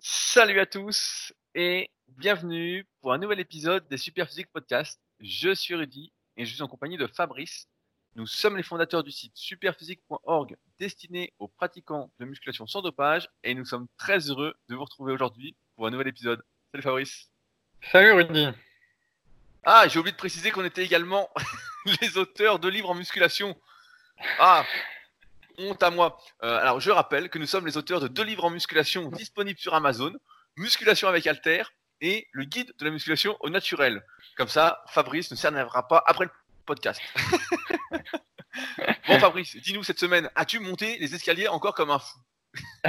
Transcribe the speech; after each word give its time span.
Salut 0.00 0.60
à 0.60 0.66
tous 0.66 1.32
et 1.56 1.90
bienvenue 2.06 2.86
pour 3.00 3.12
un 3.12 3.18
nouvel 3.18 3.40
épisode 3.40 3.88
des 3.88 3.96
Superphysique 3.96 4.46
Podcast. 4.52 5.00
Je 5.18 5.52
suis 5.52 5.74
Rudy 5.74 6.12
et 6.36 6.44
je 6.44 6.54
suis 6.54 6.62
en 6.62 6.68
compagnie 6.68 6.96
de 6.96 7.08
Fabrice. 7.08 7.66
Nous 8.14 8.28
sommes 8.28 8.56
les 8.56 8.62
fondateurs 8.62 9.02
du 9.02 9.10
site 9.10 9.32
superphysique.org 9.34 10.56
destiné 10.78 11.32
aux 11.40 11.48
pratiquants 11.48 12.12
de 12.20 12.26
musculation 12.26 12.68
sans 12.68 12.80
dopage 12.80 13.28
et 13.42 13.56
nous 13.56 13.64
sommes 13.64 13.88
très 13.96 14.30
heureux 14.30 14.54
de 14.68 14.76
vous 14.76 14.84
retrouver 14.84 15.12
aujourd'hui 15.12 15.56
pour 15.74 15.88
un 15.88 15.90
nouvel 15.90 16.06
épisode. 16.06 16.44
Salut 16.70 16.82
Fabrice. 16.82 17.28
Salut 17.90 18.12
Rudy. 18.12 18.48
Ah, 19.64 19.88
j'ai 19.88 19.98
oublié 19.98 20.12
de 20.12 20.16
préciser 20.16 20.52
qu'on 20.52 20.64
était 20.64 20.84
également 20.84 21.28
les 22.00 22.16
auteurs 22.18 22.60
de 22.60 22.68
livres 22.68 22.90
en 22.90 22.94
musculation. 22.94 23.60
Ah, 24.38 24.64
honte 25.58 25.82
à 25.82 25.90
moi. 25.90 26.18
Euh, 26.42 26.58
alors, 26.58 26.80
je 26.80 26.90
rappelle 26.90 27.28
que 27.28 27.38
nous 27.38 27.46
sommes 27.46 27.66
les 27.66 27.76
auteurs 27.76 28.00
de 28.00 28.08
deux 28.08 28.22
livres 28.22 28.44
en 28.44 28.50
musculation 28.50 29.10
disponibles 29.10 29.58
sur 29.58 29.74
Amazon 29.74 30.12
Musculation 30.56 31.06
avec 31.08 31.26
Alter 31.26 31.62
et 32.00 32.26
le 32.32 32.44
guide 32.44 32.72
de 32.78 32.84
la 32.84 32.90
musculation 32.90 33.36
au 33.40 33.50
naturel. 33.50 34.04
Comme 34.36 34.48
ça, 34.48 34.82
Fabrice 34.88 35.30
ne 35.30 35.36
s'énervera 35.36 35.86
pas 35.86 36.02
après 36.04 36.24
le 36.24 36.30
podcast. 36.66 37.00
bon, 39.08 39.20
Fabrice, 39.20 39.56
dis-nous 39.56 39.84
cette 39.84 40.00
semaine, 40.00 40.28
as-tu 40.34 40.58
monté 40.58 40.98
les 40.98 41.14
escaliers 41.14 41.48
encore 41.48 41.74
comme 41.74 41.90
un 41.90 41.98
fou? 41.98 42.18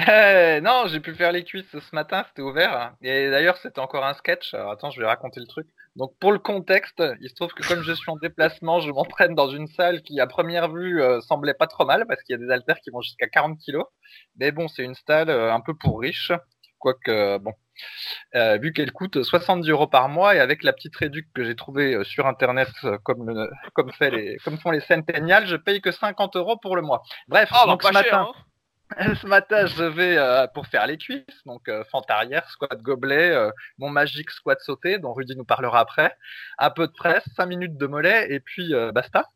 Euh, 0.08 0.62
non, 0.62 0.88
j'ai 0.88 1.00
pu 1.00 1.14
faire 1.16 1.32
les 1.32 1.44
cuisses 1.44 1.66
ce 1.72 1.96
matin, 1.96 2.24
c'était 2.28 2.42
ouvert. 2.42 2.94
Et 3.02 3.30
d'ailleurs, 3.30 3.58
c'était 3.58 3.80
encore 3.80 4.06
un 4.06 4.14
sketch. 4.14 4.54
Alors, 4.54 4.72
attends, 4.72 4.92
je 4.92 5.00
vais 5.02 5.08
raconter 5.08 5.40
le 5.40 5.48
truc. 5.48 5.68
Donc, 5.96 6.14
pour 6.20 6.32
le 6.32 6.40
contexte, 6.40 7.04
il 7.22 7.30
se 7.30 7.36
trouve 7.36 7.52
que 7.54 7.68
comme 7.68 7.82
je 7.82 7.92
suis 7.94 8.10
en 8.10 8.16
déplacement, 8.16 8.80
je 8.80 8.92
m'entraîne 8.92 9.36
dans 9.36 9.50
une 9.50 9.68
salle 9.68 10.02
qui, 10.04 10.20
à 10.20 10.28
première 10.28 10.72
vue, 10.72 11.02
euh, 11.02 11.20
semblait 11.22 11.54
pas 11.56 11.68
trop 11.68 11.86
mal 11.86 12.06
parce 12.08 12.22
qu'il 12.24 12.40
y 12.40 12.42
a 12.42 12.46
des 12.46 12.52
haltères 12.52 12.80
qui 12.82 12.92
vont 12.92 13.02
jusqu'à 13.02 13.28
40 13.28 13.58
kilos. 13.60 13.86
Mais 14.38 14.52
bon, 14.52 14.68
c'est 14.68 14.84
une 14.84 14.96
salle 15.08 15.30
euh, 15.30 15.54
un 15.54 15.60
peu 15.60 15.74
pour 15.76 16.00
riches. 16.00 16.32
Quoique, 16.78 17.38
bon, 17.40 17.52
vu 18.62 18.72
qu'elle 18.72 18.94
coûte 18.94 19.22
70 19.22 19.70
euros 19.70 19.88
par 19.88 20.08
mois 20.08 20.34
et 20.36 20.40
avec 20.40 20.64
la 20.64 20.72
petite 20.72 20.96
réduction 20.96 21.30
que 21.36 21.44
j'ai 21.44 21.56
trouvée 21.56 22.02
sur 22.06 22.26
internet, 22.26 22.70
comme, 23.04 23.28
le- 23.30 23.50
comme, 23.74 23.92
fait 23.92 24.12
les, 24.12 24.38
comme 24.46 24.58
font 24.58 24.72
les 24.72 24.80
Centennials, 24.80 25.46
je 25.46 25.58
paye 25.58 25.82
que 25.82 25.92
50 25.92 26.38
euros 26.38 26.58
pour 26.58 26.78
le 26.78 26.82
mois. 26.82 27.02
Bref, 27.28 27.50
bah, 27.52 27.66
donc 27.66 27.82
pas 27.82 27.90
ce 27.90 27.94
cher, 28.04 28.04
matin, 28.20 28.32
hein 28.34 28.44
ce 29.22 29.28
matin, 29.28 29.68
je 29.68 29.84
vais 29.84 30.18
euh, 30.18 30.48
pour 30.48 30.66
faire 30.68 30.88
les 30.88 30.98
cuisses, 30.98 31.44
donc 31.46 31.68
euh, 31.70 31.84
fente 31.92 32.10
arrière, 32.10 32.50
squat 32.50 32.82
gobelet, 32.82 33.32
euh, 33.32 33.52
mon 33.78 33.90
magique 33.90 34.32
squat 34.32 34.60
sauté, 34.62 34.98
dont 34.98 35.14
Rudy 35.14 35.36
nous 35.36 35.46
parlera 35.46 35.80
après, 35.80 36.16
un 36.58 36.72
peu 36.72 36.88
de 36.88 36.94
presse, 36.94 37.24
5 37.36 37.46
minutes 37.46 37.78
de 37.78 37.86
mollet, 37.86 38.32
et 38.32 38.40
puis 38.40 38.74
euh, 38.74 38.92
basta. 38.92 39.28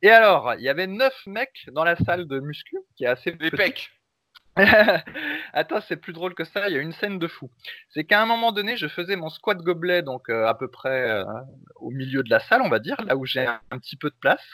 Et 0.00 0.10
alors, 0.10 0.54
il 0.54 0.62
y 0.62 0.68
avait 0.68 0.86
neuf 0.86 1.14
mecs 1.26 1.68
dans 1.72 1.84
la 1.84 1.96
salle 1.96 2.26
de 2.26 2.40
muscu, 2.40 2.76
qui 2.96 3.04
est 3.04 3.08
assez 3.08 3.32
petite. 3.32 3.56
pecs. 3.56 3.90
Attends, 5.52 5.82
c'est 5.82 5.96
plus 5.96 6.14
drôle 6.14 6.34
que 6.34 6.44
ça, 6.44 6.68
il 6.68 6.74
y 6.74 6.78
a 6.78 6.80
une 6.80 6.92
scène 6.92 7.18
de 7.18 7.28
fou. 7.28 7.50
C'est 7.90 8.04
qu'à 8.04 8.22
un 8.22 8.26
moment 8.26 8.52
donné, 8.52 8.78
je 8.78 8.88
faisais 8.88 9.16
mon 9.16 9.28
squat 9.28 9.58
gobelet, 9.58 10.00
donc 10.00 10.30
à 10.30 10.54
peu 10.54 10.68
près 10.68 11.22
au 11.74 11.90
milieu 11.90 12.22
de 12.22 12.30
la 12.30 12.40
salle, 12.40 12.62
on 12.62 12.70
va 12.70 12.78
dire, 12.78 12.96
là 13.02 13.16
où 13.16 13.26
j'ai 13.26 13.44
un, 13.46 13.60
un 13.70 13.78
petit 13.78 13.96
peu 13.96 14.08
de 14.08 14.16
place. 14.18 14.44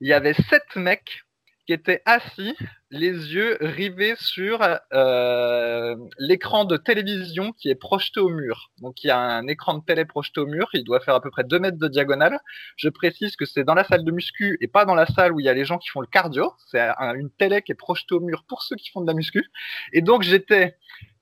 Il 0.00 0.08
y 0.08 0.14
avait 0.14 0.32
sept 0.32 0.76
mecs 0.76 1.24
qui 1.66 1.72
étaient 1.72 2.02
assis, 2.04 2.54
les 2.90 3.10
yeux 3.10 3.56
rivés 3.60 4.14
sur 4.18 4.60
euh, 4.92 5.96
l'écran 6.18 6.64
de 6.64 6.76
télévision 6.76 7.52
qui 7.52 7.68
est 7.70 7.74
projeté 7.74 8.20
au 8.20 8.28
mur. 8.28 8.70
Donc 8.78 9.02
il 9.02 9.08
y 9.08 9.10
a 9.10 9.18
un 9.18 9.46
écran 9.46 9.74
de 9.78 9.84
télé 9.84 10.04
projeté 10.04 10.40
au 10.40 10.46
mur, 10.46 10.68
il 10.74 10.84
doit 10.84 11.00
faire 11.00 11.14
à 11.14 11.20
peu 11.20 11.30
près 11.30 11.44
2 11.44 11.58
mètres 11.58 11.78
de 11.78 11.88
diagonale. 11.88 12.38
Je 12.76 12.88
précise 12.88 13.36
que 13.36 13.46
c'est 13.46 13.64
dans 13.64 13.74
la 13.74 13.84
salle 13.84 14.04
de 14.04 14.10
muscu 14.12 14.58
et 14.60 14.68
pas 14.68 14.84
dans 14.84 14.94
la 14.94 15.06
salle 15.06 15.32
où 15.32 15.40
il 15.40 15.46
y 15.46 15.48
a 15.48 15.54
les 15.54 15.64
gens 15.64 15.78
qui 15.78 15.88
font 15.88 16.00
le 16.00 16.06
cardio. 16.06 16.52
C'est 16.70 16.80
un- 16.80 17.14
une 17.14 17.30
télé 17.30 17.62
qui 17.62 17.72
est 17.72 17.76
projetée 17.76 18.14
au 18.14 18.20
mur 18.20 18.44
pour 18.48 18.62
ceux 18.62 18.76
qui 18.76 18.90
font 18.90 19.00
de 19.00 19.06
la 19.06 19.14
muscu. 19.14 19.44
Et 19.92 20.02
donc 20.02 20.22
j'étais 20.22 20.76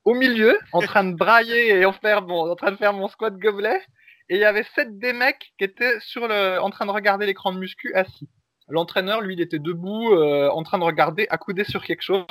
au 0.05 0.15
milieu, 0.15 0.59
en 0.73 0.81
train 0.81 1.05
de 1.05 1.15
brailler 1.15 1.69
et 1.79 1.85
en, 1.85 1.93
faire 1.93 2.23
mon, 2.23 2.51
en 2.51 2.57
train 2.57 2.73
de 2.73 2.77
faire 2.77 2.93
mon 2.93 3.09
squat 3.09 3.37
gobelet. 3.39 3.81
Et 4.29 4.37
il 4.37 4.41
y 4.41 4.45
avait 4.45 4.65
sept 4.75 4.99
des 4.99 5.13
mecs 5.13 5.53
qui 5.59 5.65
étaient 5.65 6.01
sur 6.01 6.27
le, 6.27 6.59
en 6.61 6.71
train 6.71 6.87
de 6.87 6.91
regarder 6.91 7.27
l'écran 7.27 7.53
de 7.53 7.59
muscu 7.59 7.93
assis. 7.95 8.29
L'entraîneur, 8.73 9.21
lui, 9.21 9.35
il 9.35 9.41
était 9.43 9.59
debout, 9.59 10.15
euh, 10.15 10.49
en 10.49 10.63
train 10.63 10.79
de 10.79 10.85
regarder, 10.85 11.27
accoudé 11.29 11.63
sur 11.63 11.85
quelque 11.85 12.01
chose. 12.01 12.25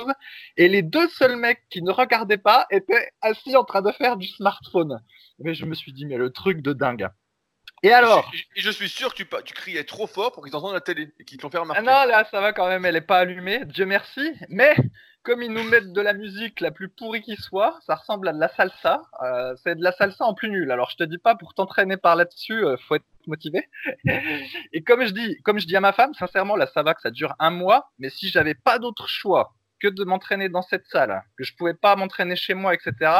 Et 0.56 0.68
les 0.68 0.82
deux 0.82 1.06
seuls 1.08 1.36
mecs 1.36 1.62
qui 1.70 1.82
ne 1.82 1.92
regardaient 1.92 2.36
pas 2.36 2.66
étaient 2.72 3.12
assis 3.20 3.54
en 3.54 3.62
train 3.62 3.80
de 3.80 3.92
faire 3.92 4.16
du 4.16 4.26
smartphone. 4.26 5.00
Mais 5.38 5.54
je 5.54 5.64
me 5.66 5.74
suis 5.74 5.92
dit, 5.92 6.04
mais 6.04 6.16
le 6.16 6.30
truc 6.30 6.60
de 6.60 6.72
dingue. 6.72 7.08
Et 7.82 7.92
alors 7.92 8.30
je, 8.32 8.38
je- 8.56 8.62
je 8.62 8.70
suis 8.70 8.88
sûr 8.88 9.12
que 9.14 9.22
tu, 9.22 9.26
tu 9.44 9.54
criais 9.54 9.84
trop 9.84 10.06
fort 10.06 10.32
pour 10.32 10.44
qu'ils 10.44 10.54
entendent 10.54 10.74
la 10.74 10.80
télé 10.80 11.12
et 11.18 11.24
qu'ils 11.24 11.38
te 11.38 11.42
l'ont 11.42 11.50
fait 11.50 11.58
Ah 11.58 11.62
remarquer. 11.62 11.82
non, 11.82 12.04
là, 12.06 12.24
ça 12.30 12.40
va 12.40 12.52
quand 12.52 12.68
même, 12.68 12.84
elle 12.84 12.96
est 12.96 13.00
pas 13.00 13.18
allumée, 13.18 13.64
Dieu 13.66 13.86
merci. 13.86 14.32
Mais 14.48 14.74
comme 15.24 15.42
ils 15.42 15.52
nous 15.52 15.62
mettent 15.64 15.92
de 15.92 16.00
la 16.00 16.12
musique 16.12 16.60
la 16.60 16.70
plus 16.70 16.88
pourrie 16.88 17.22
qui 17.22 17.36
soit, 17.36 17.78
ça 17.86 17.94
ressemble 17.96 18.28
à 18.28 18.32
de 18.32 18.38
la 18.40 18.48
salsa. 18.48 19.02
Euh, 19.22 19.54
c'est 19.62 19.74
de 19.76 19.82
la 19.82 19.92
salsa 19.92 20.24
en 20.24 20.34
plus 20.34 20.48
nul. 20.50 20.70
Alors 20.70 20.90
je 20.90 20.96
te 20.96 21.04
dis 21.04 21.18
pas 21.18 21.34
pour 21.34 21.54
t'entraîner 21.54 21.96
par 21.96 22.14
là-dessus, 22.16 22.64
euh, 22.64 22.76
faut 22.88 22.94
être 22.96 23.04
motivé. 23.26 23.68
Et 24.72 24.82
comme 24.82 25.04
je 25.04 25.12
dis, 25.12 25.40
comme 25.42 25.58
je 25.58 25.66
dis 25.66 25.76
à 25.76 25.80
ma 25.80 25.92
femme, 25.92 26.14
sincèrement, 26.14 26.56
là, 26.56 26.66
ça 26.72 26.82
va 26.82 26.94
que 26.94 27.00
ça 27.02 27.10
dure 27.10 27.34
un 27.38 27.50
mois. 27.50 27.90
Mais 27.98 28.10
si 28.10 28.28
j'avais 28.28 28.54
pas 28.54 28.78
d'autre 28.78 29.08
choix 29.08 29.54
que 29.80 29.88
de 29.88 30.04
m'entraîner 30.04 30.48
dans 30.48 30.62
cette 30.62 30.86
salle, 30.86 31.22
que 31.36 31.42
je 31.44 31.54
pouvais 31.56 31.74
pas 31.74 31.96
m'entraîner 31.96 32.36
chez 32.36 32.54
moi, 32.54 32.74
etc. 32.74 33.10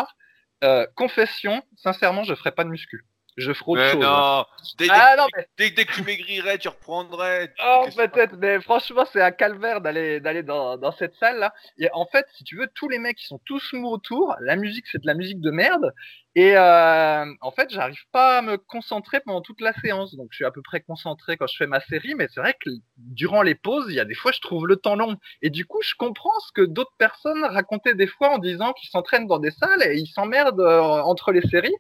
Euh, 0.63 0.87
confession, 0.95 1.63
sincèrement, 1.77 2.23
je 2.23 2.35
ferais 2.37 2.53
pas 2.53 2.63
de 2.65 2.69
muscu. 2.69 3.05
Je 3.39 3.53
ferais 3.53 3.71
autre 3.73 3.81
Mais 3.83 3.93
chose. 3.93 4.03
non, 4.03 4.45
dès, 4.77 4.87
dès- 4.87 4.93
Ah 4.95 5.15
non, 5.17 5.27
mais 5.35 5.47
dès- 5.57 5.71
dès 5.71 5.85
que 5.87 5.93
tu 5.95 6.03
maigrirais, 6.03 6.59
tu 6.59 6.69
reprendrais. 6.69 7.53
Oh, 7.65 7.87
peut-être, 7.97 8.37
mais 8.37 8.61
franchement, 8.61 9.07
c'est 9.11 9.23
un 9.23 9.31
calvaire 9.31 9.81
d'aller 9.81 10.21
d'aller 10.21 10.43
dans, 10.43 10.77
dans 10.77 10.93
cette 10.93 11.15
salle 11.15 11.39
là. 11.39 11.55
Et 11.79 11.89
en 11.95 12.05
fait, 12.07 12.27
si 12.37 12.45
tu 12.45 12.57
veux, 12.59 12.69
tous 12.75 12.89
les 12.91 12.99
mecs 12.99 13.21
ils 13.23 13.27
sont 13.27 13.41
tous 13.47 13.73
mous 13.73 13.89
autour. 13.89 14.37
La 14.41 14.57
musique, 14.57 14.85
c'est 14.93 15.01
de 15.01 15.07
la 15.07 15.15
musique 15.15 15.41
de 15.41 15.51
merde. 15.51 15.95
Et 16.35 16.57
euh, 16.57 17.25
en 17.43 17.51
fait, 17.53 17.71
j'arrive 17.71 18.05
pas 18.11 18.39
à 18.39 18.43
me 18.43 18.57
concentrer 18.59 19.21
pendant 19.21 19.41
toute 19.43 19.61
la 19.61 19.73
séance. 19.75 20.15
Donc, 20.15 20.29
je 20.31 20.37
suis 20.37 20.45
à 20.47 20.51
peu 20.51 20.63
près 20.63 20.81
concentré 20.81 21.37
quand 21.37 21.47
je 21.47 21.57
fais 21.57 21.67
ma 21.67 21.81
série, 21.81 22.15
mais 22.15 22.27
c'est 22.35 22.41
vrai 22.41 22.55
que 22.63 22.71
durant 22.97 23.43
les 23.43 23.55
pauses, 23.55 23.87
il 23.89 23.95
y 23.95 24.01
a 24.01 24.05
des 24.07 24.15
fois, 24.15 24.33
je 24.33 24.41
trouve 24.41 24.67
le 24.67 24.77
temps 24.77 24.97
long. 24.97 25.17
Et 25.43 25.51
du 25.51 25.67
coup, 25.67 25.81
je 25.83 25.95
comprends 25.95 26.39
ce 26.47 26.53
que 26.53 26.63
d'autres 26.63 26.95
personnes 26.99 27.45
racontaient 27.45 27.95
des 27.95 28.07
fois 28.07 28.31
en 28.31 28.39
disant 28.39 28.73
qu'ils 28.75 28.89
s'entraînent 28.91 29.27
dans 29.27 29.39
des 29.39 29.51
salles 29.51 29.83
et 29.83 29.97
ils 29.99 30.07
s'emmerdent 30.07 30.61
euh, 30.61 30.81
entre 30.81 31.33
les 31.33 31.43
séries. 31.43 31.75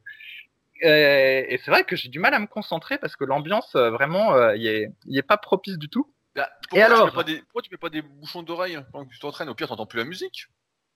Et, 0.82 1.54
et 1.54 1.58
c'est 1.58 1.70
vrai 1.70 1.84
que 1.84 1.96
j'ai 1.96 2.08
du 2.08 2.18
mal 2.18 2.34
à 2.34 2.38
me 2.40 2.46
concentrer 2.46 2.98
parce 2.98 3.16
que 3.16 3.24
l'ambiance, 3.24 3.74
euh, 3.76 3.90
vraiment, 3.90 4.34
euh, 4.34 4.56
il 4.56 4.66
est, 4.66 4.90
il 5.06 5.16
est 5.16 5.22
pas 5.22 5.36
propice 5.36 5.78
du 5.78 5.88
tout. 5.88 6.12
Bah, 6.34 6.48
Et 6.74 6.80
pourquoi, 6.80 6.84
alors 6.86 6.98
tu 7.00 7.04
mets 7.06 7.22
pas 7.22 7.24
des, 7.24 7.40
pourquoi 7.42 7.62
tu 7.62 7.70
mets 7.70 7.76
pas 7.78 7.90
des 7.90 8.02
bouchons 8.02 8.42
d'oreille 8.42 8.78
pendant 8.90 9.04
que 9.06 9.12
tu 9.12 9.18
t'entraînes? 9.18 9.48
Au 9.48 9.54
pire, 9.54 9.68
t'entends 9.68 9.86
plus 9.86 9.98
la 9.98 10.04
musique. 10.04 10.46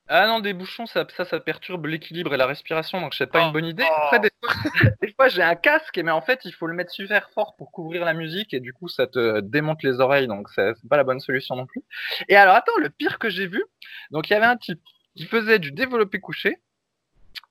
Ah 0.09 0.27
non, 0.29 0.39
des 0.39 0.53
bouchons, 0.53 0.87
ça, 0.87 1.05
ça, 1.17 1.25
ça 1.25 1.41
perturbe 1.41 1.87
l'équilibre 1.87 2.33
et 2.33 2.37
la 2.37 2.47
respiration, 2.47 3.01
donc 3.01 3.13
c'est 3.15 3.27
pas 3.27 3.43
Oh. 3.43 3.47
une 3.47 3.53
bonne 3.53 3.65
idée. 3.67 3.85
Oh. 3.89 3.95
Après, 4.05 4.21
des 4.21 4.31
fois, 4.41 4.55
fois, 5.17 5.29
j'ai 5.29 5.43
un 5.43 5.57
casque, 5.57 5.99
mais 5.99 6.13
en 6.13 6.21
fait, 6.23 6.41
il 6.45 6.53
faut 6.53 6.67
le 6.69 6.75
mettre 6.75 6.93
super 6.93 7.29
fort 7.31 7.57
pour 7.57 7.73
couvrir 7.73 8.05
la 8.05 8.15
musique, 8.15 8.55
et 8.55 8.61
du 8.61 8.73
coup, 8.73 8.87
ça 8.89 9.07
te 9.09 9.41
démonte 9.41 9.83
les 9.83 9.99
oreilles, 10.01 10.29
donc 10.29 10.49
c'est 10.55 10.75
c'est 10.81 10.89
pas 10.89 10.97
la 10.97 11.03
bonne 11.05 11.19
solution 11.21 11.57
non 11.57 11.67
plus. 11.67 11.83
Et 12.29 12.37
alors, 12.37 12.55
attends, 12.55 12.77
le 12.81 12.89
pire 12.91 13.19
que 13.19 13.29
j'ai 13.31 13.49
vu, 13.49 13.65
donc 14.13 14.31
il 14.31 14.33
y 14.33 14.37
avait 14.37 14.47
un 14.47 14.57
type 14.57 14.81
qui 15.17 15.25
faisait 15.27 15.59
du 15.59 15.73
développé 15.73 16.21
couché, 16.21 16.59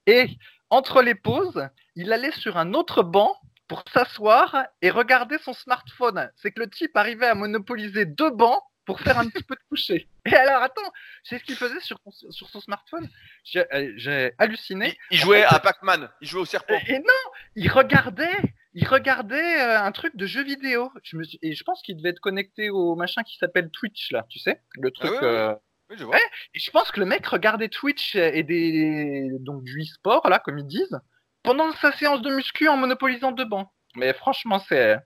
et 0.07 0.29
entre 0.69 1.01
les 1.01 1.15
pauses, 1.15 1.67
il 1.95 2.11
allait 2.13 2.31
sur 2.31 2.57
un 2.57 2.73
autre 2.73 3.03
banc 3.03 3.39
pour 3.67 3.83
s'asseoir 3.91 4.65
et 4.81 4.89
regarder 4.89 5.37
son 5.39 5.53
smartphone. 5.53 6.29
C'est 6.35 6.51
que 6.51 6.59
le 6.59 6.69
type 6.69 6.95
arrivait 6.97 7.27
à 7.27 7.35
monopoliser 7.35 8.05
deux 8.05 8.29
bancs 8.29 8.61
pour 8.85 8.99
faire 8.99 9.17
un 9.17 9.27
petit 9.27 9.41
peu 9.43 9.55
de 9.55 9.61
coucher. 9.69 10.07
Et 10.25 10.35
alors, 10.35 10.61
attends, 10.61 10.91
c'est 11.23 11.39
ce 11.39 11.43
qu'il 11.43 11.55
faisait 11.55 11.79
sur, 11.79 11.99
son- 12.11 12.29
sur 12.31 12.47
son 12.49 12.61
smartphone. 12.61 13.09
J'ai 13.43 13.65
euh, 13.73 13.91
j'ai 13.95 14.33
halluciné. 14.37 14.95
Il, 15.09 15.17
il 15.17 15.19
jouait 15.21 15.43
à 15.43 15.59
Pac-Man, 15.59 16.09
il 16.21 16.27
jouait 16.27 16.41
au 16.41 16.45
serpent. 16.45 16.79
Et, 16.87 16.99
non, 16.99 17.31
il 17.55 17.67
regardait, 17.71 18.37
il 18.75 18.87
regardait 18.87 19.59
euh, 19.59 19.81
un 19.81 19.91
truc 19.91 20.15
de 20.15 20.27
jeu 20.27 20.43
vidéo. 20.43 20.91
Je 21.01 21.17
me 21.17 21.23
suis- 21.23 21.39
et 21.41 21.55
je 21.55 21.63
pense 21.63 21.81
qu'il 21.81 21.97
devait 21.97 22.09
être 22.09 22.19
connecté 22.19 22.69
au 22.69 22.95
machin 22.95 23.23
qui 23.23 23.37
s'appelle 23.37 23.71
Twitch 23.71 24.11
là, 24.11 24.27
tu 24.29 24.37
sais, 24.37 24.61
le 24.79 24.91
truc. 24.91 25.09
ouais, 25.13 25.17
ouais. 25.17 25.23
euh, 25.23 25.55
Oui, 25.89 25.97
je 25.99 26.03
vois. 26.03 26.15
Ouais. 26.15 26.21
Et 26.53 26.59
je 26.59 26.71
pense 26.71 26.91
que 26.91 26.99
le 26.99 27.05
mec 27.05 27.25
regardait 27.27 27.69
Twitch 27.69 28.15
et 28.15 28.43
des 28.43 29.29
donc 29.39 29.63
du 29.63 29.81
e-sport 29.81 30.27
là, 30.29 30.39
comme 30.39 30.57
ils 30.57 30.67
disent, 30.67 30.99
pendant 31.43 31.71
sa 31.73 31.91
séance 31.91 32.21
de 32.21 32.29
muscu 32.31 32.67
en 32.67 32.77
monopolisant 32.77 33.31
deux 33.31 33.45
bancs. 33.45 33.69
Mais 33.95 34.13
franchement, 34.13 34.59
c'est 34.59 34.97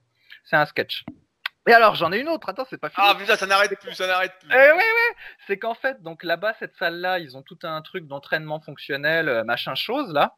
c'est 0.44 0.56
un 0.56 0.66
sketch. 0.66 1.04
Et 1.68 1.72
alors, 1.72 1.94
j'en 1.94 2.10
ai 2.10 2.18
une 2.18 2.28
autre. 2.28 2.48
Attends, 2.48 2.66
c'est 2.68 2.78
pas 2.80 2.88
fini. 2.88 3.06
Ah, 3.08 3.14
putain, 3.14 3.36
ça 3.36 3.46
n'arrête 3.46 3.78
plus, 3.78 3.94
ça 3.94 4.06
n'arrête 4.06 4.32
plus. 4.40 4.48
Eh 4.50 4.56
ouais, 4.56 4.72
ouais. 4.72 5.16
C'est 5.46 5.58
qu'en 5.58 5.74
fait, 5.74 6.02
donc 6.02 6.24
là-bas, 6.24 6.54
cette 6.58 6.74
salle-là, 6.76 7.18
ils 7.18 7.36
ont 7.36 7.42
tout 7.42 7.58
un 7.62 7.82
truc 7.82 8.06
d'entraînement 8.06 8.60
fonctionnel, 8.60 9.28
euh, 9.28 9.44
machin 9.44 9.74
chose 9.74 10.12
là. 10.12 10.36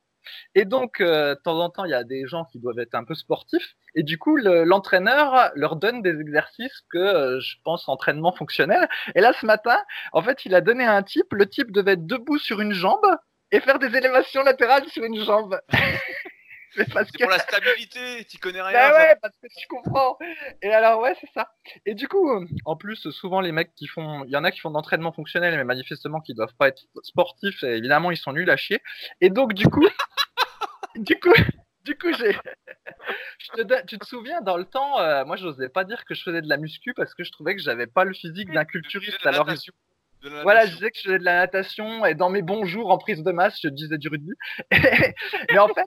Et 0.54 0.64
donc, 0.64 1.00
euh, 1.00 1.34
de 1.34 1.40
temps 1.40 1.58
en 1.60 1.70
temps, 1.70 1.84
il 1.84 1.90
y 1.90 1.94
a 1.94 2.04
des 2.04 2.26
gens 2.26 2.44
qui 2.44 2.58
doivent 2.58 2.78
être 2.78 2.94
un 2.94 3.04
peu 3.04 3.14
sportifs. 3.14 3.74
Et 3.94 4.02
du 4.02 4.18
coup, 4.18 4.36
le- 4.36 4.64
l'entraîneur 4.64 5.50
leur 5.54 5.76
donne 5.76 6.02
des 6.02 6.18
exercices 6.20 6.82
que 6.90 6.98
euh, 6.98 7.40
je 7.40 7.56
pense 7.64 7.88
entraînement 7.88 8.32
fonctionnel. 8.32 8.88
Et 9.14 9.20
là, 9.20 9.32
ce 9.40 9.46
matin, 9.46 9.78
en 10.12 10.22
fait, 10.22 10.44
il 10.44 10.54
a 10.54 10.60
donné 10.60 10.84
à 10.84 10.94
un 10.94 11.02
type. 11.02 11.26
Le 11.32 11.46
type 11.48 11.70
devait 11.72 11.92
être 11.92 12.06
debout 12.06 12.38
sur 12.38 12.60
une 12.60 12.72
jambe 12.72 13.06
et 13.50 13.60
faire 13.60 13.78
des 13.78 13.94
élévations 13.96 14.42
latérales 14.42 14.88
sur 14.88 15.04
une 15.04 15.22
jambe. 15.24 15.60
C'est 16.76 16.84
que 16.86 17.22
pour 17.22 17.30
la 17.30 17.38
stabilité, 17.38 18.24
tu 18.24 18.38
connais 18.38 18.62
rien. 18.62 18.72
Bah 18.72 18.96
ouais, 18.96 19.16
parce 19.20 19.36
que 19.36 19.46
tu 19.58 19.66
comprends. 19.66 20.16
Et 20.62 20.72
alors 20.72 21.00
ouais, 21.00 21.14
c'est 21.20 21.30
ça. 21.34 21.52
Et 21.84 21.94
du 21.94 22.08
coup, 22.08 22.30
euh, 22.30 22.46
en 22.64 22.76
plus, 22.76 23.10
souvent 23.10 23.40
les 23.40 23.52
mecs 23.52 23.74
qui 23.74 23.86
font, 23.86 24.24
il 24.24 24.30
y 24.30 24.36
en 24.36 24.44
a 24.44 24.50
qui 24.50 24.60
font 24.60 24.70
de 24.70 24.74
l'entraînement 24.74 25.12
fonctionnel, 25.12 25.54
mais 25.56 25.64
manifestement 25.64 26.20
qui 26.20 26.34
doivent 26.34 26.54
pas 26.58 26.68
être 26.68 26.84
sportifs. 27.02 27.62
Et 27.62 27.76
évidemment, 27.76 28.10
ils 28.10 28.16
sont 28.16 28.32
nuls 28.32 28.50
à 28.50 28.56
chier. 28.56 28.80
Et 29.20 29.28
donc 29.28 29.52
du 29.52 29.66
coup, 29.66 29.86
du 30.96 31.18
coup, 31.20 31.34
du 31.84 31.96
coup, 31.98 32.12
j'ai. 32.14 32.36
Te 33.54 33.86
tu 33.86 33.98
te 33.98 34.06
souviens 34.06 34.40
dans 34.40 34.56
le 34.56 34.64
temps, 34.64 35.00
euh, 35.00 35.24
moi, 35.24 35.36
j'osais 35.36 35.68
pas 35.68 35.84
dire 35.84 36.04
que 36.04 36.14
je 36.14 36.22
faisais 36.22 36.40
de 36.40 36.48
la 36.48 36.56
muscu 36.56 36.94
parce 36.94 37.14
que 37.14 37.24
je 37.24 37.32
trouvais 37.32 37.54
que 37.54 37.62
j'avais 37.62 37.86
pas 37.86 38.04
le 38.04 38.14
physique 38.14 38.50
d'un 38.52 38.64
culturiste. 38.64 39.26
Alors 39.26 39.46
voilà, 40.42 40.66
je 40.66 40.74
disais 40.74 40.90
que 40.90 40.98
je 40.98 41.02
faisais 41.02 41.18
de 41.18 41.24
la 41.24 41.34
natation 41.34 42.06
et 42.06 42.14
dans 42.14 42.30
mes 42.30 42.42
bons 42.42 42.64
jours 42.64 42.90
en 42.90 42.98
prise 42.98 43.22
de 43.22 43.32
masse, 43.32 43.58
je 43.60 43.68
disais 43.68 43.98
du 43.98 44.08
rugby. 44.08 44.32
Mais 45.50 45.58
en 45.58 45.68
fait, 45.68 45.86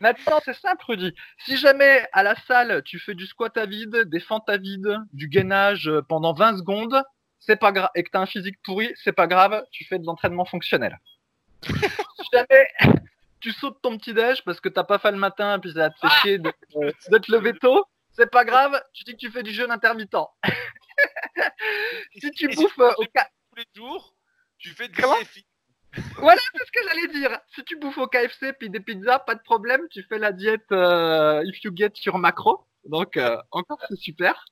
maintenant, 0.00 0.40
c'est 0.44 0.54
simple, 0.54 0.84
Rudy. 0.86 1.14
Si 1.44 1.56
jamais 1.56 2.06
à 2.12 2.22
la 2.22 2.34
salle, 2.46 2.82
tu 2.84 2.98
fais 2.98 3.14
du 3.14 3.26
squat 3.26 3.56
à 3.56 3.66
vide, 3.66 3.96
des 4.06 4.20
fentes 4.20 4.48
à 4.48 4.56
vide, 4.56 4.98
du 5.12 5.28
gainage 5.28 5.88
euh, 5.88 6.02
pendant 6.02 6.32
20 6.32 6.58
secondes, 6.58 7.02
c'est 7.38 7.56
pas 7.56 7.72
grave, 7.72 7.90
et 7.94 8.02
que 8.02 8.10
t'as 8.10 8.20
un 8.20 8.26
physique 8.26 8.56
pourri, 8.62 8.92
c'est 9.02 9.12
pas 9.12 9.26
grave, 9.26 9.64
tu 9.70 9.84
fais 9.84 9.98
de 9.98 10.04
l'entraînement 10.04 10.44
fonctionnel. 10.44 10.98
si 11.62 12.24
jamais 12.32 12.66
tu 13.40 13.52
sautes 13.52 13.80
ton 13.82 13.96
petit 13.96 14.12
déj 14.12 14.42
parce 14.44 14.60
que 14.60 14.68
t'as 14.68 14.84
pas 14.84 14.98
fait 14.98 15.10
le 15.10 15.16
matin, 15.18 15.58
puis 15.58 15.72
ça 15.72 15.90
te 15.90 15.98
fait 15.98 16.14
chier 16.20 16.38
de, 16.38 16.52
euh, 16.76 16.92
de 17.10 17.18
te 17.18 17.32
lever 17.32 17.54
tôt, 17.54 17.84
c'est 18.12 18.30
pas 18.30 18.44
grave, 18.44 18.78
tu 18.92 19.04
dis 19.04 19.12
que 19.12 19.18
tu 19.18 19.30
fais 19.30 19.42
du 19.42 19.52
jeûne 19.52 19.70
intermittent. 19.70 20.16
Si 22.20 22.30
tu 22.32 22.50
et 22.50 22.54
bouffes 22.54 22.78
euh, 22.78 22.92
au 22.98 23.04
ca- 23.14 23.28
tous 23.50 23.56
les 23.56 23.64
jours, 23.74 24.14
tu 24.58 24.70
fais 24.70 24.88
Comment? 24.88 25.18
l'IFI. 25.18 25.46
Voilà, 26.18 26.40
c'est 26.54 26.64
ce 26.66 26.70
que 26.72 26.80
j'allais 26.88 27.08
dire. 27.08 27.38
Si 27.54 27.64
tu 27.64 27.76
bouffes 27.76 27.98
au 27.98 28.06
KFC 28.06 28.52
puis 28.52 28.70
des 28.70 28.80
pizzas, 28.80 29.18
pas 29.20 29.34
de 29.34 29.42
problème. 29.42 29.80
Tu 29.90 30.02
fais 30.04 30.18
la 30.18 30.32
diète 30.32 30.70
euh, 30.72 31.42
if 31.44 31.62
you 31.64 31.72
get 31.74 31.90
sur 31.94 32.18
macro. 32.18 32.64
Donc 32.84 33.16
euh, 33.16 33.36
encore 33.50 33.80
c'est 33.88 33.98
super. 33.98 34.44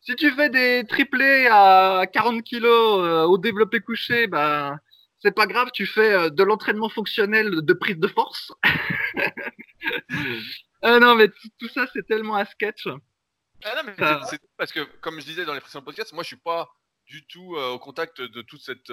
Si 0.00 0.14
tu 0.16 0.30
fais 0.30 0.48
des 0.48 0.84
triplés 0.88 1.46
à 1.50 2.04
40 2.12 2.42
kilos 2.42 3.00
euh, 3.04 3.24
au 3.24 3.36
développé 3.38 3.80
couché, 3.80 4.26
ben 4.28 4.78
c'est 5.20 5.34
pas 5.34 5.46
grave. 5.46 5.70
Tu 5.74 5.86
fais 5.86 6.30
de 6.30 6.42
l'entraînement 6.42 6.88
fonctionnel 6.88 7.62
de 7.62 7.72
prise 7.74 7.98
de 7.98 8.08
force. 8.08 8.52
ah 10.82 10.98
non 11.00 11.14
mais 11.14 11.28
tout, 11.58 11.68
ça 11.68 11.86
c'est 11.92 12.06
tellement 12.06 12.36
un 12.36 12.44
sketch. 12.44 12.86
Ah 13.64 13.74
non, 13.76 13.82
mais 13.84 13.94
Ça- 13.96 14.20
c'est- 14.24 14.36
c'est 14.40 14.50
parce 14.56 14.72
que, 14.72 14.80
comme 15.00 15.20
je 15.20 15.26
disais 15.26 15.44
dans 15.44 15.54
les 15.54 15.60
précédents 15.60 15.84
podcasts, 15.84 16.12
moi 16.12 16.22
je 16.22 16.28
suis 16.28 16.36
pas 16.36 16.68
du 17.06 17.26
tout 17.26 17.56
au 17.56 17.78
contact 17.78 18.20
de 18.20 18.42
toute 18.42 18.60
cette, 18.62 18.90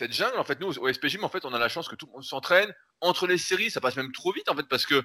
cette 0.00 0.12
jungle. 0.12 0.38
En 0.38 0.44
fait, 0.44 0.60
nous, 0.60 0.78
au 0.78 0.92
SP 0.92 1.06
Gym, 1.06 1.24
en 1.24 1.28
fait, 1.28 1.44
on 1.44 1.54
a 1.54 1.58
la 1.58 1.68
chance 1.68 1.88
que 1.88 1.94
tout 1.94 2.06
le 2.06 2.12
monde 2.12 2.24
s'entraîne. 2.24 2.74
Entre 3.00 3.26
les 3.26 3.38
séries, 3.38 3.70
ça 3.70 3.80
passe 3.80 3.96
même 3.96 4.12
trop 4.12 4.32
vite, 4.32 4.48
en 4.48 4.56
fait, 4.56 4.68
parce 4.68 4.86
que 4.86 5.04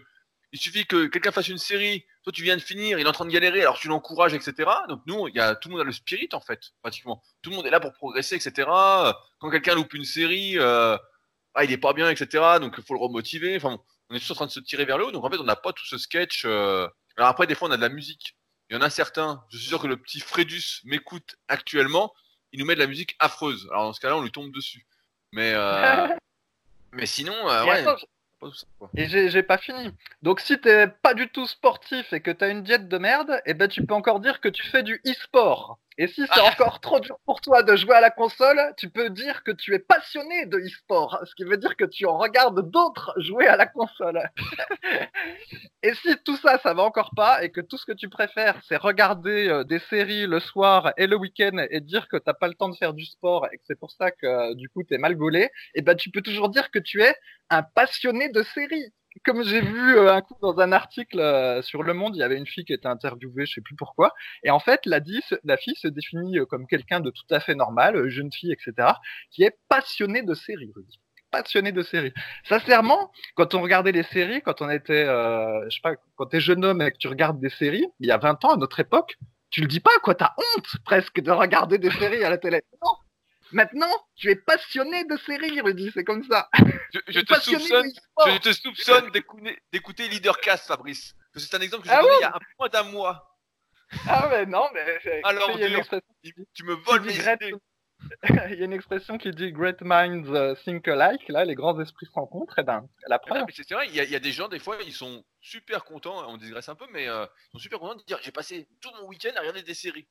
il 0.52 0.60
suffit 0.60 0.86
que 0.86 1.08
quelqu'un 1.08 1.32
fasse 1.32 1.50
une 1.50 1.58
série, 1.58 2.06
toi 2.24 2.32
tu 2.32 2.42
viens 2.42 2.56
de 2.56 2.62
finir, 2.62 2.98
il 2.98 3.06
est 3.06 3.10
en 3.10 3.12
train 3.12 3.26
de 3.26 3.32
galérer, 3.32 3.62
alors 3.62 3.78
tu 3.78 3.90
l'encourages, 3.90 4.34
etc. 4.34 4.72
Donc 4.88 5.02
nous, 5.06 5.28
il 5.28 5.36
y 5.36 5.40
a 5.40 5.54
tout 5.56 5.68
le 5.68 5.74
monde 5.74 5.82
a 5.82 5.84
le 5.84 5.92
spirit, 5.92 6.30
en 6.32 6.40
fait, 6.40 6.72
pratiquement. 6.82 7.22
Tout 7.42 7.50
le 7.50 7.58
monde 7.58 7.66
est 7.66 7.72
là 7.72 7.82
pour 7.82 7.92
progresser, 7.94 8.36
etc. 8.36 8.70
Quand 9.40 9.50
quelqu'un 9.52 9.76
loupe 9.76 9.94
une 9.94 10.06
série, 10.06 10.58
euh, 10.58 10.98
ah, 11.56 11.66
il 11.66 11.72
est 11.72 11.78
pas 11.78 11.94
bien, 11.94 12.10
etc. 12.10 12.60
Donc 12.62 12.76
il 12.78 12.84
faut 12.86 12.94
le 12.94 13.02
remotiver. 13.02 13.58
Enfin, 13.58 13.78
on 14.10 14.16
est 14.16 14.20
tous 14.20 14.32
en 14.32 14.36
train 14.36 14.46
de 14.46 14.52
se 14.52 14.62
tirer 14.62 14.86
vers 14.86 14.98
le 14.98 15.06
haut. 15.08 15.12
Donc 15.12 15.26
en 15.26 15.30
fait, 15.30 15.40
on 15.40 15.44
n'a 15.44 15.58
pas 15.58 15.74
tout 15.74 15.86
ce 15.86 15.98
sketch. 15.98 16.46
euh, 16.46 16.88
alors 17.18 17.30
après, 17.30 17.48
des 17.48 17.56
fois, 17.56 17.68
on 17.68 17.72
a 17.72 17.78
de 17.78 17.82
la 17.82 17.90
musique. 17.90 18.38
Il 18.70 18.76
y 18.76 18.78
en 18.78 18.82
a 18.82 18.90
certains, 18.90 19.44
je 19.50 19.58
suis 19.58 19.68
sûr 19.68 19.82
que 19.82 19.88
le 19.88 19.98
petit 19.98 20.20
Fredus 20.22 20.82
m'écoute 20.86 21.36
actuellement, 21.50 22.14
il 22.56 22.60
nous 22.60 22.66
met 22.66 22.75
de 22.75 22.80
la 22.80 22.88
musique 22.88 23.18
affreuse. 23.19 23.68
Alors 23.69 23.84
dans 23.84 23.94
ce 23.94 24.00
cas-là, 24.00 24.16
on 24.16 24.22
lui 24.22 24.31
tombe 24.31 24.52
dessus. 24.52 24.86
Mais, 25.34 25.52
euh, 25.54 26.07
mais 26.94 27.06
sinon, 27.06 27.34
euh, 27.50 27.63
Et 27.63 27.68
ouais, 27.68 27.80
attends. 27.80 27.98
Et 28.96 29.10
j'ai 29.10 29.30
j'ai 29.30 29.44
pas 29.44 29.57
fini. 29.57 29.92
Donc 30.22 30.40
si 30.40 30.60
t'es 30.60 30.88
pas 30.88 31.13
du 31.13 31.28
tout 31.28 31.48
sportif 31.48 32.13
et 32.13 32.22
que 32.22 32.31
t'as 32.31 32.50
une 32.50 32.63
diète 32.63 32.88
de 32.88 32.98
merde, 32.98 33.42
eh 33.46 33.54
ben 33.54 33.68
tu 33.68 33.86
peux 33.86 33.94
encore 33.94 34.22
dire 34.22 34.40
que 34.40 34.48
tu 34.48 34.63
fais 34.63 34.84
du 34.84 35.02
e-sport. 35.06 35.80
Et 35.98 36.08
si 36.08 36.26
c'est 36.34 36.42
encore 36.42 36.82
trop 36.82 37.00
dur 37.00 37.18
pour 37.26 37.40
toi 37.40 37.64
de 37.64 37.76
jouer 37.76 37.96
à 37.96 38.02
la 38.02 38.10
console, 38.10 38.60
tu 38.78 38.90
peux 38.90 39.10
dire 39.10 39.44
que 39.44 39.52
tu 39.52 39.74
es 39.74 39.80
passionné 39.80 40.46
de 40.46 40.58
e-sport, 40.58 41.22
ce 41.24 41.34
qui 41.36 41.46
veut 41.46 41.56
dire 41.56 41.78
que 41.78 41.86
tu 41.86 42.06
en 42.06 42.18
regardes 42.18 42.70
d'autres 42.70 43.14
jouer 43.18 43.48
à 43.48 43.56
la 43.56 43.66
console. 43.66 44.22
et 45.84 45.94
si 45.94 46.14
tout 46.26 46.36
ça, 46.36 46.60
ça 46.60 46.74
va 46.74 46.84
encore 46.84 47.12
pas 47.16 47.44
et 47.44 47.50
que 47.50 47.62
tout 47.62 47.78
ce 47.78 47.86
que 47.86 47.94
tu 47.94 48.10
préfères, 48.10 48.60
c'est 48.68 48.76
regarder 48.76 49.48
euh, 49.48 49.64
des 49.64 49.80
séries 49.80 50.28
le 50.28 50.42
soir 50.42 50.92
et 50.98 51.08
le 51.08 51.16
week-end 51.16 51.66
et 51.70 51.80
dire 51.80 52.10
que 52.10 52.18
t'as 52.18 52.34
pas 52.34 52.50
le 52.50 52.56
temps 52.56 52.70
de 52.70 52.76
faire 52.76 52.94
du 52.94 53.06
sport 53.06 53.48
et 53.54 53.58
que 53.58 53.64
c'est 53.66 53.80
pour 53.80 53.92
ça 53.92 54.12
que 54.12 54.26
euh, 54.26 54.54
du 54.56 54.68
coup 54.68 54.84
t'es 54.84 54.98
mal 54.98 55.16
gaulé, 55.16 55.50
eh 55.76 55.82
ben 55.82 55.96
tu 55.96 56.10
peux 56.10 56.22
toujours 56.22 56.50
dire 56.50 56.72
que 56.72 56.80
tu 56.80 57.02
es 57.04 57.16
un 57.50 57.64
passionné 57.64 58.30
de 58.30 58.44
séries. 58.44 58.92
Comme 59.24 59.44
j'ai 59.44 59.62
vu 59.62 59.98
euh, 59.98 60.14
un 60.14 60.22
coup 60.22 60.36
dans 60.42 60.60
un 60.60 60.72
article 60.72 61.20
euh, 61.20 61.62
sur 61.62 61.84
Le 61.84 61.94
Monde, 61.94 62.16
il 62.16 62.20
y 62.20 62.24
avait 62.24 62.38
une 62.38 62.46
fille 62.46 62.66
qui 62.66 62.74
était 62.74 62.88
interviewée, 62.88 63.46
je 63.46 63.54
sais 63.54 63.62
plus 63.62 63.76
pourquoi, 63.76 64.14
et 64.44 64.52
en 64.52 64.60
fait, 64.60 64.86
la, 64.86 65.00
la 65.44 65.58
fille 65.58 65.76
se 65.76 65.88
définit 65.88 66.40
euh, 66.40 66.46
comme 66.46 66.68
quelqu'un 66.68 67.00
de 67.00 67.10
tout 67.10 67.26
à 67.32 67.40
fait 67.40 67.56
normal, 67.56 68.08
jeune 68.10 68.32
fille, 68.32 68.52
etc., 68.52 68.90
qui 69.32 69.44
est 69.44 69.58
passionnée 69.70 70.22
de 70.22 70.34
séries. 70.34 70.74
Passionnée 71.32 71.72
de 71.72 71.82
séries. 71.82 72.14
Sincèrement, 72.44 73.12
quand 73.36 73.56
on 73.56 73.62
regardait 73.62 73.92
les 73.92 74.04
séries, 74.04 74.42
quand 74.42 74.62
on 74.62 74.70
était, 74.70 75.06
euh, 75.06 75.64
je 75.70 75.76
sais 75.76 75.82
pas, 75.82 75.96
quand 76.16 76.28
t'es 76.28 76.40
jeune 76.40 76.64
homme 76.66 76.82
et 76.82 76.92
que 76.92 76.98
tu 76.98 77.08
regardes 77.08 77.40
des 77.40 77.50
séries, 77.50 77.86
il 78.00 78.08
y 78.08 78.12
a 78.12 78.18
20 78.18 78.44
ans, 78.46 78.54
à 78.54 78.58
notre 78.58 78.80
époque, 78.80 79.18
tu 79.50 79.62
le 79.62 79.68
dis 79.68 79.80
pas, 79.80 79.98
quoi, 80.04 80.16
t'as 80.16 80.34
honte 80.38 80.68
presque 80.84 81.22
de 81.22 81.32
regarder 81.32 81.78
des 81.78 81.92
séries 81.92 82.24
à 82.24 82.30
la 82.30 82.38
télé. 82.38 82.62
Non. 82.84 82.92
Maintenant, 83.56 84.06
tu 84.18 84.30
es 84.30 84.36
passionné 84.36 85.06
de 85.06 85.16
séries, 85.16 85.62
Rudy, 85.62 85.90
c'est 85.94 86.04
comme 86.04 86.25
ça. 86.25 86.50
Je, 87.07 87.22
te 87.22 87.40
soupçonne, 87.40 87.90
je 88.25 88.38
te 88.40 88.52
soupçonne 88.52 89.10
d'écouter, 89.72 90.10
Leadercast, 90.10 90.68
Fabrice. 90.68 91.16
C'est 91.34 91.56
un 91.56 91.62
exemple 91.62 91.84
que 91.84 91.90
j'ai 91.90 91.96
Ah 91.96 92.02
donné 92.02 92.16
il 92.18 92.22
y 92.22 92.25
a 92.25 92.36
un 92.36 92.40
moins 92.60 92.68
d'un 92.68 92.84
mois. 92.84 93.40
Ah 94.10 94.28
mais 94.30 94.46
non, 94.46 94.68
mais 94.74 95.22
Alors, 95.24 95.57
Tu 96.54 96.66
me 96.66 96.74
voles 96.74 97.04
mes 97.04 97.16
idées. 97.16 97.54
il 98.30 98.56
y 98.60 98.62
a 98.62 98.66
une 98.66 98.74
expression 98.74 99.18
qui 99.18 99.31
dit 99.31 99.54
Great 99.54 99.80
minds 99.80 100.28
uh, 100.28 100.62
think 100.66 100.86
alike. 100.90 101.30
Là, 101.30 101.46
les 101.46 101.56
grands 101.56 101.80
esprits 101.80 102.08
se 102.08 102.12
rencontrent. 102.12 102.60
Et 102.60 102.63
ben, 102.63 102.86
la 103.08 103.16
Ah 103.16 103.19
preuve. 103.19 103.46
c'est 103.54 103.63
c'est 103.66 103.74
vrai, 103.74 103.88
il 103.88 103.96
y, 103.96 104.01
a, 104.01 104.04
il 104.04 104.12
y 104.12 104.18
a 104.18 104.19
des 104.19 104.34
gens, 104.34 104.50
des 104.50 104.60
fois, 104.60 104.78
ils 104.86 104.92
sont 104.94 105.24
super 105.40 105.86
contents, 105.86 106.30
on 106.30 106.36
digresse 106.36 106.68
un 106.68 106.75
peu, 106.75 106.88
mais 106.92 107.08
euh, 107.08 107.25
ils 107.25 107.51
sont 107.54 107.60
super 107.60 107.80
contents 107.80 107.96
de 107.96 108.04
dire 108.04 108.19
j'ai 108.22 108.34
passé 108.34 108.68
tout 108.81 108.92
mon 109.00 109.08
week-end 109.08 109.31
à 109.38 109.40
regarder 109.40 109.63
des 109.63 109.74
séries. 109.74 110.10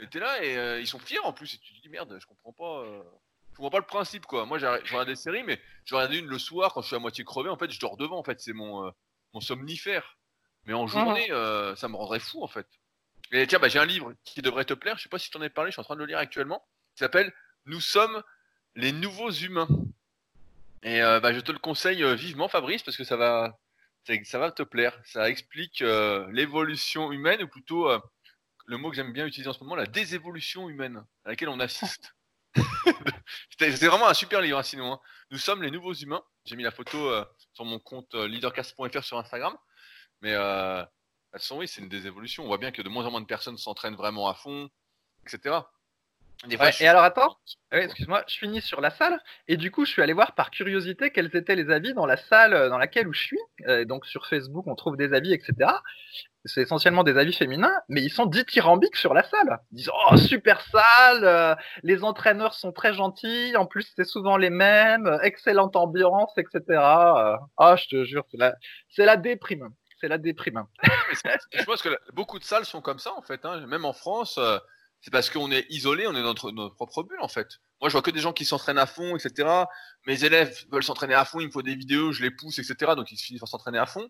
Et 0.00 0.06
t'es 0.08 0.18
là 0.18 0.42
et 0.42 0.56
euh, 0.56 0.80
ils 0.80 0.86
sont 0.86 0.98
fiers 0.98 1.18
en 1.20 1.32
plus, 1.32 1.54
et 1.54 1.58
tu 1.58 1.74
te 1.74 1.80
dis 1.80 1.88
merde, 1.88 2.16
je 2.20 2.26
comprends 2.26 2.52
pas. 2.52 2.80
euh, 2.86 3.02
Je 3.50 3.56
comprends 3.56 3.70
pas 3.70 3.78
le 3.78 3.84
principe 3.86 4.24
quoi. 4.26 4.46
Moi, 4.46 4.58
je 4.58 4.66
regarde 4.66 5.08
des 5.08 5.16
séries, 5.16 5.42
mais 5.44 5.60
je 5.84 5.94
regarde 5.94 6.14
une 6.14 6.26
le 6.26 6.38
soir 6.38 6.72
quand 6.72 6.80
je 6.82 6.86
suis 6.86 6.96
à 6.96 6.98
moitié 6.98 7.24
crevé, 7.24 7.50
en 7.50 7.56
fait, 7.56 7.70
je 7.70 7.78
dors 7.80 7.96
devant, 7.96 8.18
en 8.18 8.24
fait, 8.24 8.40
c'est 8.40 8.52
mon, 8.54 8.86
euh, 8.86 8.90
mon 9.34 9.40
somnifère. 9.40 10.16
Mais 10.64 10.72
en 10.74 10.86
journée, 10.86 11.30
euh, 11.30 11.74
ça 11.76 11.88
me 11.88 11.96
rendrait 11.96 12.20
fou 12.20 12.42
en 12.42 12.48
fait. 12.48 12.66
Et 13.32 13.46
tiens, 13.46 13.58
bah, 13.58 13.68
j'ai 13.68 13.78
un 13.78 13.84
livre 13.86 14.12
qui 14.24 14.42
devrait 14.42 14.64
te 14.64 14.74
plaire, 14.74 14.96
je 14.98 15.02
sais 15.04 15.08
pas 15.08 15.18
si 15.18 15.26
je 15.26 15.32
t'en 15.32 15.42
ai 15.42 15.50
parlé, 15.50 15.70
je 15.70 15.74
suis 15.74 15.80
en 15.80 15.84
train 15.84 15.94
de 15.94 16.00
le 16.00 16.06
lire 16.06 16.18
actuellement, 16.18 16.64
qui 16.94 17.00
s'appelle 17.00 17.32
Nous 17.66 17.80
sommes 17.80 18.22
les 18.74 18.92
nouveaux 18.92 19.30
humains. 19.30 19.68
Et 20.82 21.00
bah, 21.00 21.32
je 21.32 21.40
te 21.40 21.52
le 21.52 21.58
conseille 21.58 22.02
vivement, 22.16 22.48
Fabrice, 22.48 22.82
parce 22.82 22.96
que 22.96 23.04
ça 23.04 23.16
va, 23.16 23.58
ça, 24.04 24.14
ça 24.24 24.38
va 24.38 24.50
te 24.50 24.62
plaire. 24.62 24.98
Ça 25.04 25.28
explique 25.28 25.80
l'évolution 25.80 27.12
humaine, 27.12 27.42
ou 27.42 27.48
plutôt 27.48 27.88
le 28.70 28.76
mot 28.78 28.90
que 28.90 28.96
j'aime 28.96 29.12
bien 29.12 29.26
utiliser 29.26 29.50
en 29.50 29.52
ce 29.52 29.60
moment, 29.64 29.74
la 29.74 29.86
désévolution 29.86 30.68
humaine, 30.68 31.04
à 31.24 31.30
laquelle 31.30 31.48
on 31.48 31.58
assiste. 31.60 32.14
C'était 33.50 33.70
vraiment 33.86 34.08
un 34.08 34.14
super 34.14 34.40
livre, 34.40 34.58
hein, 34.58 34.62
sinon. 34.62 34.92
hein. 34.94 35.00
Nous 35.30 35.38
sommes 35.38 35.62
les 35.62 35.70
nouveaux 35.70 35.92
humains. 35.94 36.22
J'ai 36.44 36.56
mis 36.56 36.62
la 36.62 36.70
photo 36.70 37.08
euh, 37.10 37.24
sur 37.52 37.64
mon 37.64 37.78
compte 37.78 38.14
euh, 38.14 38.26
leadercast.fr 38.28 39.02
sur 39.04 39.18
Instagram. 39.18 39.56
Mais 40.22 40.34
euh, 40.34 40.80
de 40.80 40.84
toute 40.84 41.32
façon, 41.40 41.58
oui, 41.58 41.68
c'est 41.68 41.80
une 41.80 41.88
désévolution. 41.88 42.44
On 42.44 42.46
voit 42.46 42.58
bien 42.58 42.70
que 42.72 42.82
de 42.82 42.88
moins 42.88 43.04
en 43.06 43.10
moins 43.10 43.20
de 43.20 43.26
personnes 43.26 43.58
s'entraînent 43.58 43.96
vraiment 43.96 44.28
à 44.28 44.34
fond, 44.34 44.68
etc. 45.26 45.58
Des 46.46 46.56
fois, 46.56 46.66
Ouais, 46.66 46.72
je- 46.72 46.82
et 46.84 46.88
alors 46.88 47.02
attends, 47.02 47.38
Ouais, 47.70 47.84
excuse-moi, 47.84 48.24
je 48.26 48.36
finis 48.38 48.62
sur 48.62 48.80
la 48.80 48.90
salle 48.90 49.20
et 49.46 49.58
du 49.58 49.70
coup 49.70 49.84
je 49.84 49.90
suis 49.92 50.00
allé 50.00 50.14
voir 50.14 50.34
par 50.34 50.50
curiosité 50.50 51.10
quels 51.10 51.34
étaient 51.36 51.54
les 51.54 51.70
avis 51.70 51.92
dans 51.92 52.06
la 52.06 52.16
salle 52.16 52.70
dans 52.70 52.78
laquelle 52.78 53.06
où 53.08 53.12
je 53.12 53.20
suis. 53.22 53.38
Euh, 53.66 53.84
donc 53.84 54.06
sur 54.06 54.26
Facebook 54.26 54.66
on 54.66 54.74
trouve 54.74 54.96
des 54.96 55.12
avis 55.12 55.34
etc. 55.34 55.70
C'est 56.46 56.62
essentiellement 56.62 57.04
des 57.04 57.18
avis 57.18 57.32
féminins, 57.34 57.72
mais 57.88 58.02
ils 58.02 58.10
sont 58.10 58.24
dithyrambiques 58.26 58.96
sur 58.96 59.12
la 59.12 59.22
salle. 59.28 59.58
Ils 59.72 59.76
disent 59.76 59.90
oh 60.10 60.16
super 60.16 60.60
salle, 60.62 61.24
euh, 61.24 61.54
les 61.82 62.02
entraîneurs 62.02 62.54
sont 62.54 62.72
très 62.72 62.94
gentils, 62.94 63.54
en 63.56 63.66
plus 63.66 63.92
c'est 63.94 64.06
souvent 64.06 64.36
les 64.38 64.48
mêmes, 64.50 65.06
euh, 65.06 65.20
excellente 65.20 65.76
ambiance 65.76 66.32
etc. 66.38 66.62
Euh, 66.68 67.36
Ah 67.58 67.76
je 67.76 67.86
te 67.88 68.04
jure 68.04 68.24
c'est 68.30 68.38
la 68.38 68.54
c'est 68.88 69.04
la 69.04 69.16
déprime, 69.18 69.68
c'est 70.00 70.08
la 70.08 70.16
déprime. 70.18 70.64
Je 71.52 71.64
pense 71.64 71.82
que 71.82 71.90
beaucoup 72.14 72.38
de 72.38 72.44
salles 72.44 72.64
sont 72.64 72.80
comme 72.80 72.98
ça 72.98 73.12
en 73.14 73.22
fait. 73.22 73.44
hein. 73.44 73.66
Même 73.66 73.84
en 73.84 73.92
France, 73.92 74.38
c'est 75.02 75.10
parce 75.10 75.28
qu'on 75.30 75.50
est 75.50 75.66
isolé, 75.70 76.06
on 76.06 76.12
est 76.14 76.22
dans 76.22 76.28
notre, 76.28 76.50
notre 76.52 76.74
propre 76.74 77.02
bulle 77.02 77.20
en 77.20 77.28
fait. 77.28 77.48
Moi, 77.80 77.88
je 77.88 77.92
vois 77.92 78.02
que 78.02 78.10
des 78.10 78.20
gens 78.20 78.32
qui 78.34 78.44
s'entraînent 78.44 78.78
à 78.78 78.86
fond, 78.86 79.16
etc. 79.16 79.48
Mes 80.06 80.24
élèves 80.24 80.54
veulent 80.70 80.82
s'entraîner 80.84 81.14
à 81.14 81.24
fond, 81.24 81.40
il 81.40 81.46
me 81.46 81.50
faut 81.52 81.62
des 81.62 81.74
vidéos, 81.74 82.12
je 82.12 82.22
les 82.22 82.30
pousse, 82.30 82.58
etc. 82.58 82.92
Donc 82.96 83.10
ils 83.12 83.16
finissent 83.18 83.40
par 83.40 83.48
s'entraîner 83.48 83.78
à 83.78 83.86
fond. 83.86 84.08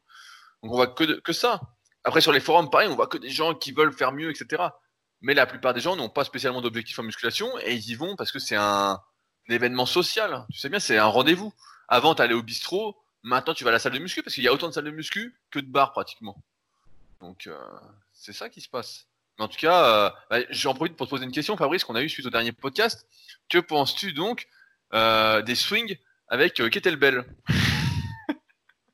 Donc 0.62 0.72
on 0.72 0.76
voit 0.76 0.88
que, 0.88 1.04
de- 1.04 1.14
que 1.20 1.32
ça. 1.32 1.60
Après 2.04 2.20
sur 2.20 2.32
les 2.32 2.40
forums, 2.40 2.70
pareil, 2.70 2.88
on 2.88 2.96
voit 2.96 3.06
que 3.06 3.18
des 3.18 3.30
gens 3.30 3.54
qui 3.54 3.72
veulent 3.72 3.92
faire 3.92 4.12
mieux, 4.12 4.30
etc. 4.30 4.62
Mais 5.20 5.34
la 5.34 5.46
plupart 5.46 5.74
des 5.74 5.80
gens 5.80 5.96
n'ont 5.96 6.08
pas 6.08 6.24
spécialement 6.24 6.62
d'objectif 6.62 6.98
en 6.98 7.02
musculation 7.02 7.50
et 7.60 7.74
ils 7.74 7.90
y 7.90 7.94
vont 7.94 8.16
parce 8.16 8.32
que 8.32 8.38
c'est 8.38 8.56
un, 8.56 9.00
événement 9.48 9.86
social. 9.86 10.46
Tu 10.52 10.58
sais 10.58 10.68
bien, 10.68 10.78
c'est 10.78 10.98
un 10.98 11.06
rendez-vous. 11.06 11.52
Avant, 11.88 12.14
t'allais 12.14 12.34
au 12.34 12.42
bistrot, 12.42 12.96
Maintenant, 13.22 13.52
tu 13.52 13.64
vas 13.64 13.70
à 13.70 13.72
la 13.74 13.78
salle 13.78 13.92
de 13.92 13.98
muscu 13.98 14.22
parce 14.22 14.34
qu'il 14.34 14.44
y 14.44 14.48
a 14.48 14.52
autant 14.52 14.68
de 14.68 14.72
salles 14.72 14.84
de 14.84 14.90
muscu 14.90 15.38
que 15.50 15.58
de 15.58 15.66
bars 15.66 15.92
pratiquement. 15.92 16.42
Donc, 17.20 17.46
euh, 17.46 17.54
c'est 18.14 18.32
ça 18.32 18.48
qui 18.48 18.62
se 18.62 18.68
passe. 18.68 19.06
Mais 19.38 19.44
en 19.44 19.48
tout 19.48 19.58
cas, 19.58 19.84
euh, 19.84 20.10
bah, 20.30 20.38
j'en 20.48 20.74
profite 20.74 20.96
pour 20.96 21.06
te 21.06 21.10
poser 21.10 21.24
une 21.24 21.32
question, 21.32 21.56
Fabrice, 21.56 21.84
qu'on 21.84 21.96
a 21.96 22.02
eu 22.02 22.08
suite 22.08 22.24
au 22.24 22.30
dernier 22.30 22.52
podcast. 22.52 23.06
Que 23.50 23.58
penses-tu 23.58 24.14
donc 24.14 24.48
euh, 24.94 25.42
des 25.42 25.54
swings 25.54 25.98
avec 26.28 26.60
euh, 26.60 26.70
kettlebell? 26.70 27.26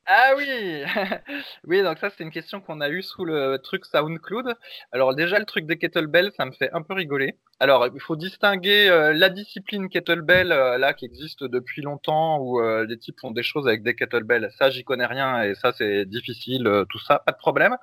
Ah 0.09 0.35
oui 0.37 0.85
Oui, 1.65 1.83
donc 1.83 1.99
ça 1.99 2.11
c'est 2.11 2.23
une 2.23 2.31
question 2.31 2.61
qu'on 2.61 2.81
a 2.81 2.89
eue 2.91 3.03
sous 3.03 3.25
le 3.25 3.59
truc 3.59 3.85
SoundCloud. 3.85 4.55
Alors 4.93 5.15
déjà 5.17 5.39
le 5.41 5.45
truc 5.45 5.67
des 5.67 5.79
kettlebells, 5.79 6.31
ça 6.37 6.45
me 6.45 6.53
fait 6.53 6.71
un 6.73 6.83
peu 6.83 6.95
rigoler. 6.95 7.39
Alors 7.59 7.89
il 7.93 8.01
faut 8.01 8.15
distinguer 8.15 8.89
euh, 8.89 9.13
la 9.13 9.31
discipline 9.31 9.89
kettlebell 9.89 10.53
euh, 10.53 10.79
là 10.79 10.95
qui 10.95 11.07
existe 11.07 11.43
depuis 11.43 11.83
longtemps 11.83 12.39
où 12.39 12.61
euh, 12.61 12.87
les 12.87 12.99
types 12.99 13.19
font 13.21 13.33
des 13.33 13.43
choses 13.43 13.67
avec 13.67 13.83
des 13.83 13.97
kettlebells. 13.97 14.51
Ça 14.59 14.71
j'y 14.71 14.85
connais 14.85 15.07
rien 15.07 15.43
et 15.43 15.55
ça 15.57 15.73
c'est 15.73 16.05
difficile, 16.05 16.69
euh, 16.69 16.85
tout 16.89 17.01
ça, 17.01 17.19
pas 17.27 17.33
de 17.33 17.39
problème. 17.39 17.77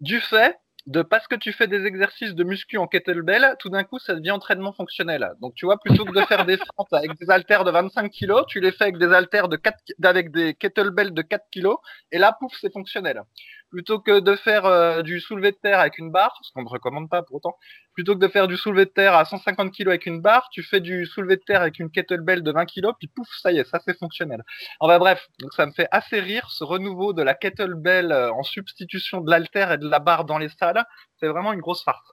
Du 0.00 0.20
fait 0.20 0.58
de 0.90 1.02
parce 1.02 1.28
que 1.28 1.36
tu 1.36 1.52
fais 1.52 1.68
des 1.68 1.86
exercices 1.86 2.34
de 2.34 2.42
muscu 2.42 2.76
en 2.76 2.88
kettlebell, 2.88 3.54
tout 3.60 3.68
d'un 3.68 3.84
coup 3.84 4.00
ça 4.00 4.14
devient 4.16 4.32
entraînement 4.32 4.72
fonctionnel. 4.72 5.30
Donc 5.40 5.54
tu 5.54 5.64
vois, 5.64 5.78
plutôt 5.78 6.04
que 6.04 6.12
de 6.12 6.24
faire 6.26 6.44
des 6.44 6.56
fentes 6.56 6.92
avec 6.92 7.16
des 7.16 7.30
haltères 7.30 7.62
de 7.62 7.70
25 7.70 8.10
kilos, 8.10 8.44
tu 8.48 8.58
les 8.58 8.72
fais 8.72 8.84
avec 8.84 8.98
des 8.98 9.12
haltères 9.12 9.48
de 9.48 9.56
4, 9.56 9.78
avec 10.02 10.32
des 10.32 10.54
kettlebells 10.54 11.12
de 11.12 11.22
4 11.22 11.44
kilos, 11.52 11.76
et 12.10 12.18
là 12.18 12.36
pouf 12.38 12.52
c'est 12.60 12.72
fonctionnel. 12.72 13.22
Plutôt 13.70 14.00
que 14.00 14.18
de 14.18 14.34
faire 14.34 14.66
euh, 14.66 15.02
du 15.02 15.20
soulevé 15.20 15.52
de 15.52 15.56
terre 15.56 15.78
avec 15.78 15.98
une 15.98 16.10
barre, 16.10 16.36
ce 16.42 16.52
qu'on 16.52 16.62
ne 16.62 16.68
recommande 16.68 17.08
pas 17.08 17.22
pour 17.22 17.36
autant, 17.36 17.56
plutôt 17.94 18.14
que 18.14 18.20
de 18.20 18.28
faire 18.28 18.48
du 18.48 18.56
soulevé 18.56 18.84
de 18.84 18.90
terre 18.90 19.14
à 19.14 19.24
150 19.24 19.72
kilos 19.72 19.92
avec 19.92 20.06
une 20.06 20.20
barre, 20.20 20.48
tu 20.52 20.62
fais 20.62 20.80
du 20.80 21.06
soulevé 21.06 21.36
de 21.36 21.42
terre 21.42 21.62
avec 21.62 21.78
une 21.78 21.90
kettlebell 21.90 22.42
de 22.42 22.50
20 22.50 22.66
kilos, 22.66 22.94
puis 22.98 23.08
pouf 23.08 23.28
ça 23.40 23.52
y 23.52 23.58
est, 23.58 23.64
ça 23.64 23.80
c'est 23.84 23.96
fonctionnel. 23.96 24.42
Enfin 24.80 24.98
bref, 24.98 25.28
donc 25.38 25.52
ça 25.54 25.66
me 25.66 25.72
fait 25.72 25.86
assez 25.92 26.20
rire 26.20 26.50
ce 26.50 26.64
renouveau 26.64 27.12
de 27.12 27.22
la 27.22 27.34
kettlebell 27.34 28.10
euh, 28.10 28.32
en 28.32 28.42
substitution 28.42 29.20
de 29.20 29.30
l'haltère 29.30 29.72
et 29.72 29.78
de 29.78 29.88
la 29.88 30.00
barre 30.00 30.24
dans 30.24 30.38
les 30.38 30.48
salles. 30.48 30.84
C'est 31.18 31.28
vraiment 31.28 31.52
une 31.52 31.60
grosse 31.60 31.84
farce. 31.84 32.10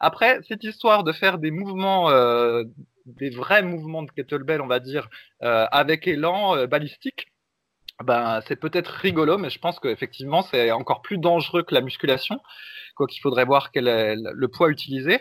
Après, 0.00 0.40
cette 0.48 0.64
histoire 0.64 1.04
de 1.04 1.12
faire 1.12 1.38
des 1.38 1.50
mouvements, 1.50 2.10
euh, 2.10 2.64
des 3.06 3.30
vrais 3.30 3.62
mouvements 3.62 4.02
de 4.02 4.10
kettlebell, 4.10 4.60
on 4.60 4.66
va 4.66 4.80
dire, 4.80 5.08
avec 5.40 6.06
élan 6.06 6.66
balistique, 6.66 7.28
ben 8.04 8.40
c'est 8.46 8.56
peut-être 8.56 8.88
rigolo, 8.88 9.38
mais 9.38 9.50
je 9.50 9.58
pense 9.58 9.80
qu'effectivement 9.80 10.42
c'est 10.42 10.70
encore 10.70 11.02
plus 11.02 11.18
dangereux 11.18 11.62
que 11.62 11.74
la 11.74 11.80
musculation. 11.80 12.40
Quoi 12.94 13.06
qu'il 13.06 13.20
faudrait 13.20 13.44
voir 13.44 13.72
quel 13.72 13.88
est 13.88 14.16
le 14.16 14.48
poids 14.48 14.70
utilisé. 14.70 15.20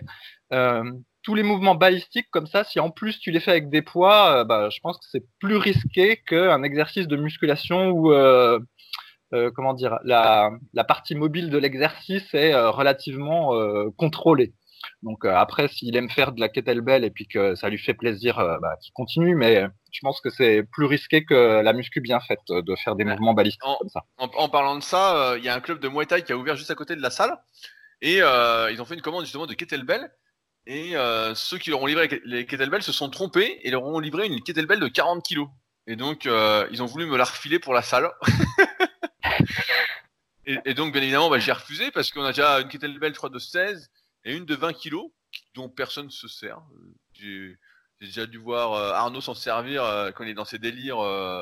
Euh, 0.54 0.84
tous 1.26 1.34
les 1.34 1.44
mouvements 1.44 1.76
balistiques 1.76 2.28
comme 2.32 2.46
ça, 2.46 2.64
si 2.64 2.80
en 2.80 2.92
plus 2.92 3.20
tu 3.20 3.32
les 3.32 3.40
fais 3.40 3.52
avec 3.52 3.70
des 3.70 3.82
poids, 3.82 4.42
euh, 4.42 4.44
bah, 4.44 4.70
je 4.70 4.80
pense 4.80 4.98
que 4.98 5.06
c'est 5.12 5.26
plus 5.40 5.58
risqué 5.58 6.18
qu'un 6.18 6.62
exercice 6.62 7.08
de 7.08 7.18
musculation 7.18 7.90
où, 7.90 8.14
euh, 8.14 8.60
euh, 9.34 9.50
comment 9.52 9.74
dire, 9.74 9.98
la, 10.04 10.52
la 10.74 10.84
partie 10.84 11.16
mobile 11.16 11.50
de 11.50 11.58
l'exercice 11.58 12.32
est 12.34 12.56
relativement 12.56 13.54
contrôlée. 13.98 14.54
Donc 15.06 15.24
euh, 15.24 15.34
après, 15.36 15.68
s'il 15.68 15.96
aime 15.96 16.10
faire 16.10 16.32
de 16.34 16.42
la 16.42 16.50
kettlebell 16.50 17.06
et 17.06 17.12
puis 17.12 17.28
que 17.28 17.54
ça 17.56 17.70
lui 17.70 17.78
fait 17.78 17.94
plaisir, 17.94 18.40
euh, 18.40 18.58
bah, 18.60 18.76
qu'il 18.82 18.92
continue. 18.92 19.36
Mais 19.36 19.66
je 19.92 20.00
pense 20.02 20.20
que 20.20 20.30
c'est 20.32 20.64
plus 20.64 20.86
risqué 20.86 21.24
que 21.24 21.62
la 21.62 21.72
muscu 21.74 22.02
bien 22.02 22.20
faite 22.20 22.40
euh, 22.50 22.62
de 22.64 22.76
faire 22.76 22.96
des 22.96 23.06
Ouais. 23.06 23.12
mouvements 23.12 23.34
balistiques 23.36 23.64
En- 23.64 23.78
comme 23.78 23.90
ça. 23.90 24.02
en, 24.18 24.26
en 24.36 24.50
parlant 24.50 24.76
de 24.76 24.82
ça, 24.84 25.16
euh, 25.34 25.38
il 25.38 25.46
y 25.46 25.50
a 25.50 25.56
un 25.56 25.62
club 25.62 25.80
de 25.80 25.88
Muay 25.88 26.08
Thai 26.08 26.24
qui 26.24 26.34
a 26.34 26.38
ouvert 26.38 26.56
juste 26.58 26.72
à 26.72 26.76
côté 26.76 26.96
de 26.96 27.02
la 27.02 27.12
salle. 27.12 27.38
Et 28.02 28.22
euh, 28.22 28.70
ils 28.72 28.82
ont 28.82 28.86
fait 28.86 28.96
une 28.96 29.02
commande 29.02 29.24
justement 29.24 29.46
de 29.46 29.54
kettlebell. 29.54 30.12
Et 30.66 30.98
euh, 30.98 31.36
ceux 31.36 31.60
qui 31.60 31.70
leur 31.70 31.84
ont 31.84 31.86
livré 31.86 32.10
les 32.26 32.48
kettlebells 32.48 32.82
se 32.82 32.92
sont 32.92 33.10
trompés 33.12 33.60
et 33.62 33.70
leur 33.70 33.84
ont 33.86 34.00
livré 34.00 34.26
une 34.26 34.42
kettlebell 34.42 34.80
de 34.80 34.88
40 34.88 35.24
kilos. 35.24 35.48
Et 35.86 35.96
donc, 35.96 36.26
euh, 36.26 36.68
ils 36.72 36.82
ont 36.82 36.88
voulu 36.88 37.06
me 37.06 37.16
la 37.16 37.26
refiler 37.26 37.60
pour 37.60 37.76
la 37.76 37.84
salle. 37.84 38.10
et, 40.48 40.58
et 40.66 40.74
donc, 40.74 40.94
bien 40.94 41.02
évidemment, 41.04 41.30
bah, 41.30 41.38
j'ai 41.40 41.52
refusé 41.52 41.92
parce 41.92 42.10
qu'on 42.12 42.24
a 42.24 42.30
déjà 42.30 42.60
une 42.62 42.68
kettlebell, 42.70 43.14
je 43.14 43.18
crois, 43.18 43.30
de 43.30 43.38
16 43.40 43.90
et 44.26 44.36
une 44.36 44.46
de 44.46 44.56
20 44.56 44.74
kilos 44.74 45.12
dont 45.54 45.70
personne 45.70 46.10
se 46.10 46.28
sert. 46.28 46.58
Euh, 46.58 46.94
J'ai 47.14 47.58
déjà 48.02 48.26
dû 48.26 48.38
voir 48.38 48.74
euh, 48.74 48.92
Arnaud 48.92 49.22
s'en 49.22 49.34
servir 49.34 49.84
euh, 49.84 50.12
quand 50.12 50.24
il 50.24 50.32
est 50.32 50.34
dans 50.36 50.46
ses 50.46 50.60
délires 50.60 51.00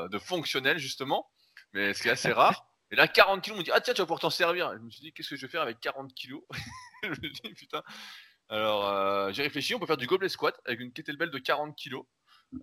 de 0.08 0.18
fonctionnel, 0.18 0.78
justement. 0.78 1.28
Mais 1.72 1.92
ce 1.94 2.02
qui 2.02 2.08
est 2.08 2.12
assez 2.12 2.32
rare. 2.32 2.66
Et 2.90 2.96
là, 2.96 3.08
40 3.08 3.42
kilos, 3.42 3.56
on 3.56 3.60
me 3.60 3.64
dit, 3.64 3.72
ah 3.74 3.80
tiens, 3.80 3.94
tu 3.94 4.00
vas 4.02 4.06
pouvoir 4.06 4.20
t'en 4.20 4.30
servir. 4.30 4.72
Je 4.74 4.78
me 4.78 4.90
suis 4.90 5.00
dit, 5.00 5.12
qu'est-ce 5.12 5.30
que 5.30 5.36
je 5.36 5.46
vais 5.46 5.50
faire 5.50 5.62
avec 5.62 5.80
40 5.80 6.14
kilos? 6.14 6.42
Je 7.02 7.08
me 7.10 7.28
dis, 7.28 7.54
putain. 7.54 7.82
Alors, 8.48 8.88
euh, 8.88 9.32
j'ai 9.32 9.42
réfléchi, 9.42 9.74
on 9.74 9.78
peut 9.78 9.86
faire 9.86 9.96
du 9.96 10.06
gobelet 10.06 10.28
squat 10.28 10.58
avec 10.66 10.80
une 10.80 10.92
kettlebell 10.92 11.30
de 11.30 11.38
40 11.38 11.74
kilos. 11.74 12.04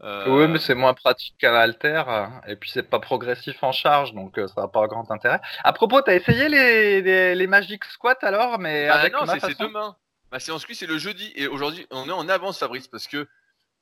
Euh, 0.03 0.25
Oui, 0.29 0.47
mais 0.47 0.59
c'est 0.59 0.75
moins 0.75 0.93
pratique 0.93 1.35
qu'un 1.37 1.53
halter, 1.53 2.03
et 2.47 2.55
puis 2.55 2.69
c'est 2.69 2.83
pas 2.89 2.99
progressif 2.99 3.61
en 3.63 3.71
charge, 3.71 4.13
donc 4.13 4.37
euh, 4.37 4.47
ça 4.47 4.61
n'a 4.61 4.67
pas 4.67 4.87
grand 4.87 5.09
intérêt. 5.11 5.41
À 5.63 5.73
propos, 5.73 6.01
t'as 6.01 6.15
essayé 6.15 6.49
les, 6.49 7.01
les, 7.01 7.35
les 7.35 7.47
Magic 7.47 7.83
Squats 7.85 8.15
alors, 8.21 8.57
mais 8.57 8.87
Ah 8.87 8.99
avec 8.99 9.13
non, 9.13 9.25
c'est 9.25 9.39
façon 9.39 9.65
demain. 9.65 9.97
Ma 10.31 10.39
séance 10.39 10.65
cuit, 10.65 10.75
c'est 10.75 10.87
le 10.87 10.97
jeudi. 10.97 11.31
Et 11.35 11.47
aujourd'hui, 11.47 11.85
on 11.91 12.07
est 12.07 12.13
en 12.13 12.29
avance, 12.29 12.59
Fabrice, 12.59 12.87
parce 12.87 13.07
que 13.07 13.27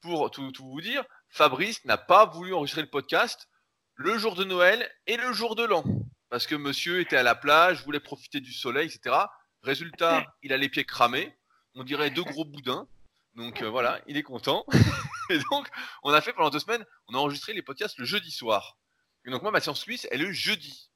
pour 0.01 0.31
tout, 0.31 0.51
tout 0.51 0.65
vous 0.67 0.81
dire, 0.81 1.03
Fabrice 1.29 1.83
n'a 1.85 1.97
pas 1.97 2.25
voulu 2.25 2.53
enregistrer 2.53 2.81
le 2.81 2.89
podcast 2.89 3.47
le 3.95 4.17
jour 4.17 4.35
de 4.35 4.43
Noël 4.43 4.89
et 5.07 5.17
le 5.17 5.31
jour 5.33 5.55
de 5.55 5.63
l'an. 5.63 5.83
Parce 6.29 6.47
que 6.47 6.55
monsieur 6.55 7.01
était 7.01 7.17
à 7.17 7.23
la 7.23 7.35
plage, 7.35 7.83
voulait 7.83 7.99
profiter 7.99 8.39
du 8.39 8.53
soleil, 8.53 8.87
etc. 8.87 9.15
Résultat, 9.61 10.25
il 10.41 10.53
a 10.53 10.57
les 10.57 10.69
pieds 10.69 10.85
cramés. 10.85 11.37
On 11.75 11.83
dirait 11.83 12.09
deux 12.09 12.23
gros 12.23 12.45
boudins. 12.45 12.87
Donc 13.35 13.61
euh, 13.61 13.69
voilà, 13.69 14.01
il 14.07 14.17
est 14.17 14.23
content. 14.23 14.65
et 15.29 15.37
donc, 15.51 15.67
on 16.01 16.11
a 16.11 16.21
fait 16.21 16.33
pendant 16.33 16.49
deux 16.49 16.59
semaines, 16.59 16.85
on 17.07 17.13
a 17.13 17.17
enregistré 17.17 17.53
les 17.53 17.61
podcasts 17.61 17.97
le 17.99 18.05
jeudi 18.05 18.31
soir. 18.31 18.77
Et 19.25 19.29
donc 19.31 19.43
moi, 19.43 19.51
ma 19.51 19.59
séance 19.59 19.81
suisse 19.81 20.07
est 20.09 20.17
le 20.17 20.31
jeudi. 20.31 20.89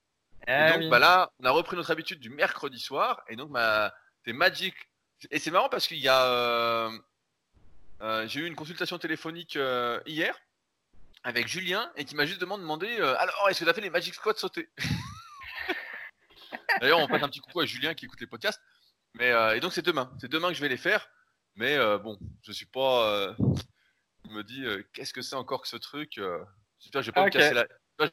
Et 0.47 0.51
Ah 0.51 0.71
donc 0.71 0.81
oui. 0.81 0.89
bah 0.89 0.99
là, 0.99 1.31
on 1.39 1.45
a 1.45 1.51
repris 1.51 1.75
notre 1.77 1.91
habitude 1.91 2.19
du 2.19 2.29
mercredi 2.31 2.79
soir. 2.79 3.21
Et 3.27 3.35
donc 3.35 3.51
ma 3.51 3.93
c'est 4.25 4.33
Magic. 4.33 4.73
Et 5.31 5.39
c'est 5.39 5.51
marrant 5.51 5.69
parce 5.69 5.87
qu'il 5.87 5.97
y 5.97 6.07
a 6.07 6.25
euh, 6.25 6.99
euh, 8.01 8.27
j'ai 8.27 8.41
eu 8.41 8.47
une 8.47 8.55
consultation 8.55 8.97
téléphonique 8.97 9.55
euh, 9.55 9.99
hier 10.05 10.37
avec 11.23 11.47
Julien 11.47 11.91
et 11.95 12.05
qui 12.05 12.15
m'a 12.15 12.25
justement 12.25 12.57
demandé 12.57 12.87
alors 12.97 13.49
est-ce 13.49 13.59
que 13.59 13.65
tu 13.65 13.69
as 13.69 13.73
fait 13.73 13.81
les 13.81 13.89
Magic 13.89 14.13
Squats 14.13 14.35
sautés? 14.35 14.69
D'ailleurs, 16.81 16.99
on 16.99 17.07
passe 17.07 17.23
un 17.23 17.29
petit 17.29 17.39
coucou 17.39 17.61
à 17.61 17.65
Julien 17.65 17.93
qui 17.93 18.05
écoute 18.05 18.19
les 18.19 18.27
podcasts. 18.27 18.61
Mais 19.13 19.31
et 19.55 19.59
donc 19.59 19.73
c'est 19.73 19.85
demain, 19.85 20.11
c'est 20.19 20.29
demain 20.29 20.49
que 20.49 20.55
je 20.55 20.61
vais 20.61 20.69
les 20.69 20.77
faire. 20.77 21.07
Mais 21.55 21.77
bon, 21.99 22.17
je 22.41 22.51
suis 22.51 22.65
pas. 22.65 23.35
je 24.25 24.31
me 24.31 24.43
euh, 24.65 24.83
qu'est-ce 24.93 25.13
que 25.13 25.21
c'est 25.21 25.35
encore 25.35 25.61
que 25.61 25.67
ce 25.67 25.77
truc 25.77 26.19
J'espère 26.79 27.01
que 27.01 27.05
je 27.05 27.11
vais 27.11 27.13
pas 27.13 27.25
me 27.25 27.29
casser 27.29 27.53
la. 27.53 27.67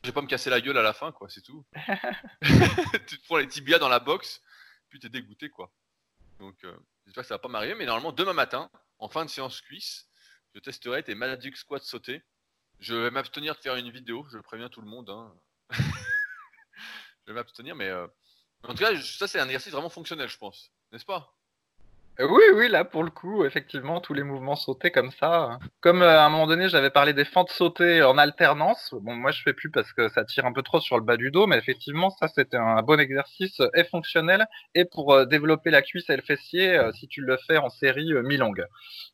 vais 0.05 0.13
pas 0.13 0.23
me 0.23 0.29
casser 0.29 0.51
la 0.51 0.61
gueule 0.61 0.79
à 0.79 0.83
la 0.83 0.93
fin, 0.93 1.11
quoi, 1.11 1.29
c'est 1.29 1.43
tout. 1.43 1.65
tu 2.43 3.19
te 3.19 3.25
prends 3.25 3.39
les 3.39 3.49
tibias 3.49 3.79
dans 3.79 3.89
la 3.89 3.99
box, 3.99 4.41
puis 4.89 5.01
t'es 5.01 5.09
dégoûté, 5.09 5.49
quoi. 5.49 5.73
Donc, 6.39 6.63
euh, 6.65 6.77
j'espère 7.11 7.25
que 7.25 7.29
ça 7.29 7.35
va 7.35 7.39
pas 7.41 7.49
m'arriver, 7.49 7.75
mais 7.75 7.87
normalement, 7.87 8.13
demain 8.13 8.33
matin, 8.33 8.71
en 8.99 9.09
fin 9.09 9.25
de 9.25 9.31
séance 9.31 9.61
cuisse, 9.63 10.09
je 10.55 10.61
testerai 10.61 11.03
tes 11.03 11.17
Magic 11.17 11.57
Squats 11.57 11.81
sautés. 11.81 12.23
Je 12.79 12.95
vais 12.95 13.11
m'abstenir 13.11 13.57
de 13.57 13.61
faire 13.61 13.75
une 13.75 13.91
vidéo, 13.91 14.25
je 14.31 14.39
préviens 14.39 14.69
tout 14.69 14.81
le 14.81 14.87
monde. 14.87 15.11
Hein. 15.11 15.35
je 15.71 17.27
vais 17.27 17.33
m'abstenir, 17.33 17.75
mais 17.75 17.89
euh, 17.89 18.07
en 18.63 18.75
tout 18.75 18.85
cas, 18.85 18.97
ça, 19.03 19.27
c'est 19.27 19.41
un 19.41 19.47
exercice 19.47 19.73
vraiment 19.73 19.89
fonctionnel, 19.89 20.29
je 20.29 20.39
pense. 20.39 20.71
N'est-ce 20.93 21.05
pas? 21.05 21.37
Oui, 22.19 22.43
oui, 22.55 22.69
là 22.69 22.85
pour 22.85 23.03
le 23.03 23.11
coup, 23.11 23.45
effectivement, 23.47 23.99
tous 24.01 24.13
les 24.13 24.23
mouvements 24.23 24.55
sautés 24.55 24.91
comme 24.91 25.11
ça. 25.11 25.59
Comme 25.81 26.03
euh, 26.03 26.19
à 26.21 26.27
un 26.27 26.29
moment 26.29 26.47
donné, 26.47 26.69
j'avais 26.69 26.91
parlé 26.91 27.15
des 27.15 27.25
fentes 27.25 27.51
sautées 27.51 28.03
en 28.03 28.19
alternance. 28.19 28.93
Bon, 29.01 29.15
moi 29.15 29.31
je 29.31 29.41
fais 29.43 29.55
plus 29.55 29.71
parce 29.71 29.91
que 29.95 30.07
ça 30.11 30.25
tire 30.27 30.45
un 30.45 30.53
peu 30.53 30.63
trop 30.63 30.81
sur 30.81 30.99
le 30.99 31.03
bas 31.05 31.17
du 31.17 31.31
dos, 31.31 31.47
mais 31.47 31.57
effectivement, 31.57 32.11
ça 32.11 32.29
c'était 32.29 32.59
un 32.59 32.83
bon 32.83 33.01
exercice 33.01 33.59
euh, 33.61 33.71
et 33.75 33.85
fonctionnel 33.85 34.47
et 34.75 34.85
pour 34.85 35.15
euh, 35.15 35.25
développer 35.25 35.71
la 35.71 35.81
cuisse 35.81 36.11
et 36.11 36.17
le 36.17 36.23
fessier 36.23 36.79
si 36.93 37.09
tu 37.09 37.23
le 37.23 37.39
fais 37.47 37.57
en 37.57 37.71
série 37.71 38.13
mi-longue. 38.23 38.67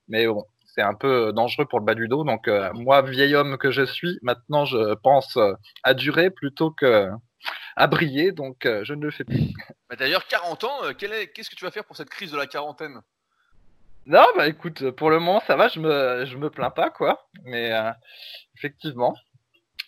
Mais 0.08 0.26
bon, 0.26 0.44
c'est 0.76 0.82
un 0.82 0.94
peu 0.94 1.32
dangereux 1.32 1.64
pour 1.64 1.80
le 1.80 1.84
bas 1.84 1.94
du 1.94 2.06
dos, 2.06 2.24
donc 2.24 2.48
euh, 2.48 2.70
moi, 2.74 3.02
vieil 3.02 3.34
homme 3.34 3.56
que 3.56 3.70
je 3.70 3.84
suis, 3.84 4.18
maintenant 4.22 4.64
je 4.64 4.94
pense 4.94 5.36
euh, 5.36 5.54
à 5.82 5.94
durer 5.94 6.30
plutôt 6.30 6.70
que 6.70 7.08
à 7.76 7.86
briller, 7.86 8.32
donc 8.32 8.66
euh, 8.66 8.84
je 8.84 8.94
ne 8.94 9.02
le 9.04 9.10
fais 9.10 9.24
plus. 9.24 9.52
Bah, 9.88 9.96
D'ailleurs, 9.96 10.26
40 10.26 10.64
ans, 10.64 10.84
euh, 10.84 10.92
qu'est-ce 10.92 11.50
que 11.50 11.54
tu 11.54 11.64
vas 11.64 11.70
faire 11.70 11.84
pour 11.84 11.96
cette 11.96 12.10
crise 12.10 12.32
de 12.32 12.36
la 12.36 12.46
quarantaine? 12.46 13.00
Non, 14.06 14.24
bah 14.36 14.46
écoute, 14.46 14.90
pour 14.92 15.10
le 15.10 15.18
moment 15.18 15.42
ça 15.46 15.56
va, 15.56 15.68
je 15.68 15.80
me, 15.80 16.24
je 16.26 16.36
me 16.36 16.48
plains 16.48 16.70
pas 16.70 16.90
quoi. 16.90 17.28
Mais 17.44 17.72
euh, 17.72 17.90
effectivement, 18.56 19.14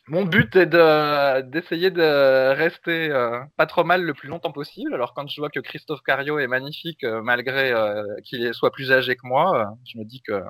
mon 0.08 0.24
but 0.24 0.56
est 0.56 0.66
de 0.66 1.42
d'essayer 1.42 1.90
de 1.90 2.52
rester 2.54 3.10
euh, 3.10 3.40
pas 3.56 3.66
trop 3.66 3.84
mal 3.84 4.02
le 4.02 4.14
plus 4.14 4.28
longtemps 4.28 4.52
possible. 4.52 4.94
Alors 4.94 5.14
quand 5.14 5.28
je 5.28 5.40
vois 5.40 5.50
que 5.50 5.60
Christophe 5.60 6.02
Cario 6.02 6.38
est 6.38 6.46
magnifique 6.46 7.04
euh, 7.04 7.22
malgré 7.22 7.72
euh, 7.72 8.02
qu'il 8.24 8.52
soit 8.54 8.72
plus 8.72 8.90
âgé 8.90 9.16
que 9.16 9.26
moi, 9.26 9.60
euh, 9.60 9.64
je 9.84 9.98
me 9.98 10.04
dis 10.04 10.22
que 10.22 10.42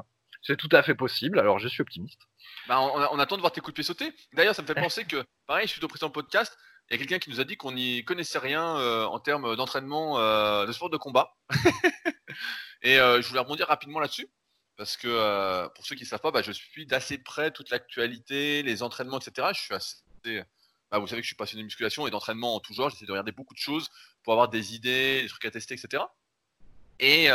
c'est 0.49 0.57
tout 0.57 0.69
à 0.73 0.83
fait 0.83 0.95
possible. 0.95 1.39
Alors 1.39 1.59
je 1.59 1.69
suis 1.69 1.83
optimiste. 1.83 2.23
Bah, 2.69 2.81
on, 2.81 3.19
attend 3.19 3.37
de 3.37 3.43
voir 3.43 3.53
tes 3.53 3.61
coups 3.61 3.73
de 3.73 3.75
pied 3.75 3.85
sauter. 3.85 4.15
D'ailleurs, 4.33 4.55
ça 4.55 4.63
me 4.63 4.67
fait 4.67 4.75
penser 4.75 5.05
que, 5.05 5.23
pareil, 5.47 5.69
suite 5.69 5.85
au 5.85 5.89
précédent 5.89 6.11
podcast, 6.11 6.57
il 6.89 6.95
y 6.95 6.97
a 6.97 6.99
quelqu'un 6.99 7.19
qui 7.19 7.29
nous 7.29 7.39
a 7.39 7.45
dit 7.45 7.59
qu'on 7.59 7.73
n'y 7.73 8.03
connaissait 8.03 8.39
rien 8.39 8.79
euh, 8.79 9.05
en 9.05 9.21
termes 9.21 9.57
d'entraînement 9.57 10.19
euh, 10.19 10.65
de 10.65 10.73
sport 10.73 10.89
de 10.89 10.97
combat. 10.97 11.37
Et 12.83 12.99
euh, 12.99 13.21
je 13.21 13.29
voulais 13.29 13.41
rebondir 13.41 13.67
rapidement 13.69 14.01
là-dessus. 14.01 14.27
Parce 14.79 14.97
que, 14.97 15.69
pour 15.75 15.85
ceux 15.85 15.97
qui 15.97 16.05
ne 16.05 16.09
savent 16.09 16.21
pas, 16.21 16.31
bah, 16.31 16.41
je 16.41 16.53
suis 16.53 16.87
d'assez 16.87 17.19
près 17.19 17.51
toute 17.51 17.69
l'actualité, 17.69 18.63
les 18.63 18.83
entraînements, 18.83 19.19
etc. 19.19 19.49
Je 19.53 19.61
suis 19.61 19.75
assez 19.75 19.97
bah, 20.91 20.99
vous 20.99 21.07
savez 21.07 21.21
que 21.21 21.25
je 21.25 21.29
suis 21.29 21.37
passionné 21.37 21.63
de 21.63 21.67
musculation 21.67 22.07
et 22.07 22.11
d'entraînement 22.11 22.55
en 22.55 22.61
tout 22.61 22.73
genre. 22.73 22.89
J'essaie 22.89 23.05
de 23.05 23.11
regarder 23.11 23.33
beaucoup 23.33 23.53
de 23.53 23.59
choses 23.59 23.91
pour 24.23 24.33
avoir 24.33 24.49
des 24.49 24.75
idées, 24.75 25.21
des 25.23 25.29
trucs 25.29 25.45
à 25.45 25.51
tester, 25.51 25.75
etc. 25.75 26.05
Et 27.01 27.29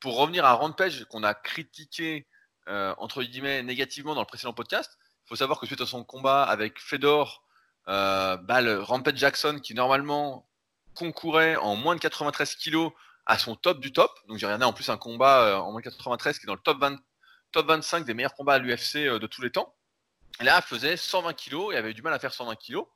pour 0.00 0.16
revenir 0.16 0.44
à 0.44 0.52
Rampage 0.52 1.04
qu'on 1.06 1.22
a 1.22 1.34
critiqué 1.34 2.26
euh, 2.68 2.94
entre 2.98 3.22
guillemets 3.22 3.62
négativement 3.62 4.14
dans 4.14 4.20
le 4.20 4.26
précédent 4.26 4.52
podcast, 4.52 4.98
il 5.24 5.28
faut 5.28 5.36
savoir 5.36 5.58
que 5.58 5.66
suite 5.66 5.80
à 5.80 5.86
son 5.86 6.04
combat 6.04 6.42
avec 6.42 6.78
Fedor, 6.78 7.44
euh, 7.88 8.36
bah, 8.36 8.60
le 8.60 8.80
Rampage 8.80 9.16
Jackson 9.16 9.58
qui 9.62 9.74
normalement 9.74 10.48
concourait 10.94 11.56
en 11.56 11.76
moins 11.76 11.94
de 11.94 12.00
93 12.00 12.56
kilos 12.56 12.92
à 13.24 13.38
son 13.38 13.56
top 13.56 13.80
du 13.80 13.92
top. 13.92 14.12
Donc 14.28 14.38
j'ai 14.38 14.46
regardé 14.46 14.64
en 14.64 14.72
plus 14.72 14.90
un 14.90 14.98
combat 14.98 15.42
euh, 15.44 15.56
en 15.56 15.72
moins 15.72 15.80
de 15.80 15.84
93 15.84 16.38
qui 16.38 16.44
est 16.44 16.46
dans 16.46 16.54
le 16.54 16.60
top 16.60 16.78
20, 16.78 16.98
top 17.52 17.66
25 17.66 18.04
des 18.04 18.14
meilleurs 18.14 18.34
combats 18.34 18.54
à 18.54 18.58
l'UFC 18.58 18.96
de 18.96 19.26
tous 19.26 19.42
les 19.42 19.50
temps. 19.50 19.74
Là, 20.40 20.60
faisait 20.60 20.96
120 20.96 21.32
kilos 21.32 21.74
et 21.74 21.78
avait 21.78 21.94
du 21.94 22.02
mal 22.02 22.12
à 22.12 22.18
faire 22.18 22.32
120 22.32 22.54
kilos. 22.56 22.86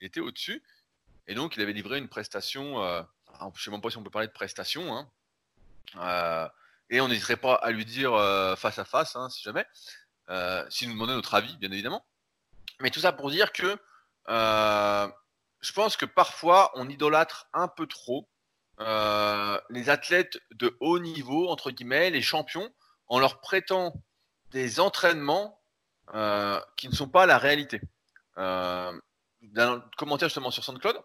Il 0.00 0.06
était 0.06 0.20
au-dessus. 0.20 0.62
Et 1.28 1.34
donc, 1.34 1.56
il 1.56 1.62
avait 1.62 1.72
livré 1.72 1.98
une 1.98 2.08
prestation. 2.08 2.82
Je 2.82 3.44
ne 3.44 3.50
sais 3.56 3.70
même 3.70 3.80
pas 3.80 3.90
si 3.90 3.98
on 3.98 4.02
peut 4.02 4.10
parler 4.10 4.26
de 4.26 4.32
prestation. 4.32 4.96
Hein. 4.96 5.08
Euh, 5.96 6.48
et 6.88 7.00
on 7.00 7.08
n'hésiterait 7.08 7.36
pas 7.36 7.54
à 7.54 7.70
lui 7.70 7.84
dire 7.84 8.14
euh, 8.14 8.56
face 8.56 8.78
à 8.78 8.84
face, 8.84 9.16
hein, 9.16 9.28
si 9.30 9.42
jamais. 9.42 9.66
S'il 10.68 10.88
nous 10.88 10.94
demandait 10.94 11.14
notre 11.14 11.34
avis, 11.34 11.56
bien 11.56 11.72
évidemment. 11.72 12.06
Mais 12.80 12.90
tout 12.90 13.00
ça 13.00 13.12
pour 13.12 13.30
dire 13.30 13.52
que 13.52 13.76
je 14.28 15.72
pense 15.72 15.96
que 15.96 16.06
parfois, 16.06 16.70
on 16.76 16.88
idolâtre 16.88 17.48
un 17.52 17.66
peu 17.66 17.88
trop 17.88 18.28
les 18.78 19.90
athlètes 19.90 20.38
de 20.52 20.76
haut 20.80 21.00
niveau, 21.00 21.48
entre 21.48 21.72
guillemets, 21.72 22.10
les 22.10 22.22
champions, 22.22 22.72
en 23.08 23.18
leur 23.18 23.40
prêtant 23.40 23.92
des 24.52 24.80
entraînements 24.80 25.60
euh, 26.14 26.60
qui 26.76 26.88
ne 26.88 26.94
sont 26.94 27.08
pas 27.08 27.26
la 27.26 27.38
réalité. 27.38 27.80
Euh, 28.38 28.98
dans 29.42 29.76
le 29.76 29.82
commentaire 29.96 30.28
justement 30.28 30.50
sur 30.50 30.64
SoundCloud, 30.64 31.00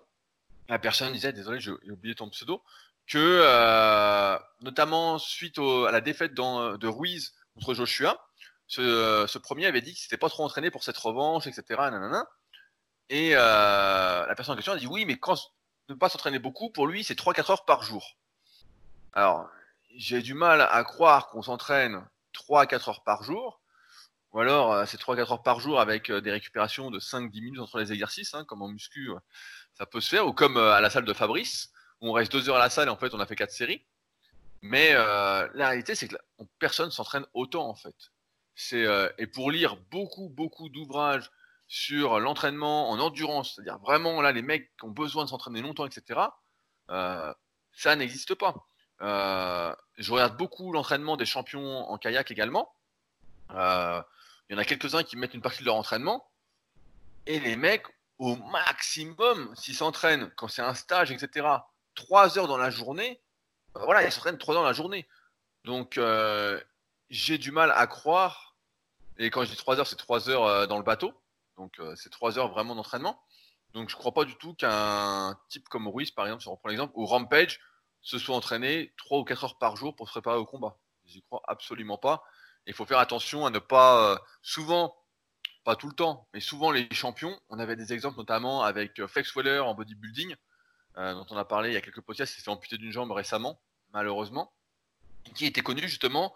la 0.68 0.80
personne 0.80 1.13
disait, 1.13 1.32
désolé, 1.32 1.60
j'ai 1.60 1.72
oublié 1.92 2.15
ton 2.15 2.30
pseudo, 2.30 2.63
que 3.07 3.17
euh, 3.17 4.38
notamment 4.62 5.19
suite 5.19 5.59
à 5.59 5.91
la 5.91 6.01
défaite 6.01 6.33
de 6.33 6.88
Ruiz 6.88 7.33
contre 7.53 7.74
Joshua, 7.74 8.27
ce, 8.67 9.38
premier 9.38 9.67
avait 9.67 9.81
dit 9.81 9.91
qu'il 9.91 10.01
s'était 10.01 10.17
pas 10.17 10.29
trop 10.29 10.43
entraîné 10.43 10.71
pour 10.71 10.83
cette 10.83 10.97
revanche, 10.97 11.47
etc. 11.47 11.81
Et 13.09 13.31
la 13.33 14.33
personne 14.35 14.53
en 14.53 14.55
question 14.55 14.74
a 14.74 14.77
dit 14.77 14.88
oui, 14.88 15.05
mais 15.05 15.17
quand 15.17 15.35
ne 15.89 15.95
pas 15.95 16.09
s'entraîner 16.09 16.39
beaucoup, 16.39 16.69
pour 16.69 16.88
lui, 16.88 17.03
c'est 17.03 17.17
3-4 17.17 17.51
heures 17.51 17.65
par 17.65 17.83
jour. 17.83 18.17
Alors, 19.13 19.47
j'ai 19.95 20.21
du 20.21 20.33
mal 20.33 20.62
à 20.62 20.83
croire 20.83 21.29
qu'on 21.29 21.41
s'entraîne 21.41 22.05
3 22.33 22.62
à 22.62 22.65
4 22.65 22.89
heures 22.89 23.03
par 23.03 23.24
jour, 23.24 23.62
ou 24.33 24.39
alors, 24.39 24.74
euh, 24.74 24.85
c'est 24.85 25.00
3-4 25.00 25.31
heures 25.31 25.43
par 25.43 25.59
jour 25.59 25.79
avec 25.79 26.09
euh, 26.09 26.19
des 26.19 26.31
récupérations 26.31 26.91
de 26.91 27.00
5-10 27.00 27.41
minutes 27.41 27.59
entre 27.62 27.79
les 27.79 27.93
exercices, 27.93 28.33
hein, 28.33 28.43
comme 28.43 28.62
en 28.62 28.67
muscu, 28.67 29.09
euh, 29.09 29.19
ça 29.74 29.85
peut 29.85 30.01
se 30.01 30.09
faire, 30.09 30.27
ou 30.27 30.33
comme 30.33 30.57
à 30.57 30.81
la 30.81 30.89
salle 30.89 31.05
de 31.05 31.13
Fabrice, 31.13 31.71
on 32.02 32.12
reste 32.12 32.32
2 32.32 32.50
heures 32.50 32.58
à 32.58 32.60
la 32.60 32.70
salle 32.70 32.88
et 32.88 32.92
en 32.92 32.98
fait 32.98 33.14
on 33.14 33.20
a 33.20 33.25
fait 33.25 33.36
4 33.36 33.52
séries. 33.52 33.84
Mais 34.62 34.94
la 34.94 35.68
réalité, 35.68 35.94
c'est 35.94 36.08
que 36.08 36.16
personne 36.58 36.90
s'entraîne 36.90 37.25
autant 37.34 37.70
en 37.70 37.75
fait. 37.75 37.96
C'est 38.56 38.86
et 39.20 39.28
pour 39.28 39.52
lire 39.52 39.78
beaucoup, 39.92 40.30
beaucoup 40.30 40.70
d'ouvrages 40.70 41.30
sur 41.68 42.20
l'entraînement 42.20 42.90
en 42.90 43.00
endurance, 43.00 43.54
c'est-à-dire 43.56 43.78
vraiment 43.80 44.22
là 44.22 44.32
les 44.32 44.42
mecs 44.42 44.75
qui 44.78 44.86
ont 44.86 44.92
besoin 44.92 45.24
de 45.25 45.30
s'entraîner 45.30 45.62
longtemps, 45.62 45.86
etc. 45.86 46.20
ça 46.88 47.96
n'existe 47.96 48.34
pas. 48.34 48.56
je 49.00 50.12
regarde 50.12 50.36
beaucoup 50.36 50.72
l'entraînement 50.72 51.16
des 51.16 51.25
champions 51.25 51.88
en 51.90 51.98
kayak 52.00 52.32
également. 52.32 52.75
Euh, 53.52 54.02
il 54.50 54.54
y 54.54 54.56
en 54.56 54.60
a 54.60 54.66
quelques-uns 54.66 55.04
qui 55.04 55.18
mettent 55.18 55.34
une 55.34 55.42
partie 55.42 55.62
de 55.62 55.66
leur 55.66 55.75
entraînement. 55.75 56.30
Et 57.25 57.40
les 57.40 57.56
mecs, 57.56 57.86
au 58.18 58.36
maximum, 58.36 59.54
s'ils 59.56 59.75
s'entraînent, 59.75 60.32
quand 60.36 60.48
c'est 60.48 60.62
un 60.62 60.74
stage, 60.74 61.12
etc., 61.12 61.48
3 61.96 62.38
heures 62.38 62.48
dans 62.48 62.58
la 62.58 62.70
journée, 62.70 63.22
bah 63.74 63.82
voilà, 63.84 64.04
ils 64.04 64.12
s'entraînent 64.12 64.38
3 64.38 64.56
heures 64.56 64.62
dans 64.62 64.68
la 64.68 64.74
journée. 64.74 65.08
Donc, 65.66 65.98
euh, 65.98 66.62
j'ai 67.10 67.38
du 67.38 67.52
mal 67.52 67.72
à 67.75 67.88
croire. 67.88 68.56
Et 69.18 69.30
quand 69.30 69.44
je 69.44 69.52
dis 69.52 69.58
3 69.58 69.80
heures, 69.80 69.88
c'est 69.88 69.96
3 69.96 70.30
heures 70.30 70.46
euh, 70.46 70.68
dans 70.68 70.78
le 70.78 70.84
bateau. 70.84 71.14
Donc, 71.58 71.80
euh, 71.80 71.96
c'est 71.96 72.10
3 72.10 72.38
heures 72.38 72.50
vraiment 72.50 72.75
d'entraînement. 72.75 73.22
Donc, 73.74 73.90
je 73.90 73.96
crois 73.96 74.14
pas 74.14 74.25
du 74.25 74.36
tout 74.36 74.54
qu'un 74.54 75.38
type 75.50 75.68
comme 75.68 75.88
Ruiz, 75.88 76.12
par 76.12 76.25
exemple, 76.25 76.44
si 76.44 76.48
on 76.48 76.51
reprend 76.51 76.70
l'exemple, 76.70 76.94
ou 76.96 77.05
Rampage, 77.05 77.60
se 78.01 78.20
soit 78.20 78.36
entraîné 78.36 78.94
3 78.98 79.20
ou 79.20 79.24
4 79.24 79.44
heures 79.44 79.58
par 79.58 79.75
jour 79.75 79.96
pour 79.96 80.08
se 80.08 80.14
préparer 80.14 80.38
au 80.38 80.46
combat. 80.46 80.77
J'y 81.05 81.24
crois 81.24 81.42
absolument 81.48 81.98
pas. 81.98 82.24
Il 82.68 82.74
faut 82.74 82.86
faire 82.86 83.00
attention 83.00 83.46
à 83.46 83.50
ne 83.50 83.60
pas 83.60 84.20
souvent, 84.42 84.96
pas 85.64 85.75
tout 85.75 85.88
le 85.88 85.94
temps, 85.94 86.27
mais 86.34 86.40
souvent 86.40 86.72
les 86.72 86.88
champions. 86.94 87.40
On 87.50 87.60
avait 87.60 87.75
des 87.75 87.94
exemples 87.94 88.18
notamment 88.18 88.64
avec 88.64 89.05
Flex 89.05 89.36
Weller 89.36 89.60
en 89.60 89.75
bodybuilding, 89.75 90.36
dont 90.96 91.25
on 91.29 91.38
a 91.38 91.46
parlé 91.46 91.70
il 91.70 91.74
y 91.74 91.77
a 91.77 91.81
quelques 91.81 92.01
podcasts, 92.01 92.34
il 92.34 92.38
s'est 92.38 92.44
fait 92.44 92.51
amputer 92.51 92.77
d'une 92.77 92.92
jambe 92.92 93.12
récemment, 93.12 93.62
malheureusement, 93.94 94.53
qui 95.34 95.46
était 95.46 95.62
connu 95.62 95.81
justement. 95.81 96.36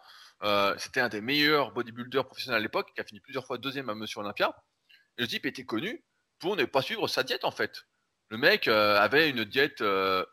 C'était 0.78 1.02
un 1.02 1.10
des 1.10 1.22
meilleurs 1.22 1.72
bodybuilders 1.72 2.26
professionnels 2.26 2.60
à 2.60 2.62
l'époque, 2.62 2.92
qui 2.94 3.02
a 3.02 3.04
fini 3.04 3.20
plusieurs 3.20 3.46
fois 3.46 3.58
deuxième 3.58 3.90
à 3.90 3.96
Monsieur 3.96 4.20
Olympia. 4.20 4.56
Et 5.18 5.22
le 5.22 5.28
type 5.28 5.46
était 5.46 5.66
connu 5.66 6.04
pour 6.40 6.56
ne 6.56 6.66
pas 6.66 6.82
suivre 6.82 7.08
sa 7.08 7.24
diète 7.24 7.46
en 7.46 7.52
fait. 7.52 7.86
Le 8.30 8.38
mec 8.38 8.68
avait 8.68 9.30
une 9.30 9.46
diète 9.46 9.84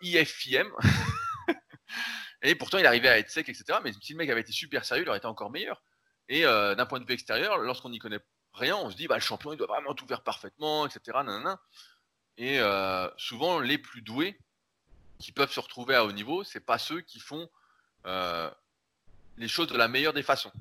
IFIM. 0.02 0.70
Et 2.42 2.54
pourtant, 2.54 2.78
il 2.78 2.86
arrivait 2.86 3.08
à 3.08 3.18
être 3.18 3.30
sec, 3.30 3.48
etc. 3.48 3.78
Mais 3.82 3.92
si 4.00 4.12
le 4.12 4.18
mec 4.18 4.30
avait 4.30 4.40
été 4.40 4.52
super 4.52 4.84
sérieux, 4.84 5.04
il 5.04 5.08
aurait 5.08 5.18
été 5.18 5.26
encore 5.26 5.50
meilleur. 5.50 5.82
Et 6.28 6.44
euh, 6.44 6.74
d'un 6.74 6.86
point 6.86 7.00
de 7.00 7.04
vue 7.04 7.14
extérieur, 7.14 7.58
lorsqu'on 7.58 7.90
n'y 7.90 7.98
connaît 7.98 8.20
rien, 8.52 8.76
on 8.76 8.90
se 8.90 8.96
dit, 8.96 9.06
bah, 9.06 9.16
le 9.16 9.20
champion, 9.20 9.52
il 9.52 9.56
doit 9.56 9.66
vraiment 9.66 9.94
tout 9.94 10.06
faire 10.06 10.22
parfaitement, 10.22 10.86
etc. 10.86 11.18
Et 12.38 12.60
euh, 12.60 13.08
souvent, 13.16 13.60
les 13.60 13.78
plus 13.78 14.02
doués 14.02 14.38
qui 15.18 15.32
peuvent 15.32 15.52
se 15.52 15.60
retrouver 15.60 15.94
à 15.94 16.04
haut 16.04 16.12
niveau, 16.12 16.44
c'est 16.44 16.60
pas 16.60 16.78
ceux 16.78 17.00
qui 17.00 17.20
font 17.20 17.48
euh, 18.04 18.50
les 19.38 19.48
choses 19.48 19.68
de 19.68 19.76
la 19.76 19.88
meilleure 19.88 20.12
des 20.12 20.22
façons. 20.22 20.52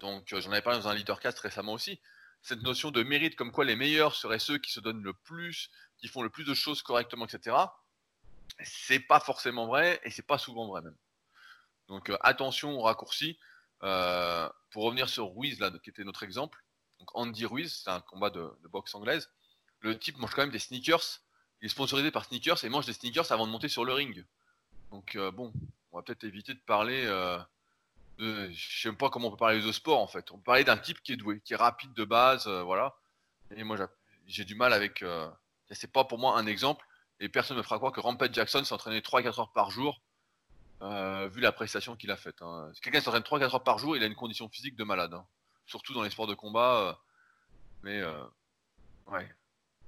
Donc, 0.00 0.26
j'en 0.26 0.52
avais 0.52 0.62
parlé 0.62 0.78
dans 0.78 0.88
un 0.88 0.94
leadercast 0.94 1.38
récemment 1.38 1.72
aussi. 1.72 2.00
Cette 2.42 2.62
notion 2.62 2.90
de 2.90 3.02
mérite, 3.02 3.36
comme 3.36 3.52
quoi 3.52 3.64
les 3.64 3.76
meilleurs 3.76 4.14
seraient 4.14 4.38
ceux 4.38 4.58
qui 4.58 4.70
se 4.70 4.80
donnent 4.80 5.02
le 5.02 5.14
plus, 5.14 5.70
qui 5.96 6.08
font 6.08 6.22
le 6.22 6.28
plus 6.28 6.44
de 6.44 6.52
choses 6.52 6.82
correctement, 6.82 7.24
etc 7.24 7.56
c'est 8.62 9.00
pas 9.00 9.20
forcément 9.20 9.66
vrai 9.66 10.00
et 10.04 10.10
c'est 10.10 10.26
pas 10.26 10.38
souvent 10.38 10.66
vrai 10.66 10.82
même. 10.82 10.96
Donc 11.88 12.10
euh, 12.10 12.16
attention 12.20 12.72
aux 12.78 12.82
raccourcis. 12.82 13.38
Euh, 13.82 14.48
pour 14.70 14.84
revenir 14.84 15.08
sur 15.08 15.34
Ruiz, 15.34 15.58
là, 15.60 15.70
qui 15.82 15.90
était 15.90 16.04
notre 16.04 16.22
exemple, 16.22 16.64
Andy 17.12 17.44
Ruiz, 17.44 17.82
c'est 17.84 17.90
un 17.90 18.00
combat 18.00 18.30
de, 18.30 18.50
boxe 18.70 18.94
anglaise. 18.94 19.30
Le 19.84 19.98
type 19.98 20.18
mange 20.18 20.32
quand 20.34 20.42
même 20.42 20.50
des 20.50 20.58
sneakers. 20.58 21.20
Il 21.60 21.66
est 21.66 21.68
sponsorisé 21.68 22.10
par 22.10 22.24
sneakers 22.24 22.64
et 22.64 22.68
mange 22.68 22.86
des 22.86 22.92
sneakers 22.92 23.30
avant 23.30 23.46
de 23.46 23.52
monter 23.52 23.68
sur 23.68 23.84
le 23.84 23.92
ring. 23.92 24.24
Donc 24.90 25.14
euh, 25.14 25.30
bon, 25.30 25.52
on 25.92 25.98
va 25.98 26.02
peut-être 26.02 26.24
éviter 26.24 26.54
de 26.54 26.60
parler 26.60 27.04
de. 28.18 28.50
Je 28.50 28.80
sais 28.82 28.92
pas 28.92 29.10
comment 29.10 29.28
on 29.28 29.30
peut 29.30 29.36
parler 29.36 29.60
de 29.62 29.72
sport 29.72 30.00
en 30.00 30.06
fait. 30.06 30.30
On 30.32 30.36
peut 30.38 30.44
parler 30.44 30.64
d'un 30.64 30.76
type 30.76 31.02
qui 31.02 31.12
est 31.12 31.16
doué, 31.16 31.40
qui 31.44 31.52
est 31.52 31.56
rapide 31.56 31.92
de 31.94 32.04
base, 32.04 32.48
voilà. 32.48 32.96
Et 33.54 33.62
moi 33.62 33.76
j'ai 34.26 34.44
du 34.44 34.54
mal 34.54 34.72
avec. 34.72 35.04
c'est 35.70 35.92
pas 35.92 36.04
pour 36.04 36.18
moi 36.18 36.36
un 36.38 36.46
exemple 36.46 36.84
et 37.20 37.28
personne 37.28 37.56
ne 37.56 37.62
me 37.62 37.64
fera 37.64 37.78
croire 37.78 37.92
que 37.92 38.00
Rampage 38.00 38.32
Jackson 38.32 38.64
s'entraînait 38.64 39.00
3-4 39.00 39.40
heures 39.40 39.52
par 39.52 39.70
jour, 39.70 40.00
euh, 40.82 41.28
vu 41.28 41.40
la 41.40 41.52
prestation 41.52 41.96
qu'il 41.96 42.10
a 42.10 42.16
faite. 42.16 42.42
Hein. 42.42 42.70
Quelqu'un 42.82 43.00
s'entraîne 43.00 43.22
3-4 43.22 43.54
heures 43.54 43.64
par 43.64 43.78
jour, 43.78 43.96
il 43.96 44.02
a 44.02 44.06
une 44.06 44.14
condition 44.14 44.48
physique 44.48 44.76
de 44.76 44.84
malade. 44.84 45.14
Hein. 45.14 45.26
Surtout 45.66 45.94
dans 45.94 46.02
les 46.02 46.10
sports 46.10 46.26
de 46.26 46.34
combat. 46.34 46.76
Euh, 46.76 46.92
mais, 47.82 48.00
euh, 48.00 48.24
ouais. 49.06 49.28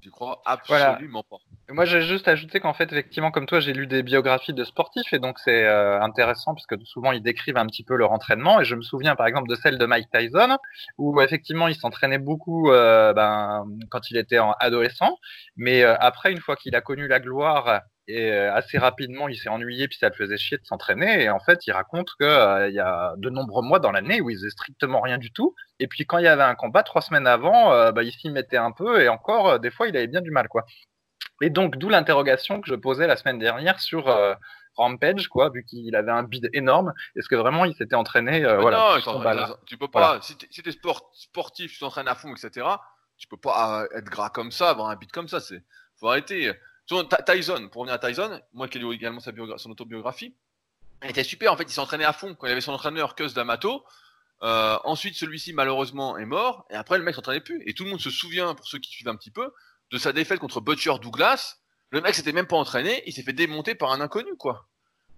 J'y 0.03 0.11
crois 0.11 0.41
absolument 0.45 1.25
pas. 1.25 1.37
Moi, 1.69 1.85
j'ai 1.85 2.03
juste 2.03 2.29
ajouté 2.29 2.61
qu'en 2.61 2.75
fait, 2.75 2.93
effectivement, 2.93 3.31
comme 3.33 3.47
toi, 3.47 3.59
j'ai 3.59 3.73
lu 3.73 3.87
des 3.87 4.03
biographies 4.03 4.53
de 4.53 4.63
sportifs 4.63 5.13
et 5.13 5.19
donc 5.19 5.39
c'est 5.41 5.65
euh, 5.65 6.01
intéressant 6.01 6.55
parce 6.55 6.67
que 6.67 6.77
souvent 6.85 7.11
ils 7.11 7.23
décrivent 7.23 7.57
un 7.57 7.67
petit 7.67 7.83
peu 7.83 7.97
leur 7.97 8.13
entraînement. 8.13 8.61
Et 8.61 8.65
je 8.65 8.77
me 8.77 8.83
souviens 8.83 9.17
par 9.17 9.27
exemple 9.27 9.49
de 9.49 9.57
celle 9.57 9.79
de 9.79 9.87
Mike 9.87 10.09
Tyson 10.13 10.59
où 10.99 11.21
effectivement 11.21 11.67
il 11.67 11.75
s'entraînait 11.75 12.19
beaucoup 12.19 12.71
euh, 12.71 13.13
ben, 13.15 13.65
quand 13.91 14.11
il 14.11 14.17
était 14.17 14.39
en 14.39 14.53
adolescent, 14.61 15.19
mais 15.57 15.83
euh, 15.83 15.97
après, 15.99 16.31
une 16.31 16.41
fois 16.41 16.55
qu'il 16.55 16.77
a 16.77 16.81
connu 16.81 17.09
la 17.09 17.19
gloire 17.19 17.81
et 18.09 18.31
assez 18.33 18.79
rapidement, 18.79 19.29
il 19.29 19.37
s'est 19.37 19.49
ennuyé 19.49 19.89
puis 19.89 19.99
ça 19.99 20.09
le 20.09 20.15
faisait 20.15 20.37
chier 20.37 20.59
de 20.59 20.65
s'entraîner. 20.65 21.25
Et 21.25 21.31
en 21.31 21.41
fait, 21.41 21.67
il 21.67 21.73
raconte 21.73 22.11
que 22.19 22.69
il 22.69 22.75
y 22.75 22.81
a 22.81 23.15
de 23.17 23.31
nombreux 23.31 23.63
mois 23.63 23.79
dans 23.79 23.93
l'année 23.93 24.21
où 24.21 24.31
il 24.31 24.37
faisait 24.37 24.51
strictement 24.51 25.01
rien 25.01 25.19
du 25.19 25.33
tout. 25.33 25.55
Et 25.81 25.89
puis 25.89 26.07
quand 26.07 26.19
il 26.19 26.25
y 26.25 26.29
avait 26.29 26.43
un 26.43 26.55
combat 26.55 26.83
trois 26.83 27.03
semaines 27.03 27.27
avant, 27.27 27.93
bah, 27.93 28.03
il 28.03 28.13
s'y 28.13 28.31
mettait 28.31 28.57
un 28.57 28.73
peu 28.73 29.03
et 29.03 29.09
encore 29.09 29.59
des 29.59 29.71
fois 29.71 29.89
il 29.89 29.97
avait 29.97 30.07
bien 30.07 30.21
du 30.21 30.31
mal 30.31 30.49
quoi. 30.49 30.65
Et 31.43 31.51
donc, 31.51 31.77
d'où 31.77 31.89
l'interrogation 31.89 32.61
que 32.61 32.69
je 32.69 32.75
posais 32.75 33.07
la 33.07 33.17
semaine 33.17 33.39
dernière 33.39 33.81
sur 33.81 34.09
euh, 34.09 34.35
Rampage, 34.77 35.29
quoi, 35.29 35.51
vu 35.51 35.65
qu'il 35.65 35.95
avait 35.95 36.13
un 36.13 36.23
bid 36.23 36.49
énorme. 36.53 36.93
Est-ce 37.15 37.29
que 37.29 37.35
vraiment 37.35 37.65
il 37.65 37.75
s'était 37.75 37.95
entraîné 37.95 38.45
euh, 38.45 38.59
voilà, 38.59 38.95
Non, 38.95 39.57
tu 39.67 39.77
peux 39.77 39.89
pas. 39.89 40.21
Si 40.23 40.37
t'es 40.37 40.71
sport, 40.71 41.11
sportif, 41.15 41.73
tu 41.73 41.79
t'entraînes 41.79 42.09
à 42.09 42.15
fond, 42.15 42.35
etc. 42.35 42.67
Tu 43.19 43.29
peux 43.29 43.37
pas 43.37 43.83
euh, 43.83 43.99
être 43.99 44.07
gras 44.07 44.31
comme 44.31 44.51
ça, 44.51 44.71
avoir 44.71 44.89
un 44.89 44.97
bid 44.97 45.11
comme 45.11 45.29
ça. 45.29 45.41
C'est 45.41 45.63
faut 45.99 46.09
arrêter. 46.09 46.53
Tyson, 46.87 47.69
pour 47.71 47.83
revenir 47.83 47.95
à 47.95 47.99
Tyson, 47.99 48.41
moi 48.53 48.69
qui 48.69 48.79
ai 48.79 48.81
lu 48.81 48.93
également 48.95 49.21
sa 49.21 49.33
son 49.59 49.71
autobiographie, 49.71 50.35
il 51.03 51.11
était 51.11 51.25
super. 51.25 51.53
En 51.53 51.57
fait, 51.57 51.65
il 51.65 51.73
s'entraînait 51.73 52.05
à 52.05 52.13
fond 52.13 52.35
quand 52.35 52.47
il 52.47 52.53
avait 52.53 52.61
son 52.61 52.73
entraîneur 52.73 53.15
Cus 53.15 53.35
D'Amato. 53.35 53.85
Euh, 54.43 54.79
ensuite, 54.85 55.15
celui-ci, 55.17 55.53
malheureusement, 55.53 56.17
est 56.19 56.27
mort. 56.27 56.67
Et 56.71 56.75
après, 56.75 56.99
le 56.99 57.05
mec 57.05 57.15
s'entraînait 57.15 57.41
plus. 57.41 57.63
Et 57.67 57.75
tout 57.75 57.85
le 57.85 57.91
monde 57.91 58.01
se 58.01 58.11
souvient, 58.11 58.55
pour 58.55 58.67
ceux 58.67 58.79
qui 58.79 58.91
suivent 58.91 59.09
un 59.09 59.17
petit 59.17 59.31
peu, 59.31 59.53
de 59.91 59.99
sa 59.99 60.13
défaite 60.13 60.39
contre 60.41 60.61
Butcher 60.61 60.95
Douglas. 61.01 61.57
Le 61.91 62.01
mec 62.01 62.15
s'était 62.15 62.33
même 62.33 62.47
pas 62.47 62.57
entraîné. 62.57 63.03
Il 63.07 63.13
s'est 63.13 63.23
fait 63.23 63.33
démonter 63.33 63.75
par 63.75 63.93
un 63.93 64.01
inconnu, 64.01 64.37
quoi. 64.37 64.67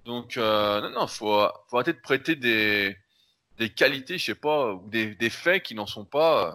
Donc, 0.04 0.36
euh, 0.36 0.80
non, 0.80 0.90
non, 0.90 1.06
faut, 1.06 1.46
faut 1.68 1.76
arrêter 1.76 1.92
de 1.92 2.00
prêter 2.00 2.34
des, 2.36 2.96
des 3.58 3.70
qualités, 3.70 4.18
je 4.18 4.24
sais 4.24 4.34
pas, 4.34 4.72
ou 4.72 4.88
des, 4.88 5.14
des 5.14 5.30
faits 5.30 5.62
qui 5.62 5.74
n'en 5.74 5.86
sont 5.86 6.04
pas. 6.04 6.48
euh, 6.48 6.52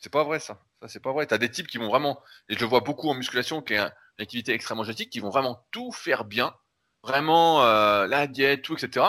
C'est 0.00 0.12
pas 0.12 0.24
vrai, 0.24 0.40
ça. 0.40 0.58
Ça, 0.82 0.88
c'est 0.88 1.00
pas 1.00 1.12
vrai. 1.12 1.26
T'as 1.26 1.38
des 1.38 1.50
types 1.50 1.66
qui 1.66 1.78
vont 1.78 1.88
vraiment, 1.88 2.20
et 2.48 2.54
je 2.54 2.60
le 2.60 2.66
vois 2.66 2.80
beaucoup 2.80 3.08
en 3.10 3.14
musculation, 3.14 3.60
qui 3.62 3.74
est 3.74 3.78
un- 3.78 3.92
une 4.20 4.24
activité 4.24 4.52
extrêmement 4.52 4.84
génétique, 4.84 5.10
qui 5.10 5.20
vont 5.20 5.30
vraiment 5.30 5.64
tout 5.70 5.92
faire 5.92 6.24
bien. 6.24 6.54
Vraiment, 7.02 7.62
euh, 7.62 8.06
la 8.06 8.26
diète, 8.26 8.60
tout, 8.62 8.74
etc. 8.74 9.06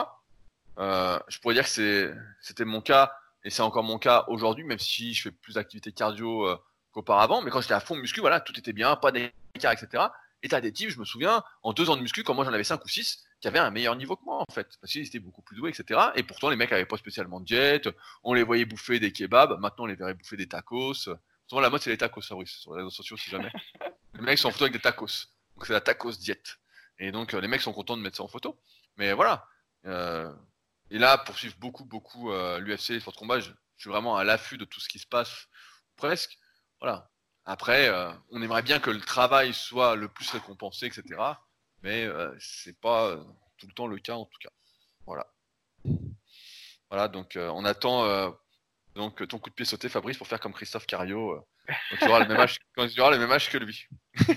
Euh, 0.80 1.20
je 1.28 1.40
pourrais 1.40 1.54
dire 1.54 1.66
que 1.66 2.16
c'était 2.42 2.66
mon 2.66 2.80
cas, 2.80 3.12
et 3.44 3.50
c'est 3.50 3.62
encore 3.62 3.84
mon 3.84 3.98
cas 3.98 4.24
aujourd'hui, 4.30 4.64
même 4.64 4.80
si 4.80 5.14
je 5.14 5.24
fais 5.24 5.32
plus 5.32 5.56
d'activité 5.56 5.92
cardio 5.92 6.48
euh, 6.48 6.58
qu'auparavant. 6.94 7.42
Mais 7.42 7.52
quand 7.52 7.60
j'étais 7.60 7.74
à 7.74 7.82
fond 7.82 7.96
muscu, 7.96 8.22
voilà, 8.22 8.40
tout 8.40 8.58
était 8.58 8.72
bien, 8.72 8.96
pas 8.96 9.12
d'écart, 9.12 9.74
etc. 9.74 10.06
Et 10.44 10.48
t'as 10.48 10.62
des 10.62 10.72
types, 10.72 10.90
je 10.90 11.00
me 11.00 11.06
souviens, 11.06 11.44
en 11.62 11.74
deux 11.74 11.90
ans 11.90 11.98
de 11.98 12.02
muscu, 12.02 12.24
quand 12.24 12.34
moi 12.34 12.46
j'en 12.46 12.54
avais 12.54 12.64
cinq 12.64 12.84
ou 12.86 12.88
six, 12.88 13.26
qui 13.42 13.48
avaient 13.50 13.60
un 13.60 13.70
meilleur 13.70 13.98
niveau 13.98 14.16
que 14.16 14.24
moi, 14.24 14.38
en 14.48 14.54
fait. 14.54 14.78
Parce 14.80 14.94
qu'ils 14.94 15.06
étaient 15.06 15.20
beaucoup 15.20 15.42
plus 15.42 15.58
doués, 15.58 15.72
etc. 15.72 16.00
Et 16.16 16.24
pourtant, 16.24 16.50
les 16.50 16.56
mecs 16.56 16.72
avaient 16.72 16.86
pas 16.86 16.98
spécialement 16.98 17.42
de 17.42 17.46
diète, 17.46 17.90
on 18.24 18.34
les 18.34 18.44
voyait 18.44 18.66
bouffer 18.66 19.02
des 19.02 19.12
kebabs, 19.12 19.60
maintenant 19.60 19.84
on 19.84 19.88
les 19.88 19.96
verrait 19.96 20.14
bouffer 20.14 20.38
des 20.38 20.48
tacos. 20.48 20.94
Souvent, 21.48 21.62
la 21.62 21.70
mode, 21.70 21.82
c'est 21.82 21.90
les 21.90 21.98
tacos, 21.98 22.22
Fabrice, 22.22 22.52
sur 22.52 22.72
les 22.76 22.78
réseaux 22.78 22.90
sociaux, 22.92 23.18
si 23.18 23.30
jamais. 23.30 23.52
les 24.22 24.28
mecs 24.28 24.40
sont 24.40 24.50
en 24.50 24.52
photo 24.52 24.66
avec 24.66 24.74
des 24.74 24.80
tacos. 24.80 25.28
Donc, 25.56 25.66
c'est 25.66 25.74
la 25.74 25.82
tacos 25.82 26.18
diète. 26.18 26.58
Et 27.00 27.12
donc, 27.12 27.34
euh, 27.34 27.42
les 27.42 27.48
mecs 27.48 27.62
sont 27.62 27.74
contents 27.74 27.98
de 27.98 28.02
mettre 28.02 28.18
ça 28.18 28.24
en 28.24 28.28
photo. 28.28 28.60
Mais 28.98 29.14
voilà. 29.14 29.48
Euh, 29.86 30.32
et 30.92 31.00
là, 31.00 31.18
pour 31.18 31.38
suivre 31.38 31.56
beaucoup, 31.58 31.86
beaucoup 31.86 32.32
euh, 32.32 32.60
l'UFC, 32.60 32.90
les 32.90 33.00
sports 33.00 33.14
de 33.14 33.18
combat, 33.18 33.40
je, 33.40 33.52
suis 33.78 33.90
vraiment 33.90 34.16
à 34.16 34.24
l'affût 34.24 34.60
de 34.60 34.66
tout 34.66 34.80
ce 34.80 34.88
qui 34.88 35.00
se 35.00 35.08
passe, 35.08 35.48
presque. 35.96 36.38
Voilà. 36.80 37.10
Après, 37.46 37.90
on 38.30 38.44
aimerait 38.44 38.62
bien 38.62 38.80
que 38.80 38.92
le 38.92 39.02
travail 39.02 39.56
soit 39.56 39.96
le 39.96 40.08
plus 40.08 40.30
récompensé, 40.30 40.86
etc. 40.86 41.20
Mais 41.82 42.08
c'est 42.40 42.80
pas 42.80 43.18
tout 43.58 43.66
le 43.66 43.74
temps 43.74 43.88
le 43.88 43.98
cas, 43.98 44.14
en 44.14 44.26
tout 44.26 44.38
cas. 44.40 44.52
Voilà. 45.08 45.26
Voilà, 46.92 47.08
donc 47.08 47.32
on 47.36 47.66
attend 47.66 48.38
donc 48.94 49.28
ton 49.28 49.40
coup 49.40 49.50
de 49.50 49.56
pied 49.56 49.66
sauté, 49.66 49.90
Fabrice, 49.90 50.20
pour 50.20 50.28
faire 50.28 50.40
comme 50.40 50.54
Christophe 50.54 50.86
Cario. 50.86 51.44
Quand 51.68 51.98
tu 51.98 52.08
auras 52.08 52.20
le 52.20 52.28
même 52.28 52.40
âge, 52.40 52.60
quand 52.76 52.88
tu 52.88 53.00
auras 53.00 53.12
le 53.12 53.20
même 53.20 53.32
âge 53.32 53.50
que 53.50 53.58
lui. 53.58 53.88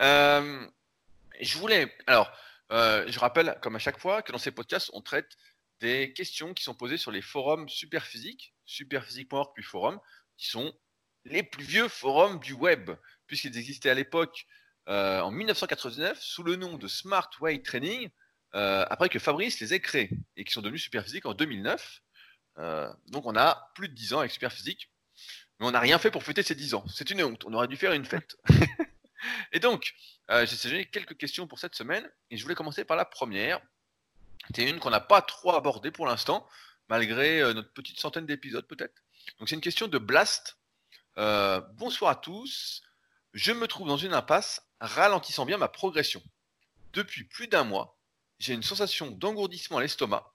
Euh, 0.00 0.66
je 1.40 1.56
voulais. 1.56 1.94
Alors, 2.06 2.30
euh, 2.72 3.04
je 3.06 3.18
rappelle, 3.18 3.56
comme 3.62 3.76
à 3.76 3.78
chaque 3.78 3.98
fois, 3.98 4.20
que 4.20 4.32
dans 4.32 4.38
ces 4.38 4.50
podcasts, 4.50 4.90
on 4.92 5.00
traite 5.00 5.36
des 5.80 6.12
questions 6.12 6.52
qui 6.52 6.64
sont 6.64 6.74
posées 6.74 6.96
sur 6.96 7.12
les 7.12 7.22
forums 7.22 7.68
Superphysique, 7.68 8.54
superphysique.org 8.64 9.52
puis 9.54 9.62
forum, 9.62 10.00
qui 10.36 10.48
sont 10.48 10.76
les 11.24 11.42
plus 11.42 11.64
vieux 11.64 11.88
forums 11.88 12.40
du 12.40 12.54
web, 12.54 12.90
puisqu'ils 13.26 13.56
existaient 13.56 13.88
à 13.88 13.94
l'époque 13.94 14.46
euh, 14.88 15.20
en 15.20 15.30
1999 15.30 16.20
sous 16.20 16.42
le 16.42 16.56
nom 16.56 16.76
de 16.76 16.88
Smart 16.88 17.30
Weight 17.40 17.64
Training, 17.64 18.10
après 18.52 19.08
que 19.08 19.18
Fabrice 19.18 19.60
les 19.60 19.74
ait 19.74 19.80
créés 19.80 20.10
et 20.36 20.44
qui 20.44 20.52
sont 20.52 20.62
devenus 20.62 20.82
Superphysique 20.82 21.24
en 21.24 21.34
2009. 21.34 22.02
Euh, 22.58 22.90
donc 23.08 23.26
on 23.26 23.36
a 23.36 23.70
plus 23.74 23.88
de 23.88 23.94
10 23.94 24.14
ans 24.14 24.20
avec 24.20 24.32
Superphysique, 24.32 24.90
mais 25.58 25.66
on 25.66 25.70
n'a 25.70 25.80
rien 25.80 25.98
fait 25.98 26.10
pour 26.10 26.22
fêter 26.22 26.42
ces 26.42 26.54
10 26.54 26.74
ans. 26.74 26.84
C'est 26.88 27.10
une 27.10 27.22
honte, 27.22 27.44
on 27.44 27.54
aurait 27.54 27.68
dû 27.68 27.76
faire 27.76 27.92
une 27.92 28.04
fête. 28.04 28.36
et 29.52 29.60
donc, 29.60 29.94
euh, 30.30 30.40
j'ai 30.40 30.56
sélectionné 30.56 30.84
quelques 30.86 31.16
questions 31.16 31.46
pour 31.46 31.58
cette 31.58 31.74
semaine, 31.74 32.08
et 32.30 32.36
je 32.36 32.42
voulais 32.42 32.54
commencer 32.54 32.84
par 32.84 32.96
la 32.96 33.04
première. 33.04 33.60
C'est 34.54 34.68
une 34.68 34.78
qu'on 34.78 34.90
n'a 34.90 35.00
pas 35.00 35.22
trop 35.22 35.54
abordée 35.54 35.90
pour 35.90 36.06
l'instant, 36.06 36.46
malgré 36.88 37.40
euh, 37.40 37.54
notre 37.54 37.72
petite 37.72 37.98
centaine 37.98 38.26
d'épisodes 38.26 38.66
peut-être. 38.66 39.02
Donc 39.38 39.48
c'est 39.48 39.54
une 39.54 39.60
question 39.60 39.88
de 39.88 39.98
Blast. 39.98 40.58
Euh, 41.18 41.60
bonsoir 41.74 42.10
à 42.10 42.16
tous. 42.16 42.82
Je 43.32 43.52
me 43.52 43.66
trouve 43.66 43.88
dans 43.88 43.96
une 43.96 44.14
impasse 44.14 44.66
ralentissant 44.80 45.46
bien 45.46 45.58
ma 45.58 45.68
progression. 45.68 46.22
Depuis 46.92 47.24
plus 47.24 47.48
d'un 47.48 47.64
mois, 47.64 47.98
j'ai 48.38 48.54
une 48.54 48.62
sensation 48.62 49.10
d'engourdissement 49.10 49.78
à 49.78 49.80
l'estomac. 49.80 50.32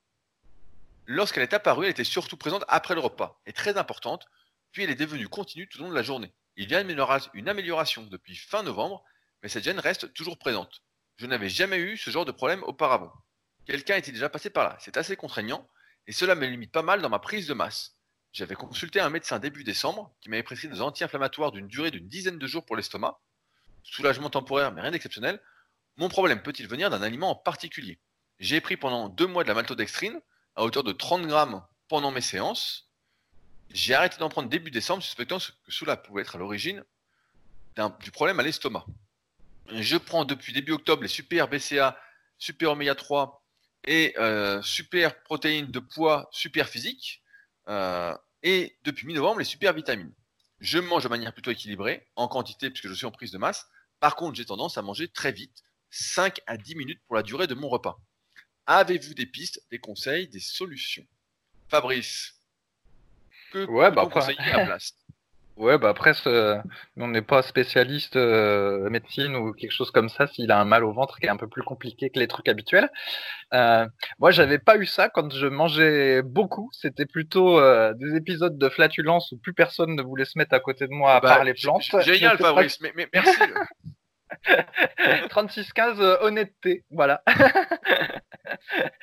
Lorsqu'elle 1.05 1.43
est 1.43 1.53
apparue, 1.53 1.85
elle 1.85 1.91
était 1.91 2.03
surtout 2.03 2.37
présente 2.37 2.63
après 2.67 2.95
le 2.95 3.01
repas, 3.01 3.41
et 3.45 3.53
très 3.53 3.77
importante, 3.77 4.27
puis 4.71 4.83
elle 4.83 4.89
est 4.89 4.95
devenue 4.95 5.27
continue 5.27 5.67
tout 5.67 5.79
au 5.79 5.83
long 5.83 5.89
de 5.89 5.95
la 5.95 6.03
journée. 6.03 6.33
Il 6.55 6.69
y 6.69 6.75
a 6.75 6.81
une 6.81 7.49
amélioration 7.49 8.03
depuis 8.03 8.35
fin 8.35 8.63
novembre, 8.63 9.03
mais 9.41 9.49
cette 9.49 9.63
gêne 9.63 9.79
reste 9.79 10.13
toujours 10.13 10.37
présente. 10.37 10.83
Je 11.17 11.25
n'avais 11.25 11.49
jamais 11.49 11.77
eu 11.77 11.97
ce 11.97 12.09
genre 12.09 12.25
de 12.25 12.31
problème 12.31 12.63
auparavant. 12.63 13.13
Quelqu'un 13.65 13.95
était 13.95 14.11
déjà 14.11 14.29
passé 14.29 14.49
par 14.49 14.63
là, 14.63 14.77
c'est 14.79 14.97
assez 14.97 15.15
contraignant, 15.15 15.67
et 16.07 16.11
cela 16.11 16.35
me 16.35 16.45
limite 16.47 16.71
pas 16.71 16.81
mal 16.81 17.01
dans 17.01 17.09
ma 17.09 17.19
prise 17.19 17.47
de 17.47 17.53
masse. 17.53 17.95
J'avais 18.33 18.55
consulté 18.55 18.99
un 18.99 19.09
médecin 19.09 19.39
début 19.39 19.63
décembre 19.63 20.15
qui 20.21 20.29
m'avait 20.29 20.43
prescrit 20.43 20.69
des 20.69 20.81
anti-inflammatoires 20.81 21.51
d'une 21.51 21.67
durée 21.67 21.91
d'une 21.91 22.07
dizaine 22.07 22.39
de 22.39 22.47
jours 22.47 22.65
pour 22.65 22.75
l'estomac. 22.75 23.19
Soulagement 23.83 24.29
temporaire, 24.29 24.71
mais 24.71 24.81
rien 24.81 24.91
d'exceptionnel. 24.91 25.41
Mon 25.97 26.07
problème 26.07 26.41
peut-il 26.41 26.67
venir 26.67 26.89
d'un 26.89 27.01
aliment 27.01 27.31
en 27.31 27.35
particulier? 27.35 27.99
J'ai 28.39 28.61
pris 28.61 28.77
pendant 28.77 29.09
deux 29.09 29.27
mois 29.27 29.43
de 29.43 29.49
la 29.49 29.53
maltodextrine 29.53 30.19
à 30.55 30.63
hauteur 30.63 30.83
de 30.83 30.93
30 30.93 31.27
grammes 31.27 31.65
pendant 31.87 32.11
mes 32.11 32.21
séances. 32.21 32.90
J'ai 33.73 33.93
arrêté 33.93 34.17
d'en 34.17 34.29
prendre 34.29 34.49
début 34.49 34.71
décembre, 34.71 35.01
suspectant 35.03 35.37
que 35.39 35.71
cela 35.71 35.95
pouvait 35.97 36.21
être 36.21 36.35
à 36.35 36.39
l'origine 36.39 36.83
du 38.01 38.11
problème 38.11 38.39
à 38.39 38.43
l'estomac. 38.43 38.85
Je 39.71 39.97
prends 39.97 40.25
depuis 40.25 40.53
début 40.53 40.73
octobre 40.73 41.01
les 41.01 41.07
super 41.07 41.47
BCA, 41.47 41.97
super 42.37 42.71
oméga 42.71 42.95
3 42.95 43.43
et 43.85 44.13
euh, 44.17 44.61
super 44.61 45.23
protéines 45.23 45.67
de 45.67 45.79
poids 45.79 46.27
super 46.31 46.67
physique. 46.67 47.23
Euh, 47.69 48.15
et 48.43 48.77
depuis 48.83 49.07
mi-novembre, 49.07 49.39
les 49.39 49.45
super 49.45 49.73
vitamines. 49.73 50.13
Je 50.59 50.79
mange 50.79 51.03
de 51.03 51.09
manière 51.09 51.33
plutôt 51.33 51.51
équilibrée, 51.51 52.07
en 52.15 52.27
quantité, 52.27 52.69
puisque 52.69 52.87
je 52.87 52.93
suis 52.93 53.05
en 53.05 53.11
prise 53.11 53.31
de 53.31 53.37
masse. 53.37 53.67
Par 53.99 54.15
contre, 54.15 54.35
j'ai 54.35 54.45
tendance 54.45 54.77
à 54.77 54.81
manger 54.81 55.07
très 55.07 55.31
vite, 55.31 55.63
5 55.91 56.39
à 56.47 56.57
10 56.57 56.75
minutes 56.75 57.01
pour 57.07 57.15
la 57.15 57.23
durée 57.23 57.47
de 57.47 57.53
mon 57.53 57.69
repas. 57.69 57.99
Avez-vous 58.67 59.13
des 59.13 59.25
pistes, 59.25 59.63
des 59.71 59.79
conseils, 59.79 60.27
des 60.27 60.39
solutions? 60.39 61.05
Fabrice, 61.69 62.40
que 63.51 63.65
Ouais, 63.65 63.91
bah 63.91 64.03
après- 64.03 64.35
à 64.53 64.77
Ouais, 65.57 65.77
bah 65.77 65.89
après, 65.89 66.13
on 66.97 67.07
n'est 67.09 67.21
pas 67.21 67.43
spécialiste 67.43 68.15
euh, 68.15 68.89
médecine 68.89 69.35
ou 69.35 69.53
quelque 69.53 69.73
chose 69.73 69.91
comme 69.91 70.09
ça. 70.09 70.25
S'il 70.25 70.49
a 70.51 70.59
un 70.59 70.65
mal 70.65 70.83
au 70.83 70.91
ventre 70.91 71.19
qui 71.19 71.27
est 71.27 71.29
un 71.29 71.37
peu 71.37 71.47
plus 71.47 71.61
compliqué 71.61 72.09
que 72.09 72.17
les 72.17 72.27
trucs 72.27 72.47
habituels. 72.47 72.89
Euh, 73.53 73.85
moi, 74.17 74.31
j'avais 74.31 74.57
pas 74.57 74.77
eu 74.77 74.87
ça 74.87 75.09
quand 75.09 75.31
je 75.31 75.45
mangeais 75.45 76.23
beaucoup. 76.23 76.69
C'était 76.73 77.05
plutôt 77.05 77.59
euh, 77.59 77.93
des 77.93 78.15
épisodes 78.15 78.57
de 78.57 78.69
flatulence 78.69 79.31
où 79.33 79.37
plus 79.37 79.53
personne 79.53 79.95
ne 79.95 80.01
voulait 80.01 80.25
se 80.25 80.35
mettre 80.39 80.55
à 80.55 80.59
côté 80.61 80.87
de 80.87 80.93
moi 80.93 81.15
à 81.15 81.19
Bah, 81.19 81.35
part 81.35 81.43
les 81.43 81.53
plantes. 81.53 81.83
Génial, 82.01 82.37
Fabrice, 82.39 82.79
mais, 82.81 82.93
mais 82.95 83.07
merci. 83.13 83.37
36-15, 85.29 85.99
euh, 85.99 86.17
honnêteté, 86.21 86.85
voilà. 86.89 87.21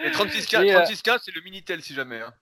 Et 0.01 0.11
36K, 0.11 0.65
Et, 0.65 0.75
euh, 0.75 0.81
36K, 0.81 1.19
c'est 1.23 1.35
le 1.35 1.43
Minitel 1.43 1.83
si 1.83 1.95
jamais. 1.95 2.21
Hein. 2.21 2.33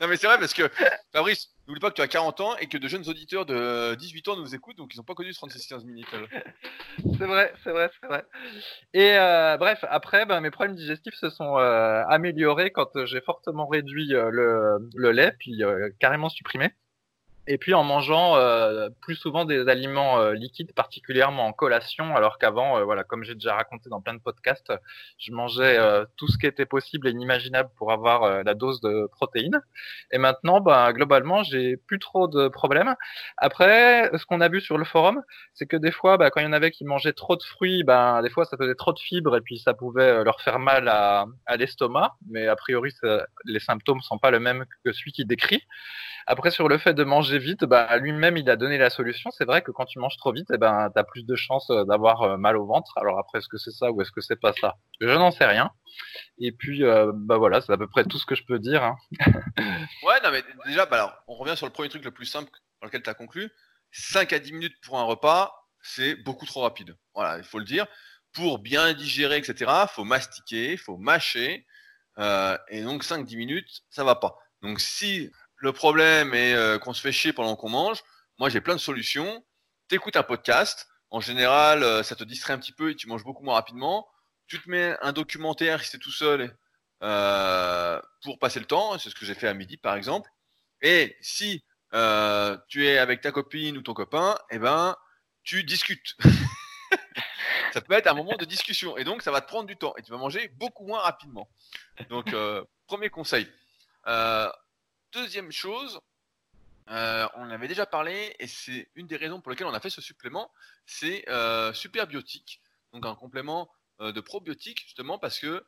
Non 0.00 0.06
mais 0.08 0.16
c'est 0.16 0.26
vrai 0.26 0.38
parce 0.38 0.54
que 0.54 0.68
Fabrice, 1.12 1.50
n'oublie 1.66 1.80
pas 1.80 1.90
que 1.90 1.96
tu 1.96 2.02
as 2.02 2.08
40 2.08 2.40
ans 2.40 2.56
et 2.56 2.66
que 2.66 2.78
de 2.78 2.88
jeunes 2.88 3.08
auditeurs 3.08 3.46
de 3.46 3.94
18 3.94 4.28
ans 4.28 4.36
nous 4.36 4.54
écoutent 4.54 4.78
donc 4.78 4.94
ils 4.94 4.98
n'ont 4.98 5.04
pas 5.04 5.14
connu 5.14 5.32
ce 5.32 5.38
3615 5.38 5.84
Minitel. 5.84 6.26
C'est 7.18 7.26
vrai, 7.26 7.52
c'est 7.62 7.70
vrai, 7.70 7.90
c'est 8.00 8.06
vrai. 8.06 8.24
Et 8.94 9.12
euh, 9.18 9.56
bref, 9.56 9.84
après, 9.88 10.26
ben, 10.26 10.40
mes 10.40 10.50
problèmes 10.50 10.76
digestifs 10.76 11.14
se 11.14 11.30
sont 11.30 11.58
euh, 11.58 12.02
améliorés 12.08 12.70
quand 12.70 13.04
j'ai 13.04 13.20
fortement 13.20 13.66
réduit 13.66 14.14
euh, 14.14 14.30
le, 14.94 15.10
lait, 15.12 15.32
puis 15.38 15.62
carrément 16.00 16.28
supprimé. 16.28 16.70
Et 17.50 17.56
puis 17.56 17.72
en 17.72 17.82
mangeant 17.82 18.36
euh, 18.36 18.90
plus 19.00 19.14
souvent 19.14 19.46
des 19.46 19.68
aliments 19.68 20.20
euh, 20.20 20.34
liquides, 20.34 20.74
particulièrement 20.74 21.46
en 21.46 21.54
collation, 21.54 22.14
alors 22.14 22.36
qu'avant, 22.36 22.76
euh, 22.76 22.84
voilà, 22.84 23.04
comme 23.04 23.24
j'ai 23.24 23.32
déjà 23.32 23.54
raconté 23.54 23.88
dans 23.88 24.02
plein 24.02 24.12
de 24.12 24.20
podcasts, 24.20 24.70
je 25.16 25.32
mangeais 25.32 25.78
tout 26.18 26.28
ce 26.28 26.36
qui 26.36 26.46
était 26.46 26.66
possible 26.66 27.08
et 27.08 27.10
inimaginable 27.10 27.70
pour 27.76 27.90
avoir 27.90 28.44
la 28.44 28.54
dose 28.54 28.82
de 28.82 29.08
protéines. 29.10 29.62
Et 30.10 30.18
maintenant, 30.18 30.60
ben, 30.60 30.92
globalement, 30.92 31.42
j'ai 31.42 31.78
plus 31.78 31.98
trop 31.98 32.28
de 32.28 32.48
problèmes. 32.48 32.94
Après, 33.38 34.10
ce 34.18 34.26
qu'on 34.26 34.42
a 34.42 34.48
vu 34.48 34.60
sur 34.60 34.76
le 34.76 34.84
forum, 34.84 35.22
c'est 35.54 35.66
que 35.66 35.76
des 35.78 35.90
fois, 35.90 36.18
bah, 36.18 36.30
quand 36.30 36.40
il 36.40 36.44
y 36.44 36.46
en 36.46 36.52
avait 36.52 36.70
qui 36.70 36.84
mangeaient 36.84 37.14
trop 37.14 37.36
de 37.36 37.42
fruits, 37.42 37.82
ben, 37.82 38.20
des 38.22 38.30
fois, 38.30 38.44
ça 38.44 38.58
faisait 38.58 38.74
trop 38.74 38.92
de 38.92 38.98
fibres 38.98 39.36
et 39.36 39.40
puis 39.40 39.58
ça 39.58 39.72
pouvait 39.72 40.22
leur 40.22 40.42
faire 40.42 40.58
mal 40.58 40.88
à, 40.88 41.26
l'estomac. 41.56 42.14
Mais 42.28 42.46
a 42.46 42.56
priori, 42.56 42.92
les 43.46 43.60
symptômes 43.60 44.02
sont 44.02 44.18
pas 44.18 44.30
le 44.30 44.40
même 44.40 44.66
que 44.84 44.92
celui 44.92 45.12
qui 45.12 45.24
décrit. 45.24 45.62
Après, 46.30 46.50
sur 46.50 46.68
le 46.68 46.76
fait 46.76 46.92
de 46.92 47.04
manger 47.04 47.37
vite, 47.38 47.64
bah, 47.64 47.96
lui-même, 47.98 48.36
il 48.36 48.48
a 48.50 48.56
donné 48.56 48.78
la 48.78 48.90
solution. 48.90 49.30
C'est 49.30 49.44
vrai 49.44 49.62
que 49.62 49.70
quand 49.70 49.86
tu 49.86 49.98
manges 49.98 50.16
trop 50.18 50.32
vite, 50.32 50.48
eh 50.52 50.58
ben, 50.58 50.90
tu 50.94 50.98
as 50.98 51.04
plus 51.04 51.24
de 51.24 51.34
chances 51.36 51.70
euh, 51.70 51.84
d'avoir 51.84 52.22
euh, 52.22 52.36
mal 52.36 52.56
au 52.56 52.66
ventre. 52.66 52.92
Alors 52.98 53.18
après, 53.18 53.38
est-ce 53.38 53.48
que 53.48 53.58
c'est 53.58 53.70
ça 53.70 53.90
ou 53.92 54.00
est-ce 54.02 54.12
que 54.12 54.20
c'est 54.20 54.40
pas 54.40 54.52
ça? 54.52 54.76
Je 55.00 55.08
n'en 55.08 55.30
sais 55.30 55.46
rien. 55.46 55.70
Et 56.38 56.52
puis, 56.52 56.84
euh, 56.84 57.12
bah 57.14 57.38
voilà, 57.38 57.60
c'est 57.60 57.72
à 57.72 57.78
peu 57.78 57.88
près 57.88 58.04
tout 58.04 58.18
ce 58.18 58.26
que 58.26 58.34
je 58.34 58.44
peux 58.44 58.58
dire. 58.58 58.82
hein. 58.84 58.96
Ouais, 60.04 60.20
non 60.24 60.30
mais 60.30 60.42
déjà, 60.66 60.86
bah 60.86 60.96
alors, 60.96 61.14
on 61.28 61.34
revient 61.34 61.56
sur 61.56 61.66
le 61.66 61.72
premier 61.72 61.88
truc 61.88 62.04
le 62.04 62.10
plus 62.12 62.26
simple 62.26 62.50
dans 62.80 62.86
lequel 62.86 63.02
tu 63.02 63.10
as 63.10 63.14
conclu. 63.14 63.50
5 63.92 64.32
à 64.32 64.38
10 64.38 64.52
minutes 64.52 64.76
pour 64.82 64.98
un 64.98 65.04
repas, 65.04 65.52
c'est 65.82 66.14
beaucoup 66.16 66.46
trop 66.46 66.62
rapide. 66.62 66.96
Voilà, 67.14 67.38
il 67.38 67.44
faut 67.44 67.58
le 67.58 67.64
dire. 67.64 67.86
Pour 68.32 68.58
bien 68.58 68.92
digérer, 68.92 69.38
etc., 69.38 69.70
faut 69.88 70.04
mastiquer, 70.04 70.76
faut 70.76 70.96
mâcher. 70.98 71.66
Et 72.70 72.82
donc 72.82 73.04
5-10 73.04 73.36
minutes, 73.36 73.82
ça 73.90 74.04
va 74.04 74.14
pas. 74.16 74.36
Donc 74.62 74.80
si 74.80 75.30
le 75.58 75.72
problème 75.72 76.34
est 76.34 76.54
euh, 76.54 76.78
qu'on 76.78 76.92
se 76.92 77.00
fait 77.00 77.12
chier 77.12 77.32
pendant 77.32 77.56
qu'on 77.56 77.68
mange, 77.68 78.02
moi 78.38 78.48
j'ai 78.48 78.60
plein 78.60 78.74
de 78.74 78.80
solutions. 78.80 79.44
T'écoutes 79.88 80.16
un 80.16 80.22
podcast, 80.22 80.88
en 81.10 81.20
général 81.20 81.82
euh, 81.82 82.02
ça 82.02 82.14
te 82.14 82.24
distrait 82.24 82.52
un 82.52 82.58
petit 82.58 82.72
peu 82.72 82.90
et 82.90 82.94
tu 82.94 83.08
manges 83.08 83.24
beaucoup 83.24 83.44
moins 83.44 83.54
rapidement. 83.54 84.08
Tu 84.46 84.60
te 84.60 84.70
mets 84.70 84.96
un 85.02 85.12
documentaire 85.12 85.82
si 85.82 85.90
t'es 85.90 85.98
tout 85.98 86.12
seul 86.12 86.56
euh, 87.02 88.00
pour 88.22 88.38
passer 88.38 88.60
le 88.60 88.66
temps, 88.66 88.98
c'est 88.98 89.10
ce 89.10 89.14
que 89.14 89.26
j'ai 89.26 89.34
fait 89.34 89.48
à 89.48 89.54
midi 89.54 89.76
par 89.76 89.96
exemple. 89.96 90.30
Et 90.80 91.16
si 91.20 91.64
tu 91.90 92.86
es 92.86 92.98
avec 92.98 93.20
ta 93.20 93.32
copine 93.32 93.76
ou 93.78 93.82
ton 93.82 93.94
copain, 93.94 94.38
eh 94.50 94.58
ben 94.58 94.96
tu 95.42 95.64
discutes. 95.64 96.16
ça 97.72 97.80
peut 97.80 97.94
être 97.94 98.06
un 98.06 98.14
moment 98.14 98.36
de 98.36 98.44
discussion 98.44 98.96
et 98.96 99.04
donc 99.04 99.22
ça 99.22 99.32
va 99.32 99.40
te 99.40 99.48
prendre 99.48 99.66
du 99.66 99.76
temps 99.76 99.94
et 99.96 100.02
tu 100.02 100.12
vas 100.12 100.18
manger 100.18 100.48
beaucoup 100.56 100.86
moins 100.86 101.00
rapidement. 101.00 101.48
Donc 102.10 102.34
premier 102.86 103.10
conseil. 103.10 103.50
Deuxième 105.12 105.52
chose, 105.52 106.00
euh, 106.90 107.28
on 107.34 107.42
en 107.42 107.50
avait 107.50 107.68
déjà 107.68 107.84
parlé 107.84 108.34
et 108.38 108.46
c'est 108.46 108.88
une 108.94 109.06
des 109.06 109.16
raisons 109.16 109.40
pour 109.40 109.50
lesquelles 109.50 109.66
on 109.66 109.74
a 109.74 109.80
fait 109.80 109.90
ce 109.90 110.00
supplément, 110.00 110.50
c'est 110.86 111.28
euh, 111.28 111.72
Superbiotique, 111.74 112.62
donc 112.92 113.04
un 113.04 113.14
complément 113.14 113.70
euh, 114.00 114.10
de 114.12 114.20
probiotiques 114.20 114.82
justement 114.84 115.18
parce 115.18 115.38
que 115.38 115.64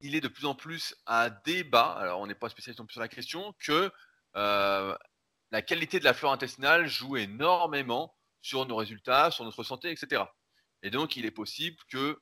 il 0.00 0.14
est 0.14 0.20
de 0.20 0.28
plus 0.28 0.44
en 0.44 0.54
plus 0.54 0.96
à 1.06 1.30
débat, 1.30 1.92
alors 1.92 2.20
on 2.20 2.26
n'est 2.26 2.34
pas 2.34 2.48
spécialiste 2.48 2.80
non 2.80 2.86
plus 2.86 2.94
sur 2.94 3.00
la 3.00 3.08
question, 3.08 3.54
que 3.58 3.90
la 4.34 5.62
qualité 5.62 5.98
de 5.98 6.04
la 6.04 6.12
flore 6.12 6.32
intestinale 6.32 6.86
joue 6.86 7.16
énormément 7.16 8.14
sur 8.42 8.66
nos 8.66 8.76
résultats, 8.76 9.30
sur 9.30 9.44
notre 9.44 9.62
santé, 9.62 9.90
etc. 9.90 10.24
Et 10.82 10.90
donc 10.90 11.16
il 11.16 11.24
est 11.24 11.30
possible 11.30 11.78
que 11.88 12.20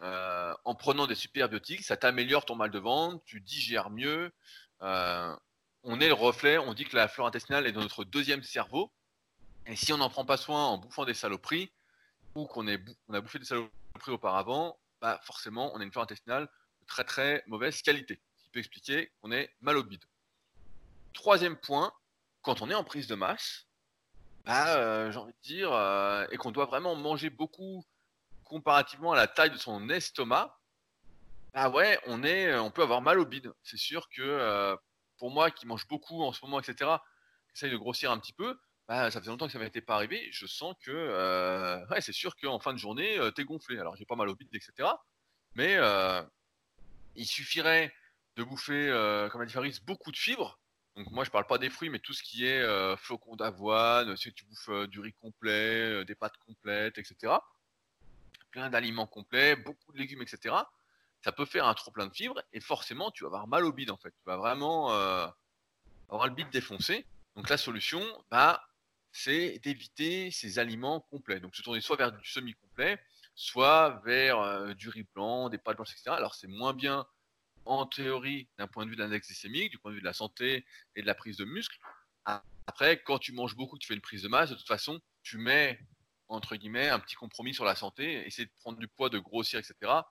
en 0.00 0.74
prenant 0.74 1.06
des 1.06 1.14
superbiotiques, 1.14 1.82
ça 1.82 1.98
t'améliore 1.98 2.46
ton 2.46 2.54
mal 2.54 2.70
de 2.70 2.78
ventre, 2.78 3.22
tu 3.26 3.40
digères 3.40 3.90
mieux. 3.90 4.32
Euh, 4.84 5.36
on 5.82 6.00
est 6.00 6.08
le 6.08 6.14
reflet, 6.14 6.58
on 6.58 6.74
dit 6.74 6.84
que 6.84 6.96
la 6.96 7.08
flore 7.08 7.26
intestinale 7.26 7.66
est 7.66 7.72
dans 7.72 7.80
notre 7.80 8.04
deuxième 8.04 8.42
cerveau. 8.42 8.92
Et 9.66 9.76
si 9.76 9.92
on 9.92 9.98
n'en 9.98 10.10
prend 10.10 10.24
pas 10.24 10.36
soin 10.36 10.64
en 10.64 10.78
bouffant 10.78 11.04
des 11.04 11.14
saloperies, 11.14 11.72
ou 12.34 12.46
qu'on 12.46 12.66
a 12.68 13.20
bouffé 13.20 13.38
des 13.38 13.44
saloperies 13.44 14.12
auparavant, 14.12 14.78
bah 15.00 15.20
forcément 15.22 15.72
on 15.74 15.80
a 15.80 15.84
une 15.84 15.92
flore 15.92 16.04
intestinale 16.04 16.44
de 16.44 16.86
très 16.86 17.04
très 17.04 17.42
mauvaise 17.46 17.80
qualité. 17.82 18.20
Ce 18.36 18.44
qui 18.44 18.50
peut 18.50 18.58
expliquer 18.58 19.12
qu'on 19.20 19.32
est 19.32 19.54
mal 19.60 19.76
au 19.76 19.84
bide. 19.84 20.04
Troisième 21.12 21.56
point, 21.56 21.92
quand 22.42 22.60
on 22.60 22.70
est 22.70 22.74
en 22.74 22.84
prise 22.84 23.06
de 23.06 23.14
masse, 23.14 23.66
bah, 24.44 24.76
euh, 24.76 25.10
j'ai 25.10 25.18
envie 25.18 25.32
de 25.32 25.42
dire, 25.42 25.72
euh, 25.72 26.26
et 26.30 26.36
qu'on 26.36 26.50
doit 26.50 26.66
vraiment 26.66 26.94
manger 26.96 27.30
beaucoup 27.30 27.84
comparativement 28.44 29.12
à 29.12 29.16
la 29.16 29.26
taille 29.26 29.50
de 29.50 29.56
son 29.56 29.88
estomac, 29.88 30.58
bah 31.54 31.70
ouais, 31.70 31.98
on 32.06 32.22
est, 32.24 32.54
on 32.56 32.70
peut 32.70 32.82
avoir 32.82 33.00
mal 33.00 33.18
au 33.18 33.24
bide. 33.26 33.52
C'est 33.62 33.78
sûr 33.78 34.08
que 34.10 34.22
euh, 34.22 34.76
pour 35.18 35.30
moi 35.30 35.50
qui 35.50 35.66
mange 35.66 35.86
beaucoup 35.88 36.22
en 36.22 36.32
ce 36.32 36.44
moment, 36.44 36.60
etc., 36.60 36.90
qui 37.48 37.54
essaye 37.54 37.70
de 37.70 37.76
grossir 37.76 38.10
un 38.10 38.18
petit 38.18 38.32
peu, 38.32 38.58
bah, 38.88 39.10
ça 39.10 39.20
faisait 39.20 39.30
longtemps 39.30 39.46
que 39.46 39.52
ça 39.52 39.58
m'était 39.58 39.80
pas 39.80 39.94
arrivé. 39.94 40.28
Je 40.32 40.46
sens 40.46 40.74
que, 40.82 40.90
euh, 40.90 41.86
ouais, 41.86 42.00
c'est 42.00 42.12
sûr 42.12 42.36
qu'en 42.36 42.58
fin 42.58 42.72
de 42.72 42.78
journée, 42.78 43.18
euh, 43.18 43.30
t'es 43.30 43.44
gonflé. 43.44 43.78
Alors 43.78 43.96
j'ai 43.96 44.04
pas 44.04 44.16
mal 44.16 44.28
au 44.28 44.34
bide, 44.34 44.48
etc. 44.52 44.88
Mais 45.54 45.76
euh, 45.76 46.22
il 47.16 47.26
suffirait 47.26 47.94
de 48.36 48.42
bouffer, 48.42 48.88
euh, 48.90 49.28
comme 49.28 49.40
a 49.40 49.46
dit 49.46 49.52
Faris, 49.52 49.80
beaucoup 49.86 50.10
de 50.12 50.16
fibres. 50.16 50.58
Donc 50.96 51.10
moi 51.10 51.24
je 51.24 51.30
parle 51.30 51.46
pas 51.46 51.58
des 51.58 51.70
fruits, 51.70 51.90
mais 51.90 51.98
tout 51.98 52.12
ce 52.12 52.22
qui 52.22 52.46
est 52.46 52.60
euh, 52.60 52.96
flocons 52.96 53.36
d'avoine, 53.36 54.16
si 54.16 54.32
tu 54.32 54.44
bouffes 54.44 54.68
euh, 54.68 54.86
du 54.86 55.00
riz 55.00 55.12
complet, 55.14 56.00
euh, 56.00 56.04
des 56.04 56.14
pâtes 56.14 56.36
complètes, 56.46 56.98
etc. 56.98 57.34
Plein 58.50 58.70
d'aliments 58.70 59.06
complets, 59.06 59.56
beaucoup 59.56 59.92
de 59.92 59.98
légumes, 59.98 60.22
etc. 60.22 60.54
Ça 61.24 61.32
peut 61.32 61.46
faire 61.46 61.66
un 61.66 61.72
trop 61.72 61.90
plein 61.90 62.06
de 62.06 62.12
fibres 62.12 62.42
et 62.52 62.60
forcément 62.60 63.10
tu 63.10 63.24
vas 63.24 63.28
avoir 63.28 63.48
mal 63.48 63.64
au 63.64 63.72
bide 63.72 63.90
en 63.90 63.96
fait. 63.96 64.10
Tu 64.10 64.26
vas 64.26 64.36
vraiment 64.36 64.92
euh, 64.92 65.26
avoir 66.10 66.28
le 66.28 66.34
bide 66.34 66.50
défoncé. 66.50 67.06
Donc 67.34 67.48
la 67.48 67.56
solution, 67.56 68.02
bah, 68.30 68.68
c'est 69.10 69.58
d'éviter 69.60 70.30
ces 70.30 70.58
aliments 70.58 71.00
complets. 71.00 71.40
Donc 71.40 71.56
se 71.56 71.62
tourner 71.62 71.80
soit 71.80 71.96
vers 71.96 72.12
du 72.12 72.28
semi-complet, 72.28 73.00
soit 73.34 74.02
vers 74.04 74.38
euh, 74.38 74.74
du 74.74 74.90
riz 74.90 75.06
blanc, 75.14 75.48
des 75.48 75.56
pâtes 75.56 75.76
blanches, 75.76 75.92
etc. 75.92 76.10
Alors 76.10 76.34
c'est 76.34 76.46
moins 76.46 76.74
bien 76.74 77.06
en 77.64 77.86
théorie 77.86 78.46
d'un 78.58 78.66
point 78.66 78.84
de 78.84 78.90
vue 78.90 78.96
de 78.96 79.02
l'index 79.02 79.26
glycémique, 79.26 79.70
du 79.70 79.78
point 79.78 79.92
de 79.92 79.94
vue 79.94 80.02
de 80.02 80.06
la 80.06 80.12
santé 80.12 80.66
et 80.94 81.00
de 81.00 81.06
la 81.06 81.14
prise 81.14 81.38
de 81.38 81.46
muscle. 81.46 81.78
Après, 82.66 83.02
quand 83.02 83.18
tu 83.18 83.32
manges 83.32 83.56
beaucoup, 83.56 83.78
tu 83.78 83.86
fais 83.86 83.94
une 83.94 84.02
prise 84.02 84.24
de 84.24 84.28
masse, 84.28 84.50
de 84.50 84.56
toute 84.56 84.68
façon, 84.68 85.00
tu 85.22 85.38
mets 85.38 85.80
entre 86.28 86.56
guillemets 86.56 86.90
un 86.90 86.98
petit 86.98 87.14
compromis 87.14 87.54
sur 87.54 87.64
la 87.64 87.76
santé, 87.76 88.26
essayer 88.26 88.44
de 88.44 88.52
prendre 88.60 88.78
du 88.78 88.88
poids, 88.88 89.08
de 89.08 89.18
grossir, 89.18 89.58
etc. 89.58 90.02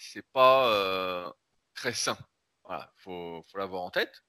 C'est 0.00 0.26
pas 0.32 0.72
euh, 0.72 1.30
très 1.74 1.92
sain. 1.92 2.16
Voilà, 2.64 2.90
faut, 2.96 3.44
faut 3.50 3.58
l'avoir 3.58 3.82
en 3.82 3.90
tête. 3.90 4.24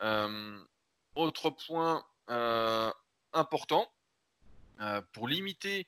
Euh, 0.00 0.58
autre 1.14 1.50
point 1.50 2.04
euh, 2.30 2.90
important, 3.34 3.92
pour 5.12 5.28
limiter 5.28 5.86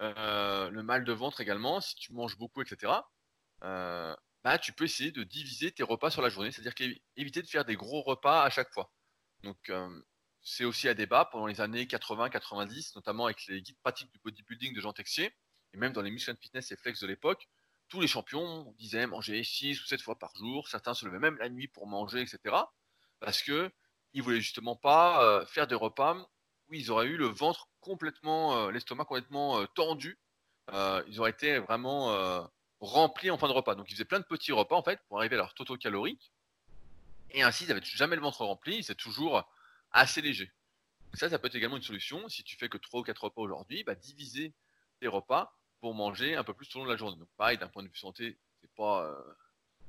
le 0.00 0.80
mal 0.80 1.04
de 1.04 1.12
ventre 1.12 1.40
également, 1.42 1.80
si 1.80 1.96
tu 1.96 2.12
manges 2.14 2.36
beaucoup, 2.38 2.62
etc., 2.62 2.92
bah, 3.60 4.58
tu 4.58 4.72
peux 4.72 4.84
essayer 4.84 5.10
de 5.10 5.22
diviser 5.22 5.72
tes 5.72 5.82
repas 5.82 6.10
sur 6.10 6.22
la 6.22 6.28
journée, 6.28 6.50
c'est-à-dire 6.50 6.96
éviter 7.16 7.42
de 7.42 7.46
faire 7.46 7.64
des 7.64 7.76
gros 7.76 8.02
repas 8.02 8.42
à 8.42 8.50
chaque 8.50 8.72
fois. 8.72 8.90
Donc, 9.42 9.70
c'est 10.42 10.64
aussi 10.64 10.88
à 10.88 10.94
débat 10.94 11.26
pendant 11.26 11.46
les 11.46 11.60
années 11.60 11.84
80-90, 11.84 12.92
notamment 12.94 13.26
avec 13.26 13.46
les 13.48 13.60
guides 13.60 13.78
pratiques 13.80 14.10
du 14.12 14.18
bodybuilding 14.20 14.74
de 14.74 14.80
Jean 14.80 14.92
Texier, 14.92 15.34
et 15.74 15.76
même 15.76 15.92
dans 15.92 16.02
les 16.02 16.10
Mission 16.10 16.34
Fitness 16.40 16.72
et 16.72 16.76
Flex 16.76 17.00
de 17.00 17.06
l'époque, 17.06 17.48
tous 17.88 18.00
les 18.00 18.08
champions 18.08 18.72
disaient 18.78 19.06
manger 19.06 19.44
6 19.44 19.80
ou 19.82 19.86
7 19.86 20.02
fois 20.02 20.18
par 20.18 20.34
jour, 20.36 20.68
certains 20.68 20.94
se 20.94 21.06
levaient 21.06 21.18
même 21.18 21.36
la 21.38 21.48
nuit 21.48 21.68
pour 21.68 21.86
manger, 21.86 22.20
etc. 22.20 22.56
Parce 23.20 23.42
que 23.42 23.70
ils 24.12 24.22
voulaient 24.22 24.40
justement 24.40 24.76
pas 24.76 25.44
faire 25.46 25.66
des 25.66 25.74
repas 25.74 26.14
où 26.68 26.74
ils 26.74 26.90
auraient 26.90 27.06
eu 27.06 27.16
le 27.16 27.26
ventre 27.26 27.68
complètement, 27.80 28.70
l'estomac 28.70 29.04
complètement 29.04 29.64
tendu. 29.66 30.18
Ils 30.72 31.20
auraient 31.20 31.30
été 31.30 31.58
vraiment 31.58 32.48
remplis 32.80 33.30
en 33.30 33.38
fin 33.38 33.48
de 33.48 33.52
repas. 33.52 33.74
Donc 33.74 33.90
ils 33.90 33.94
faisaient 33.94 34.04
plein 34.04 34.20
de 34.20 34.24
petits 34.24 34.52
repas 34.52 34.76
en 34.76 34.82
fait 34.82 35.00
pour 35.08 35.18
arriver 35.18 35.36
à 35.36 35.38
leur 35.38 35.54
taux 35.54 35.76
calorique. 35.76 36.32
Et 37.30 37.42
ainsi, 37.42 37.64
ils 37.64 37.68
n'avaient 37.68 37.82
jamais 37.82 38.16
le 38.16 38.22
ventre 38.22 38.44
rempli, 38.44 38.82
c'est 38.82 38.94
toujours 38.94 39.48
assez 39.90 40.22
léger. 40.22 40.50
Ça, 41.14 41.28
ça 41.28 41.38
peut 41.38 41.46
être 41.48 41.54
également 41.54 41.76
une 41.76 41.82
solution. 41.82 42.28
Si 42.28 42.42
tu 42.44 42.56
fais 42.56 42.68
que 42.68 42.78
3 42.78 43.00
ou 43.00 43.02
4 43.02 43.24
repas 43.24 43.42
aujourd'hui, 43.42 43.84
bah, 43.84 43.94
diviser 43.94 44.54
tes 45.00 45.08
repas 45.08 45.56
pour 45.80 45.94
manger 45.94 46.36
un 46.36 46.44
peu 46.44 46.54
plus 46.54 46.68
tout 46.68 46.78
au 46.78 46.80
long 46.80 46.86
de 46.86 46.92
la 46.92 46.96
journée. 46.96 47.18
Donc 47.18 47.28
pareil, 47.36 47.58
d'un 47.58 47.68
point 47.68 47.82
de 47.82 47.88
vue 47.88 47.96
santé, 47.96 48.38
c'est 48.60 48.72
pas... 48.74 49.04
euh, 49.04 49.34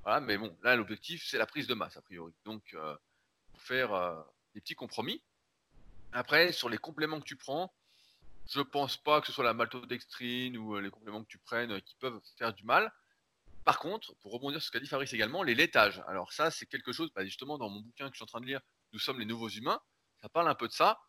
Voilà, 0.04 0.20
mais 0.22 0.38
bon, 0.38 0.56
là, 0.64 0.76
l'objectif, 0.76 1.26
c'est 1.28 1.38
la 1.38 1.46
prise 1.46 1.68
de 1.68 1.74
masse, 1.74 1.98
a 1.98 2.02
priori. 2.02 2.34
Donc, 2.46 2.64
euh, 2.74 2.96
faire 3.58 3.94
euh, 3.94 4.22
des 4.54 4.62
petits 4.62 4.76
compromis. 4.76 5.22
Après, 6.14 6.54
sur 6.54 6.70
les 6.70 6.78
compléments 6.78 7.20
que 7.20 7.26
tu 7.26 7.36
prends, 7.36 7.74
je 8.50 8.62
pense 8.62 8.96
pas 8.96 9.20
que 9.20 9.28
ce 9.28 9.34
soit 9.34 9.44
la 9.44 9.54
maltodextrine 9.54 10.56
ou 10.58 10.76
euh, 10.76 10.82
les 10.82 10.90
compléments 10.90 11.24
que 11.24 11.28
tu 11.28 11.40
prennes 11.40 11.82
qui 11.82 11.96
peuvent 11.96 12.22
faire 12.38 12.54
du 12.54 12.64
mal. 12.64 12.94
Par 13.66 13.80
contre, 13.80 14.16
pour 14.22 14.32
rebondir 14.32 14.62
sur 14.62 14.68
ce 14.68 14.72
qu'a 14.72 14.80
dit 14.80 14.88
Fabrice 14.88 15.12
également, 15.12 15.44
les 15.44 15.56
laitages. 15.56 16.02
Alors 16.08 16.32
ça, 16.32 16.52
c'est 16.52 16.68
quelque 16.68 16.94
chose, 16.94 17.12
bah, 17.14 17.26
justement, 17.26 17.58
dans 17.58 17.70
mon 17.70 17.82
bouquin 17.82 18.08
que 18.08 18.14
je 18.14 18.20
suis 18.20 18.24
en 18.24 18.28
train 18.28 18.40
de 18.40 18.46
lire, 18.46 18.62
Nous 18.94 19.00
sommes 19.00 19.20
les 19.20 19.26
nouveaux 19.26 19.50
humains, 19.50 19.82
ça 20.22 20.30
parle 20.30 20.48
un 20.48 20.56
peu 20.56 20.68
de 20.68 20.74
ça. 20.74 21.00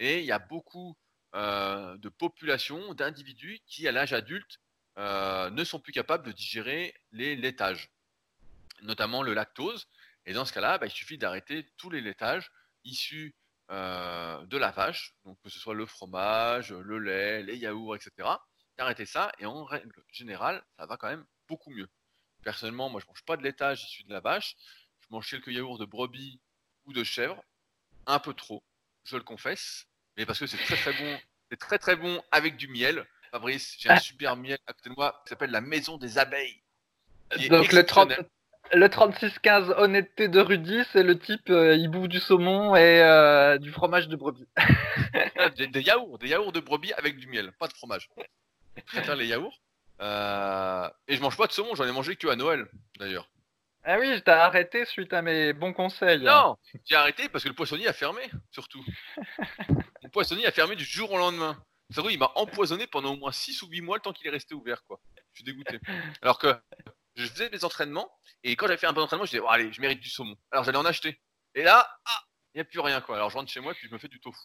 Et 0.00 0.18
il 0.20 0.24
y 0.26 0.32
a 0.32 0.40
beaucoup 0.40 0.96
de 1.34 2.08
populations, 2.08 2.94
d'individus 2.94 3.60
qui, 3.66 3.86
à 3.86 3.92
l'âge 3.92 4.12
adulte, 4.12 4.60
euh, 4.98 5.48
ne 5.50 5.62
sont 5.62 5.78
plus 5.78 5.92
capables 5.92 6.26
de 6.26 6.32
digérer 6.32 6.92
les 7.12 7.36
laitages, 7.36 7.88
notamment 8.82 9.22
le 9.22 9.32
lactose. 9.32 9.86
Et 10.26 10.32
dans 10.32 10.44
ce 10.44 10.52
cas-là, 10.52 10.78
bah, 10.78 10.86
il 10.86 10.90
suffit 10.90 11.18
d'arrêter 11.18 11.68
tous 11.76 11.88
les 11.88 12.00
laitages 12.00 12.50
issus 12.84 13.36
euh, 13.70 14.44
de 14.46 14.56
la 14.56 14.72
vache, 14.72 15.14
donc 15.24 15.38
que 15.40 15.50
ce 15.50 15.60
soit 15.60 15.74
le 15.74 15.86
fromage, 15.86 16.72
le 16.72 16.98
lait, 16.98 17.44
les 17.44 17.56
yaourts, 17.56 17.94
etc. 17.94 18.28
D'arrêter 18.76 19.06
ça, 19.06 19.30
et 19.38 19.46
en 19.46 19.64
règle 19.64 20.02
générale, 20.10 20.64
ça 20.76 20.86
va 20.86 20.96
quand 20.96 21.08
même 21.08 21.26
beaucoup 21.46 21.70
mieux. 21.70 21.88
Personnellement, 22.42 22.90
moi, 22.90 23.00
je 23.00 23.06
mange 23.06 23.22
pas 23.24 23.36
de 23.36 23.44
laitage 23.44 23.84
issu 23.84 24.02
de 24.02 24.12
la 24.12 24.20
vache. 24.20 24.56
Je 25.00 25.06
mange 25.10 25.30
quelques 25.30 25.48
yaourts 25.48 25.78
de 25.78 25.84
brebis 25.84 26.40
ou 26.86 26.92
de 26.92 27.04
chèvre, 27.04 27.40
un 28.06 28.18
peu 28.18 28.34
trop, 28.34 28.64
je 29.04 29.16
le 29.16 29.22
confesse, 29.22 29.86
mais 30.18 30.26
parce 30.26 30.40
que 30.40 30.46
c'est 30.46 30.58
très 30.58 30.76
très 30.76 30.92
bon. 30.92 31.18
C'est 31.50 31.56
très 31.56 31.78
très 31.78 31.96
bon 31.96 32.20
avec 32.30 32.56
du 32.56 32.68
miel. 32.68 33.06
Fabrice, 33.30 33.76
j'ai 33.78 33.88
un 33.88 33.98
super 33.98 34.36
miel 34.36 34.58
à 34.66 34.72
côté 34.72 34.90
de 34.90 34.94
moi 34.94 35.22
qui 35.24 35.30
s'appelle 35.30 35.50
la 35.50 35.60
Maison 35.60 35.96
des 35.96 36.18
Abeilles. 36.18 36.60
Donc 37.48 37.72
le, 37.72 37.84
30, 37.84 38.10
exceptionnel. 38.10 38.26
le 38.72 38.86
36-15 38.88 39.74
honnêteté 39.78 40.28
de 40.28 40.40
Rudy, 40.40 40.82
c'est 40.92 41.02
le 41.02 41.18
type, 41.18 41.50
euh, 41.50 41.76
il 41.76 41.88
bouffe 41.88 42.08
du 42.08 42.20
saumon 42.20 42.74
et 42.74 43.02
euh, 43.02 43.58
du 43.58 43.70
fromage 43.70 44.08
de 44.08 44.16
brebis. 44.16 44.46
Ah, 45.38 45.50
des, 45.50 45.68
des 45.68 45.82
yaourts, 45.82 46.18
des 46.18 46.28
yaourts 46.28 46.52
de 46.52 46.60
brebis 46.60 46.92
avec 46.94 47.16
du 47.16 47.28
miel, 47.28 47.52
pas 47.52 47.68
de 47.68 47.72
fromage. 47.72 48.10
Je 48.76 48.82
préfère 48.82 49.16
les 49.16 49.26
yaourts. 49.26 49.60
Euh, 50.00 50.88
et 51.06 51.16
je 51.16 51.22
mange 51.22 51.36
pas 51.36 51.46
de 51.46 51.52
saumon, 51.52 51.74
j'en 51.74 51.86
ai 51.86 51.92
mangé 51.92 52.16
que 52.16 52.28
à 52.28 52.36
Noël, 52.36 52.66
d'ailleurs. 52.98 53.28
Ah 53.84 53.98
oui, 53.98 54.14
je 54.14 54.18
t'ai 54.18 54.32
arrêté 54.32 54.84
suite 54.84 55.12
à 55.12 55.22
mes 55.22 55.52
bons 55.52 55.72
conseils. 55.72 56.22
Non, 56.22 56.56
j'ai 56.84 56.96
arrêté 56.96 57.28
parce 57.28 57.44
que 57.44 57.48
le 57.48 57.54
poissonnier 57.54 57.88
a 57.88 57.92
fermé, 57.92 58.22
surtout. 58.50 58.84
Le 60.08 60.10
poissonnier 60.10 60.46
a 60.46 60.52
fermé 60.52 60.74
du 60.74 60.86
jour 60.86 61.12
au 61.12 61.18
lendemain. 61.18 61.62
Ça 61.90 61.96
se 61.96 62.00
trouve, 62.00 62.12
il 62.12 62.18
m'a 62.18 62.32
empoisonné 62.34 62.86
pendant 62.86 63.12
au 63.12 63.16
moins 63.16 63.30
6 63.30 63.60
ou 63.60 63.68
8 63.68 63.82
mois 63.82 63.98
le 63.98 64.00
temps 64.00 64.14
qu'il 64.14 64.26
est 64.26 64.30
resté 64.30 64.54
ouvert, 64.54 64.82
quoi. 64.84 64.98
Je 65.32 65.42
suis 65.42 65.44
dégoûté. 65.44 65.78
Alors 66.22 66.38
que 66.38 66.58
je 67.14 67.26
faisais 67.26 67.50
des 67.50 67.62
entraînements, 67.62 68.10
et 68.42 68.56
quand 68.56 68.66
j'avais 68.66 68.78
fait 68.78 68.86
un 68.86 68.94
bon 68.94 69.02
entraînement, 69.02 69.26
je 69.26 69.32
disais, 69.32 69.42
oh, 69.44 69.50
allez, 69.50 69.70
je 69.70 69.82
mérite 69.82 70.00
du 70.00 70.08
saumon. 70.08 70.34
Alors 70.50 70.64
j'allais 70.64 70.78
en 70.78 70.86
acheter. 70.86 71.20
Et 71.54 71.62
là, 71.62 71.86
ah, 72.06 72.22
il 72.54 72.58
n'y 72.58 72.60
a 72.62 72.64
plus 72.64 72.80
rien, 72.80 73.02
quoi. 73.02 73.16
Alors 73.16 73.28
je 73.28 73.36
rentre 73.36 73.50
chez 73.50 73.60
moi, 73.60 73.72
et 73.72 73.74
puis 73.74 73.86
je 73.86 73.92
me 73.92 73.98
fais 73.98 74.08
du 74.08 74.18
tofu. 74.18 74.40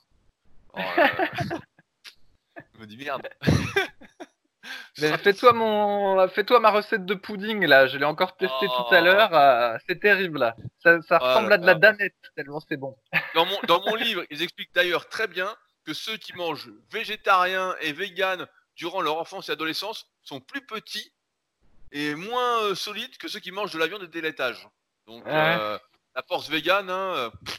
Oh, 0.74 0.80
euh, 0.80 1.08
je 2.74 2.80
me 2.80 2.86
dis, 2.86 2.98
merde. 2.98 3.30
Mais 5.00 5.18
fais-toi 5.18 5.54
mon, 5.54 6.28
fais-toi 6.30 6.60
ma 6.60 6.72
recette 6.72 7.06
de 7.06 7.14
pudding 7.16 7.66
là. 7.66 7.88
Je 7.88 7.98
l'ai 7.98 8.06
encore 8.06 8.36
testé 8.38 8.66
tout 8.68 8.94
à 8.96 9.02
Oh. 9.02 9.04
l'heure. 9.04 9.34
euh, 9.36 9.78
c'est 9.88 10.00
terrible 10.00 10.40
là. 10.40 10.56
Ça, 10.82 11.02
ça 11.02 11.20
Oh 11.22 11.26
ressemble 11.26 11.54
à 11.54 11.58
de 11.58 11.66
la 11.66 11.76
danette 11.76 12.16
tellement 12.36 12.60
c'est 12.62 12.78
bon. 12.78 12.96
Dans 13.36 13.46
mon, 13.46 13.58
dans 13.68 13.82
mon 13.86 13.96
livre, 13.96 14.24
ils 14.30 14.42
expliquent 14.42 14.74
d'ailleurs 14.74 15.10
très 15.10 15.28
bien 15.28 15.54
que 15.86 15.94
ceux 15.94 16.18
qui 16.18 16.34
mangent 16.34 16.70
végétarien 16.92 17.76
et 17.82 17.92
vegan 17.92 18.48
durant 18.76 19.02
leur 19.02 19.18
enfance 19.18 19.50
et 19.50 19.52
adolescence 19.52 20.08
sont 20.22 20.40
plus 20.40 20.66
petits 20.66 21.12
et 21.92 22.16
moins 22.16 22.62
euh, 22.64 22.76
solides 22.76 23.18
que 23.18 23.28
ceux 23.28 23.40
qui 23.40 23.52
mangent 23.52 23.74
de 23.74 23.80
la 23.80 23.88
viande 23.88 24.04
et 24.04 24.08
des 24.08 24.22
laitages. 24.22 24.68
Donc, 25.08 25.26
Ouais. 25.26 25.32
euh, 25.36 25.78
la 26.16 26.24
force 26.24 26.50
vegan, 26.50 26.90
hein, 26.90 27.14
euh, 27.16 27.30
pff, 27.46 27.58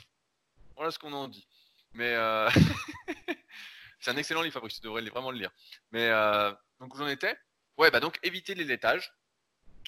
voilà 0.77 0.91
ce 0.91 0.99
qu'on 0.99 1.13
en 1.13 1.29
dit. 1.29 1.47
Mais 1.93 2.17
c'est 4.01 4.11
un 4.11 4.17
excellent 4.17 4.43
livre, 4.43 4.55
Fabrice, 4.55 4.75
tu 4.77 4.81
devrais 4.83 5.03
vraiment 5.03 5.31
le 5.31 5.39
lire. 5.39 5.51
Mais 5.93 6.11
donc 6.85 6.99
j'en 6.99 7.07
étais 7.07 7.35
Ouais, 7.79 7.91
bah 7.91 7.99
donc 7.99 8.19
éviter 8.23 8.55
les 8.55 8.65
laitages. 8.65 9.11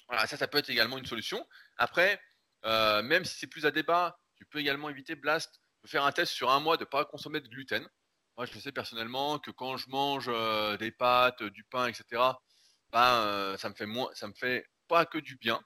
Voilà, 0.07 0.25
ça, 0.25 0.35
ça 0.35 0.47
peut 0.47 0.57
être 0.57 0.69
également 0.69 0.97
une 0.97 1.05
solution. 1.05 1.47
Après, 1.77 2.19
euh, 2.65 3.03
même 3.03 3.23
si 3.23 3.37
c'est 3.37 3.47
plus 3.47 3.67
à 3.67 3.71
débat, 3.71 4.19
tu 4.35 4.45
peux 4.45 4.59
également 4.59 4.89
éviter 4.89 5.15
Blast 5.15 5.61
faire 5.85 6.03
un 6.03 6.11
test 6.11 6.33
sur 6.33 6.49
un 6.49 6.59
mois 6.59 6.75
de 6.75 6.81
ne 6.83 6.89
pas 6.89 7.05
consommer 7.05 7.39
de 7.39 7.47
gluten. 7.47 7.87
Moi, 8.35 8.45
je 8.45 8.59
sais 8.59 8.71
personnellement 8.71 9.37
que 9.37 9.51
quand 9.51 9.77
je 9.77 9.89
mange 9.89 10.25
euh, 10.27 10.75
des 10.77 10.91
pâtes, 10.91 11.43
du 11.43 11.63
pain, 11.63 11.87
etc., 11.87 12.21
ben, 12.91 13.13
euh, 13.21 13.57
ça 13.57 13.69
me 13.69 13.75
fait 13.75 13.85
moins, 13.85 14.09
ça 14.15 14.27
me 14.27 14.33
fait 14.33 14.65
pas 14.87 15.05
que 15.05 15.19
du 15.19 15.37
bien. 15.37 15.61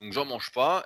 Donc, 0.00 0.12
j'en 0.12 0.26
mange 0.26 0.52
pas 0.52 0.84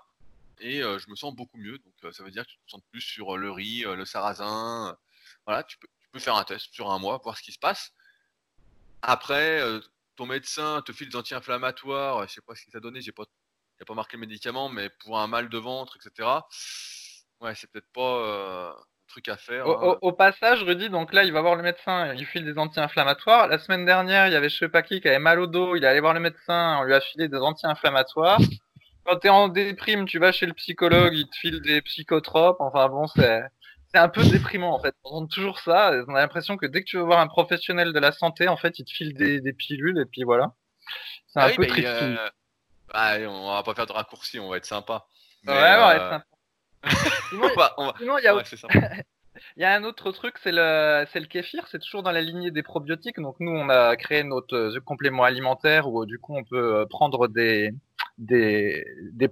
et 0.60 0.80
je 0.80 1.10
me 1.10 1.16
sens 1.16 1.34
beaucoup 1.34 1.58
mieux. 1.58 1.78
Donc, 1.78 2.14
ça 2.14 2.22
veut 2.22 2.30
dire 2.30 2.44
que 2.44 2.50
tu 2.50 2.58
te 2.58 2.70
sens 2.70 2.82
plus 2.90 3.00
sur 3.00 3.36
le 3.36 3.50
riz, 3.50 3.82
le 3.82 4.04
sarrasin. 4.04 4.96
voilà, 5.44 5.64
tu 5.64 5.76
peux, 5.78 5.88
tu 6.00 6.08
peux 6.10 6.18
faire 6.18 6.36
un 6.36 6.44
test 6.44 6.72
sur 6.72 6.90
un 6.90 6.98
mois, 6.98 7.20
voir 7.22 7.36
ce 7.36 7.42
qui 7.42 7.52
se 7.52 7.58
passe. 7.58 7.92
Après, 9.02 9.60
euh, 9.60 9.80
ton 10.16 10.26
médecin 10.26 10.82
te 10.84 10.92
file 10.92 11.08
des 11.10 11.16
anti-inflammatoires. 11.16 12.26
Je 12.28 12.34
sais 12.34 12.40
pas 12.46 12.54
ce 12.54 12.62
qu'il 12.64 12.72
t'a 12.72 12.80
donné, 12.80 13.00
j'ai 13.00 13.12
pas, 13.12 13.24
il 13.78 13.82
a 13.82 13.86
pas 13.86 13.94
marqué 13.94 14.16
le 14.16 14.20
médicament, 14.20 14.68
mais 14.68 14.90
pour 15.04 15.18
un 15.18 15.26
mal 15.26 15.48
de 15.48 15.58
ventre, 15.58 15.96
etc. 15.96 16.28
Ouais, 17.40 17.54
c'est 17.54 17.70
peut-être 17.70 17.90
pas 17.94 18.00
euh, 18.26 18.70
un 18.70 18.74
truc 19.08 19.28
à 19.28 19.36
faire. 19.36 19.66
Au, 19.68 19.72
hein. 19.72 19.96
au- 20.02 20.08
au 20.08 20.12
passage, 20.12 20.62
Rudy, 20.64 20.90
donc 20.90 21.12
là, 21.12 21.22
il 21.24 21.32
va 21.32 21.40
voir 21.40 21.54
le 21.54 21.62
médecin, 21.62 22.12
il 22.12 22.18
lui 22.18 22.26
file 22.26 22.44
des 22.44 22.58
anti-inflammatoires. 22.58 23.46
La 23.46 23.58
semaine 23.58 23.84
dernière, 23.84 24.26
il 24.26 24.32
y 24.32 24.36
avait 24.36 24.48
qui 24.48 25.00
qui 25.00 25.08
avait 25.08 25.18
mal 25.20 25.38
au 25.40 25.46
dos, 25.46 25.76
il 25.76 25.84
est 25.84 25.86
allé 25.86 26.00
voir 26.00 26.14
le 26.14 26.20
médecin, 26.20 26.78
on 26.80 26.84
lui 26.84 26.94
a 26.94 27.00
filé 27.00 27.28
des 27.28 27.38
anti-inflammatoires. 27.38 28.40
Quand 29.04 29.16
t'es 29.18 29.28
en 29.30 29.48
déprime, 29.48 30.06
tu 30.06 30.18
vas 30.18 30.32
chez 30.32 30.46
le 30.46 30.52
psychologue, 30.54 31.14
il 31.14 31.28
te 31.28 31.36
file 31.36 31.60
des 31.62 31.80
psychotropes. 31.82 32.58
Enfin 32.60 32.88
bon, 32.88 33.06
c'est 33.06 33.42
c'est 33.92 34.00
un 34.00 34.08
peu 34.08 34.24
déprimant 34.24 34.74
en 34.74 34.80
fait. 34.80 34.94
On 35.04 35.10
entend 35.18 35.26
toujours 35.28 35.58
ça. 35.60 35.92
On 36.08 36.14
a 36.14 36.20
l'impression 36.20 36.56
que 36.56 36.66
dès 36.66 36.80
que 36.82 36.86
tu 36.86 36.96
veux 36.98 37.02
voir 37.04 37.20
un 37.20 37.28
professionnel 37.28 37.92
de 37.92 37.98
la 37.98 38.12
santé, 38.12 38.48
en 38.48 38.56
fait, 38.56 38.78
il 38.78 38.84
te 38.84 38.92
file 38.92 39.14
des, 39.14 39.40
des 39.40 39.52
pilules 39.52 39.98
et 39.98 40.06
puis 40.06 40.22
voilà. 40.24 40.52
C'est 41.28 41.40
un 41.40 41.44
Ah 41.44 41.48
oui, 41.50 41.56
peu 41.56 41.62
mais, 41.62 41.68
triste. 41.68 41.88
euh, 41.88 42.28
bah, 42.92 43.18
on 43.28 43.52
va 43.52 43.62
pas 43.62 43.74
faire 43.74 43.86
de 43.86 43.92
raccourcis, 43.92 44.40
on 44.40 44.50
va 44.50 44.58
être 44.58 44.66
sympa. 44.66 45.06
Ouais, 45.46 45.54
Mais, 45.54 45.54
ouais, 45.54 45.98
euh, 45.98 46.10
sympa. 46.10 46.24
Sinon, 47.30 47.44
on 47.54 47.58
va- 47.58 47.74
on 47.78 47.86
va- 47.86 47.94
sinon, 47.98 48.18
il 48.18 48.24
y 48.24 48.28
a 48.28 48.36
ouais, 48.36 48.44
sympa. 48.44 48.74
Il 49.56 49.62
y 49.62 49.64
a 49.64 49.74
un 49.74 49.84
autre 49.84 50.10
truc, 50.12 50.36
c'est 50.42 50.52
le, 50.52 51.06
c'est 51.12 51.20
le 51.20 51.26
kéfir, 51.26 51.66
c'est 51.68 51.78
toujours 51.80 52.02
dans 52.02 52.12
la 52.12 52.22
lignée 52.22 52.50
des 52.50 52.62
probiotiques. 52.62 53.20
Donc 53.20 53.36
nous, 53.40 53.52
on 53.52 53.68
a 53.68 53.96
créé 53.96 54.24
notre 54.24 54.56
euh, 54.56 54.80
complément 54.80 55.24
alimentaire 55.24 55.88
où 55.88 56.02
euh, 56.02 56.06
du 56.06 56.18
coup 56.18 56.36
on 56.36 56.44
peut 56.44 56.76
euh, 56.82 56.86
prendre 56.86 57.28
des, 57.28 57.70
des, 58.18 58.84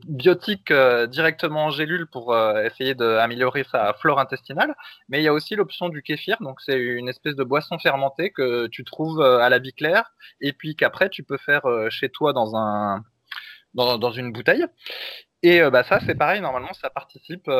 biotiques 0.07 0.71
euh, 0.71 1.07
directement 1.07 1.67
en 1.67 1.71
gélule 1.71 2.07
pour 2.07 2.33
euh, 2.33 2.65
essayer 2.65 2.95
d'améliorer 2.95 3.65
sa 3.65 3.93
flore 3.95 4.21
intestinale. 4.21 4.75
Mais 5.09 5.21
il 5.21 5.25
y 5.25 5.29
a 5.29 5.33
aussi 5.33 5.57
l'option 5.57 5.89
du 5.89 6.03
kéfir, 6.03 6.37
donc 6.41 6.61
c'est 6.61 6.79
une 6.79 7.09
espèce 7.09 7.35
de 7.35 7.45
boisson 7.45 7.79
fermentée 7.79 8.31
que 8.31 8.69
tu 8.69 8.85
trouves 8.85 9.21
euh, 9.21 9.39
à 9.39 9.49
la 9.49 9.59
vie 9.59 9.73
claire 9.73 10.13
et 10.41 10.53
puis 10.53 10.77
qu'après 10.77 11.09
tu 11.09 11.23
peux 11.25 11.39
faire 11.39 11.63
chez 11.91 12.09
toi 12.09 12.33
dans 12.33 12.57
un 12.57 13.03
dans, 13.75 13.99
dans 13.99 14.13
une 14.13 14.33
bouteille. 14.33 14.65
Et 15.43 15.61
bah 15.71 15.85
ça 15.85 16.01
c'est 16.05 16.15
pareil 16.15 16.41
normalement 16.41 16.73
ça 16.73 16.91
participe 16.91 17.51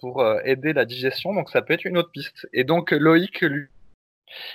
pour 0.00 0.24
aider 0.44 0.72
la 0.72 0.84
digestion 0.84 1.34
donc 1.34 1.50
ça 1.50 1.62
peut 1.62 1.72
être 1.74 1.84
une 1.84 1.98
autre 1.98 2.10
piste. 2.10 2.46
Et 2.52 2.64
donc 2.64 2.90
Loïc 2.90 3.40
lui 3.40 3.68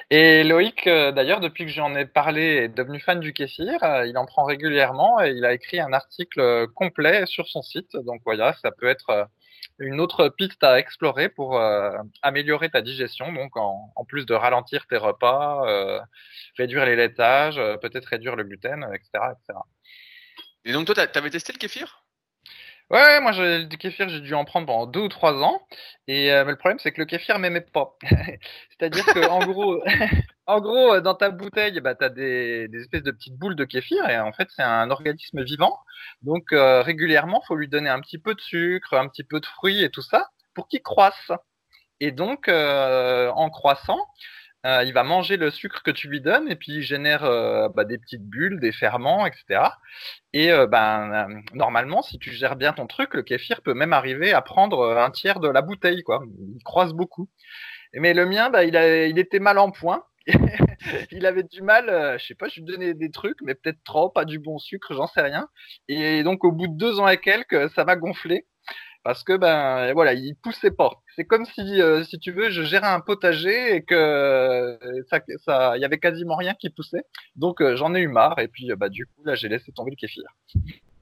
et 0.10 0.44
Loïc 0.44 0.88
euh, 0.88 1.12
d'ailleurs 1.12 1.40
depuis 1.40 1.66
que 1.66 1.72
j'en 1.72 1.96
ai 1.96 2.06
parlé 2.06 2.42
est 2.42 2.70
devenu 2.70 3.00
fan 3.00 3.20
du 3.20 3.34
kéfir, 3.34 3.84
euh, 3.84 4.06
il 4.08 4.18
en 4.18 4.26
prend 4.26 4.46
régulièrement 4.46 5.22
et 5.22 5.32
il 5.32 5.46
a 5.46 5.54
écrit 5.54 5.80
un 5.80 5.94
article 5.94 6.40
euh, 6.40 6.68
complet 6.68 7.26
sur 7.26 7.48
son 7.48 7.62
site. 7.62 7.96
Donc 7.96 8.22
voilà, 8.26 8.54
ça 8.62 8.72
peut 8.72 8.88
être 8.88 9.28
une 9.80 10.00
autre 10.02 10.30
piste 10.30 10.64
à 10.64 10.80
explorer 10.80 11.30
pour 11.30 11.60
améliorer 12.24 12.70
ta 12.70 12.82
digestion 12.82 13.32
donc 13.32 13.56
en, 13.58 13.94
plus 14.08 14.26
de 14.26 14.34
ralentir 14.34 14.88
tes 14.88 14.98
repas, 14.98 15.64
réduire 16.58 16.86
les 16.86 16.96
laitages, 16.96 17.62
peut-être 17.82 18.06
réduire 18.06 18.36
le 18.36 18.44
gluten, 18.44 18.84
etc., 18.94 19.34
etc. 19.34 19.60
Et 20.66 20.74
donc 20.74 20.86
toi, 20.86 20.96
t'as- 20.96 21.08
t'avais 21.08 21.30
testé 21.30 21.54
le 21.54 21.58
kéfir? 21.60 22.07
Ouais, 22.90 23.20
moi 23.20 23.34
j'ai- 23.34 23.66
du 23.66 23.78
kéfir, 23.78 24.08
j'ai 24.08 24.22
dû 24.22 24.34
en 24.34 24.46
prendre 24.46 24.66
pendant 24.68 24.86
deux 24.88 25.02
ou 25.02 25.08
trois 25.10 25.34
ans. 25.44 25.62
Et 26.08 26.32
euh, 26.32 26.46
mais 26.46 26.52
le 26.52 26.58
problème, 26.58 26.80
c'est 26.80 26.94
que 26.94 27.02
le 27.02 27.06
kéfir 27.06 27.38
m'aimait 27.38 27.60
pas. 27.62 27.98
C'est-à-dire 28.70 29.06
que 29.10 29.28
en 29.28 29.40
gros, 29.46 29.84
en 30.46 30.62
gros, 30.62 31.02
dans 31.02 31.14
ta 31.16 31.30
bouteille, 31.30 31.82
bah 31.82 31.96
t'as 31.96 32.08
des, 32.10 32.70
des 32.70 32.80
espèces 32.82 33.04
de 33.04 33.12
petites 33.12 33.36
boules 33.38 33.56
de 33.58 33.66
kéfir 33.66 34.08
et 34.10 34.18
en 34.20 34.32
fait 34.32 34.48
c'est 34.56 34.64
un 34.64 34.90
organisme 34.90 35.44
vivant. 35.44 35.78
Donc 36.22 36.54
euh, 36.54 36.82
régulièrement, 36.82 37.42
faut 37.46 37.56
lui 37.56 37.68
donner 37.68 37.90
un 37.90 38.00
petit 38.00 38.20
peu 38.20 38.34
de 38.34 38.40
sucre, 38.42 38.94
un 38.94 39.10
petit 39.10 39.24
peu 39.26 39.42
de 39.42 39.46
fruits 39.46 39.84
et 39.84 39.90
tout 39.92 40.02
ça 40.02 40.30
pour 40.54 40.68
qu'il 40.70 40.82
croisse. 40.82 41.32
Et 42.00 42.12
donc 42.12 42.48
euh, 42.50 43.30
en 43.32 43.50
croissant, 43.50 44.00
euh, 44.68 44.84
il 44.84 44.94
va 44.94 45.04
manger 45.04 45.38
le 45.38 45.50
sucre 45.50 45.82
que 45.82 45.92
tu 45.92 46.08
lui 46.08 46.22
donnes 46.22 46.50
et 46.52 46.56
puis 46.56 46.74
il 46.74 46.82
génère 46.82 47.24
euh, 47.24 47.70
bah, 47.70 47.86
des 47.86 47.98
petites 47.98 48.24
bulles, 48.24 48.60
des 48.60 48.72
ferments, 48.72 49.26
etc. 49.26 49.72
Et 50.34 50.52
euh, 50.52 50.68
ben 50.68 51.42
normalement, 51.54 52.02
si 52.02 52.20
tu 52.20 52.32
gères 52.32 52.56
bien 52.56 52.74
ton 52.74 52.86
truc, 52.88 53.14
le 53.14 53.24
kéfir 53.24 53.62
peut 53.62 53.74
même 53.74 53.94
arriver 53.94 54.34
à 54.34 54.42
prendre 54.42 54.98
un 54.98 55.10
tiers 55.12 55.40
de 55.40 55.48
la 55.50 55.62
bouteille, 55.62 56.04
quoi. 56.04 56.24
Il 56.56 56.64
croise 56.64 56.94
beaucoup. 56.94 57.30
Mais 57.94 58.14
le 58.14 58.26
mien, 58.26 58.50
bah, 58.50 58.64
il 58.64 59.20
était 59.20 59.40
mal 59.40 59.58
en 59.58 59.72
point. 59.72 60.04
il 61.12 61.26
avait 61.26 61.44
du 61.44 61.62
mal, 61.62 61.90
euh, 61.90 62.18
je 62.18 62.26
sais 62.26 62.36
pas, 62.36 62.48
je 62.50 62.60
lui 62.60 62.66
donnais 62.66 62.94
des 62.94 63.12
trucs, 63.12 63.38
mais 63.42 63.56
peut-être 63.56 63.82
trop, 63.84 64.10
pas 64.10 64.26
du 64.26 64.40
bon 64.40 64.58
sucre, 64.58 64.94
j'en 64.94 65.08
sais 65.08 65.22
rien. 65.22 65.48
Et 65.88 66.24
donc 66.24 66.44
au 66.44 66.52
bout 66.52 66.68
de 66.68 66.78
deux 66.78 67.00
ans 67.00 67.08
et 67.08 67.18
quelques, 67.18 67.70
ça 67.72 67.86
m'a 67.86 67.96
gonflé 67.96 68.46
parce 69.08 69.24
que 69.24 69.38
ben 69.38 69.94
voilà, 69.94 70.14
il 70.14 70.36
poussait 70.36 70.70
pas. 70.70 71.02
C'est 71.16 71.24
comme 71.24 71.46
si, 71.46 71.82
euh, 71.82 72.04
si 72.04 72.20
tu 72.20 72.34
veux, 72.34 72.50
je 72.50 72.62
gérais 72.64 72.90
un 72.90 73.00
potager 73.00 73.78
et 73.78 73.82
que 73.82 73.96
euh, 73.96 75.02
ça, 75.10 75.22
ça, 75.46 75.78
il 75.78 75.82
y 75.82 75.86
avait 75.86 75.98
quasiment 75.98 76.36
rien 76.36 76.54
qui 76.56 76.70
poussait. 76.70 77.06
Donc 77.38 77.62
euh, 77.62 77.78
j'en 77.78 77.96
ai 77.96 78.02
eu 78.02 78.10
marre 78.10 78.38
et 78.40 78.50
puis 78.50 78.70
bah 78.76 78.90
du 78.90 79.06
coup 79.06 79.24
là 79.24 79.36
j'ai 79.36 79.48
laissé 79.48 79.72
tomber 79.72 79.92
le 79.92 79.96
kéfir. 79.96 80.26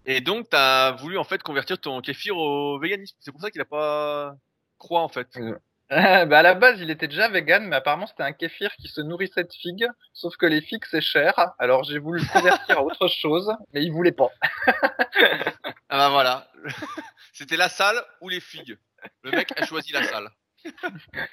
Et 0.06 0.22
donc 0.22 0.50
t'as 0.52 0.92
voulu 0.92 1.18
en 1.18 1.24
fait 1.24 1.42
convertir 1.42 1.80
ton 1.80 2.00
kéfir 2.02 2.38
au 2.38 2.78
véganisme. 2.78 3.18
C'est 3.22 3.32
pour 3.32 3.42
ça 3.42 3.50
qu'il 3.50 3.62
a 3.62 3.66
pas 3.66 4.36
croix 4.78 5.02
en 5.02 5.10
fait. 5.10 5.40
Bah 5.90 6.40
à 6.40 6.42
la 6.42 6.56
base 6.56 6.80
il 6.80 6.90
était 6.90 7.08
déjà 7.08 7.30
vegan, 7.30 7.66
mais 7.68 7.76
apparemment 7.76 8.08
c'était 8.08 8.24
un 8.24 8.34
kéfir 8.34 8.76
qui 8.76 8.88
se 8.88 9.02
nourrissait 9.02 9.44
de 9.44 9.54
figues. 9.54 9.88
Sauf 10.14 10.36
que 10.38 10.46
les 10.46 10.62
figues 10.62 10.86
c'est 10.90 11.02
cher, 11.02 11.34
alors 11.60 11.84
j'ai 11.84 12.00
voulu 12.00 12.22
le 12.22 12.28
convertir 12.28 12.80
à 12.80 12.84
autre 12.84 13.08
chose, 13.08 13.54
mais 13.74 13.84
il 13.84 13.92
voulait 13.92 14.12
pas. 14.12 14.30
Ah 15.90 15.98
bah 15.98 16.10
voilà. 16.10 16.52
C'était 17.34 17.58
la 17.58 17.70
salle 17.70 18.02
ou 18.22 18.30
les 18.30 18.40
figues. 18.40 18.78
Le 19.22 19.32
mec 19.32 19.54
a 19.60 19.66
choisi 19.66 19.92
la 19.92 20.04
salle. 20.04 20.30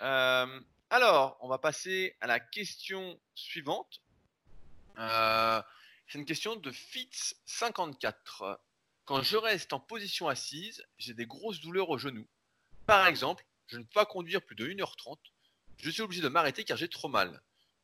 Euh, 0.00 0.60
alors, 0.90 1.36
on 1.40 1.48
va 1.48 1.58
passer 1.58 2.16
à 2.20 2.28
la 2.28 2.38
question 2.38 3.18
suivante. 3.34 4.00
Euh, 4.96 5.60
c'est 6.06 6.18
une 6.18 6.24
question 6.24 6.54
de 6.54 6.70
Fitz54. 6.70 8.58
Quand 9.04 9.22
je 9.22 9.36
reste 9.36 9.72
en 9.72 9.80
position 9.80 10.28
assise, 10.28 10.86
j'ai 10.98 11.14
des 11.14 11.26
grosses 11.26 11.60
douleurs 11.60 11.90
au 11.90 11.98
genou. 11.98 12.28
Par 12.88 13.06
exemple, 13.06 13.44
je 13.66 13.76
ne 13.76 13.82
peux 13.82 13.92
pas 13.92 14.06
conduire 14.06 14.40
plus 14.40 14.56
de 14.56 14.66
1h30. 14.66 15.18
Je 15.76 15.90
suis 15.90 16.00
obligé 16.00 16.22
de 16.22 16.28
m'arrêter 16.28 16.64
car 16.64 16.78
j'ai 16.78 16.88
trop 16.88 17.08
mal. 17.08 17.42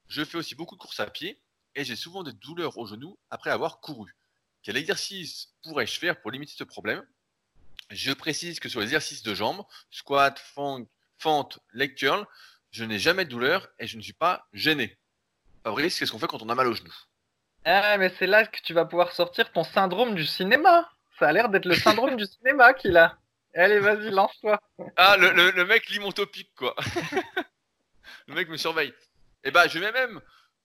Je 0.09 0.25
fais 0.25 0.39
aussi 0.39 0.55
beaucoup 0.55 0.77
de 0.77 0.81
courses 0.81 0.99
à 0.99 1.07
pied 1.07 1.43
et 1.75 1.85
j'ai 1.85 1.95
souvent 1.95 2.23
des 2.23 2.33
douleurs 2.33 2.79
au 2.79 2.87
genou 2.87 3.19
après 3.29 3.51
avoir 3.51 3.81
couru. 3.81 4.17
Quel 4.63 4.79
exercice 4.79 5.53
pourrais-je 5.63 5.99
faire 5.99 6.23
pour 6.23 6.31
limiter 6.31 6.55
ce 6.57 6.65
problème? 6.65 7.07
Je 7.91 8.13
précise 8.15 8.61
que 8.61 8.71
sur 8.71 8.81
les 8.81 8.87
exercices 8.87 9.23
de 9.23 9.35
jambes, 9.35 9.67
squat, 9.91 10.39
fente, 11.19 11.59
leg 11.75 11.95
curl, 11.97 12.27
je 12.71 12.85
n'ai 12.85 12.99
jamais 12.99 13.27
de 13.27 13.31
douleur 13.31 13.69
et 13.79 13.87
je 13.87 13.99
ne 13.99 14.03
suis 14.03 14.15
pas 14.15 14.49
gêné. 14.55 14.97
Fabrice, 15.65 15.99
qu'est-ce 15.99 16.13
qu'on 16.13 16.19
fait 16.19 16.29
quand 16.29 16.41
on 16.41 16.49
a 16.49 16.55
mal 16.55 16.67
au 16.67 16.73
genou? 16.73 16.95
Ah 17.67 17.99
mais 17.99 18.11
c'est 18.19 18.27
là 18.27 18.47
que 18.47 18.63
tu 18.63 18.73
vas 18.73 18.87
pouvoir 18.87 19.13
sortir 19.13 19.53
ton 19.53 19.65
syndrome 19.65 20.15
du 20.15 20.25
cinéma. 20.25 20.91
Ça 21.19 21.29
a 21.29 21.33
l'air 21.33 21.51
d'être 21.51 21.67
le 21.67 21.75
syndrome 21.75 22.17
du 22.17 22.25
cinéma 22.25 22.73
qu'il 22.73 22.97
a. 22.97 23.19
Allez 23.55 23.79
vas-y 23.79 24.11
lance-toi. 24.11 24.61
Ah, 24.97 25.17
le, 25.17 25.65
mec 25.65 25.89
lit 25.89 26.01
mon 26.01 26.11
topic, 26.11 26.53
quoi. 26.57 26.75
le 28.27 28.35
mec 28.35 28.49
me 28.49 28.57
surveille. 28.57 28.93
Eh 29.45 29.51
ben, 29.51 29.69
je 29.69 29.79
vais 29.79 29.93
même 29.93 30.21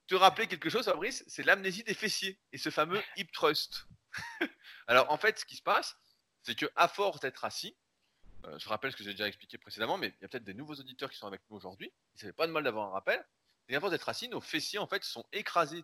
te 0.07 0.15
rappeler 0.15 0.47
quelque 0.47 0.69
chose, 0.69 0.85
Fabrice, 0.85 1.23
c'est 1.27 1.43
l'amnésie 1.43 1.83
des 1.83 1.93
fessiers 1.93 2.39
et 2.51 2.57
ce 2.57 2.71
fameux 2.71 3.01
hip 3.15 3.27
thrust. 3.31 3.85
Alors 4.87 5.11
en 5.11 5.17
fait, 5.17 5.37
ce 5.37 5.45
qui 5.45 5.55
se 5.55 5.61
passe, 5.61 5.95
c'est 6.41 6.55
que 6.55 6.65
à 6.75 6.87
force 6.87 7.19
d'être 7.19 7.45
assis, 7.45 7.77
euh, 8.45 8.57
je 8.57 8.67
rappelle 8.69 8.91
ce 8.91 8.97
que 8.97 9.03
j'ai 9.03 9.11
déjà 9.11 9.27
expliqué 9.27 9.59
précédemment, 9.59 9.97
mais 9.97 10.07
il 10.07 10.21
y 10.23 10.25
a 10.25 10.27
peut-être 10.27 10.43
des 10.43 10.55
nouveaux 10.55 10.75
auditeurs 10.75 11.11
qui 11.11 11.17
sont 11.17 11.27
avec 11.27 11.41
nous 11.49 11.57
aujourd'hui. 11.57 11.93
Ça 12.15 12.25
fait 12.25 12.33
pas 12.33 12.47
de 12.47 12.51
mal 12.51 12.63
d'avoir 12.63 12.87
un 12.87 12.91
rappel. 12.91 13.23
Et 13.67 13.75
à 13.75 13.79
force 13.79 13.91
d'être 13.91 14.09
assis, 14.09 14.29
nos 14.29 14.41
fessiers 14.41 14.79
en 14.79 14.87
fait 14.87 15.03
sont 15.03 15.25
écrasés 15.31 15.83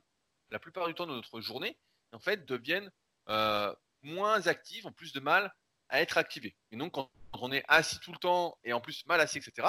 la 0.49 0.57
plupart 0.57 0.87
du 0.87 0.95
temps 0.95 1.05
de 1.05 1.13
notre 1.13 1.39
journée, 1.41 1.77
et 2.11 2.15
en 2.15 2.19
fait 2.19 2.45
deviennent 2.45 2.91
euh, 3.29 3.73
moins 4.01 4.47
actifs, 4.47 4.85
ont 4.85 4.91
plus 4.91 5.13
de 5.13 5.19
mal 5.19 5.53
à 5.89 6.01
être 6.01 6.17
activés. 6.17 6.55
Et 6.71 6.77
donc 6.77 6.93
quand 6.93 7.09
on 7.33 7.51
est 7.51 7.63
assis 7.67 7.99
tout 7.99 8.11
le 8.11 8.17
temps 8.17 8.57
et 8.63 8.73
en 8.73 8.81
plus 8.81 9.05
mal 9.05 9.19
assis, 9.19 9.37
etc. 9.37 9.67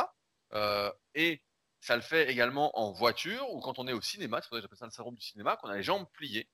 Euh, 0.52 0.90
et 1.14 1.42
ça 1.80 1.96
le 1.96 2.02
fait 2.02 2.30
également 2.30 2.76
en 2.78 2.92
voiture 2.92 3.48
ou 3.52 3.60
quand 3.60 3.78
on 3.78 3.86
est 3.86 3.92
au 3.92 4.00
cinéma, 4.00 4.40
c'est 4.40 4.48
pour 4.48 4.56
ça 4.56 4.60
que 4.60 4.62
j'appelle 4.62 4.78
ça 4.78 4.86
le 4.86 4.90
syndrome 4.90 5.14
du 5.14 5.22
cinéma, 5.22 5.56
qu'on 5.56 5.68
a 5.68 5.76
les 5.76 5.82
jambes 5.82 6.06
pliées, 6.12 6.48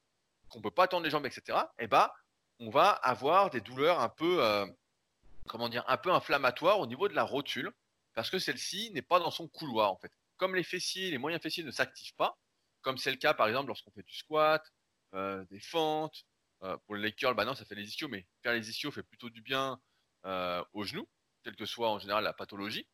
qu'on 0.48 0.60
peut 0.60 0.70
pas 0.70 0.88
tendre 0.88 1.04
les 1.04 1.10
jambes, 1.10 1.26
etc. 1.26 1.58
Et 1.78 1.86
bah, 1.86 2.14
on 2.58 2.70
va 2.70 2.90
avoir 2.90 3.50
des 3.50 3.60
douleurs 3.60 4.00
un 4.00 4.08
peu, 4.08 4.44
euh, 4.44 4.66
comment 5.48 5.68
dire, 5.68 5.84
un 5.88 5.96
peu 5.96 6.12
inflammatoires 6.12 6.80
au 6.80 6.86
niveau 6.86 7.08
de 7.08 7.14
la 7.14 7.24
rotule, 7.24 7.72
parce 8.14 8.30
que 8.30 8.38
celle-ci 8.38 8.90
n'est 8.92 9.02
pas 9.02 9.18
dans 9.18 9.30
son 9.30 9.48
couloir 9.48 9.90
en 9.90 9.96
fait. 9.96 10.12
Comme 10.36 10.54
les 10.54 10.64
fessiers, 10.64 11.10
les 11.10 11.18
moyens 11.18 11.42
fessiers 11.42 11.64
ne 11.64 11.70
s'activent 11.70 12.14
pas, 12.14 12.36
comme 12.82 12.98
c'est 12.98 13.10
le 13.10 13.16
cas 13.16 13.34
par 13.34 13.48
exemple 13.48 13.68
lorsqu'on 13.68 13.90
fait 13.92 14.02
du 14.02 14.14
squat, 14.14 14.62
euh, 15.14 15.44
des 15.50 15.60
fentes, 15.60 16.24
euh, 16.62 16.76
pour 16.86 16.96
les 16.96 17.12
curls, 17.12 17.34
bah 17.34 17.44
non, 17.44 17.54
ça 17.54 17.64
fait 17.64 17.74
les 17.74 17.88
ischios, 17.88 18.08
mais 18.08 18.26
faire 18.42 18.52
les 18.52 18.68
ischios 18.68 18.90
fait 18.90 19.02
plutôt 19.02 19.30
du 19.30 19.42
bien 19.42 19.80
aux 20.72 20.84
genoux, 20.84 21.08
quelle 21.42 21.56
que 21.56 21.66
soit 21.66 21.90
en 21.90 21.98
général 21.98 22.22
la 22.22 22.32
pathologie. 22.32 22.86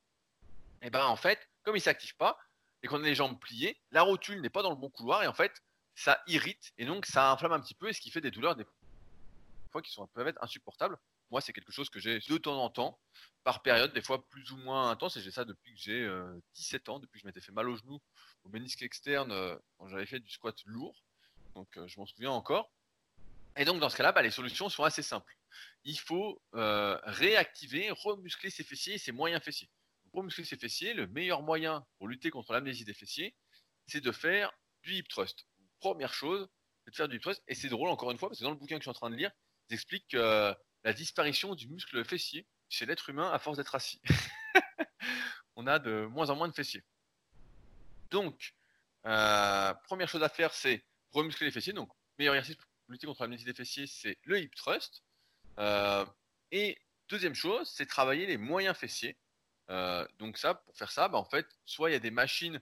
Et 0.81 0.89
ben 0.89 1.05
en 1.05 1.17
fait, 1.17 1.47
comme 1.63 1.77
il 1.77 1.81
s'active 1.83 2.17
pas 2.17 2.39
et 2.83 2.89
qu'on 2.89 3.03
a 3.03 3.07
les 3.07 3.15
jambes 3.15 3.39
pliées, 3.39 3.79
la 3.91 4.01
rotule 4.01 4.41
n'est 4.41 4.49
pas 4.49 4.63
dans 4.63 4.71
le 4.71 4.77
bon 4.77 4.89
couloir 4.89 5.23
et 5.23 5.27
en 5.27 5.35
fait, 5.35 5.53
ça 5.95 6.23
irrite 6.27 6.73
et 6.79 6.87
donc 6.87 7.05
ça 7.05 7.31
inflamme 7.31 7.53
un 7.53 7.61
petit 7.61 7.75
peu 7.75 7.91
et 7.91 7.93
ce 7.93 8.01
qui 8.01 8.11
fait 8.11 8.23
des 8.23 8.31
douleurs 8.31 8.57
des 8.57 8.65
fois 9.71 9.83
qui 9.83 9.93
sont 9.93 10.07
peuvent 10.07 10.29
être 10.29 10.43
insupportables. 10.43 10.97
Moi, 11.31 11.43
c'est 11.43 11.53
quelque 11.53 11.73
chose 11.73 11.91
que 11.91 12.01
j'ai 12.01 12.21
de 12.21 12.39
temps 12.39 12.63
en 12.63 12.71
temps, 12.71 12.99
par 13.45 13.61
période, 13.61 13.93
des 13.93 14.01
fois 14.01 14.27
plus 14.31 14.51
ou 14.53 14.57
moins 14.57 14.91
intense, 14.91 15.17
et 15.19 15.21
j'ai 15.21 15.31
ça 15.31 15.45
depuis 15.45 15.75
que 15.75 15.79
j'ai 15.79 16.11
17 16.55 16.89
ans, 16.89 16.99
depuis 16.99 17.19
que 17.19 17.23
je 17.23 17.27
m'étais 17.27 17.43
fait 17.43 17.53
mal 17.53 17.69
au 17.69 17.77
genou, 17.77 18.01
au 18.45 18.49
ménisque 18.49 18.83
externe, 18.83 19.31
quand 19.77 19.89
j'avais 19.89 20.07
fait 20.07 20.21
du 20.21 20.31
squat 20.31 20.57
lourd. 20.65 21.05
Donc, 21.55 21.69
je 21.87 22.01
m'en 22.01 22.07
souviens 22.07 22.31
encore. 22.31 22.73
Et 23.59 23.65
donc, 23.65 23.81
dans 23.81 23.91
ce 23.91 23.97
cas-là, 23.97 24.13
bah, 24.13 24.23
les 24.23 24.31
solutions 24.31 24.69
sont 24.69 24.85
assez 24.85 25.03
simples. 25.03 25.37
Il 25.85 25.99
faut 25.99 26.41
réactiver, 26.53 27.91
remuscler 27.91 28.51
ses 28.51 28.65
fessiers 28.65 28.95
et 28.95 28.99
ses 28.99 29.13
moyens 29.13 29.43
fessiers 29.43 29.69
pour 30.11 30.23
muscler 30.23 30.45
ses 30.45 30.57
fessiers, 30.57 30.95
le 30.95 31.07
meilleur 31.07 31.43
moyen 31.43 31.87
pour 31.99 32.09
lutter 32.09 32.31
contre 32.31 32.53
l'amnésie 32.53 32.85
des 32.85 32.95
fessiers, 32.95 33.35
c'est 33.87 34.01
de 34.01 34.13
faire 34.13 34.53
du 34.83 34.95
hip 34.95 35.05
thrust. 35.09 35.47
Première 35.81 36.13
chose, 36.13 36.49
c'est 36.85 36.91
de 36.91 36.97
faire 36.97 37.09
du 37.09 37.17
hip 37.17 37.21
thrust. 37.21 37.43
Et 37.49 37.55
c'est 37.55 37.69
drôle, 37.69 37.89
encore 37.89 38.11
une 38.11 38.19
fois, 38.19 38.29
parce 38.29 38.39
que 38.39 38.45
dans 38.45 38.51
le 38.51 38.57
bouquin 38.57 38.77
que 38.77 38.81
je 38.81 38.85
suis 38.85 38.91
en 38.91 38.95
train 38.95 39.11
de 39.11 39.17
lire, 39.17 39.31
ils 39.69 39.75
expliquent 39.75 40.15
euh, 40.15 40.55
la 40.85 40.93
disparition 40.93 41.55
du 41.55 41.69
muscle 41.69 42.05
fessier 42.05 42.47
chez 42.69 42.87
l'être 42.87 43.09
humain 43.11 43.31
à 43.31 43.39
force 43.39 43.57
d'être 43.57 43.75
assis. 43.75 44.01
On 45.57 45.67
a 45.67 45.79
de 45.79 46.07
moins 46.07 46.31
en 46.31 46.37
moins 46.37 46.49
de 46.49 46.55
fessiers. 46.55 46.85
Donc, 48.11 48.55
euh, 49.07 49.75
première 49.85 50.09
chose 50.09 50.23
à 50.23 50.29
faire, 50.29 50.55
c'est 50.55 50.85
remuscler 51.13 51.47
les 51.47 51.53
fessiers. 51.53 51.73
Donc, 51.73 51.91
meilleur 52.19 52.35
exercice 52.35 52.57
lutter 52.89 53.07
contre 53.07 53.23
l'amnésie 53.23 53.45
des 53.45 53.55
fessiers, 53.55 53.87
c'est 53.87 54.19
le 54.25 54.41
hip 54.41 54.51
thrust. 54.55 55.03
Euh, 55.59 56.05
et 56.51 56.79
deuxième 57.09 57.35
chose, 57.35 57.71
c'est 57.75 57.87
travailler 57.87 58.27
les 58.27 58.37
moyens 58.37 58.77
fessiers. 58.77 59.17
Euh, 59.71 60.07
donc 60.19 60.39
ça, 60.39 60.55
pour 60.55 60.77
faire 60.77 60.91
ça, 60.91 61.09
bah, 61.09 61.19
en 61.19 61.25
fait, 61.25 61.47
soit 61.65 61.91
il 61.91 61.93
y 61.93 61.97
a 61.97 62.01
des 62.01 62.11
machines 62.11 62.61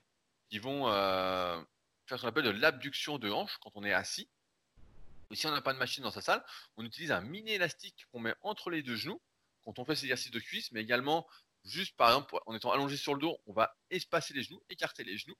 qui 0.49 0.59
vont 0.59 0.87
euh, 0.87 1.61
faire 2.05 2.17
ce 2.17 2.23
qu'on 2.23 2.29
appelle 2.29 2.45
de 2.45 2.49
l'abduction 2.49 3.17
de 3.17 3.29
hanche 3.29 3.57
quand 3.61 3.71
on 3.75 3.83
est 3.83 3.93
assis. 3.93 4.29
Ou 5.29 5.35
si 5.35 5.45
on 5.45 5.51
n'a 5.51 5.61
pas 5.61 5.73
de 5.73 5.79
machine 5.79 6.03
dans 6.03 6.11
sa 6.11 6.21
salle, 6.21 6.43
on 6.77 6.85
utilise 6.85 7.11
un 7.11 7.21
mini 7.21 7.51
élastique 7.51 8.07
qu'on 8.11 8.19
met 8.19 8.33
entre 8.41 8.69
les 8.69 8.81
deux 8.81 8.95
genoux 8.95 9.21
quand 9.65 9.79
on 9.79 9.85
fait 9.85 9.95
ces 9.95 10.05
exercices 10.05 10.31
de 10.31 10.39
cuisse, 10.39 10.71
mais 10.71 10.81
également 10.81 11.27
juste 11.65 11.97
par 11.97 12.09
exemple 12.09 12.37
en 12.45 12.55
étant 12.55 12.71
allongé 12.71 12.95
sur 12.95 13.13
le 13.13 13.19
dos, 13.19 13.37
on 13.45 13.51
va 13.51 13.75
espacer 13.89 14.33
les 14.33 14.41
genoux, 14.41 14.61
écarter 14.69 15.03
les 15.03 15.17
genoux. 15.17 15.37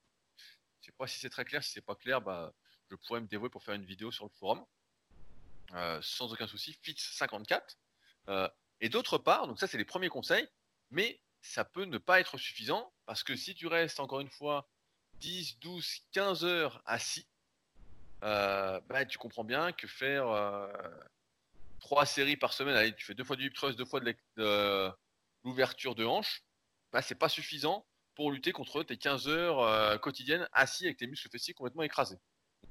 Je 0.80 0.86
sais 0.86 0.92
pas 0.92 1.06
si 1.06 1.18
c'est 1.18 1.30
très 1.30 1.46
clair, 1.46 1.64
si 1.64 1.72
c'est 1.72 1.80
pas 1.80 1.94
clair, 1.94 2.20
bah, 2.20 2.52
je 2.90 2.96
pourrais 2.96 3.20
me 3.20 3.26
dévouer 3.26 3.48
pour 3.48 3.62
faire 3.62 3.74
une 3.74 3.86
vidéo 3.86 4.10
sur 4.10 4.24
le 4.24 4.30
forum. 4.30 4.64
Euh, 5.74 5.98
sans 6.02 6.32
aucun 6.32 6.46
souci, 6.46 6.78
FITS 6.82 6.98
54. 6.98 7.76
et 8.80 8.88
d'autre 8.88 9.18
part, 9.18 9.46
donc 9.46 9.58
ça 9.58 9.66
c'est 9.66 9.78
les 9.78 9.84
premiers 9.84 10.08
conseils, 10.08 10.48
mais 10.90 11.20
ça 11.42 11.64
peut 11.64 11.84
ne 11.84 11.98
pas 11.98 12.20
être 12.20 12.38
suffisant 12.38 12.92
parce 13.06 13.22
que 13.22 13.36
si 13.36 13.54
tu 13.54 13.66
restes 13.66 14.00
encore 14.00 14.20
une 14.20 14.30
fois 14.30 14.68
10, 15.14 15.58
12, 15.60 16.00
15 16.12 16.44
heures 16.44 16.82
assis, 16.84 17.26
euh, 18.22 18.80
bah, 18.88 19.04
tu 19.04 19.18
comprends 19.18 19.44
bien 19.44 19.72
que 19.72 19.86
faire 19.86 20.28
euh, 20.28 20.68
trois 21.80 22.06
séries 22.06 22.36
par 22.36 22.52
semaine, 22.52 22.94
tu 22.94 23.04
fais 23.04 23.14
deux 23.14 23.24
fois 23.24 23.36
du 23.36 23.46
hip 23.46 23.54
thrust, 23.54 23.78
deux 23.78 23.84
fois 23.84 24.00
de 24.00 24.92
l'ouverture 25.44 25.94
de 25.94 26.04
hanche, 26.04 26.42
bah, 26.92 27.02
c'est 27.02 27.14
pas 27.14 27.28
suffisant 27.28 27.86
pour 28.14 28.32
lutter 28.32 28.52
contre 28.52 28.82
tes 28.82 28.96
15 28.96 29.28
heures 29.28 29.60
euh, 29.60 29.98
quotidiennes 29.98 30.48
assis 30.52 30.84
avec 30.84 30.96
tes 30.96 31.06
muscles 31.06 31.30
fessiers 31.30 31.54
complètement 31.54 31.82
écrasés. 31.82 32.18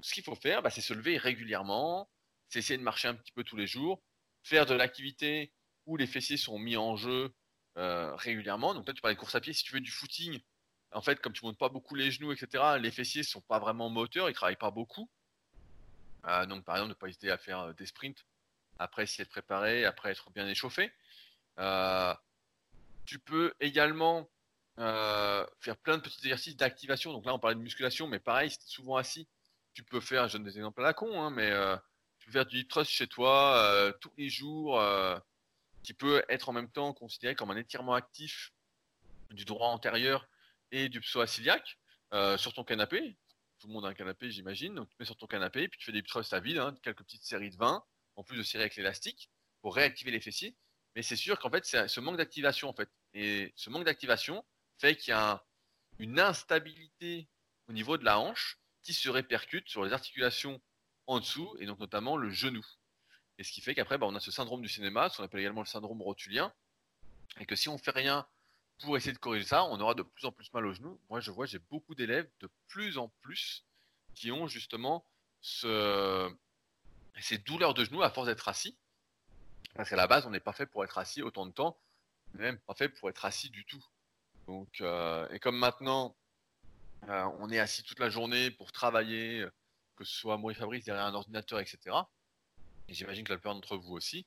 ce 0.01 0.13
qu'il 0.13 0.23
faut 0.23 0.35
faire, 0.35 0.61
bah, 0.61 0.69
c'est 0.69 0.81
se 0.81 0.93
lever 0.93 1.17
régulièrement, 1.17 2.09
c'est 2.49 2.59
essayer 2.59 2.77
de 2.77 2.83
marcher 2.83 3.07
un 3.07 3.15
petit 3.15 3.31
peu 3.31 3.43
tous 3.43 3.57
les 3.57 3.67
jours, 3.67 4.01
faire 4.43 4.65
de 4.65 4.73
l'activité 4.73 5.51
où 5.85 5.97
les 5.97 6.07
fessiers 6.07 6.37
sont 6.37 6.59
mis 6.59 6.77
en 6.77 6.95
jeu 6.95 7.33
euh, 7.77 8.15
régulièrement. 8.15 8.73
Donc 8.73 8.87
là, 8.87 8.93
tu 8.93 9.01
parlais 9.01 9.15
de 9.15 9.19
course 9.19 9.35
à 9.35 9.41
pied. 9.41 9.53
Si 9.53 9.63
tu 9.63 9.73
veux 9.73 9.81
du 9.81 9.91
footing, 9.91 10.39
en 10.91 11.01
fait, 11.01 11.19
comme 11.21 11.33
tu 11.33 11.45
montes 11.45 11.57
pas 11.57 11.69
beaucoup 11.69 11.95
les 11.95 12.11
genoux, 12.11 12.31
etc., 12.31 12.77
les 12.79 12.91
fessiers 12.91 13.23
sont 13.23 13.41
pas 13.41 13.59
vraiment 13.59 13.89
moteurs, 13.89 14.29
ils 14.29 14.33
travaillent 14.33 14.55
pas 14.55 14.71
beaucoup. 14.71 15.09
Euh, 16.25 16.45
donc, 16.45 16.65
par 16.65 16.75
exemple, 16.75 16.89
ne 16.89 16.93
pas 16.95 17.07
hésiter 17.07 17.31
à 17.31 17.37
faire 17.37 17.59
euh, 17.59 17.73
des 17.73 17.85
sprints 17.85 18.25
après 18.79 19.07
s'y 19.07 19.21
être 19.21 19.29
préparé, 19.29 19.85
après 19.85 20.11
être 20.11 20.29
bien 20.31 20.47
échauffé. 20.47 20.91
tu 23.05 23.19
peux 23.19 23.53
également 23.59 24.29
faire 24.77 25.77
plein 25.81 25.97
de 25.97 26.03
petits 26.03 26.19
exercices 26.19 26.55
d'activation. 26.55 27.11
Donc 27.11 27.25
là, 27.25 27.33
on 27.33 27.39
parlait 27.39 27.55
de 27.55 27.61
musculation, 27.61 28.07
mais 28.07 28.19
pareil, 28.19 28.51
si 28.51 28.59
tu 28.59 28.65
es 28.65 28.69
souvent 28.69 28.97
assis, 28.97 29.27
tu 29.73 29.83
peux 29.83 29.99
faire, 29.99 30.27
je 30.27 30.33
donne 30.33 30.43
des 30.43 30.57
exemples 30.57 30.81
à 30.81 30.83
la 30.83 30.93
con, 30.93 31.19
hein, 31.19 31.31
mais 31.31 31.51
faire 32.31 32.45
du 32.45 32.59
hip 32.59 32.67
thrust 32.67 32.91
chez 32.91 33.07
toi 33.07 33.93
tous 34.01 34.11
les 34.17 34.29
jours 34.29 34.81
qui 35.83 35.93
peut 35.93 36.23
être 36.29 36.49
en 36.49 36.53
même 36.53 36.69
temps 36.69 36.93
considéré 36.93 37.35
comme 37.35 37.51
un 37.51 37.57
étirement 37.57 37.93
actif 37.93 38.51
du 39.31 39.45
droit 39.45 39.69
antérieur 39.69 40.27
et 40.71 40.89
du 40.89 40.99
psoas-ciliaque 40.99 41.77
euh, 42.13 42.37
sur 42.37 42.53
ton 42.53 42.63
canapé. 42.63 43.17
Tout 43.59 43.67
le 43.67 43.73
monde 43.73 43.85
a 43.85 43.89
un 43.89 43.93
canapé, 43.93 44.29
j'imagine. 44.29 44.75
Donc, 44.75 44.89
tu 44.89 44.95
mets 44.99 45.05
sur 45.05 45.17
ton 45.17 45.27
canapé, 45.27 45.67
puis 45.67 45.79
tu 45.79 45.85
fais 45.85 45.91
des 45.91 46.03
thrusts 46.03 46.33
à 46.33 46.39
vide, 46.39 46.57
hein, 46.57 46.75
quelques 46.83 47.03
petites 47.03 47.23
séries 47.23 47.49
de 47.49 47.57
20, 47.57 47.83
en 48.15 48.23
plus 48.23 48.37
de 48.37 48.43
séries 48.43 48.63
avec 48.63 48.75
l'élastique, 48.75 49.29
pour 49.61 49.75
réactiver 49.75 50.11
les 50.11 50.21
fessiers. 50.21 50.55
Mais 50.95 51.01
c'est 51.01 51.15
sûr 51.15 51.39
qu'en 51.39 51.49
fait, 51.49 51.65
ce 51.65 51.99
manque 51.99 52.17
d'activation, 52.17 52.69
en 52.69 52.73
fait. 52.73 52.89
Et 53.13 53.53
ce 53.55 53.69
manque 53.69 53.83
d'activation 53.83 54.45
fait 54.77 54.95
qu'il 54.95 55.11
y 55.11 55.13
a 55.13 55.43
une 55.99 56.19
instabilité 56.19 57.27
au 57.67 57.73
niveau 57.73 57.97
de 57.97 58.05
la 58.05 58.19
hanche 58.19 58.59
qui 58.83 58.93
se 58.93 59.09
répercute 59.09 59.67
sur 59.67 59.83
les 59.83 59.93
articulations 59.93 60.61
en 61.07 61.19
dessous, 61.19 61.55
et 61.59 61.65
donc 61.65 61.79
notamment 61.79 62.17
le 62.17 62.29
genou. 62.29 62.65
Et 63.37 63.43
ce 63.43 63.51
qui 63.51 63.61
fait 63.61 63.75
qu'après, 63.75 63.97
bah, 63.97 64.07
on 64.07 64.15
a 64.15 64.19
ce 64.19 64.31
syndrome 64.31 64.61
du 64.61 64.69
cinéma, 64.69 65.09
ce 65.09 65.17
qu'on 65.17 65.23
appelle 65.23 65.39
également 65.39 65.61
le 65.61 65.67
syndrome 65.67 66.01
rotulien, 66.01 66.53
et 67.39 67.45
que 67.45 67.55
si 67.55 67.69
on 67.69 67.77
fait 67.77 67.91
rien 67.91 68.27
pour 68.79 68.97
essayer 68.97 69.13
de 69.13 69.17
corriger 69.17 69.45
ça, 69.45 69.63
on 69.65 69.79
aura 69.79 69.93
de 69.93 70.03
plus 70.03 70.25
en 70.25 70.31
plus 70.31 70.51
mal 70.53 70.65
aux 70.65 70.73
genoux. 70.73 70.99
Moi, 71.09 71.19
je 71.19 71.31
vois, 71.31 71.45
j'ai 71.45 71.59
beaucoup 71.59 71.95
d'élèves 71.95 72.29
de 72.39 72.49
plus 72.67 72.97
en 72.97 73.09
plus 73.21 73.63
qui 74.13 74.31
ont 74.31 74.47
justement 74.47 75.05
ce... 75.41 76.31
ces 77.19 77.37
douleurs 77.37 77.73
de 77.73 77.83
genoux 77.83 78.03
à 78.03 78.09
force 78.09 78.27
d'être 78.27 78.47
assis. 78.47 78.77
Parce 79.75 79.89
qu'à 79.89 79.95
la 79.95 80.07
base, 80.07 80.25
on 80.25 80.31
n'est 80.31 80.39
pas 80.39 80.53
fait 80.53 80.65
pour 80.65 80.83
être 80.83 80.97
assis 80.97 81.21
autant 81.21 81.45
de 81.45 81.51
temps, 81.51 81.79
même 82.33 82.57
pas 82.59 82.73
fait 82.73 82.89
pour 82.89 83.09
être 83.09 83.25
assis 83.25 83.49
du 83.49 83.65
tout. 83.65 83.83
Donc, 84.47 84.81
euh, 84.81 85.27
et 85.29 85.39
comme 85.39 85.57
maintenant, 85.57 86.15
euh, 87.09 87.29
on 87.39 87.49
est 87.51 87.59
assis 87.59 87.83
toute 87.83 87.99
la 87.99 88.09
journée 88.09 88.49
pour 88.49 88.71
travailler, 88.71 89.45
que 89.97 90.05
ce 90.05 90.15
soit 90.15 90.37
moi 90.37 90.53
Fabrice 90.53 90.85
derrière 90.85 91.05
un 91.05 91.13
ordinateur, 91.13 91.59
etc 91.59 91.97
et 92.87 92.93
j'imagine 92.93 93.23
que 93.23 93.31
la 93.31 93.37
plupart 93.37 93.55
d'entre 93.55 93.77
vous 93.77 93.93
aussi, 93.93 94.25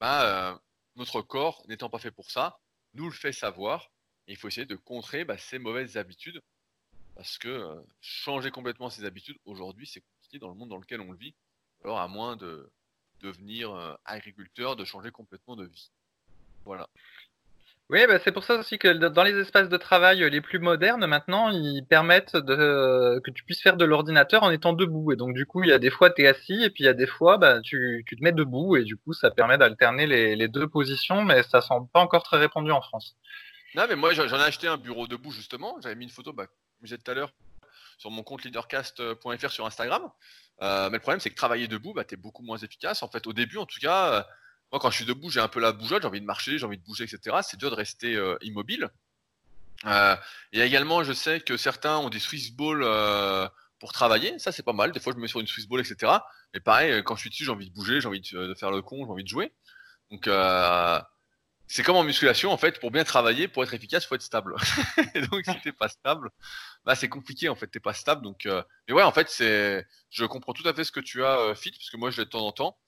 bah, 0.00 0.52
euh, 0.52 0.58
notre 0.96 1.22
corps 1.22 1.64
n'étant 1.68 1.90
pas 1.90 1.98
fait 1.98 2.10
pour 2.10 2.30
ça, 2.30 2.58
nous 2.94 3.06
le 3.06 3.12
fait 3.12 3.32
savoir. 3.32 3.90
Il 4.26 4.36
faut 4.36 4.48
essayer 4.48 4.66
de 4.66 4.76
contrer 4.76 5.24
bah, 5.24 5.38
ces 5.38 5.58
mauvaises 5.58 5.96
habitudes. 5.96 6.42
Parce 7.14 7.38
que 7.38 7.48
euh, 7.48 7.80
changer 8.00 8.50
complètement 8.50 8.90
ces 8.90 9.04
habitudes, 9.04 9.38
aujourd'hui, 9.44 9.86
c'est 9.86 10.00
compliqué 10.00 10.38
dans 10.38 10.48
le 10.48 10.54
monde 10.54 10.68
dans 10.68 10.78
lequel 10.78 11.00
on 11.00 11.12
vit. 11.12 11.34
Alors, 11.84 12.00
à 12.00 12.08
moins 12.08 12.36
de 12.36 12.70
devenir 13.20 13.72
euh, 13.72 13.94
agriculteur, 14.04 14.76
de 14.76 14.84
changer 14.84 15.10
complètement 15.10 15.56
de 15.56 15.66
vie. 15.66 15.90
Voilà. 16.64 16.88
Oui, 17.90 18.06
bah, 18.06 18.18
c'est 18.24 18.32
pour 18.32 18.44
ça 18.44 18.54
aussi 18.54 18.78
que 18.78 18.88
dans 18.88 19.22
les 19.22 19.38
espaces 19.38 19.68
de 19.68 19.76
travail 19.76 20.28
les 20.30 20.40
plus 20.40 20.58
modernes, 20.58 21.04
maintenant, 21.06 21.50
ils 21.50 21.84
permettent 21.84 22.34
de, 22.34 23.20
que 23.22 23.30
tu 23.30 23.44
puisses 23.44 23.60
faire 23.60 23.76
de 23.76 23.84
l'ordinateur 23.84 24.42
en 24.42 24.50
étant 24.50 24.72
debout. 24.72 25.12
Et 25.12 25.16
donc, 25.16 25.34
du 25.34 25.44
coup, 25.44 25.62
il 25.62 25.68
y 25.68 25.72
a 25.72 25.78
des 25.78 25.90
fois, 25.90 26.10
tu 26.10 26.22
es 26.22 26.26
assis, 26.26 26.62
et 26.62 26.70
puis 26.70 26.84
il 26.84 26.86
y 26.86 26.90
a 26.90 26.94
des 26.94 27.06
fois, 27.06 27.36
bah, 27.36 27.60
tu, 27.60 28.02
tu 28.06 28.16
te 28.16 28.22
mets 28.22 28.32
debout, 28.32 28.76
et 28.76 28.84
du 28.84 28.96
coup, 28.96 29.12
ça 29.12 29.30
permet 29.30 29.58
d'alterner 29.58 30.06
les, 30.06 30.34
les, 30.34 30.48
deux 30.48 30.66
positions, 30.66 31.24
mais 31.24 31.42
ça 31.42 31.60
semble 31.60 31.86
pas 31.90 32.00
encore 32.00 32.22
très 32.22 32.38
répandu 32.38 32.70
en 32.70 32.80
France. 32.80 33.16
Non, 33.74 33.84
mais 33.86 33.96
moi, 33.96 34.14
j'en 34.14 34.24
ai 34.24 34.44
acheté 34.44 34.66
un 34.66 34.78
bureau 34.78 35.06
debout, 35.06 35.30
justement. 35.30 35.76
J'avais 35.82 35.94
mis 35.94 36.04
une 36.04 36.10
photo, 36.10 36.32
bah, 36.32 36.46
comme 36.46 36.56
je 36.82 36.86
disais 36.86 36.98
tout 36.98 37.10
à 37.10 37.14
l'heure, 37.14 37.32
sur 37.98 38.10
mon 38.10 38.22
compte 38.22 38.44
leadercast.fr 38.44 39.50
sur 39.50 39.66
Instagram. 39.66 40.10
mais 40.62 40.88
le 40.88 40.98
problème, 41.00 41.20
c'est 41.20 41.28
que 41.28 41.34
travailler 41.34 41.68
debout, 41.68 41.92
bah, 41.92 42.04
tu 42.04 42.14
es 42.14 42.16
beaucoup 42.16 42.42
moins 42.42 42.56
efficace. 42.56 43.02
En 43.02 43.08
fait, 43.08 43.26
au 43.26 43.34
début, 43.34 43.58
en 43.58 43.66
tout 43.66 43.78
cas, 43.78 44.26
moi, 44.72 44.80
quand 44.80 44.90
je 44.90 44.96
suis 44.96 45.04
debout, 45.04 45.30
j'ai 45.30 45.40
un 45.40 45.48
peu 45.48 45.60
la 45.60 45.72
bougeotte, 45.72 46.02
j'ai 46.02 46.08
envie 46.08 46.20
de 46.20 46.26
marcher, 46.26 46.58
j'ai 46.58 46.66
envie 46.66 46.78
de 46.78 46.84
bouger, 46.84 47.04
etc. 47.04 47.36
C'est 47.42 47.56
dur 47.56 47.70
de 47.70 47.76
rester 47.76 48.18
immobile. 48.42 48.88
et 49.86 50.60
également, 50.60 51.04
je 51.04 51.12
sais 51.12 51.40
que 51.40 51.56
certains 51.56 51.98
ont 51.98 52.10
des 52.10 52.18
Swiss 52.18 52.52
balls 52.52 52.84
pour 53.78 53.92
travailler. 53.92 54.38
Ça, 54.38 54.50
c'est 54.50 54.62
pas 54.62 54.72
mal. 54.72 54.92
Des 54.92 55.00
fois, 55.00 55.12
je 55.12 55.16
me 55.16 55.22
mets 55.22 55.28
sur 55.28 55.40
une 55.40 55.46
Swiss 55.46 55.68
ball, 55.68 55.80
etc. 55.80 56.12
Mais 56.54 56.60
pareil, 56.60 57.02
quand 57.04 57.14
je 57.16 57.20
suis 57.20 57.30
dessus, 57.30 57.44
j'ai 57.44 57.50
envie 57.52 57.68
de 57.68 57.74
bouger, 57.74 58.00
j'ai 58.00 58.08
envie 58.08 58.20
de, 58.20 58.54
faire 58.54 58.70
le 58.70 58.82
con, 58.82 59.04
j'ai 59.04 59.10
envie 59.12 59.24
de 59.24 59.28
jouer. 59.28 59.52
Donc, 60.10 60.28
c'est 61.66 61.82
comme 61.82 61.96
en 61.96 62.04
musculation, 62.04 62.52
en 62.52 62.56
fait, 62.56 62.78
pour 62.78 62.90
bien 62.90 63.04
travailler, 63.04 63.48
pour 63.48 63.64
être 63.64 63.74
efficace, 63.74 64.04
il 64.04 64.06
faut 64.06 64.14
être 64.14 64.22
stable. 64.22 64.54
et 65.14 65.22
donc, 65.22 65.44
si 65.44 65.60
t'es 65.62 65.72
pas 65.72 65.88
stable, 65.88 66.30
bah, 66.84 66.94
c'est 66.94 67.08
compliqué, 67.08 67.48
en 67.48 67.54
fait, 67.54 67.66
t'es 67.66 67.80
pas 67.80 67.94
stable. 67.94 68.22
Donc, 68.22 68.46
euh... 68.46 68.62
mais 68.86 68.94
ouais, 68.94 69.02
en 69.02 69.12
fait, 69.12 69.28
c'est, 69.30 69.86
je 70.10 70.24
comprends 70.24 70.52
tout 70.52 70.66
à 70.68 70.74
fait 70.74 70.84
ce 70.84 70.92
que 70.92 71.00
tu 71.00 71.24
as, 71.24 71.38
euh, 71.38 71.54
fit, 71.54 71.70
parce 71.70 71.90
que 71.90 71.96
moi, 71.96 72.10
je 72.10 72.18
l'ai 72.18 72.26
de 72.26 72.30
temps 72.30 72.46
en 72.46 72.52
temps. 72.52 72.78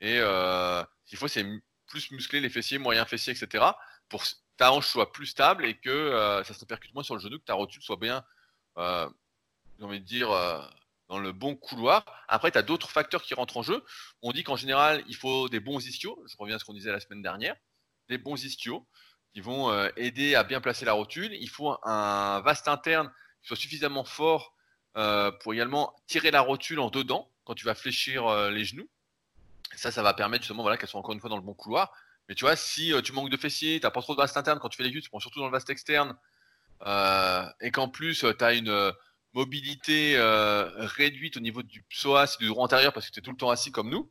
Et 0.00 0.18
euh, 0.20 0.82
il 1.10 1.18
faut, 1.18 1.28
c'est 1.28 1.44
plus 1.86 2.10
muscler 2.10 2.40
les 2.40 2.50
fessiers, 2.50 2.78
moyens 2.78 3.06
fessiers, 3.08 3.32
etc. 3.32 3.64
pour 4.08 4.22
que 4.22 4.28
ta 4.56 4.72
hanche 4.72 4.86
soit 4.86 5.12
plus 5.12 5.26
stable 5.26 5.64
et 5.64 5.74
que 5.74 5.90
euh, 5.90 6.42
ça 6.44 6.54
se 6.54 6.60
répercute 6.60 6.94
moins 6.94 7.02
sur 7.02 7.14
le 7.14 7.20
genou, 7.20 7.38
que 7.38 7.44
ta 7.44 7.54
rotule 7.54 7.82
soit 7.82 7.96
bien, 7.96 8.24
euh, 8.78 9.08
j'ai 9.78 9.84
envie 9.84 10.00
de 10.00 10.04
dire, 10.04 10.30
euh, 10.30 10.60
dans 11.08 11.18
le 11.18 11.32
bon 11.32 11.54
couloir. 11.54 12.04
Après, 12.28 12.50
tu 12.50 12.58
as 12.58 12.62
d'autres 12.62 12.90
facteurs 12.90 13.22
qui 13.22 13.34
rentrent 13.34 13.58
en 13.58 13.62
jeu. 13.62 13.84
On 14.22 14.32
dit 14.32 14.42
qu'en 14.42 14.56
général, 14.56 15.04
il 15.08 15.14
faut 15.14 15.48
des 15.48 15.60
bons 15.60 15.86
ischios. 15.86 16.20
Je 16.26 16.36
reviens 16.38 16.56
à 16.56 16.58
ce 16.58 16.64
qu'on 16.64 16.74
disait 16.74 16.90
la 16.90 17.00
semaine 17.00 17.22
dernière 17.22 17.54
des 18.08 18.18
bons 18.18 18.42
ischios 18.44 18.86
qui 19.32 19.40
vont 19.40 19.72
aider 19.96 20.34
à 20.34 20.42
bien 20.42 20.60
placer 20.60 20.84
la 20.84 20.94
rotule. 20.94 21.32
Il 21.34 21.48
faut 21.48 21.76
un 21.82 22.40
vaste 22.40 22.68
interne 22.68 23.12
qui 23.42 23.48
soit 23.48 23.56
suffisamment 23.56 24.04
fort 24.04 24.54
pour 24.94 25.52
également 25.52 25.94
tirer 26.06 26.30
la 26.30 26.40
rotule 26.40 26.80
en 26.80 26.88
dedans 26.90 27.30
quand 27.44 27.54
tu 27.54 27.66
vas 27.66 27.74
fléchir 27.74 28.50
les 28.50 28.64
genoux. 28.64 28.88
Ça, 29.76 29.90
ça 29.90 30.02
va 30.02 30.14
permettre 30.14 30.42
justement 30.42 30.62
voilà, 30.62 30.76
qu'elle 30.76 30.88
soit 30.88 31.00
encore 31.00 31.14
une 31.14 31.20
fois 31.20 31.30
dans 31.30 31.36
le 31.36 31.42
bon 31.42 31.54
couloir. 31.54 31.92
Mais 32.28 32.34
tu 32.34 32.44
vois, 32.44 32.56
si 32.56 32.92
tu 33.04 33.12
manques 33.12 33.30
de 33.30 33.36
fessiers, 33.36 33.78
tu 33.78 33.86
n'as 33.86 33.90
pas 33.90 34.02
trop 34.02 34.14
de 34.14 34.20
vaste 34.20 34.36
interne 34.36 34.58
quand 34.58 34.68
tu 34.68 34.76
fais 34.76 34.82
les 34.82 34.90
culs, 34.90 35.02
tu 35.02 35.10
prends 35.10 35.20
surtout 35.20 35.38
dans 35.38 35.46
le 35.46 35.52
vaste 35.52 35.70
externe, 35.70 36.16
et 37.60 37.70
qu'en 37.70 37.88
plus 37.88 38.24
tu 38.36 38.44
as 38.44 38.52
une 38.54 38.92
mobilité 39.32 40.16
réduite 40.18 41.36
au 41.36 41.40
niveau 41.40 41.62
du 41.62 41.82
psoas 41.84 42.36
et 42.40 42.44
du 42.44 42.48
droit 42.48 42.64
antérieur 42.64 42.92
parce 42.92 43.06
que 43.06 43.12
tu 43.12 43.20
es 43.20 43.22
tout 43.22 43.30
le 43.30 43.36
temps 43.36 43.50
assis 43.50 43.70
comme 43.70 43.90
nous, 43.90 44.10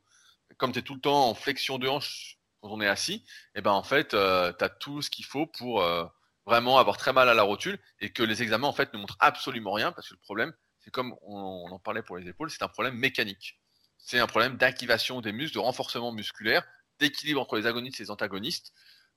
comme 0.58 0.72
tu 0.72 0.80
es 0.80 0.82
tout 0.82 0.96
le 0.96 1.02
temps 1.02 1.30
en 1.30 1.34
flexion 1.34 1.78
de 1.78 1.88
hanche 1.88 2.38
quand 2.62 2.70
on 2.70 2.82
est 2.82 2.88
assis, 2.88 3.16
et 3.16 3.60
eh 3.60 3.62
ben 3.62 3.72
en 3.72 3.84
fait, 3.84 4.14
euh, 4.14 4.52
tu 4.58 4.64
as 4.64 4.70
tout 4.70 5.02
ce 5.02 5.10
qu'il 5.10 5.26
faut 5.26 5.46
pour 5.46 5.82
euh, 5.82 6.06
vraiment 6.46 6.78
avoir 6.78 6.98
très 6.98 7.14
mal 7.14 7.30
à 7.30 7.34
la 7.34 7.44
rotule 7.44 7.78
et 8.00 8.12
que 8.12 8.24
les 8.24 8.42
examens 8.42 8.68
en 8.68 8.74
fait 8.74 8.94
ne 8.94 9.00
montrent 9.00 9.18
absolument 9.20 9.74
rien 9.74 9.92
parce 9.92 10.10
que 10.10 10.14
le 10.14 10.20
problème, 10.20 10.54
c'est 10.80 10.92
comme 10.92 11.16
on, 11.22 11.70
en 11.72 11.80
parlait 11.80 12.02
pour 12.02 12.18
les 12.18 12.28
épaules, 12.28 12.50
c'est 12.50 12.64
un 12.64 12.68
problème 12.68 12.96
mécanique. 12.96 13.60
C'est 14.06 14.20
un 14.20 14.28
problème 14.28 14.56
d'activation 14.56 15.20
des 15.20 15.32
muscles, 15.32 15.56
de 15.56 15.60
renforcement 15.60 16.12
musculaire, 16.12 16.64
d'équilibre 17.00 17.42
entre 17.42 17.58
les 17.58 17.66
agonistes 17.66 18.00
et 18.00 18.04
les 18.04 18.12
antagonistes, 18.12 18.72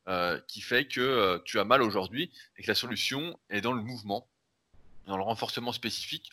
euh, 0.09 0.41
qui 0.49 0.61
fait 0.61 0.87
que 0.87 1.41
tu 1.45 1.61
as 1.61 1.65
mal 1.65 1.83
aujourd'hui 1.83 2.33
et 2.57 2.63
que 2.63 2.69
la 2.69 2.75
solution 2.75 3.39
est 3.51 3.61
dans 3.61 3.73
le 3.73 3.83
mouvement, 3.83 4.27
dans 5.07 5.17
le 5.17 5.23
renforcement 5.23 5.73
spécifique, 5.73 6.31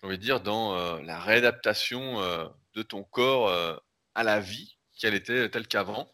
j'ai 0.00 0.06
envie 0.08 0.18
de 0.18 0.22
dire 0.22 0.40
dans 0.40 1.00
la 1.00 1.18
réadaptation 1.20 2.20
de 2.74 2.82
ton 2.82 3.04
corps 3.04 3.80
à 4.14 4.22
la 4.22 4.40
vie, 4.40 4.76
qu'elle 4.98 5.14
était 5.14 5.48
telle 5.48 5.66
qu'avant, 5.66 6.12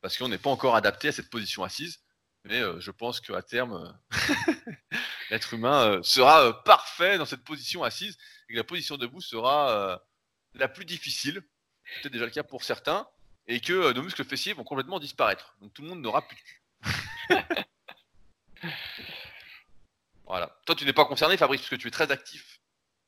parce 0.00 0.16
qu'on 0.16 0.28
n'est 0.28 0.38
pas 0.38 0.50
encore 0.50 0.76
adapté 0.76 1.08
à 1.08 1.12
cette 1.12 1.30
position 1.30 1.64
assise. 1.64 2.00
Mais 2.44 2.60
euh, 2.60 2.78
je 2.80 2.90
pense 2.90 3.20
qu'à 3.20 3.42
terme, 3.42 3.92
euh, 4.12 4.34
l'être 5.30 5.54
humain 5.54 5.90
euh, 5.90 6.02
sera 6.02 6.62
parfait 6.62 7.18
dans 7.18 7.24
cette 7.24 7.42
position 7.42 7.82
assise 7.82 8.16
et 8.48 8.52
que 8.52 8.58
la 8.58 8.64
position 8.64 8.96
debout 8.96 9.20
sera 9.20 10.00
la 10.56 10.68
plus 10.68 10.84
difficile. 10.84 11.42
C'est 11.84 12.02
peut-être 12.02 12.12
déjà 12.12 12.24
le 12.24 12.30
cas 12.30 12.42
pour 12.42 12.64
certains. 12.64 13.06
Et 13.48 13.60
que 13.60 13.92
nos 13.92 14.02
muscles 14.02 14.24
fessiers 14.24 14.54
vont 14.54 14.64
complètement 14.64 14.98
disparaître. 14.98 15.56
Donc 15.60 15.72
tout 15.72 15.82
le 15.82 15.88
monde 15.88 16.00
n'aura 16.00 16.26
plus 16.26 16.36
de 16.36 16.40
cul. 16.40 16.62
voilà. 20.26 20.56
Toi, 20.66 20.74
tu 20.74 20.84
n'es 20.84 20.92
pas 20.92 21.04
concerné, 21.04 21.36
Fabrice, 21.36 21.60
parce 21.60 21.70
que 21.70 21.76
tu 21.76 21.86
es 21.86 21.92
très 21.92 22.10
actif. 22.10 22.60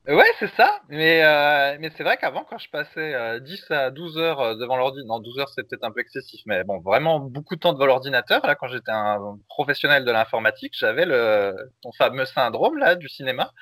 Ouais, 0.07 0.31
c'est 0.39 0.51
ça. 0.55 0.81
Mais, 0.89 1.23
euh, 1.23 1.77
mais 1.81 1.91
c'est 1.95 2.03
vrai 2.03 2.17
qu'avant, 2.17 2.43
quand 2.43 2.57
je 2.57 2.71
passais 2.71 3.15
euh, 3.15 3.41
10 3.41 3.71
à 3.71 3.91
12 3.91 4.17
heures 4.17 4.41
euh, 4.41 4.55
devant 4.55 4.77
l'ordinateur, 4.77 5.19
non, 5.19 5.21
12 5.21 5.39
heures 5.39 5.49
c'est 5.51 5.69
peut-être 5.69 5.85
un 5.85 5.91
peu 5.91 6.01
excessif, 6.01 6.41
mais 6.47 6.65
bon, 6.65 6.81
vraiment 6.81 7.21
beaucoup 7.21 7.57
de 7.57 7.61
temps 7.61 7.75
devant 7.75 7.85
l'ordinateur. 7.85 8.47
Là, 8.47 8.55
quand 8.55 8.69
j'étais 8.69 8.91
un 8.91 9.39
professionnel 9.49 10.07
de 10.07 10.11
l'informatique, 10.11 10.73
j'avais 10.79 11.05
le 11.05 11.55
ton 11.83 11.93
fameux 11.93 12.25
syndrome 12.25 12.79
là 12.79 12.95
du 12.95 13.09
cinéma. 13.09 13.53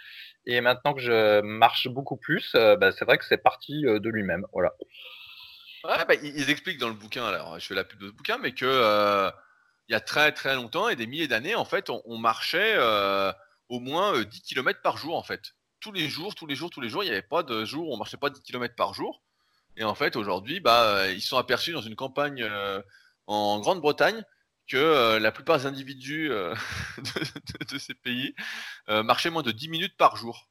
Et 0.47 0.61
maintenant 0.61 0.95
que 0.95 1.01
je 1.01 1.41
marche 1.41 1.89
beaucoup 1.89 2.17
plus, 2.17 2.53
euh, 2.55 2.77
bah, 2.77 2.93
c'est 2.93 3.05
vrai 3.05 3.19
que 3.19 3.25
c'est 3.25 3.39
parti 3.39 3.85
euh, 3.87 3.99
de 3.99 4.09
lui-même. 4.09 4.47
Voilà. 4.53 4.73
Ouais, 5.85 6.05
bah, 6.07 6.15
ils 6.23 6.51
expliquent 6.51 6.79
dans 6.79 6.89
le 6.89 6.95
bouquin, 6.95 7.25
alors 7.27 7.59
je 7.59 7.67
fais 7.67 7.75
la 7.75 7.85
pub 7.85 8.01
de 8.01 8.09
ce 8.09 8.13
bouquin, 8.13 8.39
mais 8.39 8.53
que 8.53 9.31
il 9.89 9.93
y 9.93 9.95
a 9.95 10.01
très 10.01 10.33
très 10.33 10.57
longtemps 10.57 10.89
et 10.89 10.97
des 10.97 11.07
milliers 11.07 11.29
d'années, 11.29 11.55
en 11.55 11.65
fait, 11.65 11.91
on, 11.91 12.19
marchait 12.19 12.77
au 13.69 13.79
moins 13.79 14.21
10 14.21 14.43
km 14.43 14.81
par 14.83 14.97
jour, 14.97 15.17
en 15.17 15.23
fait 15.23 15.55
tous 15.87 15.93
les 15.93 16.09
jours, 16.09 16.35
tous 16.35 16.47
les 16.47 16.57
jours, 16.57 16.71
tous 16.71 16.81
les 16.81 16.89
jours. 16.89 17.05
Il 17.05 17.07
n'y 17.07 17.13
avait 17.13 17.23
pas 17.23 17.45
de 17.45 17.65
jour 17.65 17.89
où 17.89 17.95
on 17.95 17.97
marchait 17.97 18.17
pas 18.17 18.31
10 18.31 18.41
km 18.43 18.75
par 18.75 18.93
jour. 18.93 19.23
Et 19.77 19.85
en 19.85 19.95
fait, 19.95 20.17
aujourd'hui, 20.17 20.59
bah, 20.59 21.09
ils 21.11 21.23
sont 21.23 21.37
aperçus 21.37 21.73
dans 21.73 21.81
une 21.81 21.95
campagne 21.95 22.43
euh, 22.43 22.83
en 23.27 23.61
Grande-Bretagne 23.61 24.25
que 24.67 24.77
euh, 24.77 25.19
la 25.19 25.33
plupart 25.33 25.59
des 25.59 25.67
individus 25.67 26.31
euh, 26.31 26.55
de, 27.71 27.79
ces 27.79 27.95
pays 27.95 28.35
marchaient 28.89 29.31
moins 29.31 29.43
de 29.43 29.53
10 29.53 29.69
minutes 29.69 29.97
par 29.97 30.17
jour. 30.17 30.49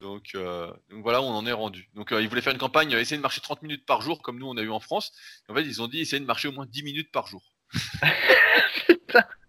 Donc, 0.00 0.34
donc, 0.34 1.02
voilà 1.02 1.22
où 1.22 1.24
on 1.24 1.34
en 1.34 1.46
est 1.46 1.52
rendu. 1.52 1.88
Donc 1.94 2.10
ils 2.10 2.28
voulaient 2.28 2.42
faire 2.42 2.52
une 2.52 2.58
campagne, 2.58 2.92
essayer 2.92 3.16
de 3.16 3.22
marcher 3.22 3.40
30 3.40 3.62
minutes 3.62 3.86
par 3.86 4.02
jour 4.02 4.20
comme 4.20 4.38
nous 4.38 4.46
on 4.46 4.56
a 4.56 4.62
eu 4.62 4.70
en 4.70 4.80
France. 4.80 5.12
en 5.48 5.54
fait, 5.54 5.62
ils 5.62 5.80
ont 5.80 5.88
dit 5.88 6.00
essayer 6.00 6.20
de 6.20 6.26
marcher 6.26 6.48
au 6.48 6.52
moins 6.52 6.66
10 6.66 6.82
minutes 6.82 7.10
par 7.10 7.26
jour. 7.26 7.42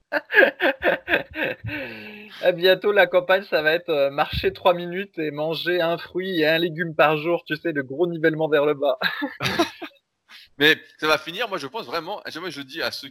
À 2.41 2.51
bientôt, 2.51 2.91
la 2.91 3.07
campagne, 3.07 3.43
ça 3.43 3.61
va 3.61 3.71
être 3.71 3.89
euh, 3.89 4.09
marcher 4.09 4.53
trois 4.53 4.73
minutes 4.73 5.17
et 5.17 5.31
manger 5.31 5.81
un 5.81 5.97
fruit 5.97 6.41
et 6.41 6.47
un 6.47 6.57
légume 6.57 6.95
par 6.95 7.17
jour. 7.17 7.43
Tu 7.45 7.55
sais, 7.55 7.71
le 7.71 7.83
gros 7.83 8.07
nivellement 8.07 8.47
vers 8.47 8.65
le 8.65 8.73
bas. 8.73 8.99
Mais 10.57 10.77
ça 10.97 11.07
va 11.07 11.17
finir, 11.17 11.47
moi 11.49 11.57
je 11.59 11.67
pense 11.67 11.85
vraiment, 11.85 12.21
jamais 12.25 12.49
je 12.49 12.61
dis 12.61 12.81
à 12.81 12.89
ceux 12.89 13.09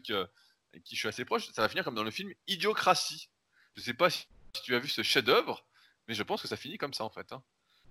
qui 0.84 0.94
je 0.94 1.00
suis 1.00 1.08
assez 1.08 1.24
proche, 1.24 1.50
ça 1.52 1.62
va 1.62 1.68
finir 1.68 1.84
comme 1.84 1.94
dans 1.94 2.04
le 2.04 2.10
film 2.10 2.32
Idiocratie. 2.46 3.28
Je 3.74 3.82
sais 3.82 3.94
pas 3.94 4.10
si 4.10 4.26
tu 4.64 4.74
as 4.74 4.78
vu 4.78 4.88
ce 4.88 5.02
chef-d'œuvre, 5.02 5.64
mais 6.08 6.14
je 6.14 6.22
pense 6.22 6.42
que 6.42 6.48
ça 6.48 6.56
finit 6.56 6.78
comme 6.78 6.94
ça 6.94 7.04
en 7.04 7.10
fait. 7.10 7.32
Hein. 7.32 7.42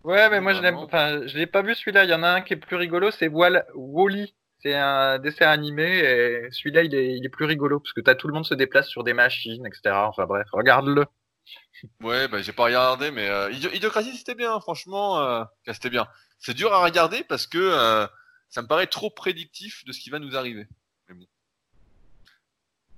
Ouais, 0.04 0.30
mais 0.30 0.40
moi 0.40 0.54
je 0.54 0.62
je 0.62 1.38
l'ai 1.38 1.48
pas 1.48 1.62
vu 1.62 1.74
celui-là. 1.76 2.04
Il 2.04 2.10
y 2.10 2.14
en 2.14 2.24
a 2.24 2.30
un 2.30 2.42
qui 2.42 2.54
est 2.54 2.58
plus 2.58 2.76
rigolo, 2.76 3.12
c'est 3.12 3.28
Wally. 3.28 4.36
C'est 4.60 4.74
un 4.74 5.20
dessin 5.20 5.48
animé 5.48 6.00
et 6.00 6.50
celui-là, 6.52 6.84
il 6.84 6.96
est, 6.96 7.18
il 7.18 7.26
est 7.26 7.30
plus 7.30 7.46
rigolo 7.46 7.80
parce 7.80 7.94
que 7.94 8.02
t'as 8.02 8.16
tout 8.16 8.28
le 8.28 8.34
monde 8.34 8.46
se 8.46 8.56
déplace 8.56 8.88
sur 8.88 9.04
des 9.04 9.14
machines, 9.14 9.66
etc. 9.66 9.96
Enfin 9.96 10.26
bref, 10.26 10.48
regarde-le. 10.52 11.06
Ouais, 12.02 12.28
bah 12.28 12.42
j'ai 12.42 12.54
pas 12.54 12.64
regardé, 12.64 13.12
mais 13.12 13.30
euh, 13.30 13.52
Idiocratie 13.52 14.16
c'était 14.16 14.34
bien, 14.34 14.60
franchement, 14.60 15.20
euh, 15.20 15.44
c'était 15.72 15.90
bien. 15.90 16.08
C'est 16.40 16.54
dur 16.54 16.74
à 16.74 16.84
regarder 16.84 17.24
parce 17.24 17.46
que 17.48 17.60
euh, 17.60 18.08
ça 18.50 18.62
me 18.62 18.68
paraît 18.68 18.88
trop 18.88 19.10
prédictif 19.10 19.84
de 19.86 19.92
ce 19.92 20.00
qui 20.00 20.10
va 20.10 20.20
nous 20.20 20.36
arriver. 20.36 20.68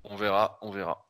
On 0.03 0.15
verra, 0.15 0.57
on 0.61 0.71
verra. 0.71 1.07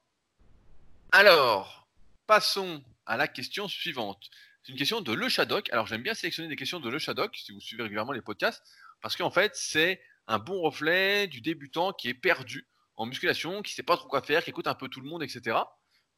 Alors, 1.11 1.87
passons 2.25 2.83
à 3.05 3.17
la 3.17 3.27
question 3.27 3.67
suivante. 3.67 4.29
C'est 4.63 4.73
une 4.73 4.77
question 4.77 5.01
de 5.01 5.13
Le 5.13 5.29
Shadok. 5.29 5.71
Alors 5.71 5.87
j'aime 5.87 6.03
bien 6.03 6.13
sélectionner 6.13 6.49
des 6.49 6.57
questions 6.57 6.79
de 6.81 6.89
Le 6.89 6.99
Shadok 6.99 7.35
si 7.37 7.53
vous 7.53 7.61
suivez 7.61 7.83
régulièrement 7.83 8.11
les 8.11 8.21
podcasts, 8.21 8.63
parce 9.01 9.15
qu'en 9.15 9.31
fait 9.31 9.55
c'est 9.55 10.01
un 10.27 10.39
bon 10.39 10.59
reflet 10.61 11.27
du 11.27 11.39
débutant 11.39 11.93
qui 11.93 12.09
est 12.09 12.13
perdu 12.13 12.67
en 12.97 13.05
musculation, 13.05 13.61
qui 13.61 13.73
sait 13.73 13.83
pas 13.83 13.95
trop 13.95 14.09
quoi 14.09 14.21
faire, 14.21 14.43
qui 14.43 14.49
écoute 14.49 14.67
un 14.67 14.75
peu 14.75 14.89
tout 14.89 14.99
le 14.99 15.07
monde, 15.07 15.23
etc. 15.23 15.57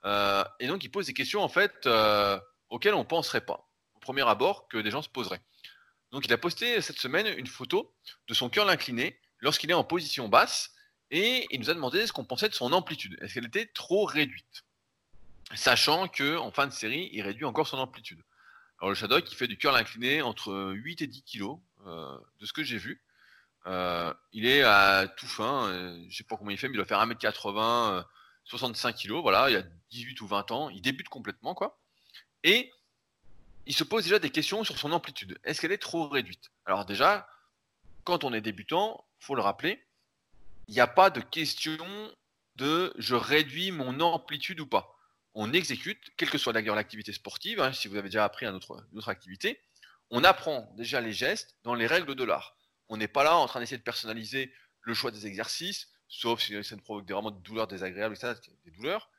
Euh, 0.05 0.43
et 0.59 0.67
donc 0.67 0.84
il 0.84 0.89
pose 0.89 1.05
des 1.05 1.13
questions 1.13 1.41
en 1.41 1.49
fait 1.49 1.86
euh, 1.86 2.39
auxquelles 2.70 2.95
on 2.95 2.99
ne 2.99 3.03
penserait 3.03 3.45
pas 3.45 3.70
au 3.93 3.99
premier 3.99 4.28
abord 4.28 4.67
que 4.67 4.78
des 4.78 4.89
gens 4.89 5.03
se 5.03 5.09
poseraient. 5.09 5.41
Donc 6.11 6.26
il 6.26 6.34
a 6.34 6.38
posté 6.38 6.82
cette 6.82 6.97
semaine 6.97 7.28
une 7.38 7.45
photo 7.47 7.93
de 8.28 8.34
son 8.34 8.49
cœur 8.49 8.67
incliné 8.67 9.20
lorsqu'il 9.41 9.70
est 9.70 9.76
en 9.76 9.84
position 9.84 10.28
basse 10.28 10.74
et 11.12 11.47
il 11.51 11.60
nous 11.60 11.70
a 11.70 11.74
demandé 11.74 12.05
ce 12.05 12.14
qu'on 12.14 12.26
pensait 12.26 12.49
de 12.49 12.53
son 12.53 12.72
amplitude. 12.74 13.18
Est-ce 13.22 13.34
qu'elle 13.34 13.45
était 13.45 13.66
trop 13.66 14.05
réduite? 14.05 14.64
Sachant 15.55 16.07
que 16.07 16.38
en 16.38 16.51
fin 16.51 16.68
de 16.68 16.74
série, 16.74 17.10
il 17.12 17.22
réduit 17.22 17.45
encore 17.45 17.68
son 17.68 17.80
amplitude. 17.80 18.22
Alors 18.80 18.89
le 18.89 18.95
Shadok, 18.95 19.32
il 19.32 19.36
fait 19.36 19.47
du 19.47 19.57
curl 19.57 19.76
incliné 19.76 20.22
entre 20.22 20.74
8 20.74 21.01
et 21.01 21.07
10 21.07 21.24
kg 21.24 21.57
euh, 21.86 22.18
de 22.39 22.45
ce 22.45 22.53
que 22.53 22.64
j'ai 22.64 22.78
vu. 22.78 23.01
Euh, 23.66 24.14
il 24.32 24.45
est 24.45 24.62
à 24.62 25.07
tout 25.18 25.28
fin, 25.28 25.68
euh, 25.68 26.05
je 26.10 26.18
sais 26.18 26.24
pas 26.24 26.38
combien 26.38 26.53
il 26.53 26.57
fait, 26.57 26.68
mais 26.68 26.76
il 26.76 26.78
doit 26.78 26.86
faire 26.86 27.05
1m80, 27.05 28.05
65 28.45 28.95
kg, 28.95 29.14
voilà, 29.22 29.49
il 29.49 29.57
a 29.57 29.64
18 29.91 30.22
ou 30.22 30.28
20 30.28 30.51
ans, 30.51 30.70
il 30.70 30.82
débute 30.82 31.10
complètement, 31.10 31.53
quoi. 31.53 31.78
Et 32.43 32.72
il 33.66 33.76
se 33.76 33.84
pose 33.84 34.03
déjà 34.03 34.20
des 34.20 34.30
questions 34.30 34.64
sur 34.64 34.78
son 34.78 34.91
amplitude. 34.91 35.38
Est-ce 35.43 35.60
qu'elle 35.60 35.72
est 35.72 35.78
trop 35.78 36.07
réduite? 36.07 36.51
Alors 36.66 36.86
déjà, 36.86 37.28
quand 38.05 38.24
on 38.24 38.34
est 38.34 38.41
débutant, 38.41 39.05
faut 39.20 39.36
le 39.36 39.41
rappeler, 39.41 39.86
il 40.70 40.74
n'y 40.74 40.82
a 40.82 40.88
pas 40.88 41.09
de 41.09 41.20
question 41.20 41.78
de 42.55 42.93
je 42.99 43.15
réduis 43.15 43.72
mon 43.72 43.99
amplitude 44.01 44.59
ou 44.59 44.67
pas. 44.67 44.95
on 45.34 45.51
exécute, 45.51 45.99
quelle 46.15 46.30
que 46.30 46.38
soit 46.38 46.53
d'ailleurs 46.53 46.76
l'activité 46.76 47.11
sportive, 47.11 47.59
hein, 47.59 47.74
si 47.74 47.88
vous 47.88 47.95
avez 47.95 48.09
déjà 48.09 48.24
appris 48.24 48.45
une 48.45 48.53
autre, 48.53 49.09
activité, 49.09 49.59
on 50.11 50.24
apprend 50.24 50.72
déjà 50.76 51.01
les 51.01 51.11
gestes 51.11 51.55
dans 51.63 51.74
les 51.74 51.88
règles 51.88 52.13
de 52.13 52.24
l'art. 52.24 52.55
On 52.88 52.97
n'est 52.97 53.07
pas 53.07 53.24
là 53.24 53.36
en 53.36 53.47
train 53.47 53.59
d'essayer 53.59 53.80
de 53.80 53.84
personnaliser 53.84 54.53
le 54.82 54.93
choix 54.93 55.09
des 55.09 55.26
exercices, 55.26 55.88
sauf 56.07 56.39
si 56.39 56.63
ça 56.63 56.76
ne 56.76 56.82
provoque 56.82 57.09
vraiment 57.09 57.32
des 57.32 57.41
douleurs 57.41 57.67
désagréables, 57.67 58.13
etc., 58.13 58.36
des 58.63 58.72
douleurs. 58.72 59.09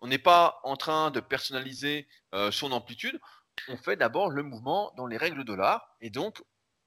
On 0.00 0.06
n'est 0.06 0.18
pas 0.18 0.60
en 0.62 0.76
train 0.76 1.10
de 1.10 1.18
personnaliser 1.18 2.06
euh, 2.34 2.52
son 2.52 2.70
amplitude. 2.70 3.20
On 3.66 3.76
fait 3.76 3.96
d'abord 3.96 4.30
le 4.30 4.44
mouvement 4.44 4.92
dans 4.96 5.08
les 5.08 5.16
règles 5.16 5.44
de 5.44 5.54
l'art, 5.54 5.96
et 6.00 6.10
donc 6.10 6.40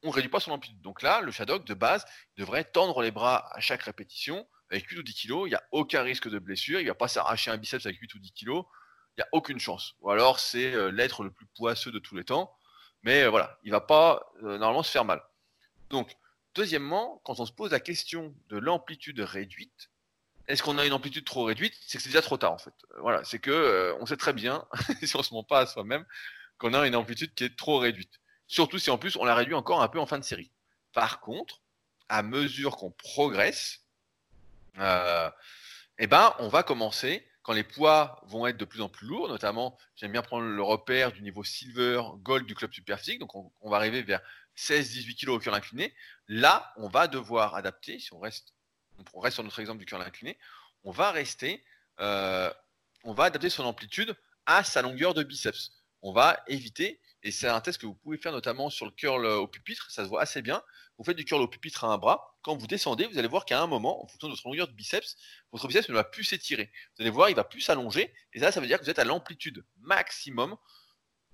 on 0.03 0.09
ne 0.09 0.13
réduit 0.13 0.29
pas 0.29 0.39
son 0.39 0.51
amplitude. 0.51 0.81
Donc 0.81 1.01
là, 1.01 1.21
le 1.21 1.31
Shadok, 1.31 1.65
de 1.65 1.73
base, 1.73 2.05
devrait 2.37 2.65
tendre 2.65 3.01
les 3.01 3.11
bras 3.11 3.49
à 3.55 3.59
chaque 3.59 3.83
répétition 3.83 4.45
avec 4.69 4.87
8 4.87 4.99
ou 4.99 5.03
10 5.03 5.13
kg. 5.13 5.31
Il 5.45 5.49
n'y 5.49 5.55
a 5.55 5.63
aucun 5.71 6.01
risque 6.01 6.29
de 6.29 6.39
blessure. 6.39 6.79
Il 6.79 6.83
ne 6.83 6.89
va 6.89 6.95
pas 6.95 7.07
s'arracher 7.07 7.51
un 7.51 7.57
biceps 7.57 7.85
avec 7.85 7.99
8 7.99 8.13
ou 8.15 8.19
10 8.19 8.33
kg. 8.33 8.49
Il 8.49 9.19
n'y 9.19 9.23
a 9.23 9.27
aucune 9.31 9.59
chance. 9.59 9.95
Ou 10.01 10.11
alors, 10.11 10.39
c'est 10.39 10.73
euh, 10.73 10.91
l'être 10.91 11.23
le 11.23 11.31
plus 11.31 11.45
poisseux 11.55 11.91
de 11.91 11.99
tous 11.99 12.15
les 12.15 12.23
temps. 12.23 12.55
Mais 13.03 13.23
euh, 13.23 13.29
voilà, 13.29 13.57
il 13.63 13.67
ne 13.67 13.75
va 13.75 13.81
pas 13.81 14.31
euh, 14.43 14.57
normalement 14.57 14.83
se 14.83 14.91
faire 14.91 15.05
mal. 15.05 15.21
Donc, 15.89 16.15
deuxièmement, 16.55 17.21
quand 17.23 17.39
on 17.39 17.45
se 17.45 17.51
pose 17.51 17.71
la 17.71 17.79
question 17.79 18.35
de 18.49 18.57
l'amplitude 18.57 19.19
réduite, 19.19 19.89
est-ce 20.47 20.61
qu'on 20.63 20.77
a 20.77 20.85
une 20.85 20.93
amplitude 20.93 21.23
trop 21.23 21.45
réduite? 21.45 21.75
C'est 21.87 21.97
que 21.97 22.03
c'est 22.03 22.09
déjà 22.09 22.21
trop 22.21 22.37
tard 22.37 22.51
en 22.51 22.57
fait. 22.57 22.73
voilà, 22.97 23.23
c'est 23.23 23.39
que 23.39 23.95
on 24.01 24.05
sait 24.05 24.17
très 24.17 24.33
bien, 24.33 24.65
si 25.01 25.15
on 25.15 25.23
se 25.23 25.33
ment 25.33 25.43
pas 25.43 25.59
à 25.59 25.65
soi-même, 25.65 26.05
qu'on 26.57 26.73
a 26.73 26.85
une 26.85 26.97
amplitude 26.97 27.33
qui 27.33 27.45
est 27.45 27.55
trop 27.55 27.77
réduite. 27.77 28.19
Surtout 28.47 28.79
si 28.79 28.89
en 28.89 28.97
plus 28.97 29.15
on 29.15 29.25
la 29.25 29.35
réduit 29.35 29.55
encore 29.55 29.81
un 29.81 29.87
peu 29.87 29.99
en 29.99 30.05
fin 30.05 30.19
de 30.19 30.23
série. 30.23 30.51
Par 30.93 31.19
contre, 31.19 31.61
à 32.09 32.21
mesure 32.23 32.77
qu'on 32.77 32.91
progresse, 32.91 33.81
euh, 34.79 35.29
eh 35.97 36.07
ben, 36.07 36.33
on 36.39 36.47
va 36.47 36.63
commencer 36.63 37.25
quand 37.43 37.53
les 37.53 37.63
poids 37.63 38.21
vont 38.25 38.47
être 38.47 38.57
de 38.57 38.65
plus 38.65 38.81
en 38.81 38.89
plus 38.89 39.05
lourds, 39.05 39.27
notamment, 39.27 39.77
j'aime 39.95 40.13
bien 40.13 40.21
prendre 40.21 40.45
le 40.45 40.63
repère 40.63 41.11
du 41.11 41.21
niveau 41.21 41.43
silver, 41.43 42.01
gold 42.19 42.45
du 42.45 42.55
club 42.55 42.71
super 42.71 42.97
physique, 42.99 43.19
donc 43.19 43.35
on, 43.35 43.69
va 43.69 43.77
arriver 43.77 44.01
vers 44.01 44.21
16-18 44.57 45.15
kg 45.19 45.29
au 45.29 45.39
cœur 45.39 45.53
incliné. 45.53 45.93
Là, 46.29 46.73
on 46.77 46.87
va 46.87 47.07
devoir 47.07 47.55
adapter, 47.55 47.99
si 47.99 48.13
on 48.13 48.19
reste, 48.19 48.53
on 49.13 49.19
reste 49.19 49.35
sur 49.35 49.43
notre 49.43 49.59
exemple 49.59 49.79
du 49.79 49.85
cœur 49.85 49.99
incliné, 49.99 50.37
on 50.85 50.91
va 50.91 51.11
rester, 51.11 51.65
euh, 51.99 52.51
on 53.03 53.13
va 53.13 53.25
adapter 53.25 53.49
son 53.49 53.65
amplitude 53.65 54.15
à 54.45 54.63
sa 54.63 54.81
longueur 54.81 55.13
de 55.13 55.23
biceps. 55.23 55.73
On 56.01 56.13
va 56.13 56.41
éviter 56.47 57.01
et 57.23 57.31
c'est 57.31 57.47
un 57.47 57.61
test 57.61 57.79
que 57.79 57.85
vous 57.85 57.95
pouvez 57.95 58.17
faire 58.17 58.33
notamment 58.33 58.69
sur 58.69 58.85
le 58.85 58.91
curl 58.91 59.25
au 59.25 59.47
pupitre, 59.47 59.89
ça 59.89 60.03
se 60.03 60.09
voit 60.09 60.21
assez 60.21 60.41
bien. 60.41 60.61
Vous 60.97 61.05
faites 61.05 61.17
du 61.17 61.23
curl 61.23 61.41
au 61.41 61.47
pupitre 61.47 61.85
à 61.85 61.87
un 61.87 61.97
bras. 61.97 62.37
Quand 62.41 62.55
vous 62.57 62.67
descendez, 62.67 63.07
vous 63.07 63.17
allez 63.17 63.29
voir 63.29 63.45
qu'à 63.45 63.61
un 63.61 63.67
moment, 63.67 64.03
en 64.03 64.07
fonction 64.07 64.27
de 64.27 64.33
votre 64.33 64.45
longueur 64.45 64.67
de 64.67 64.73
biceps, 64.73 65.15
votre 65.51 65.67
biceps 65.67 65.87
ne 65.87 65.93
va 65.93 66.03
plus 66.03 66.25
s'étirer. 66.25 66.71
Vous 66.95 67.01
allez 67.01 67.09
voir, 67.09 67.29
il 67.29 67.35
va 67.35 67.45
plus 67.45 67.61
s'allonger. 67.61 68.13
Et 68.33 68.39
ça, 68.39 68.51
ça 68.51 68.59
veut 68.59 68.67
dire 68.67 68.77
que 68.77 68.83
vous 68.83 68.89
êtes 68.89 68.99
à 68.99 69.05
l'amplitude 69.05 69.65
maximum 69.79 70.57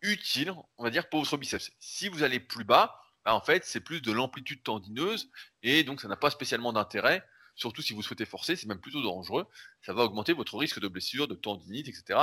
utile, 0.01 0.53
on 0.77 0.83
va 0.83 0.91
dire, 0.91 1.09
pour 1.09 1.21
votre 1.21 1.37
biceps. 1.37 1.71
Si 1.79 2.07
vous 2.07 2.21
allez 2.21 2.39
plus 2.39 2.63
bas, 2.63 3.01
bah, 3.25 3.33
en 3.33 3.41
fait, 3.41 3.65
c'est 3.65 3.81
plus 3.81 4.01
de 4.01 4.11
l'amplitude 4.11 4.63
tendineuse. 4.63 5.31
Et 5.63 5.83
donc, 5.83 6.01
ça 6.01 6.07
n'a 6.07 6.15
pas 6.17 6.29
spécialement 6.29 6.71
d'intérêt. 6.71 7.23
Surtout 7.55 7.81
si 7.81 7.93
vous 7.93 8.03
souhaitez 8.03 8.25
forcer, 8.25 8.55
c'est 8.55 8.67
même 8.67 8.79
plutôt 8.79 9.01
dangereux. 9.01 9.47
Ça 9.81 9.93
va 9.93 10.03
augmenter 10.03 10.33
votre 10.33 10.55
risque 10.55 10.79
de 10.79 10.87
blessure, 10.87 11.27
de 11.27 11.35
tendinite, 11.35 11.87
etc. 11.89 12.19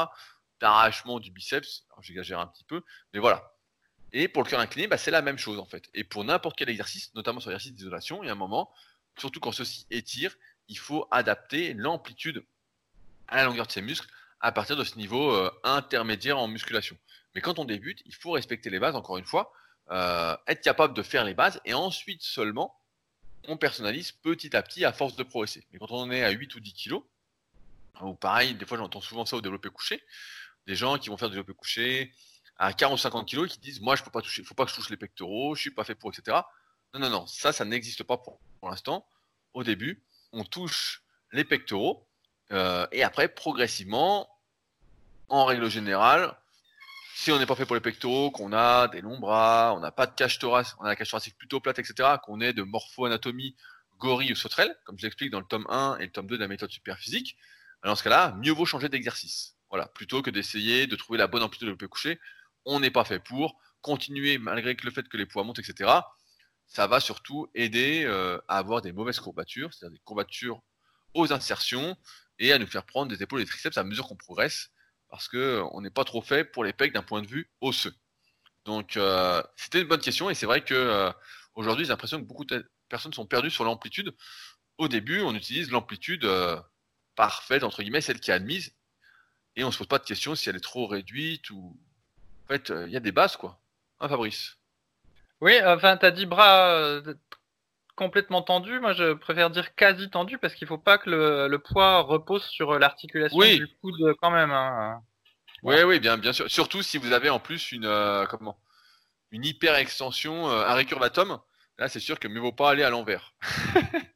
D'arrachement 0.61 1.21
du 1.21 1.31
biceps. 1.31 1.85
J'exagère 2.01 2.39
un 2.41 2.47
petit 2.47 2.65
peu. 2.65 2.83
Mais 3.13 3.21
voilà, 3.21 3.56
et 4.13 4.29
pour 4.29 4.43
le 4.43 4.49
cœur 4.49 4.61
incliné, 4.61 4.87
bah, 4.87 4.99
c'est 4.99 5.11
la 5.11 5.23
même 5.23 5.39
chose 5.39 5.59
en 5.59 5.65
fait. 5.67 5.89
Et 5.95 6.05
pour 6.05 6.25
n'importe 6.25 6.57
quel 6.57 6.69
exercice, 6.69 7.15
notamment 7.15 7.41
sur 7.41 7.51
l'exercice 7.51 7.73
d'isolation, 7.73 8.23
il 8.23 8.27
y 8.27 8.29
a 8.29 8.33
un 8.33 8.37
moment, 8.37 8.71
surtout 9.19 9.41
quand 9.41 9.53
ceci 9.53 9.87
étire, 9.91 10.35
il 10.69 10.79
faut 10.79 11.07
adapter 11.11 11.75
l'amplitude 11.75 12.45
à 13.29 13.37
la 13.37 13.45
longueur 13.45 13.67
de 13.67 13.73
ses 13.73 13.83
muscles 13.83 14.09
à 14.41 14.53
partir 14.53 14.77
de 14.77 14.85
ce 14.85 14.97
niveau 14.97 15.33
euh, 15.33 15.51
intermédiaire 15.65 16.39
en 16.39 16.49
musculation. 16.49 16.97
Mais 17.35 17.41
quand 17.41 17.59
on 17.59 17.65
débute, 17.65 18.03
il 18.07 18.15
faut 18.15 18.33
respecter 18.33 18.71
les 18.71 18.79
bases, 18.79 18.95
encore 18.95 19.19
une 19.19 19.25
fois, 19.25 19.53
euh, 19.91 20.37
être 20.47 20.63
capable 20.63 20.95
de 20.95 21.03
faire 21.03 21.25
les 21.25 21.35
bases, 21.35 21.61
et 21.65 21.75
ensuite 21.75 22.23
seulement, 22.23 22.75
on 23.49 23.57
personnalise 23.57 24.13
petit 24.13 24.57
à 24.57 24.63
petit 24.63 24.85
à 24.85 24.93
force 24.93 25.17
de 25.17 25.23
progresser. 25.23 25.67
Mais 25.73 25.79
quand 25.79 25.91
on 25.91 26.11
est 26.11 26.25
à 26.25 26.31
8 26.31 26.55
ou 26.55 26.61
10 26.61 26.73
kilos, 26.73 27.03
ou 28.03 28.15
pareil, 28.15 28.55
des 28.55 28.67
fois 28.67 28.79
j'entends 28.79 29.01
souvent 29.01 29.25
ça 29.25 29.37
au 29.37 29.41
développé 29.41 29.71
couché, 29.71 30.03
des 30.67 30.75
gens 30.75 30.99
qui 30.99 31.09
vont 31.09 31.17
faire 31.17 31.29
du 31.29 31.37
développé 31.37 31.55
couché, 31.55 32.13
à 32.59 32.73
40 32.73 32.95
ou 32.95 33.01
50 33.01 33.29
kilos 33.29 33.53
qui 33.53 33.59
disent 33.59 33.81
moi 33.81 33.97
je 33.97 34.03
peux 34.03 34.11
pas 34.11 34.23
toucher, 34.23 34.43
faut 34.43 34.55
pas 34.55 34.65
que 34.65 34.71
je 34.71 34.77
touche 34.77 34.91
les 34.91 34.97
pectoraux, 34.97 35.55
je 35.55 35.61
suis 35.61 35.71
pas 35.71 35.85
fait 35.85 35.95
pour, 35.95 36.11
etc. 36.11 36.39
Non, 36.95 37.01
non, 37.01 37.11
non, 37.11 37.27
ça, 37.27 37.53
ça 37.53 37.65
n'existe 37.65 38.03
pas 38.03 38.17
pour, 38.17 38.41
l'instant. 38.63 39.07
Au 39.55 39.65
début, 39.65 40.03
on 40.33 40.45
touche 40.45 41.03
les 41.33 41.45
pectoraux 41.45 42.07
euh, 42.53 42.87
et 42.93 43.03
après, 43.03 43.29
progressivement, 43.29 44.29
en 45.29 45.45
règle 45.45 45.69
générale, 45.69 46.37
si 47.15 47.33
on 47.33 47.39
n'est 47.39 47.47
pas 47.47 47.57
fait 47.57 47.67
pour 47.67 47.75
les 47.75 47.81
pectoraux, 47.81 48.31
qu'on 48.31 48.53
a 48.53 48.89
des 48.89 49.01
longs 49.01 49.19
bras, 49.19 49.75
on 49.77 49.81
n'a 49.81 49.91
pas 49.91 50.07
de 50.07 50.15
cage 50.15 50.39
thoracique, 50.39 50.77
on 50.79 50.85
a 50.85 50.89
la 50.89 50.97
cage 50.97 51.11
thoracique 51.11 51.37
plutôt 51.37 51.61
plate, 51.61 51.79
etc., 51.79 52.11
qu'on 52.23 52.41
est 52.41 52.53
de 52.53 52.63
morpho-anatomie 52.63 53.57
gorille 53.99 54.33
ou 54.33 54.37
sauterelle, 54.37 54.77
comme 54.85 54.99
je 54.99 55.05
l'explique 55.05 55.31
dans 55.31 55.41
le 55.41 55.47
tome 55.47 55.67
1 55.69 55.99
et 55.99 56.05
le 56.05 56.13
tome 56.13 56.27
2 56.27 56.37
de 56.37 56.43
la 56.43 56.49
méthode 56.49 56.71
super 56.71 56.99
physique, 56.99 57.37
dans 57.83 57.95
ce 57.95 58.03
cas-là, 58.05 58.37
mieux 58.43 58.53
vaut 58.53 58.67
changer 58.67 58.89
d'exercice. 58.89 59.57
Voilà, 59.71 59.87
plutôt 59.89 60.23
que 60.23 60.31
d'essayer 60.31 60.87
de 60.87 60.97
trouver 60.97 61.19
la 61.19 61.27
bonne 61.27 61.43
amplitude 61.43 61.69
de 61.69 61.77
le 61.79 61.89
coucher 61.89 62.21
on 62.67 62.81
n'est 62.81 62.91
pas 62.91 63.05
fait 63.05 63.21
pour. 63.21 63.59
Continuer 63.81 64.37
malgré 64.39 64.77
le 64.83 64.91
fait 64.91 65.09
que 65.09 65.17
les 65.17 65.27
poids 65.27 65.45
montent, 65.45 65.61
etc. 65.61 65.91
Ça 66.67 66.87
va 66.89 67.01
surtout 67.01 67.49
aider 67.55 68.05
euh, 68.05 68.39
à 68.49 68.59
avoir 68.59 68.83
des 68.83 68.93
mauvaises 68.93 69.21
courbatures, 69.21 69.73
c'est-à-dire 69.73 69.95
des 69.95 70.03
courbatures 70.05 70.61
aux 71.15 71.33
insertions 71.33 71.97
et 72.39 72.53
à 72.53 72.59
nous 72.59 72.67
faire 72.67 72.85
prendre 72.85 73.09
des 73.09 73.23
épaules 73.23 73.41
et 73.41 73.45
des 73.45 73.49
triceps 73.49 73.79
à 73.79 73.85
mesure 73.85 74.09
qu'on 74.09 74.17
progresse, 74.17 74.71
parce 75.09 75.29
qu'on 75.29 75.37
euh, 75.39 75.81
n'est 75.81 75.91
pas 75.91 76.05
trop 76.05 76.21
fait 76.21 76.45
pour 76.45 76.65
les 76.65 76.73
pecs 76.73 76.93
d'un 76.93 77.03
point 77.03 77.23
de 77.23 77.29
vue 77.29 77.49
osseux. 77.61 77.95
Donc 78.65 78.97
euh, 78.97 79.41
c'était 79.55 79.81
une 79.81 79.89
bonne 79.89 80.01
question 80.01 80.29
et 80.29 80.35
c'est 80.35 80.47
vrai 80.47 80.65
que 80.65 81.13
aujourd'hui 81.55 81.85
j'ai 81.85 81.91
l'impression 81.91 82.19
que 82.19 82.27
beaucoup 82.27 82.45
de 82.45 82.69
personnes 82.89 83.15
sont 83.15 83.27
perdues 83.27 83.51
sur 83.51 83.65
l'amplitude. 83.65 84.13
Au 84.79 84.89
début, 84.89 85.21
on 85.21 85.35
utilise 85.35 85.71
l'amplitude 85.71 86.29
parfaite 87.15 87.63
entre 87.63 87.83
guillemets, 87.83 88.01
celle 88.01 88.19
qui 88.19 88.33
est 88.33 88.35
admise, 88.35 88.75
et 89.55 89.63
on 89.63 89.71
se 89.71 89.79
pose 89.79 89.87
pas 89.87 89.99
de 89.99 90.05
question 90.05 90.35
si 90.35 90.49
elle 90.49 90.57
est 90.57 90.61
trop 90.61 90.89
réduite 90.89 91.49
ou 91.51 91.81
en 92.47 92.53
fait, 92.53 92.73
il 92.87 92.93
y 92.93 92.97
a 92.97 93.01
des 93.01 93.13
bases, 93.13 93.37
quoi. 93.37 93.59
Hein, 94.01 94.09
Fabrice? 94.09 94.57
Oui, 95.41 95.55
enfin, 95.65 95.97
t'as 95.97 96.11
dit 96.11 96.27
bras 96.27 96.71
euh, 96.71 97.15
complètement 97.95 98.43
tendus. 98.43 98.81
Moi, 98.81 98.93
je 98.93 99.13
préfère 99.13 99.51
dire 99.51 99.75
quasi 99.75 100.09
tendus 100.09 100.39
parce 100.39 100.55
qu'il 100.55 100.67
faut 100.67 100.79
pas 100.79 100.99
que 100.99 101.11
le, 101.11 101.59
poids 101.59 102.01
repose 102.01 102.45
sur 102.45 102.79
l'articulation 102.79 103.39
du 103.39 103.69
coude 103.81 104.15
quand 104.21 104.31
même. 104.31 104.51
Hein. 104.51 105.03
Oui, 105.63 105.83
oui, 105.83 106.01
bien, 106.01 106.17
bien 106.17 106.33
sûr. 106.33 106.51
Surtout 106.51 106.83
si 106.83 106.99
vous 106.99 107.13
avez 107.13 107.31
en 107.31 107.41
plus 107.41 107.73
une, 107.73 107.87
euh, 107.87 108.27
comment, 108.27 108.59
une 109.31 109.45
hyper 109.45 109.75
extension, 109.77 110.49
euh, 110.51 110.65
un 110.67 110.75
récurvatum. 110.75 111.41
Là, 111.79 111.89
c'est 111.89 112.01
sûr 112.01 112.19
que 112.19 112.29
mieux 112.29 112.41
vaut 112.41 112.53
pas 112.53 112.71
aller 112.71 112.83
à 112.83 112.91
l'envers. 112.91 113.35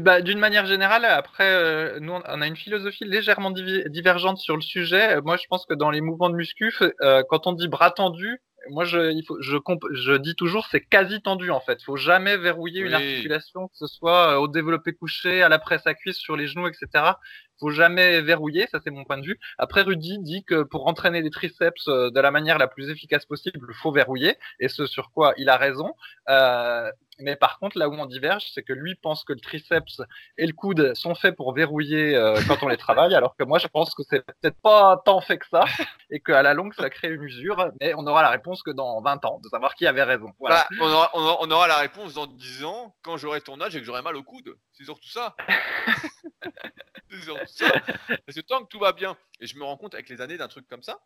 Bah, 0.00 0.20
d'une 0.20 0.38
manière 0.38 0.66
générale, 0.66 1.04
après, 1.04 1.52
euh, 1.52 1.98
nous, 2.00 2.12
on 2.12 2.40
a 2.40 2.46
une 2.46 2.56
philosophie 2.56 3.04
légèrement 3.04 3.50
divergente 3.50 4.38
sur 4.38 4.56
le 4.56 4.62
sujet. 4.62 5.20
Moi, 5.22 5.36
je 5.36 5.46
pense 5.48 5.66
que 5.66 5.74
dans 5.74 5.90
les 5.90 6.00
mouvements 6.00 6.30
de 6.30 6.36
muscu, 6.36 6.72
euh, 7.02 7.22
quand 7.28 7.46
on 7.46 7.52
dit 7.52 7.68
bras 7.68 7.90
tendu, 7.90 8.40
moi, 8.70 8.84
je, 8.84 9.12
il 9.12 9.22
faut, 9.26 9.36
je, 9.42 9.58
je 9.92 10.12
dis 10.14 10.34
toujours, 10.36 10.66
c'est 10.70 10.80
quasi 10.80 11.20
tendu 11.20 11.50
en 11.50 11.60
fait. 11.60 11.82
Faut 11.82 11.96
jamais 11.96 12.38
verrouiller 12.38 12.80
une 12.80 12.94
articulation, 12.94 13.68
que 13.68 13.76
ce 13.76 13.86
soit 13.86 14.32
euh, 14.32 14.38
au 14.38 14.48
développé 14.48 14.94
couché, 14.94 15.42
à 15.42 15.50
la 15.50 15.58
presse 15.58 15.86
à 15.86 15.92
cuisse, 15.92 16.16
sur 16.16 16.34
les 16.34 16.46
genoux, 16.46 16.66
etc 16.66 17.12
faut 17.60 17.70
jamais 17.70 18.20
verrouiller, 18.20 18.66
ça 18.70 18.80
c'est 18.82 18.90
mon 18.90 19.04
point 19.04 19.18
de 19.18 19.26
vue. 19.26 19.38
Après, 19.58 19.82
Rudy 19.82 20.18
dit 20.20 20.44
que 20.44 20.62
pour 20.62 20.86
entraîner 20.86 21.22
les 21.22 21.30
triceps 21.30 21.86
de 21.86 22.20
la 22.20 22.30
manière 22.30 22.58
la 22.58 22.66
plus 22.66 22.90
efficace 22.90 23.24
possible, 23.26 23.66
il 23.68 23.74
faut 23.74 23.92
verrouiller, 23.92 24.36
et 24.60 24.68
ce 24.68 24.86
sur 24.86 25.10
quoi 25.10 25.34
il 25.36 25.48
a 25.48 25.56
raison. 25.56 25.94
Euh, 26.28 26.90
mais 27.20 27.36
par 27.36 27.58
contre, 27.58 27.78
là 27.78 27.88
où 27.88 27.94
on 27.94 28.06
diverge, 28.06 28.44
c'est 28.52 28.62
que 28.62 28.72
lui 28.72 28.94
pense 28.94 29.24
que 29.24 29.32
le 29.32 29.40
triceps 29.40 30.02
et 30.38 30.46
le 30.46 30.52
coude 30.52 30.94
sont 30.94 31.14
faits 31.14 31.36
pour 31.36 31.54
verrouiller 31.54 32.16
euh, 32.16 32.40
quand 32.46 32.62
on 32.62 32.68
les 32.68 32.76
travaille, 32.76 33.14
alors 33.14 33.36
que 33.36 33.44
moi 33.44 33.58
je 33.58 33.66
pense 33.66 33.94
que 33.94 34.02
c'est 34.08 34.24
peut-être 34.24 34.60
pas 34.60 35.00
tant 35.04 35.20
fait 35.20 35.38
que 35.38 35.46
ça, 35.46 35.64
et 36.10 36.20
qu'à 36.20 36.42
la 36.42 36.54
longue 36.54 36.74
ça 36.74 36.90
crée 36.90 37.10
une 37.10 37.22
usure, 37.22 37.70
mais 37.80 37.94
on 37.94 38.06
aura 38.06 38.22
la 38.22 38.30
réponse 38.30 38.62
que 38.62 38.70
dans 38.70 39.00
20 39.00 39.24
ans, 39.24 39.40
de 39.42 39.48
savoir 39.48 39.74
qui 39.74 39.86
avait 39.86 40.02
raison. 40.02 40.32
Voilà. 40.38 40.66
Bah, 40.70 40.76
on, 40.80 40.90
aura, 40.90 41.10
on, 41.14 41.50
aura, 41.50 41.68
la 41.68 41.78
réponse 41.78 42.14
dans 42.14 42.26
10 42.26 42.64
ans, 42.64 42.94
quand 43.02 43.16
j'aurai 43.16 43.40
ton 43.40 43.60
âge 43.60 43.74
et 43.76 43.80
que 43.80 43.86
j'aurai 43.86 44.02
mal 44.02 44.16
au 44.16 44.22
coude. 44.22 44.56
C'est 44.72 44.84
surtout 44.84 45.08
ça. 45.08 45.34
c'est 48.28 48.46
tant 48.46 48.62
que 48.62 48.68
tout 48.68 48.78
va 48.78 48.92
bien. 48.92 49.16
Et 49.40 49.46
je 49.46 49.56
me 49.56 49.64
rends 49.64 49.76
compte 49.76 49.94
avec 49.94 50.08
les 50.08 50.20
années 50.20 50.36
d'un 50.36 50.48
truc 50.48 50.68
comme 50.68 50.82
ça, 50.82 51.00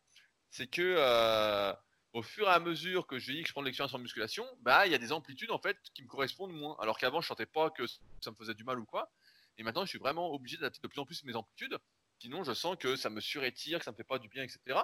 c'est 0.51 0.67
que 0.67 0.95
euh, 0.97 1.73
au 2.13 2.23
fur 2.23 2.47
et 2.49 2.51
à 2.51 2.59
mesure 2.59 3.07
que 3.07 3.19
je 3.19 3.33
dis 3.33 3.43
que 3.43 3.49
je 3.49 3.53
prends 3.53 3.61
de 3.61 3.67
l'expérience 3.67 3.95
en 3.95 3.99
musculation, 3.99 4.47
bah 4.61 4.87
il 4.87 4.93
y 4.93 4.95
a 4.95 4.99
des 4.99 5.13
amplitudes 5.13 5.51
en 5.51 5.59
fait 5.59 5.77
qui 5.95 6.03
me 6.03 6.09
correspondent 6.09 6.53
moins. 6.53 6.77
Alors 6.81 6.99
qu'avant 6.99 7.21
je 7.21 7.29
sentais 7.29 7.47
pas 7.47 7.71
que 7.71 7.87
ça 7.87 8.31
me 8.31 8.37
faisait 8.37 8.55
du 8.55 8.65
mal 8.65 8.79
ou 8.79 8.85
quoi. 8.85 9.11
Et 9.59 9.63
maintenant 9.63 9.85
je 9.85 9.91
suis 9.91 9.99
vraiment 9.99 10.33
obligé 10.33 10.57
d'adapter 10.57 10.81
de 10.83 10.89
plus 10.89 11.01
en 11.01 11.05
plus 11.05 11.23
mes 11.25 11.35
amplitudes. 11.35 11.79
Sinon 12.21 12.45
je 12.45 12.53
sens 12.55 12.77
que 12.79 12.97
ça 12.97 13.11
me 13.11 13.21
surétire, 13.21 13.79
que 13.79 13.85
ça 13.85 13.93
me 13.93 13.97
fait 13.97 14.05
pas 14.05 14.19
du 14.19 14.29
bien, 14.29 14.43
etc. 14.43 14.81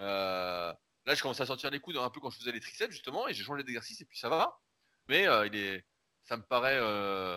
Euh, 0.00 0.72
là 1.06 1.14
je 1.14 1.22
commence 1.22 1.40
à 1.40 1.46
sentir 1.46 1.70
les 1.70 1.80
coudes 1.80 1.96
un 1.96 2.10
peu 2.10 2.20
quand 2.20 2.30
je 2.30 2.38
faisais 2.38 2.52
les 2.52 2.60
triceps 2.60 2.92
justement 2.92 3.26
et 3.28 3.34
j'ai 3.34 3.42
changé 3.44 3.62
d'exercice 3.62 4.00
et 4.00 4.04
puis 4.04 4.18
ça 4.18 4.28
va. 4.28 4.60
Mais 5.08 5.26
euh, 5.26 5.46
il 5.46 5.56
est, 5.56 5.84
ça 6.24 6.36
me 6.36 6.42
paraît 6.42 6.80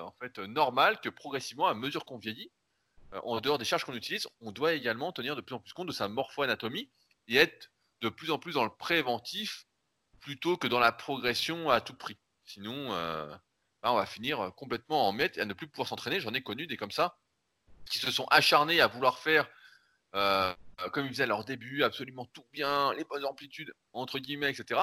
en 0.02 0.12
fait 0.12 0.38
normal 0.40 1.00
que 1.02 1.10
progressivement 1.10 1.68
à 1.68 1.74
mesure 1.74 2.06
qu'on 2.06 2.18
vieillit, 2.18 2.52
euh, 3.14 3.22
en 3.24 3.40
dehors 3.42 3.58
des 3.58 3.66
charges 3.66 3.86
qu'on 3.86 3.94
utilise, 3.94 4.28
on 4.42 4.52
doit 4.52 4.74
également 4.74 5.12
tenir 5.12 5.36
de 5.36 5.42
plus 5.42 5.56
en 5.56 5.60
plus 5.60 5.74
compte 5.74 5.88
de 5.88 5.94
sa 5.94 6.08
morpho-anatomie 6.08 6.90
et 7.28 7.36
être 7.36 7.72
de 8.04 8.10
plus 8.10 8.32
en 8.32 8.38
plus 8.38 8.54
dans 8.54 8.66
le 8.66 8.70
préventif 8.70 9.66
plutôt 10.20 10.58
que 10.58 10.68
dans 10.68 10.80
la 10.80 10.92
progression 10.92 11.70
à 11.70 11.80
tout 11.80 11.96
prix. 11.96 12.18
Sinon, 12.46 12.94
euh, 12.94 13.34
on 13.82 13.96
va 13.96 14.06
finir 14.06 14.52
complètement 14.56 15.08
en 15.08 15.14
mètre 15.14 15.38
et 15.38 15.42
à 15.42 15.46
ne 15.46 15.54
plus 15.54 15.68
pouvoir 15.68 15.88
s'entraîner. 15.88 16.20
J'en 16.20 16.34
ai 16.34 16.44
connu 16.44 16.68
des 16.68 16.78
comme 16.78 16.92
ça 16.92 17.18
qui 17.86 17.98
se 17.98 18.12
sont 18.12 18.26
acharnés 18.26 18.82
à 18.82 18.88
vouloir 18.88 19.20
faire 19.20 19.50
euh, 20.16 20.54
comme 20.92 21.06
ils 21.06 21.12
faisaient 21.12 21.24
à 21.24 21.28
leur 21.28 21.46
début, 21.46 21.84
absolument 21.84 22.26
tout 22.28 22.46
bien, 22.52 22.94
les 22.94 23.04
bonnes 23.06 23.26
amplitudes, 23.26 23.74
entre 23.94 24.20
guillemets, 24.20 24.52
etc. 24.52 24.82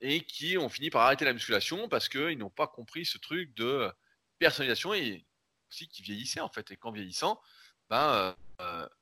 et 0.00 0.24
qui 0.24 0.56
ont 0.58 0.68
fini 0.68 0.90
par 0.90 1.02
arrêter 1.02 1.24
la 1.24 1.32
musculation 1.32 1.88
parce 1.88 2.08
qu'ils 2.08 2.38
n'ont 2.38 2.50
pas 2.50 2.66
compris 2.66 3.04
ce 3.04 3.18
truc 3.18 3.54
de 3.54 3.90
personnalisation 4.38 4.94
et 4.94 5.26
aussi 5.70 5.88
qui 5.88 6.02
vieillissait 6.02 6.40
en 6.40 6.48
fait. 6.50 6.70
Et 6.70 6.76
qu'en 6.76 6.92
vieillissant, 6.92 7.40
ben, 7.94 8.34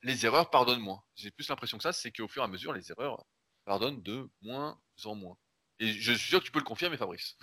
les 0.03 0.27
erreurs 0.27 0.51
pardonnent 0.51 0.81
moins. 0.81 1.03
J'ai 1.15 1.31
plus 1.31 1.49
l'impression 1.49 1.77
que 1.79 1.83
ça, 1.83 1.93
c'est 1.93 2.11
qu'au 2.11 2.29
fur 2.29 2.43
et 2.43 2.45
à 2.45 2.49
mesure, 2.49 2.73
les 2.73 2.91
erreurs 2.91 3.25
pardonnent 3.65 4.03
de 4.03 4.29
moins 4.43 4.79
en 5.05 5.15
moins. 5.15 5.37
Et 5.81 5.93
je 5.93 6.13
suis 6.13 6.29
sûr 6.29 6.41
que 6.41 6.45
tu 6.45 6.53
peux 6.53 6.59
le 6.59 6.65
confirmer, 6.65 6.97
Fabrice. 6.97 7.37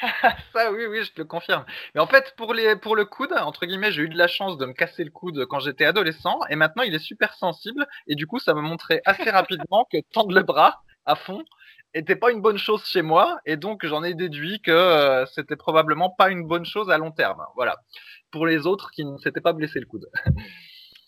ça, 0.52 0.70
oui, 0.72 0.86
oui, 0.86 1.04
je 1.04 1.12
te 1.12 1.20
le 1.20 1.26
confirme. 1.26 1.64
Mais 1.94 2.00
en 2.00 2.06
fait, 2.06 2.34
pour, 2.36 2.54
les, 2.54 2.76
pour 2.76 2.96
le 2.96 3.04
coude, 3.04 3.32
entre 3.32 3.66
guillemets, 3.66 3.92
j'ai 3.92 4.02
eu 4.02 4.08
de 4.08 4.16
la 4.16 4.28
chance 4.28 4.58
de 4.58 4.66
me 4.66 4.72
casser 4.72 5.04
le 5.04 5.10
coude 5.10 5.46
quand 5.46 5.60
j'étais 5.60 5.84
adolescent, 5.84 6.38
et 6.48 6.56
maintenant 6.56 6.82
il 6.82 6.94
est 6.94 7.00
super 7.00 7.34
sensible, 7.34 7.86
et 8.06 8.14
du 8.14 8.26
coup, 8.26 8.38
ça 8.38 8.54
m'a 8.54 8.62
montré 8.62 9.02
assez 9.04 9.30
rapidement 9.30 9.86
que 9.90 9.98
tendre 10.12 10.34
le 10.34 10.42
bras 10.42 10.82
à 11.06 11.16
fond 11.16 11.44
était 11.94 12.16
pas 12.16 12.30
une 12.30 12.40
bonne 12.40 12.58
chose 12.58 12.84
chez 12.84 13.02
moi, 13.02 13.40
et 13.46 13.56
donc 13.56 13.84
j'en 13.84 14.04
ai 14.04 14.14
déduit 14.14 14.60
que 14.60 14.70
euh, 14.70 15.26
c'était 15.26 15.56
probablement 15.56 16.10
pas 16.10 16.30
une 16.30 16.46
bonne 16.46 16.64
chose 16.64 16.90
à 16.90 16.98
long 16.98 17.10
terme. 17.10 17.44
Voilà. 17.56 17.76
Pour 18.30 18.46
les 18.46 18.66
autres 18.66 18.90
qui 18.92 19.04
ne 19.04 19.18
s'étaient 19.18 19.40
pas 19.40 19.52
blessés 19.52 19.80
le 19.80 19.86
coude. 19.86 20.08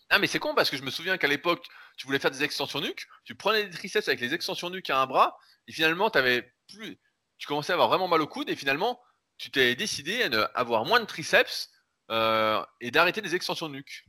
Ah 0.09 0.19
mais 0.19 0.27
c'est 0.27 0.37
con 0.37 0.53
parce 0.53 0.69
que 0.69 0.77
je 0.77 0.83
me 0.83 0.91
souviens 0.91 1.17
qu'à 1.17 1.27
l'époque, 1.27 1.65
tu 1.97 2.05
voulais 2.05 2.19
faire 2.19 2.29
des 2.29 2.43
extensions 2.43 2.79
nuques, 2.79 3.07
tu 3.23 3.33
prenais 3.33 3.63
des 3.63 3.75
triceps 3.75 4.07
avec 4.07 4.19
les 4.19 4.35
extensions 4.35 4.69
nuques 4.69 4.91
à 4.91 4.99
un 4.99 5.07
bras, 5.07 5.35
et 5.67 5.71
finalement 5.71 6.07
avais 6.09 6.53
plus, 6.67 6.99
tu 7.39 7.47
commençais 7.47 7.71
à 7.71 7.75
avoir 7.75 7.87
vraiment 7.87 8.07
mal 8.07 8.21
au 8.21 8.27
coude, 8.27 8.47
et 8.47 8.55
finalement 8.55 9.01
tu 9.39 9.49
t'es 9.49 9.73
décidé 9.73 10.21
à 10.21 10.43
avoir 10.53 10.85
moins 10.85 10.99
de 10.99 11.05
triceps 11.05 11.71
euh, 12.11 12.63
et 12.79 12.91
d'arrêter 12.91 13.21
des 13.21 13.33
extensions 13.33 13.69
nuques. 13.69 14.05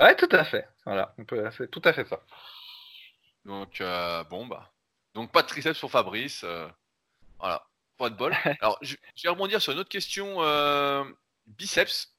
Ouais, 0.00 0.16
tout 0.16 0.28
à 0.32 0.42
fait. 0.42 0.68
Voilà, 0.84 1.14
c'est 1.56 1.70
tout 1.70 1.82
à 1.84 1.92
fait 1.92 2.06
ça. 2.06 2.20
Donc 3.44 3.80
euh, 3.80 4.24
bon 4.24 4.46
bah, 4.46 4.72
donc 5.16 5.32
pas 5.32 5.42
de 5.42 5.48
triceps 5.48 5.80
pour 5.80 5.90
Fabrice. 5.90 6.44
Euh, 6.44 6.68
voilà, 7.40 7.66
pas 7.96 8.10
de 8.10 8.14
bol. 8.14 8.32
Alors 8.60 8.78
je, 8.82 8.94
vais 9.24 9.28
rebondir 9.28 9.60
sur 9.60 9.72
une 9.72 9.80
autre 9.80 9.88
question 9.88 10.36
biceps. 11.46 12.16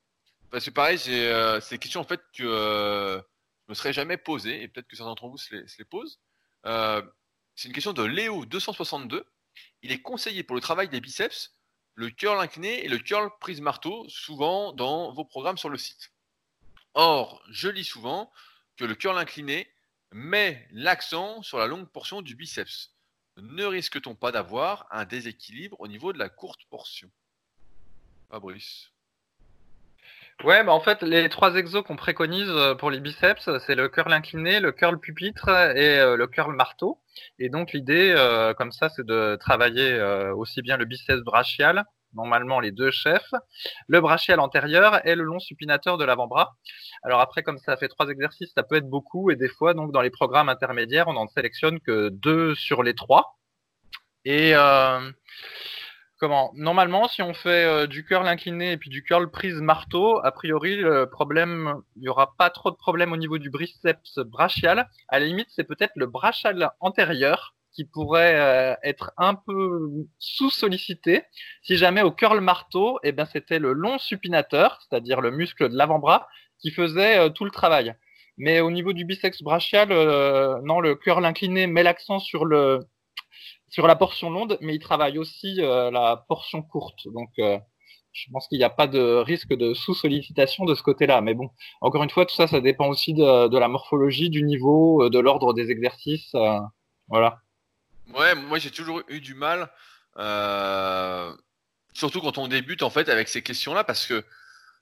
Parce 0.49 0.65
que 0.65 0.69
pareil, 0.69 0.97
c'est 0.97 1.27
euh, 1.27 1.59
des 1.69 1.77
questions 1.77 2.01
en 2.01 2.05
fait 2.05 2.21
que 2.33 2.43
euh, 2.43 3.17
je 3.17 3.69
me 3.69 3.73
serais 3.73 3.93
jamais 3.93 4.17
posées 4.17 4.61
et 4.61 4.67
peut-être 4.67 4.87
que 4.87 4.95
certains 4.95 5.09
d'entre 5.09 5.27
vous 5.27 5.37
se 5.37 5.53
les, 5.53 5.85
posent. 5.85 6.19
Euh, 6.65 7.01
c'est 7.55 7.67
une 7.67 7.73
question 7.73 7.93
de 7.93 8.03
Léo 8.03 8.45
262. 8.45 9.25
Il 9.81 9.91
est 9.91 10.01
conseillé 10.01 10.43
pour 10.43 10.55
le 10.55 10.61
travail 10.61 10.89
des 10.89 11.01
biceps 11.01 11.53
le 11.95 12.11
curl 12.11 12.39
incliné 12.39 12.85
et 12.85 12.87
le 12.87 12.99
curl 12.99 13.31
prise 13.39 13.59
marteau, 13.59 14.07
souvent 14.07 14.71
dans 14.71 15.11
vos 15.13 15.25
programmes 15.25 15.57
sur 15.57 15.69
le 15.69 15.79
site. 15.79 16.11
Or, 16.93 17.41
je 17.49 17.69
lis 17.69 17.83
souvent 17.83 18.31
que 18.77 18.85
le 18.85 18.93
curl 18.93 19.17
incliné 19.17 19.67
met 20.11 20.67
l'accent 20.71 21.41
sur 21.41 21.57
la 21.57 21.67
longue 21.67 21.89
portion 21.89 22.21
du 22.21 22.35
biceps. 22.35 22.91
Ne 23.37 23.65
risque-t-on 23.65 24.15
pas 24.15 24.31
d'avoir 24.31 24.87
un 24.91 25.05
déséquilibre 25.05 25.79
au 25.79 25.87
niveau 25.87 26.13
de 26.13 26.17
la 26.17 26.29
courte 26.29 26.61
portion? 26.69 27.09
Fabrice 28.29 28.91
Ouais, 30.43 30.63
bah 30.63 30.71
en 30.71 30.79
fait, 30.79 31.01
les 31.01 31.29
trois 31.29 31.55
exos 31.55 31.83
qu'on 31.83 31.95
préconise 31.95 32.49
euh, 32.49 32.75
pour 32.75 32.91
les 32.91 32.99
biceps, 32.99 33.49
c'est 33.65 33.73
le 33.73 33.89
curl 33.89 34.13
incliné, 34.13 34.59
le 34.59 34.71
curl 34.71 34.99
pupitre 34.99 35.49
et 35.49 35.99
euh, 35.99 36.15
le 36.15 36.27
curl 36.27 36.55
marteau. 36.55 36.99
Et 37.39 37.49
donc 37.49 37.73
l'idée, 37.73 38.13
euh, 38.15 38.53
comme 38.53 38.71
ça, 38.71 38.89
c'est 38.89 39.05
de 39.05 39.35
travailler 39.39 39.99
aussi 40.35 40.61
bien 40.61 40.77
le 40.77 40.85
biceps 40.85 41.23
brachial, 41.23 41.85
normalement 42.13 42.59
les 42.59 42.71
deux 42.71 42.91
chefs, 42.91 43.33
le 43.87 44.01
brachial 44.01 44.39
antérieur 44.39 45.05
et 45.05 45.15
le 45.15 45.23
long 45.23 45.39
supinateur 45.39 45.97
de 45.97 46.05
l'avant-bras. 46.05 46.55
Alors 47.03 47.19
après, 47.21 47.43
comme 47.43 47.59
ça 47.59 47.77
fait 47.77 47.87
trois 47.87 48.07
exercices, 48.09 48.51
ça 48.55 48.63
peut 48.63 48.75
être 48.75 48.89
beaucoup 48.89 49.31
et 49.31 49.35
des 49.35 49.49
fois, 49.49 49.73
donc 49.73 49.91
dans 49.91 50.01
les 50.01 50.09
programmes 50.09 50.49
intermédiaires, 50.49 51.07
on 51.07 51.13
n'en 51.13 51.27
sélectionne 51.27 51.79
que 51.79 52.09
deux 52.09 52.55
sur 52.55 52.83
les 52.83 52.95
trois. 52.95 53.37
Et 54.25 54.53
comment? 56.19 56.51
Normalement, 56.55 57.07
si 57.07 57.21
on 57.21 57.33
fait 57.33 57.65
euh, 57.65 57.87
du 57.87 58.03
curl 58.03 58.27
incliné 58.27 58.71
et 58.73 58.77
puis 58.77 58.89
du 58.89 59.03
curl 59.03 59.29
prise 59.29 59.61
marteau, 59.61 60.19
a 60.23 60.31
priori, 60.31 60.75
le 60.77 61.09
problème, 61.09 61.81
il 61.95 62.01
n'y 62.01 62.09
aura 62.09 62.35
pas 62.37 62.49
trop 62.49 62.71
de 62.71 62.75
problème 62.75 63.13
au 63.13 63.17
niveau 63.17 63.37
du 63.37 63.49
biceps 63.49 64.17
brachial. 64.19 64.89
À 65.07 65.19
la 65.19 65.25
limite, 65.25 65.47
c'est 65.49 65.63
peut-être 65.63 65.93
le 65.95 66.07
brachial 66.07 66.71
antérieur 66.79 67.53
qui 67.77 67.85
pourrait 67.85 68.35
euh, 68.35 68.75
être 68.83 69.13
un 69.17 69.35
peu 69.35 69.89
sous-sollicité. 70.19 71.23
Si 71.63 71.77
jamais 71.77 72.01
au 72.01 72.11
curl 72.11 72.41
marteau, 72.41 72.99
eh 73.03 73.13
ben, 73.13 73.25
c'était 73.25 73.59
le 73.59 73.71
long 73.71 73.97
supinateur, 73.99 74.79
c'est-à-dire 74.81 75.21
le 75.21 75.31
muscle 75.31 75.69
de 75.69 75.77
l'avant-bras, 75.77 76.27
qui 76.59 76.71
faisait 76.71 77.19
euh, 77.19 77.29
tout 77.29 77.45
le 77.45 77.51
travail. 77.51 77.95
Mais 78.37 78.59
au 78.59 78.71
niveau 78.71 78.93
du 78.93 79.05
biceps 79.05 79.41
brachial, 79.41 79.89
non, 80.63 80.79
le 80.79 80.95
curl 80.95 81.25
incliné 81.25 81.65
met 81.67 81.83
l'accent 81.83 82.19
sur 82.19 82.45
le 82.45 82.81
sur 83.69 83.87
la 83.87 83.95
portion 83.95 84.29
longue, 84.29 84.57
mais 84.61 84.75
il 84.75 84.79
travaille 84.79 85.17
aussi 85.17 85.61
euh, 85.61 85.91
la 85.91 86.25
portion 86.27 86.61
courte. 86.61 87.07
Donc, 87.13 87.29
euh, 87.39 87.59
je 88.13 88.25
pense 88.31 88.47
qu'il 88.47 88.57
n'y 88.57 88.63
a 88.63 88.69
pas 88.69 88.87
de 88.87 89.17
risque 89.17 89.53
de 89.53 89.73
sous-sollicitation 89.73 90.65
de 90.65 90.75
ce 90.75 90.83
côté-là. 90.83 91.21
Mais 91.21 91.33
bon, 91.33 91.49
encore 91.81 92.03
une 92.03 92.09
fois, 92.09 92.25
tout 92.25 92.35
ça, 92.35 92.47
ça 92.47 92.61
dépend 92.61 92.87
aussi 92.87 93.13
de, 93.13 93.57
la 93.57 93.67
morphologie, 93.67 94.29
du 94.29 94.43
niveau, 94.43 95.03
euh, 95.03 95.09
de 95.09 95.19
l'ordre 95.19 95.53
des 95.53 95.69
exercices. 95.71 96.33
voilà. 97.07 97.39
Ouais, 98.13 98.35
moi 98.35 98.59
j'ai 98.59 98.71
toujours 98.71 99.01
eu 99.07 99.19
du 99.19 99.33
mal, 99.33 99.69
surtout 101.93 102.21
quand 102.21 102.37
on 102.37 102.47
débute 102.47 102.83
en 102.83 102.89
fait 102.89 103.09
avec 103.09 103.27
ces 103.29 103.41
questions-là, 103.41 103.83
parce 103.83 104.05
que 104.05 104.23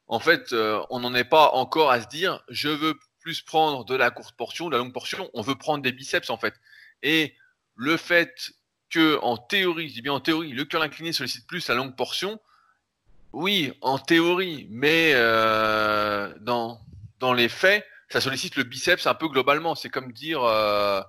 en 0.07 0.19
fait, 0.19 0.53
on 0.89 0.99
n'en 0.99 1.15
est 1.15 1.23
pas 1.23 1.51
encore 1.51 1.89
à 1.91 2.01
se 2.01 2.07
dire, 2.07 2.43
je 2.49 2.69
veux 2.69 2.97
plus 3.25 3.41
prendre 3.41 3.85
de 3.85 3.95
la 3.95 4.11
courte 4.11 4.35
portion, 4.37 4.67
de 4.67 4.73
la 4.73 4.77
longue 4.77 4.93
portion. 4.93 5.31
On 5.33 5.41
veut 5.41 5.55
prendre 5.55 5.81
des 5.81 5.91
biceps 5.91 6.29
en 6.29 6.37
fait. 6.37 6.53
Et 7.01 7.35
le 7.75 7.97
fait 7.97 8.51
que 8.91 9.19
en 9.23 9.35
théorie, 9.35 9.89
je 9.89 9.95
dis 9.95 10.01
bien 10.03 10.13
en 10.13 10.19
théorie, 10.19 10.51
le 10.51 10.63
curl 10.63 10.83
incliné 10.83 11.11
sollicite 11.11 11.47
plus 11.47 11.67
la 11.67 11.73
longue 11.73 11.95
portion. 11.95 12.39
Oui, 13.33 13.73
en 13.81 13.97
théorie, 13.97 14.67
mais 14.69 15.13
euh, 15.15 16.31
dans, 16.41 16.79
dans 17.19 17.33
les 17.33 17.49
faits, 17.49 17.83
ça 18.09 18.21
sollicite 18.21 18.55
le 18.57 18.63
biceps 18.63 19.07
un 19.07 19.15
peu 19.15 19.27
globalement. 19.27 19.73
C'est 19.73 19.89
comme 19.89 20.11
dire, 20.11 20.43
euh, 20.43 21.01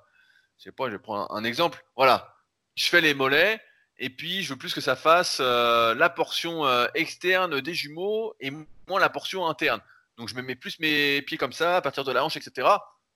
je 0.58 0.64
sais 0.64 0.72
pas, 0.72 0.86
je 0.86 0.92
vais 0.92 0.98
prendre 0.98 1.30
un, 1.32 1.44
exemple. 1.44 1.84
Voilà, 1.96 2.36
je 2.74 2.88
fais 2.88 3.00
les 3.00 3.14
mollets 3.14 3.60
et 3.98 4.10
puis 4.10 4.42
je 4.42 4.50
veux 4.52 4.58
plus 4.58 4.74
que 4.74 4.80
ça 4.80 4.96
fasse 4.96 5.38
euh, 5.40 5.94
la 5.94 6.10
portion 6.10 6.64
externe 6.94 7.60
des 7.60 7.74
jumeaux 7.74 8.34
et 8.40 8.50
moins 8.88 9.00
la 9.00 9.08
portion 9.10 9.46
interne. 9.46 9.80
Donc 10.16 10.28
je 10.28 10.34
me 10.34 10.42
mets 10.42 10.54
plus 10.54 10.78
mes 10.80 11.22
pieds 11.22 11.38
comme 11.38 11.52
ça 11.52 11.76
à 11.76 11.80
partir 11.82 12.04
de 12.04 12.12
la 12.12 12.24
hanche, 12.24 12.36
etc. 12.36 12.68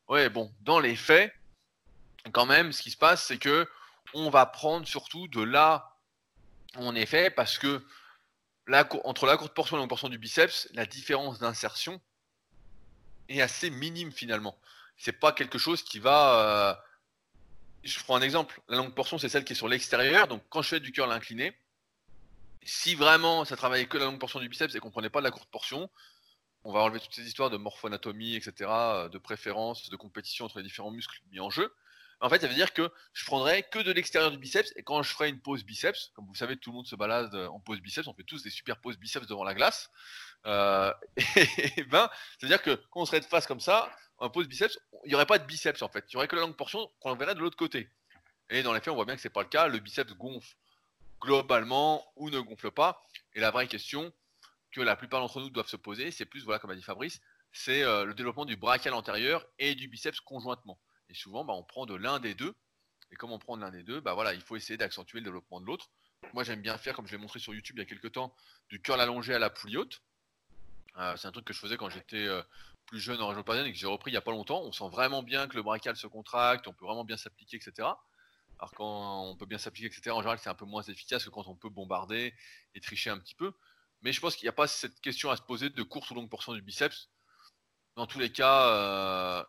Ouais, 0.09 0.28
bon, 0.28 0.53
dans 0.61 0.80
les 0.80 0.97
faits, 0.97 1.32
quand 2.32 2.47
même, 2.47 2.72
ce 2.72 2.82
qui 2.82 2.91
se 2.91 2.97
passe, 2.97 3.24
c'est 3.24 3.38
que 3.38 3.66
on 4.12 4.28
va 4.28 4.45
prendre 4.47 4.86
surtout 4.86 5.28
de 5.28 5.43
là 5.43 5.97
en 6.76 6.95
effet 6.95 7.30
parce 7.30 7.59
que 7.59 7.82
entre 9.05 9.26
la 9.26 9.36
courte 9.36 9.55
portion 9.55 9.76
et 9.76 9.78
la 9.78 9.82
longue 9.82 9.88
portion 9.88 10.09
du 10.09 10.18
biceps, 10.18 10.68
la 10.74 10.86
différence 10.86 11.38
d'insertion 11.38 12.01
est 13.28 13.41
assez 13.41 13.70
minime 13.70 14.12
finalement. 14.12 14.57
C'est 14.97 15.12
pas 15.12 15.32
quelque 15.32 15.59
chose 15.59 15.82
qui 15.82 15.99
va. 15.99 16.38
Euh, 16.38 16.74
je 17.85 17.99
prends 18.01 18.16
un 18.16 18.22
exemple. 18.22 18.61
La 18.68 18.76
longue 18.76 18.95
portion, 18.95 19.18
c'est 19.18 19.28
celle 19.28 19.45
qui 19.45 19.53
est 19.53 19.57
sur 19.57 19.68
l'extérieur. 19.68 20.28
Donc 20.28 20.43
quand 20.49 20.62
je 20.62 20.68
fais 20.68 20.81
du 20.81 20.93
curl 20.93 21.11
incliné, 21.12 21.57
si 22.62 22.95
vraiment 22.95 23.45
ça 23.45 23.57
travaillait 23.57 23.87
que 23.87 23.99
la 23.99 24.05
longue 24.05 24.18
portion 24.18 24.41
du 24.41 24.49
biceps 24.49 24.74
et 24.74 24.81
qu'on 24.81 24.91
prenait 24.91 25.11
pas 25.11 25.20
de 25.20 25.24
la 25.24 25.31
courte 25.31 25.51
portion, 25.51 25.91
on 26.64 26.72
va 26.72 26.81
enlever 26.81 27.01
toutes 27.01 27.14
ces 27.14 27.26
histoires 27.26 27.49
de 27.49 27.57
morphoanatomie, 27.57 28.37
etc., 28.37 28.70
de 29.11 29.18
préférence, 29.18 29.89
de 29.89 29.97
compétition 29.97 30.45
entre 30.45 30.59
les 30.59 30.64
différents 30.64 30.91
muscles 30.91 31.20
mis 31.33 31.41
en 31.41 31.49
jeu. 31.49 31.72
En 32.22 32.28
fait, 32.28 32.41
ça 32.41 32.49
veut 32.49 32.55
dire 32.55 32.74
que 32.74 32.93
je 33.14 33.24
prendrai 33.24 33.62
que 33.62 33.78
de 33.78 33.93
l'extérieur 33.93 34.31
du 34.31 34.37
biceps 34.37 34.74
et 34.76 34.83
quand 34.83 35.03
je 35.03 35.11
ferai 35.11 35.31
une 35.31 35.41
pause 35.41 35.64
biceps, 35.64 36.12
comme 36.14 36.26
vous 36.26 36.35
savez, 36.35 36.59
tout 36.59 36.70
le 36.70 36.76
monde 36.76 36.87
se 36.87 36.95
balade 36.95 37.35
en 37.35 37.61
pause 37.61 37.81
biceps, 37.81 38.07
on 38.09 38.12
fait 38.14 38.24
tous 38.24 38.43
des 38.43 38.51
super 38.51 38.78
pauses 38.78 38.99
biceps 38.99 39.26
devant 39.26 39.43
la 39.43 39.55
glace. 39.55 39.91
Euh, 40.45 40.93
et, 41.76 41.85
ben, 41.85 42.11
c'est-à-dire 42.39 42.61
que 42.61 42.74
quand 42.91 43.01
on 43.01 43.07
serait 43.07 43.20
de 43.20 43.24
face 43.24 43.47
comme 43.47 43.61
ça, 43.61 43.91
en 44.20 44.30
pause 44.30 44.46
biceps, 44.46 44.78
il 45.04 45.08
n'y 45.08 45.14
aurait 45.14 45.26
pas 45.26 45.38
de 45.38 45.44
biceps 45.44 45.82
en 45.82 45.88
fait. 45.88 46.04
Il 46.08 46.16
n'y 46.16 46.18
aurait 46.18 46.28
que 46.28 46.36
la 46.36 46.42
longue 46.42 46.56
portion 46.56 46.90
qu'on 47.00 47.14
verrait 47.14 47.34
de 47.34 47.40
l'autre 47.40 47.56
côté. 47.56 47.88
Et 48.50 48.62
dans 48.62 48.72
les 48.72 48.80
faits, 48.80 48.92
on 48.92 48.94
voit 48.94 49.04
bien 49.04 49.16
que 49.16 49.22
c'est 49.22 49.30
pas 49.30 49.42
le 49.42 49.48
cas. 49.48 49.66
Le 49.68 49.78
biceps 49.78 50.12
gonfle 50.14 50.54
globalement 51.20 52.04
ou 52.16 52.30
ne 52.30 52.40
gonfle 52.40 52.70
pas. 52.70 53.04
Et 53.34 53.40
la 53.40 53.50
vraie 53.50 53.68
question 53.68 54.12
que 54.72 54.80
la 54.80 54.96
plupart 54.96 55.20
d'entre 55.20 55.40
nous 55.40 55.50
doivent 55.50 55.68
se 55.68 55.76
poser, 55.76 56.10
c'est 56.10 56.26
plus, 56.26 56.44
voilà, 56.44 56.58
comme 56.58 56.70
a 56.70 56.76
dit 56.76 56.82
Fabrice, 56.82 57.20
c'est 57.52 57.82
euh, 57.82 58.04
le 58.04 58.14
développement 58.14 58.44
du 58.44 58.56
brachial 58.56 58.94
antérieur 58.94 59.46
et 59.58 59.74
du 59.74 59.88
biceps 59.88 60.20
conjointement. 60.20 60.78
Et 61.08 61.14
souvent, 61.14 61.44
bah, 61.44 61.54
on 61.54 61.64
prend 61.64 61.86
de 61.86 61.94
l'un 61.94 62.20
des 62.20 62.34
deux. 62.34 62.54
Et 63.10 63.16
comme 63.16 63.32
on 63.32 63.38
prend 63.38 63.56
de 63.56 63.62
l'un 63.62 63.70
des 63.70 63.82
deux, 63.82 64.00
bah 64.00 64.14
voilà, 64.14 64.34
il 64.34 64.40
faut 64.40 64.54
essayer 64.54 64.76
d'accentuer 64.76 65.18
le 65.18 65.24
développement 65.24 65.60
de 65.60 65.66
l'autre. 65.66 65.90
Moi, 66.32 66.44
j'aime 66.44 66.60
bien 66.60 66.78
faire, 66.78 66.94
comme 66.94 67.06
je 67.06 67.12
l'ai 67.12 67.18
montré 67.18 67.40
sur 67.40 67.52
YouTube 67.52 67.76
il 67.78 67.80
y 67.80 67.82
a 67.82 67.86
quelques 67.86 68.12
temps, 68.12 68.34
du 68.68 68.80
curl 68.80 69.00
allongé 69.00 69.34
à 69.34 69.40
la 69.40 69.50
poulie 69.50 69.76
haute. 69.76 70.02
Euh, 70.96 71.16
c'est 71.16 71.26
un 71.26 71.32
truc 71.32 71.44
que 71.44 71.52
je 71.52 71.58
faisais 71.58 71.76
quand 71.76 71.90
j'étais 71.90 72.26
euh, 72.26 72.42
plus 72.91 73.01
jeune 73.01 73.22
en 73.22 73.28
région 73.28 73.45
parisienne 73.45 73.68
et 73.68 73.72
que 73.72 73.78
j'ai 73.78 73.86
repris 73.86 74.11
il 74.11 74.14
n'y 74.14 74.18
a 74.18 74.20
pas 74.20 74.32
longtemps, 74.32 74.62
on 74.62 74.72
sent 74.72 74.88
vraiment 74.91 75.22
bien 75.22 75.47
que 75.47 75.55
le 75.55 75.62
brachial 75.62 75.97
se 75.97 76.09
contracte, 76.09 76.66
on 76.66 76.72
peut 76.72 76.84
vraiment 76.84 77.05
bien 77.05 77.16
s'appliquer, 77.16 77.57
etc. 77.57 77.88
Alors 78.59 78.72
quand 78.74 79.24
on 79.26 79.36
peut 79.36 79.47
bien 79.47 79.59
s'appliquer, 79.59 79.86
etc., 79.86 80.11
en 80.11 80.20
général, 80.20 80.38
c'est 80.41 80.51
un 80.51 80.55
peu 80.55 80.66
moins 80.66 80.82
efficace 80.82 81.24
que 81.24 81.30
quand 81.30 81.47
on 81.47 81.55
peut 81.55 81.70
bombarder 81.70 82.34
et 82.74 82.80
tricher 82.80 83.11
un 83.11 83.18
petit 83.18 83.36
peu. 83.36 83.53
Mais 84.03 84.12
je 84.12 84.20
pense 84.20 84.34
qu'il 84.34 84.45
n'y 84.45 84.51
a 84.51 84.53
pas 84.53 84.66
cette 84.66 85.01
question 85.01 85.30
à 85.30 85.36
se 85.36 85.43
poser 85.43 85.70
de 85.70 85.82
courte 85.82 86.11
ou 86.11 86.14
longue 86.14 86.28
portion 86.28 86.53
du 86.53 86.62
biceps. 86.62 87.09
Dans 87.95 88.07
tous 88.07 88.18
les 88.18 88.32
cas, 88.32 88.66
euh, 88.68 89.45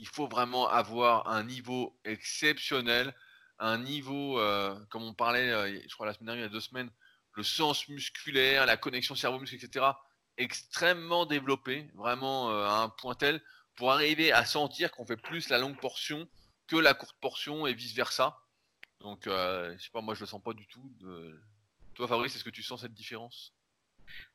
il 0.00 0.08
faut 0.08 0.26
vraiment 0.26 0.68
avoir 0.68 1.28
un 1.28 1.44
niveau 1.44 1.96
exceptionnel, 2.04 3.14
un 3.60 3.78
niveau, 3.78 4.40
euh, 4.40 4.74
comme 4.90 5.04
on 5.04 5.14
parlait, 5.14 5.50
euh, 5.50 5.80
je 5.88 5.94
crois 5.94 6.06
la 6.06 6.14
semaine 6.14 6.26
dernière, 6.26 6.44
il 6.44 6.48
y 6.48 6.50
a 6.50 6.52
deux 6.52 6.60
semaines, 6.60 6.90
le 7.34 7.42
sens 7.42 7.88
musculaire, 7.88 8.66
la 8.66 8.76
connexion 8.76 9.14
cerveau-muscle, 9.14 9.54
etc., 9.54 9.86
extrêmement 10.38 11.26
développé, 11.26 11.88
vraiment 11.94 12.50
à 12.50 12.82
un 12.82 12.88
point 12.88 13.14
tel, 13.14 13.40
pour 13.76 13.92
arriver 13.92 14.32
à 14.32 14.44
sentir 14.44 14.90
qu'on 14.92 15.06
fait 15.06 15.16
plus 15.16 15.48
la 15.48 15.58
longue 15.58 15.78
portion 15.78 16.28
que 16.66 16.76
la 16.76 16.94
courte 16.94 17.16
portion 17.20 17.66
et 17.66 17.74
vice 17.74 17.94
versa. 17.94 18.38
Donc, 19.00 19.26
euh, 19.26 19.74
je 19.76 19.84
sais 19.84 19.90
pas, 19.92 20.00
moi 20.00 20.14
je 20.14 20.20
le 20.20 20.26
sens 20.26 20.42
pas 20.42 20.54
du 20.54 20.66
tout. 20.66 20.90
Toi, 21.94 22.08
Fabrice, 22.08 22.34
est-ce 22.34 22.44
que 22.44 22.50
tu 22.50 22.62
sens 22.62 22.80
cette 22.80 22.94
différence? 22.94 23.52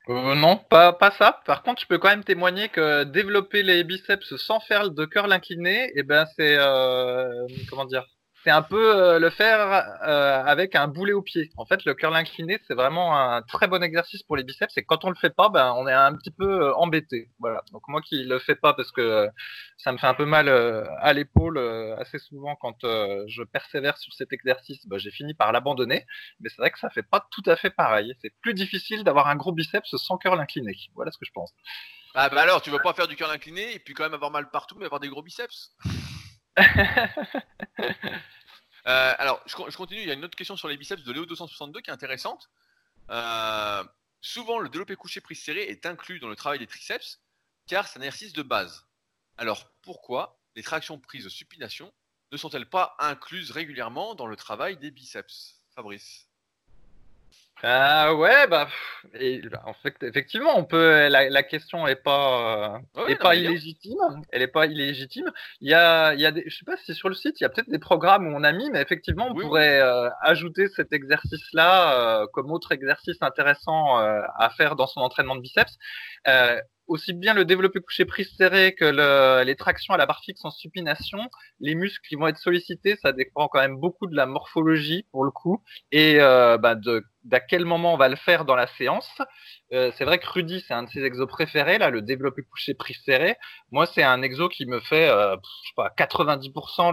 Euh, 0.10 0.36
Non, 0.36 0.58
pas, 0.58 0.94
pas 0.94 1.12
ça. 1.12 1.42
Par 1.46 1.64
contre, 1.64 1.82
je 1.82 1.88
peux 1.88 1.98
quand 1.98 2.10
même 2.10 2.24
témoigner 2.24 2.70
que 2.70 3.04
développer 3.04 3.64
les 3.64 3.84
biceps 3.84 4.36
sans 4.38 4.60
faire 4.60 4.92
de 4.92 5.06
curl 5.06 5.32
incliné, 5.32 5.86
et 5.86 5.94
eh 5.98 6.04
ben 6.04 6.26
c'est 6.36 6.56
euh, 6.58 7.48
comment 7.70 7.86
dire 7.86 8.06
c'est 8.44 8.52
un 8.52 8.62
peu 8.62 8.96
euh, 8.96 9.20
le 9.20 9.30
faire 9.30 9.86
euh, 10.08 10.44
avec 10.44 10.76
un 10.76 10.88
boulet 10.88 11.14
au 11.14 11.22
pied. 11.22 11.52
En 11.58 11.66
fait, 11.66 11.84
le 11.86 11.94
curl 11.94 12.16
incliné, 12.16 12.60
c'est 12.68 12.74
vraiment 12.74 13.18
un 13.18 13.42
très 13.42 13.68
bon 13.68 13.84
exercice 13.84 14.24
pour 14.24 14.38
les 14.38 14.44
biceps. 14.44 14.78
Et 14.78 14.84
quand 14.84 15.04
on 15.04 15.10
le 15.10 15.16
fait 15.16 15.36
pas, 15.36 15.50
ben, 15.50 15.74
on 15.78 15.88
est 15.88 15.94
un 15.94 16.16
petit 16.16 16.32
peu 16.32 16.64
euh, 16.64 16.74
embêté. 16.76 17.30
Voilà. 17.40 17.62
Donc 17.72 17.82
moi 17.88 18.02
qui 18.02 18.24
le 18.24 18.40
fais 18.40 18.56
pas 18.56 18.74
parce 18.74 18.92
que 18.92 19.28
ça 19.78 19.92
me 19.92 19.98
fait 19.98 20.08
un 20.08 20.14
peu 20.14 20.26
mal 20.26 20.50
à 20.50 21.14
l'épaule 21.14 21.58
assez 21.98 22.20
souvent 22.20 22.56
quand 22.56 22.78
je 22.84 23.44
persévère 23.44 23.98
sur 23.98 24.14
cet 24.14 24.32
exercice, 24.34 24.88
ben, 24.88 24.98
j'ai 24.98 25.12
fini 25.12 25.34
par 25.34 25.52
l'abandonner. 25.52 26.06
Mais 26.40 26.50
c'est 26.50 26.58
vrai 26.58 26.72
que 26.72 26.80
ça 26.80 26.90
fait 26.90 27.04
pas 27.04 27.26
tout 27.32 27.44
à 27.46 27.56
fait 27.56 27.70
pareil. 27.70 28.14
C'est 28.22 28.34
plus 28.42 28.54
difficile 28.54 29.04
d'avoir 29.04 29.28
un 29.28 29.36
gros 29.36 29.52
biceps 29.52 29.96
sans 29.98 30.18
curl 30.18 30.40
incliné. 30.40 30.76
Voilà 30.96 31.12
ce 31.12 31.18
que 31.18 31.26
je 31.26 31.32
pense. 31.32 31.54
Ah 32.16 32.30
bah 32.30 32.42
alors, 32.42 32.62
tu 32.62 32.72
veux 32.72 32.80
pas 32.80 32.94
faire 32.94 33.08
du 33.08 33.16
curl 33.16 33.32
incliné 33.32 33.76
et 33.76 33.80
puis 33.80 33.94
quand 33.94 34.04
même 34.04 34.16
avoir 34.16 34.32
mal 34.32 34.50
partout, 34.50 34.76
mais 34.80 34.86
avoir 34.86 35.00
des 35.00 35.10
gros 35.10 35.22
biceps 35.22 35.72
Euh, 38.88 39.14
alors, 39.20 39.44
je, 39.46 39.76
continue. 39.76 40.02
Il 40.02 40.08
y 40.08 40.12
a 40.12 40.14
une 40.14 40.24
autre 40.24 40.38
question 40.38 40.56
sur 40.56 40.68
les 40.68 40.78
biceps 40.78 41.04
de 41.04 41.12
Léo 41.12 41.26
262 41.26 41.82
qui 41.82 41.90
est 41.90 41.94
intéressante. 41.94 42.50
Euh, 43.12 43.84
souvent, 44.22 44.58
le 44.58 44.70
développé 44.70 44.96
couché 44.96 45.22
prise 45.22 45.44
serré 45.44 45.64
est 45.64 45.86
inclus 45.86 46.20
dans 46.20 46.30
le 46.30 46.36
travail 46.36 46.60
des 46.60 46.66
triceps 46.66 47.20
car 47.68 47.88
c'est 47.88 48.00
un 48.00 48.02
exercice 48.02 48.34
de 48.34 48.42
base. 48.42 48.88
Alors, 49.38 49.70
pourquoi 49.82 50.40
les 50.56 50.64
tractions 50.64 50.98
prises 50.98 51.26
de 51.26 51.30
supination 51.30 51.94
ne 52.32 52.38
sont-elles 52.38 52.70
pas 52.70 52.96
incluses 53.00 53.52
régulièrement 53.52 54.16
dans 54.16 54.28
le 54.28 54.38
travail 54.38 54.78
des 54.78 54.92
biceps? 54.92 55.62
Fabrice 55.76 56.29
ah 57.62 58.16
ouais, 58.16 58.48
bah, 58.48 58.70
et, 59.20 59.42
en 59.66 59.74
fait, 59.74 59.96
effectivement, 60.04 60.58
on 60.58 60.64
peut. 60.64 61.10
La, 61.10 61.44
question 61.44 61.88
est 61.88 61.98
pas, 61.98 62.80
euh, 62.98 63.08
est 63.08 63.18
pas 63.18 63.36
illégitime. 63.36 63.98
Elle 64.32 64.42
est 64.42 64.48
pas 64.48 64.66
illégitime. 64.66 65.30
Il 65.60 65.70
y 65.70 65.74
a, 65.74 66.14
il 66.14 66.22
y 66.22 66.26
a 66.26 66.32
des, 66.32 66.46
je 66.48 66.58
sais 66.58 66.66
pas 66.66 66.78
si 66.78 66.94
sur 66.94 67.10
le 67.10 67.16
site, 67.16 67.40
il 67.42 67.44
y 67.44 67.46
a 67.46 67.50
peut-être 67.50 67.70
des 67.70 67.80
programmes 67.80 68.28
où 68.28 68.36
on 68.36 68.44
a 68.44 68.52
mis, 68.54 68.70
mais 68.70 68.82
effectivement, 68.82 69.28
on 69.30 69.36
pourrait 69.36 69.82
euh, 69.82 70.10
ajouter 70.22 70.70
cet 70.70 70.94
exercice-là 70.94 72.22
euh, 72.22 72.28
comme 72.32 72.52
autre 72.52 72.72
exercice 72.72 73.18
intéressant 73.22 73.98
à 73.98 74.50
faire 74.56 74.76
dans 74.76 74.88
son 74.88 75.02
entraînement 75.02 75.36
de 75.36 75.42
biceps 75.42 75.78
aussi 76.90 77.14
bien 77.14 77.34
le 77.34 77.46
développé 77.46 77.80
couché 77.80 78.04
prise 78.04 78.36
serré 78.36 78.74
que 78.74 78.86
le, 78.86 79.44
les 79.46 79.56
tractions 79.56 79.94
à 79.94 79.98
la 79.98 80.06
barre 80.06 80.22
fixe 80.24 80.44
en 80.44 80.52
supination, 80.52 81.20
les 81.60 81.76
muscles 81.76 82.06
qui 82.08 82.16
vont 82.16 82.28
être 82.28 82.38
sollicités, 82.38 82.98
ça 83.02 83.14
dépend 83.14 83.48
quand 83.48 83.60
même 83.60 83.78
beaucoup 83.78 84.08
de 84.08 84.16
la 84.16 84.26
morphologie 84.26 85.06
pour 85.12 85.24
le 85.24 85.32
coup 85.32 85.62
et 85.92 86.20
euh, 86.20 86.58
bah 86.58 86.76
de 86.76 87.04
d'à 87.30 87.40
quel 87.40 87.66
moment 87.66 87.94
on 87.94 87.98
va 87.98 88.10
le 88.10 88.16
faire 88.16 88.46
dans 88.46 88.56
la 88.56 88.68
séance. 88.68 89.10
Euh, 89.72 89.92
c'est 89.98 90.06
vrai 90.06 90.18
que 90.20 90.28
Rudy, 90.28 90.64
c'est 90.68 90.74
un 90.74 90.84
de 90.84 90.90
ses 90.90 91.04
exos 91.04 91.28
préférés, 91.28 91.78
là, 91.78 91.90
le 91.90 92.02
développé 92.02 92.42
couché 92.44 92.74
prise. 92.74 93.00
Moi, 93.72 93.86
c'est 93.86 94.04
un 94.04 94.22
exo 94.22 94.50
qui 94.50 94.66
me 94.66 94.80
fait, 94.80 95.10
euh, 95.10 95.36
je 95.64 95.70
sais 95.70 95.74
pas, 95.76 95.90
90% 95.90 96.92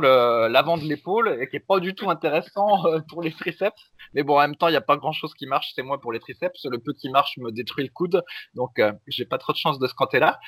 l'avant 0.49 0.77
de 0.77 0.85
l'épaule 0.85 1.39
et 1.41 1.49
qui 1.49 1.57
est 1.57 1.67
pas 1.67 1.81
du 1.81 1.95
tout 1.95 2.11
intéressant 2.11 2.87
euh, 2.87 3.01
pour 3.09 3.23
les 3.23 3.33
triceps. 3.33 3.81
Mais 4.15 4.23
bon, 4.23 4.37
en 4.37 4.41
même 4.41 4.57
temps, 4.57 4.69
il 4.69 4.73
n'y 4.73 4.77
a 4.77 4.83
pas 4.83 4.97
grand 4.97 5.13
chose 5.13 5.35
qui 5.35 5.47
marche, 5.47 5.73
c'est 5.75 5.83
moi 5.83 6.01
pour 6.01 6.13
les 6.13 6.21
triceps. 6.21 6.65
Le 6.65 6.79
petit 6.79 7.11
marche 7.11 7.37
me 7.39 7.51
détruit 7.51 7.85
le 7.85 7.91
coude, 7.91 8.23
donc 8.55 8.81
j'ai 9.09 9.25
pas 9.25 9.39
trop 9.39 9.53
de 9.53 9.59
chance 9.59 9.79
de 9.79 9.87
ce 9.87 9.95
côté-là. 9.95 10.39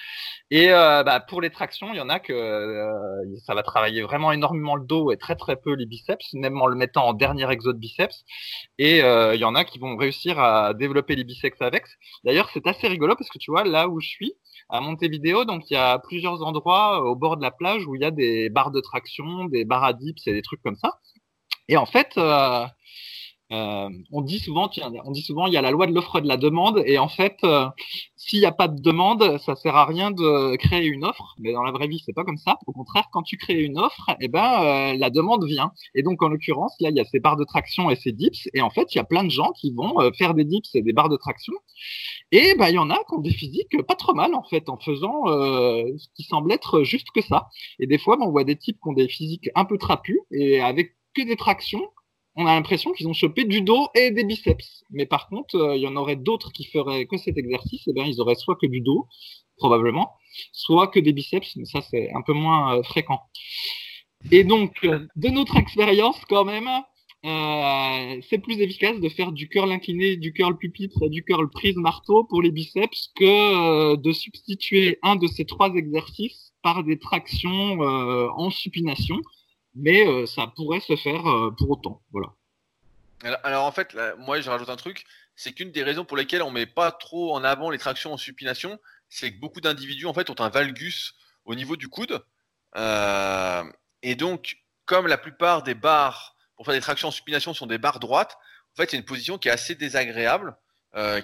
Et 0.50 0.70
euh, 0.70 1.02
bah, 1.02 1.20
pour 1.20 1.40
les 1.40 1.50
tractions, 1.50 1.92
il 1.92 1.96
y 1.96 2.00
en 2.00 2.08
a 2.08 2.20
que 2.20 2.88
ça 3.44 3.54
va 3.54 3.62
travailler 3.62 4.02
vraiment 4.02 4.32
énormément 4.32 4.76
le 4.76 4.86
dos 4.86 5.10
et 5.10 5.16
très 5.16 5.34
très 5.34 5.56
peu 5.56 5.74
les 5.74 5.86
biceps, 5.86 6.32
même 6.34 6.60
en 6.60 6.66
le 6.66 6.76
mettant 6.76 7.06
en 7.06 7.14
dernier 7.14 7.50
exo 7.50 7.72
de 7.72 7.78
biceps. 7.78 8.24
Et 8.78 8.98
il 8.98 9.40
y 9.40 9.44
en 9.44 9.54
a 9.54 9.64
qui 9.64 9.77
vont 9.78 9.96
réussir 9.96 10.38
à 10.38 10.74
développer 10.74 11.16
les 11.16 11.24
biceps 11.24 11.60
avec. 11.60 11.84
D'ailleurs, 12.24 12.50
c'est 12.52 12.66
assez 12.66 12.88
rigolo 12.88 13.14
parce 13.16 13.30
que 13.30 13.38
tu 13.38 13.50
vois, 13.50 13.64
là 13.64 13.88
où 13.88 14.00
je 14.00 14.08
suis, 14.08 14.34
à 14.68 14.80
Montevideo, 14.80 15.44
donc 15.44 15.70
il 15.70 15.74
y 15.74 15.76
a 15.76 15.98
plusieurs 15.98 16.42
endroits 16.42 17.02
au 17.02 17.14
bord 17.16 17.36
de 17.36 17.42
la 17.42 17.50
plage 17.50 17.86
où 17.86 17.94
il 17.94 18.02
y 18.02 18.04
a 18.04 18.10
des 18.10 18.50
barres 18.50 18.70
de 18.70 18.80
traction, 18.80 19.46
des 19.46 19.64
barres 19.64 19.84
à 19.84 19.92
dips 19.92 20.26
et 20.26 20.32
des 20.32 20.42
trucs 20.42 20.62
comme 20.62 20.76
ça. 20.76 21.00
Et 21.68 21.76
en 21.76 21.86
fait, 21.86 22.12
euh, 22.16 22.66
euh, 23.50 23.88
on 24.12 24.20
dit 24.20 24.38
souvent, 24.38 24.70
on 25.04 25.10
dit 25.10 25.22
souvent, 25.22 25.46
il 25.46 25.54
y 25.54 25.56
a 25.56 25.62
la 25.62 25.70
loi 25.70 25.86
de 25.86 25.94
l'offre 25.94 26.18
et 26.18 26.20
de 26.20 26.28
la 26.28 26.36
demande, 26.36 26.82
et 26.84 26.98
en 26.98 27.08
fait, 27.08 27.36
euh, 27.44 27.66
s'il 28.16 28.40
n'y 28.40 28.46
a 28.46 28.52
pas 28.52 28.68
de 28.68 28.80
demande, 28.80 29.38
ça 29.38 29.56
sert 29.56 29.74
à 29.74 29.86
rien 29.86 30.10
de 30.10 30.56
créer 30.56 30.86
une 30.86 31.04
offre. 31.04 31.34
Mais 31.38 31.52
dans 31.52 31.62
la 31.62 31.72
vraie 31.72 31.88
vie, 31.88 32.02
c'est 32.04 32.12
pas 32.12 32.24
comme 32.24 32.36
ça. 32.36 32.58
Au 32.66 32.72
contraire, 32.72 33.08
quand 33.10 33.22
tu 33.22 33.38
crées 33.38 33.60
une 33.62 33.78
offre, 33.78 34.10
eh 34.20 34.28
ben, 34.28 34.62
euh, 34.62 34.96
la 34.98 35.08
demande 35.10 35.44
vient. 35.46 35.72
Et 35.94 36.02
donc, 36.02 36.22
en 36.22 36.28
l'occurrence, 36.28 36.74
là, 36.80 36.90
il 36.90 36.96
y 36.96 37.00
a 37.00 37.04
ces 37.04 37.20
barres 37.20 37.36
de 37.36 37.44
traction 37.44 37.90
et 37.90 37.96
ces 37.96 38.12
dips, 38.12 38.48
et 38.52 38.60
en 38.60 38.70
fait, 38.70 38.94
il 38.94 38.98
y 38.98 39.00
a 39.00 39.04
plein 39.04 39.24
de 39.24 39.30
gens 39.30 39.52
qui 39.52 39.72
vont 39.72 39.96
faire 40.16 40.34
des 40.34 40.44
dips 40.44 40.74
et 40.74 40.82
des 40.82 40.92
barres 40.92 41.08
de 41.08 41.16
traction. 41.16 41.54
Et 42.32 42.54
ben, 42.56 42.68
il 42.68 42.74
y 42.74 42.78
en 42.78 42.90
a 42.90 42.96
qui 42.96 43.14
ont 43.14 43.20
des 43.20 43.32
physiques 43.32 43.82
pas 43.86 43.94
trop 43.94 44.14
mal 44.14 44.34
en 44.34 44.42
fait, 44.42 44.68
en 44.68 44.78
faisant 44.78 45.26
ce 45.26 46.06
qui 46.14 46.24
semble 46.24 46.52
être 46.52 46.82
juste 46.82 47.08
que 47.14 47.22
ça. 47.22 47.48
Et 47.78 47.86
des 47.86 47.98
fois, 47.98 48.18
on 48.20 48.30
voit 48.30 48.44
des 48.44 48.56
types 48.56 48.78
qui 48.82 48.88
ont 48.88 48.92
des 48.92 49.08
physiques 49.08 49.48
un 49.54 49.64
peu 49.64 49.78
trapus 49.78 50.18
et 50.30 50.60
avec 50.60 50.96
que 51.14 51.22
des 51.22 51.36
tractions 51.36 51.88
on 52.38 52.46
a 52.46 52.54
l'impression 52.54 52.92
qu'ils 52.92 53.08
ont 53.08 53.12
chopé 53.12 53.44
du 53.44 53.62
dos 53.62 53.88
et 53.96 54.12
des 54.12 54.22
biceps. 54.22 54.84
Mais 54.90 55.06
par 55.06 55.28
contre, 55.28 55.56
euh, 55.56 55.76
il 55.76 55.82
y 55.82 55.88
en 55.88 55.96
aurait 55.96 56.16
d'autres 56.16 56.52
qui 56.52 56.64
feraient 56.64 57.04
que 57.04 57.16
cet 57.18 57.36
exercice, 57.36 57.86
et 57.88 57.90
eh 57.90 57.92
bien 57.92 58.04
ils 58.04 58.20
auraient 58.20 58.36
soit 58.36 58.54
que 58.54 58.66
du 58.66 58.80
dos, 58.80 59.08
probablement, 59.56 60.12
soit 60.52 60.86
que 60.86 61.00
des 61.00 61.12
biceps, 61.12 61.56
mais 61.56 61.64
ça 61.64 61.80
c'est 61.82 62.12
un 62.14 62.22
peu 62.22 62.32
moins 62.32 62.76
euh, 62.76 62.82
fréquent. 62.84 63.20
Et 64.30 64.44
donc, 64.44 64.76
euh, 64.84 65.04
de 65.16 65.28
notre 65.30 65.56
expérience 65.56 66.20
quand 66.28 66.44
même, 66.44 66.70
c'est 68.30 68.38
plus 68.38 68.60
efficace 68.60 69.00
de 69.00 69.08
faire 69.08 69.32
du 69.32 69.48
curl 69.48 69.70
incliné, 69.72 70.16
du 70.16 70.32
curl 70.32 70.56
pupitre, 70.56 71.08
du 71.08 71.24
curl 71.24 71.50
prise 71.50 71.76
marteau 71.76 72.22
pour 72.24 72.40
les 72.40 72.52
biceps 72.52 73.10
que 73.16 73.96
de 73.96 74.12
substituer 74.12 74.98
un 75.02 75.16
de 75.16 75.26
ces 75.26 75.44
trois 75.44 75.74
exercices 75.74 76.52
par 76.62 76.84
des 76.84 76.98
tractions 76.98 77.80
en 77.80 78.50
supination 78.50 79.20
mais 79.78 80.06
euh, 80.06 80.26
ça 80.26 80.52
pourrait 80.54 80.80
se 80.80 80.96
faire 80.96 81.26
euh, 81.26 81.50
pour 81.56 81.70
autant. 81.70 82.02
Voilà. 82.12 82.34
Alors, 83.42 83.64
en 83.64 83.72
fait, 83.72 83.96
moi 84.18 84.40
je 84.40 84.48
rajoute 84.50 84.68
un 84.68 84.76
truc, 84.76 85.04
c'est 85.34 85.52
qu'une 85.52 85.72
des 85.72 85.82
raisons 85.82 86.04
pour 86.04 86.16
lesquelles 86.16 86.42
on 86.42 86.50
met 86.50 86.66
pas 86.66 86.92
trop 86.92 87.34
en 87.34 87.42
avant 87.42 87.70
les 87.70 87.78
tractions 87.78 88.12
en 88.12 88.16
supination, 88.16 88.78
c'est 89.08 89.32
que 89.32 89.40
beaucoup 89.40 89.60
d'individus 89.60 90.06
en 90.06 90.14
fait 90.14 90.30
ont 90.30 90.40
un 90.40 90.48
valgus 90.50 91.14
au 91.44 91.54
niveau 91.54 91.76
du 91.76 91.88
coude, 91.88 92.22
euh, 92.76 93.64
et 94.02 94.14
donc 94.14 94.58
comme 94.84 95.06
la 95.06 95.18
plupart 95.18 95.62
des 95.62 95.74
barres 95.74 96.36
pour 96.56 96.64
faire 96.64 96.74
des 96.74 96.80
tractions 96.80 97.08
en 97.08 97.12
supination 97.12 97.54
sont 97.54 97.66
des 97.66 97.78
barres 97.78 97.98
droites, 97.98 98.36
en 98.74 98.76
fait 98.76 98.90
c'est 98.90 98.96
une 98.96 99.04
position 99.04 99.38
qui 99.38 99.48
est 99.48 99.52
assez 99.52 99.74
désagréable, 99.74 100.56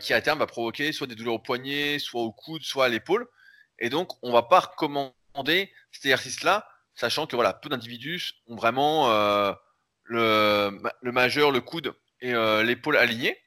qui 0.01 0.13
à 0.13 0.21
terme 0.21 0.39
va 0.39 0.47
provoquer 0.47 0.93
soit 0.93 1.09
des 1.09 1.17
douleurs 1.17 1.35
au 1.35 1.39
poignet, 1.41 1.99
soit 1.99 2.23
au 2.23 2.31
coude, 2.31 2.63
soit 2.63 2.87
à 2.87 2.89
l'épaule, 2.89 3.29
et 3.79 3.89
donc 3.89 4.11
on 4.23 4.33
va 4.33 4.43
pas 4.43 4.61
recommander 4.61 5.73
cet 5.91 6.07
exercice-là 6.07 6.69
sachant 6.95 7.27
que 7.27 7.37
voilà, 7.37 7.53
peu 7.53 7.69
d'individus 7.69 8.35
ont 8.47 8.57
vraiment 8.57 9.11
euh, 9.11 9.53
le, 10.05 10.81
majeur, 11.03 11.51
le 11.51 11.61
coude 11.61 11.95
et 12.21 12.35
euh, 12.35 12.63
l'épaule 12.63 12.97
alignés. 12.97 13.39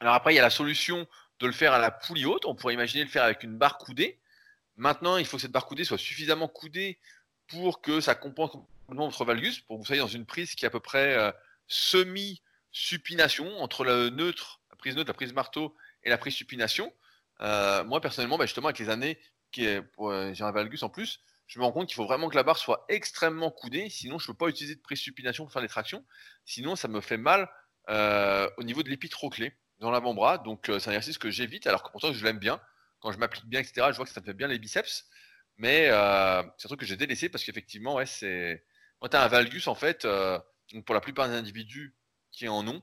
Alors 0.00 0.14
après, 0.14 0.32
il 0.32 0.36
y 0.36 0.40
a 0.40 0.42
la 0.42 0.50
solution 0.50 1.06
de 1.38 1.46
le 1.46 1.52
faire 1.52 1.72
à 1.72 1.78
la 1.78 1.90
poulie 1.90 2.24
haute. 2.24 2.44
On 2.44 2.54
pourrait 2.54 2.74
imaginer 2.74 3.04
le 3.04 3.10
faire 3.10 3.22
avec 3.22 3.42
une 3.42 3.56
barre 3.56 3.78
coudée. 3.78 4.20
Maintenant, 4.76 5.16
il 5.16 5.26
faut 5.26 5.36
que 5.36 5.42
cette 5.42 5.52
barre 5.52 5.66
coudée 5.66 5.84
soit 5.84 5.98
suffisamment 5.98 6.48
coudée 6.48 6.98
pour 7.46 7.82
que 7.82 8.00
ça 8.00 8.14
compense 8.14 8.50
complètement 8.50 9.08
votre 9.08 9.24
valgus, 9.24 9.60
pour 9.60 9.76
que 9.76 9.80
vous 9.80 9.86
soyez 9.86 10.00
dans 10.00 10.08
une 10.08 10.26
prise 10.26 10.54
qui 10.54 10.64
est 10.64 10.68
à 10.68 10.70
peu 10.70 10.80
près 10.80 11.14
euh, 11.14 11.30
semi-supination 11.68 13.60
entre 13.60 13.84
neutre, 14.08 14.60
la 14.70 14.76
prise 14.76 14.96
neutre, 14.96 15.08
la 15.08 15.14
prise 15.14 15.32
marteau 15.32 15.76
et 16.04 16.10
la 16.10 16.18
prise 16.18 16.34
supination. 16.34 16.92
moi 17.40 18.00
personnellement, 18.00 18.38
bah, 18.38 18.46
justement 18.46 18.68
avec 18.68 18.78
les 18.78 18.88
années, 18.88 19.18
qui 19.52 19.62
j'ai 19.64 20.44
un 20.44 20.52
valgus 20.52 20.82
en 20.82 20.88
plus, 20.88 21.20
je 21.52 21.58
me 21.58 21.64
rends 21.66 21.72
compte 21.72 21.86
qu'il 21.86 21.96
faut 21.96 22.06
vraiment 22.06 22.30
que 22.30 22.34
la 22.34 22.44
barre 22.44 22.56
soit 22.56 22.86
extrêmement 22.88 23.50
coudée, 23.50 23.90
sinon 23.90 24.18
je 24.18 24.24
ne 24.24 24.32
peux 24.32 24.38
pas 24.38 24.48
utiliser 24.48 24.74
de 24.74 24.80
présupination 24.80 25.44
pour 25.44 25.52
faire 25.52 25.60
des 25.60 25.68
tractions, 25.68 26.02
sinon 26.46 26.76
ça 26.76 26.88
me 26.88 27.02
fait 27.02 27.18
mal 27.18 27.50
euh, 27.90 28.48
au 28.56 28.62
niveau 28.62 28.82
de 28.82 28.88
l'épitroclé 28.88 29.52
dans 29.78 29.90
l'avant-bras, 29.90 30.38
donc 30.38 30.70
euh, 30.70 30.78
c'est 30.78 30.88
un 30.88 30.94
exercice 30.94 31.18
que 31.18 31.30
j'évite 31.30 31.66
alors 31.66 31.82
que 31.82 31.90
pourtant 31.90 32.10
je 32.10 32.24
l'aime 32.24 32.38
bien. 32.38 32.58
quand 33.00 33.12
je 33.12 33.18
m'applique 33.18 33.44
bien, 33.44 33.60
etc., 33.60 33.88
je 33.90 33.96
vois 33.96 34.06
que 34.06 34.12
ça 34.12 34.22
me 34.22 34.24
fait 34.24 34.32
bien 34.32 34.48
les 34.48 34.58
biceps. 34.58 35.04
Mais 35.58 35.88
euh, 35.90 36.42
c'est 36.56 36.66
un 36.66 36.68
truc 36.68 36.80
que 36.80 36.86
j'ai 36.86 36.96
délaissé 36.96 37.28
parce 37.28 37.44
qu'effectivement, 37.44 37.96
ouais, 37.96 38.06
c'est. 38.06 38.64
Quand 39.00 39.08
tu 39.08 39.16
as 39.16 39.22
un 39.22 39.28
valgus, 39.28 39.68
en 39.68 39.74
fait, 39.74 40.06
pour 40.86 40.94
la 40.94 41.00
plupart 41.02 41.28
des 41.28 41.34
individus 41.34 41.94
qui 42.30 42.48
en 42.48 42.66
ont, 42.66 42.82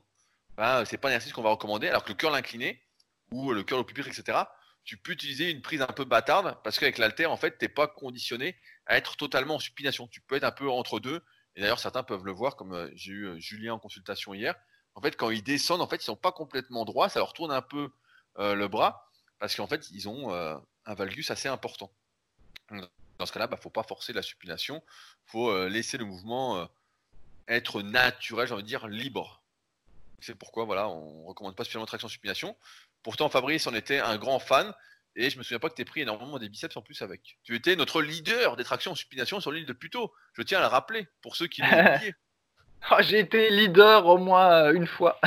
ben, 0.56 0.84
c'est 0.84 0.98
pas 0.98 1.08
un 1.08 1.12
exercice 1.12 1.32
qu'on 1.32 1.42
va 1.42 1.50
recommander. 1.50 1.88
Alors 1.88 2.04
que 2.04 2.10
le 2.10 2.14
curl 2.14 2.34
incliné 2.34 2.84
ou 3.32 3.52
le 3.52 3.64
curl 3.64 3.80
au 3.80 3.84
pupitre, 3.84 4.08
etc., 4.08 4.38
tu 4.84 4.96
peux 4.96 5.12
utiliser 5.12 5.50
une 5.50 5.62
prise 5.62 5.82
un 5.82 5.86
peu 5.86 6.04
bâtarde 6.04 6.56
parce 6.64 6.78
qu'avec 6.78 6.98
l'alter, 6.98 7.26
en 7.26 7.36
fait, 7.36 7.58
tu 7.58 7.64
n'es 7.64 7.68
pas 7.68 7.86
conditionné 7.86 8.56
à 8.86 8.96
être 8.96 9.16
totalement 9.16 9.56
en 9.56 9.58
supination. 9.58 10.08
Tu 10.08 10.20
peux 10.20 10.36
être 10.36 10.44
un 10.44 10.52
peu 10.52 10.68
entre 10.68 11.00
deux. 11.00 11.22
Et 11.56 11.60
d'ailleurs, 11.60 11.78
certains 11.78 12.02
peuvent 12.02 12.24
le 12.24 12.32
voir, 12.32 12.56
comme 12.56 12.72
euh, 12.72 12.90
j'ai 12.94 13.12
eu 13.12 13.40
Julien 13.40 13.74
en 13.74 13.78
consultation 13.78 14.34
hier. 14.34 14.54
En 14.94 15.00
fait, 15.00 15.16
quand 15.16 15.30
ils 15.30 15.42
descendent, 15.42 15.80
en 15.80 15.86
fait, 15.86 15.96
ils 15.96 16.04
sont 16.04 16.16
pas 16.16 16.32
complètement 16.32 16.84
droits. 16.84 17.08
Ça 17.08 17.20
leur 17.20 17.32
tourne 17.32 17.52
un 17.52 17.62
peu 17.62 17.90
le 18.38 18.68
bras 18.68 19.10
parce 19.38 19.54
qu'en 19.54 19.66
fait, 19.66 19.90
ils 19.90 20.08
ont 20.08 20.32
un 20.32 20.94
valgus 20.94 21.30
assez 21.30 21.48
important. 21.48 21.92
Dans 23.20 23.26
ce 23.26 23.32
cas-là, 23.32 23.46
il 23.46 23.50
bah, 23.50 23.56
ne 23.56 23.62
faut 23.62 23.70
pas 23.70 23.82
forcer 23.82 24.12
la 24.12 24.22
supination. 24.22 24.82
Il 25.26 25.30
faut 25.30 25.50
euh, 25.50 25.68
laisser 25.68 25.98
le 25.98 26.04
mouvement 26.04 26.56
euh, 26.56 26.66
être 27.48 27.82
naturel, 27.82 28.46
j'ai 28.48 28.54
envie 28.54 28.62
de 28.62 28.68
dire 28.68 28.88
libre. 28.88 29.42
C'est 30.20 30.34
pourquoi 30.34 30.64
voilà, 30.64 30.88
on 30.88 31.22
ne 31.22 31.26
recommande 31.26 31.54
pas 31.54 31.64
spécialement 31.64 31.86
traction 31.86 32.08
supination. 32.08 32.56
Pourtant, 33.02 33.28
Fabrice 33.28 33.66
en 33.66 33.74
était 33.74 33.98
un 33.98 34.16
grand 34.16 34.38
fan. 34.38 34.72
Et 35.16 35.28
je 35.28 35.38
me 35.38 35.42
souviens 35.42 35.58
pas 35.58 35.68
que 35.68 35.74
tu 35.74 35.82
aies 35.82 35.86
pris 35.86 36.02
énormément 36.02 36.38
des 36.38 36.48
biceps 36.48 36.76
en 36.76 36.82
plus 36.82 37.02
avec. 37.02 37.38
Tu 37.42 37.56
étais 37.56 37.74
notre 37.74 38.00
leader 38.00 38.56
des 38.56 38.62
tractions 38.62 38.92
en 38.92 38.94
supination 38.94 39.40
sur 39.40 39.50
l'île 39.50 39.66
de 39.66 39.72
Puto. 39.72 40.12
Je 40.34 40.42
tiens 40.42 40.58
à 40.58 40.62
le 40.62 40.68
rappeler 40.68 41.08
pour 41.20 41.34
ceux 41.34 41.48
qui 41.48 41.62
l'ont 41.62 41.68
oublié. 41.96 42.14
Oh, 42.90 42.96
j'ai 43.00 43.18
été 43.18 43.50
leader 43.50 44.06
au 44.06 44.18
moins 44.18 44.52
euh, 44.52 44.72
une 44.72 44.86
fois. 44.86 45.20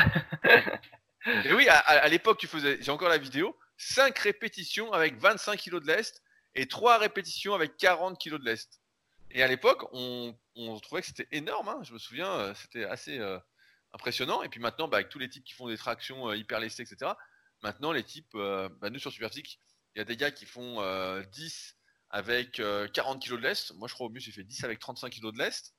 et 1.44 1.54
oui, 1.54 1.68
à, 1.68 2.08
l'époque, 2.08 2.40
tu 2.40 2.48
faisais, 2.48 2.78
j'ai 2.82 2.92
encore 2.92 3.10
la 3.10 3.18
vidéo, 3.18 3.58
5 3.78 4.18
répétitions 4.18 4.92
avec 4.94 5.18
25 5.18 5.60
kg 5.60 5.80
de 5.82 5.88
lest 5.88 6.24
et 6.56 6.68
3 6.68 6.98
répétitions 6.98 7.54
avec 7.54 7.78
40 7.78 8.20
kg 8.20 8.40
de 8.40 8.46
lest. 8.46 8.80
Et 9.34 9.42
à 9.44 9.48
l'époque, 9.48 9.86
on, 9.94 10.36
trouvait 10.82 11.02
que 11.02 11.08
c'était 11.08 11.28
énorme. 11.32 11.68
Hein. 11.68 11.80
Je 11.84 11.94
me 11.94 11.98
souviens, 11.98 12.32
euh, 12.32 12.54
c'était 12.54 12.86
assez 12.86 13.20
euh, 13.20 13.40
impressionnant. 13.94 14.44
Et 14.44 14.50
puis 14.50 14.60
maintenant, 14.60 14.88
bah, 14.88 14.98
avec 14.98 15.10
tous 15.10 15.20
les 15.20 15.30
types 15.30 15.44
qui 15.44 15.54
font 15.54 15.68
des 15.68 15.78
tractions 15.78 16.30
euh, 16.30 16.38
hyper 16.38 16.60
lestées, 16.60 16.84
etc., 16.84 17.12
maintenant, 17.64 17.92
les 17.92 18.04
types, 18.04 18.34
bah, 18.34 18.90
nous 18.90 19.00
sur 19.00 19.12
Superphysique, 19.12 19.60
il 19.96 20.00
y 20.00 20.02
a 20.02 20.06
des 20.06 20.18
gars 20.18 20.32
qui 20.32 20.46
font 20.46 20.82
10 21.32 21.76
avec 22.10 22.62
40 22.94 23.24
kg 23.24 23.32
de 23.32 23.38
lest. 23.38 23.74
Moi, 23.76 23.88
je 23.88 23.94
crois 23.94 24.08
au 24.08 24.10
mieux, 24.10 24.20
j'ai 24.20 24.32
fait 24.32 24.44
10 24.44 24.64
avec 24.64 24.80
35 24.80 25.10
kg 25.10 25.32
de 25.32 25.40
lest. 25.40 25.74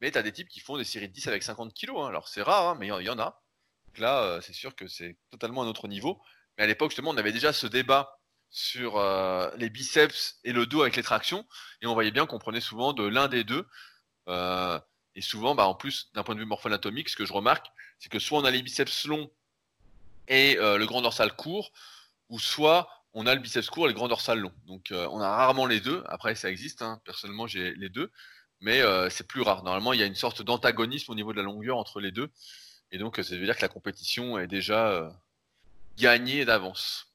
Mais 0.00 0.10
tu 0.10 0.18
as 0.18 0.22
des 0.22 0.32
types 0.32 0.48
qui 0.48 0.60
font 0.60 0.78
des 0.78 0.84
séries 0.84 1.08
de 1.08 1.12
10 1.12 1.28
avec 1.28 1.42
50 1.42 1.74
kg. 1.74 1.90
Hein. 1.96 2.06
Alors, 2.06 2.28
c'est 2.28 2.42
rare, 2.42 2.68
hein, 2.68 2.76
mais 2.78 2.86
il 2.86 3.04
y, 3.04 3.10
en 3.10 3.18
a. 3.18 3.42
Donc 3.86 3.98
là, 3.98 4.40
c'est 4.42 4.52
sûr 4.52 4.74
que 4.74 4.86
c'est 4.86 5.18
totalement 5.30 5.62
un 5.62 5.66
autre 5.66 5.88
niveau. 5.88 6.22
Mais 6.56 6.64
à 6.64 6.66
l'époque, 6.66 6.90
justement, 6.90 7.10
on 7.10 7.16
avait 7.16 7.32
déjà 7.32 7.52
ce 7.52 7.66
débat 7.66 8.20
sur 8.50 8.96
euh, 8.98 9.50
les 9.56 9.70
biceps 9.70 10.40
et 10.44 10.52
le 10.52 10.66
dos 10.66 10.82
avec 10.82 10.96
les 10.96 11.02
tractions, 11.02 11.46
et 11.80 11.86
on 11.86 11.94
voyait 11.94 12.10
bien 12.10 12.26
qu'on 12.26 12.38
prenait 12.38 12.60
souvent 12.60 12.92
de 12.92 13.04
l'un 13.04 13.28
des 13.28 13.44
deux. 13.44 13.66
Euh, 14.28 14.78
et 15.14 15.22
souvent, 15.22 15.54
bah, 15.54 15.66
en 15.66 15.74
plus, 15.74 16.10
d'un 16.14 16.22
point 16.22 16.34
de 16.34 16.40
vue 16.40 16.46
morpho-anatomique, 16.46 17.08
ce 17.08 17.16
que 17.16 17.24
je 17.24 17.32
remarque, 17.32 17.66
c'est 17.98 18.10
que 18.10 18.18
soit 18.18 18.38
on 18.38 18.44
a 18.44 18.50
les 18.50 18.62
biceps 18.62 19.06
longs 19.06 19.30
et 20.30 20.56
euh, 20.58 20.78
le 20.78 20.86
grand 20.86 21.02
dorsal 21.02 21.36
court, 21.36 21.72
ou 22.30 22.38
soit 22.38 22.88
on 23.12 23.26
a 23.26 23.34
le 23.34 23.40
biceps 23.40 23.68
court 23.68 23.84
et 23.84 23.88
le 23.88 23.94
grand 23.94 24.08
dorsal 24.08 24.38
long. 24.38 24.52
Donc 24.66 24.92
on 24.92 25.20
a 25.20 25.28
rarement 25.28 25.66
les 25.66 25.80
deux. 25.80 26.02
Après, 26.06 26.34
ça 26.34 26.48
existe. 26.48 26.80
Hein. 26.80 27.00
Personnellement, 27.04 27.46
j'ai 27.46 27.74
les 27.74 27.88
deux, 27.88 28.10
mais 28.60 28.80
c'est 29.10 29.26
plus 29.26 29.42
rare. 29.42 29.64
Normalement, 29.64 29.92
il 29.92 30.00
y 30.00 30.02
a 30.02 30.06
une 30.06 30.14
sorte 30.14 30.42
d'antagonisme 30.42 31.10
au 31.10 31.16
niveau 31.16 31.32
de 31.32 31.38
la 31.38 31.42
longueur 31.42 31.76
entre 31.76 32.00
les 32.00 32.12
deux, 32.12 32.30
et 32.92 32.98
donc 32.98 33.16
ça 33.16 33.36
veut 33.36 33.44
dire 33.44 33.56
que 33.56 33.62
la 33.62 33.68
compétition 33.68 34.38
est 34.38 34.46
déjà 34.46 35.12
gagnée 35.98 36.44
d'avance. 36.44 37.12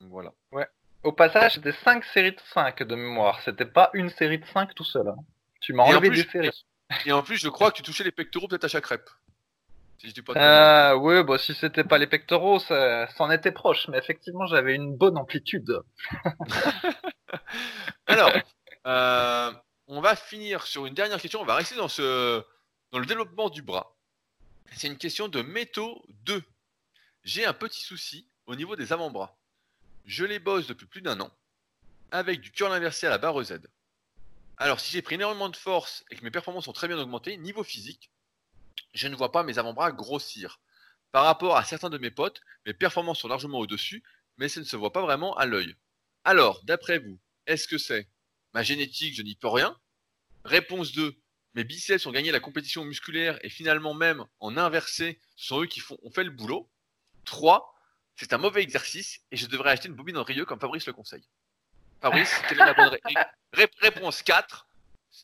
Voilà. 0.00 0.32
Ouais. 0.50 0.66
Au 1.04 1.12
passage, 1.12 1.54
c'était 1.54 1.72
5 1.84 2.02
séries 2.04 2.32
de 2.32 2.40
5 2.54 2.82
de 2.82 2.94
mémoire. 2.94 3.40
C'était 3.44 3.66
pas 3.66 3.90
une 3.92 4.08
série 4.08 4.38
de 4.38 4.46
5 4.46 4.74
tout 4.74 4.84
seul. 4.84 5.08
Hein. 5.08 5.16
Tu 5.60 5.74
m'as 5.74 5.82
enlevé 5.82 6.08
des 6.08 6.28
séries. 6.28 6.64
Et 7.04 7.12
en 7.12 7.22
plus, 7.22 7.36
je 7.36 7.48
crois 7.48 7.70
que 7.70 7.76
tu 7.76 7.82
touchais 7.82 8.04
les 8.04 8.12
pectoraux 8.12 8.48
peut-être 8.48 8.64
à 8.64 8.68
chaque 8.68 8.86
rep. 8.86 9.08
Si 10.04 10.10
je 10.10 10.14
dis 10.16 10.22
pas 10.22 10.34
euh, 10.36 10.96
oui, 10.96 11.24
bah, 11.24 11.38
si 11.38 11.54
c'était 11.54 11.82
pas 11.82 11.96
les 11.96 12.06
pectoraux, 12.06 12.58
ça, 12.58 13.08
en 13.20 13.30
était 13.30 13.52
proche. 13.52 13.88
Mais 13.88 13.96
effectivement, 13.96 14.44
j'avais 14.46 14.74
une 14.74 14.94
bonne 14.94 15.16
amplitude. 15.16 15.80
Alors, 18.06 18.30
euh, 18.86 19.50
on 19.86 20.02
va 20.02 20.14
finir 20.14 20.66
sur 20.66 20.84
une 20.84 20.92
dernière 20.92 21.18
question. 21.18 21.40
On 21.40 21.46
va 21.46 21.54
rester 21.54 21.76
dans, 21.76 21.88
ce, 21.88 22.44
dans 22.92 22.98
le 22.98 23.06
développement 23.06 23.48
du 23.48 23.62
bras. 23.62 23.96
C'est 24.72 24.88
une 24.88 24.98
question 24.98 25.28
de 25.28 25.40
métaux 25.40 26.04
2. 26.26 26.42
J'ai 27.22 27.46
un 27.46 27.54
petit 27.54 27.82
souci 27.82 28.28
au 28.44 28.56
niveau 28.56 28.76
des 28.76 28.92
avant-bras. 28.92 29.38
Je 30.04 30.26
les 30.26 30.38
bosse 30.38 30.66
depuis 30.66 30.86
plus 30.86 31.00
d'un 31.00 31.18
an, 31.20 31.30
avec 32.10 32.42
du 32.42 32.52
curl 32.52 32.70
inversé 32.74 33.06
à 33.06 33.10
la 33.10 33.16
barre 33.16 33.42
Z. 33.42 33.58
Alors 34.58 34.80
si 34.80 34.92
j'ai 34.92 35.00
pris 35.00 35.14
énormément 35.14 35.48
de 35.48 35.56
force 35.56 36.04
et 36.10 36.16
que 36.16 36.24
mes 36.24 36.30
performances 36.30 36.66
sont 36.66 36.74
très 36.74 36.88
bien 36.88 36.98
augmentées, 36.98 37.38
niveau 37.38 37.64
physique, 37.64 38.10
je 38.92 39.08
ne 39.08 39.16
vois 39.16 39.32
pas 39.32 39.42
mes 39.42 39.58
avant-bras 39.58 39.92
grossir. 39.92 40.60
Par 41.12 41.24
rapport 41.24 41.56
à 41.56 41.64
certains 41.64 41.90
de 41.90 41.98
mes 41.98 42.10
potes, 42.10 42.40
mes 42.66 42.74
performances 42.74 43.20
sont 43.20 43.28
largement 43.28 43.58
au-dessus, 43.58 44.02
mais 44.36 44.48
ça 44.48 44.60
ne 44.60 44.64
se 44.64 44.76
voit 44.76 44.92
pas 44.92 45.02
vraiment 45.02 45.36
à 45.36 45.46
l'œil. 45.46 45.76
Alors, 46.24 46.64
d'après 46.64 46.98
vous, 46.98 47.18
est-ce 47.46 47.68
que 47.68 47.78
c'est 47.78 48.08
ma 48.52 48.62
génétique, 48.62 49.14
je 49.14 49.22
n'y 49.22 49.34
peux 49.34 49.48
rien? 49.48 49.78
Réponse 50.44 50.92
2, 50.92 51.16
mes 51.54 51.64
biceps 51.64 52.06
ont 52.06 52.12
gagné 52.12 52.32
la 52.32 52.40
compétition 52.40 52.84
musculaire 52.84 53.38
et 53.42 53.48
finalement 53.48 53.94
même 53.94 54.24
en 54.40 54.56
inversé, 54.56 55.20
ce 55.36 55.46
sont 55.48 55.62
eux 55.62 55.66
qui 55.66 55.80
font, 55.80 55.98
ont 56.02 56.10
fait 56.10 56.24
le 56.24 56.30
boulot. 56.30 56.68
3, 57.26 57.74
c'est 58.16 58.32
un 58.32 58.38
mauvais 58.38 58.62
exercice 58.62 59.20
et 59.30 59.36
je 59.36 59.46
devrais 59.46 59.70
acheter 59.70 59.88
une 59.88 59.94
bobine 59.94 60.16
en 60.16 60.24
Rieux 60.24 60.44
comme 60.44 60.60
Fabrice 60.60 60.86
le 60.86 60.92
conseille. 60.92 61.26
Fabrice, 62.00 62.32
quelle 62.48 62.60
est 62.60 62.64
la 62.64 62.74
bonne 62.74 62.98
réponse 63.80 64.22
4 64.22 64.66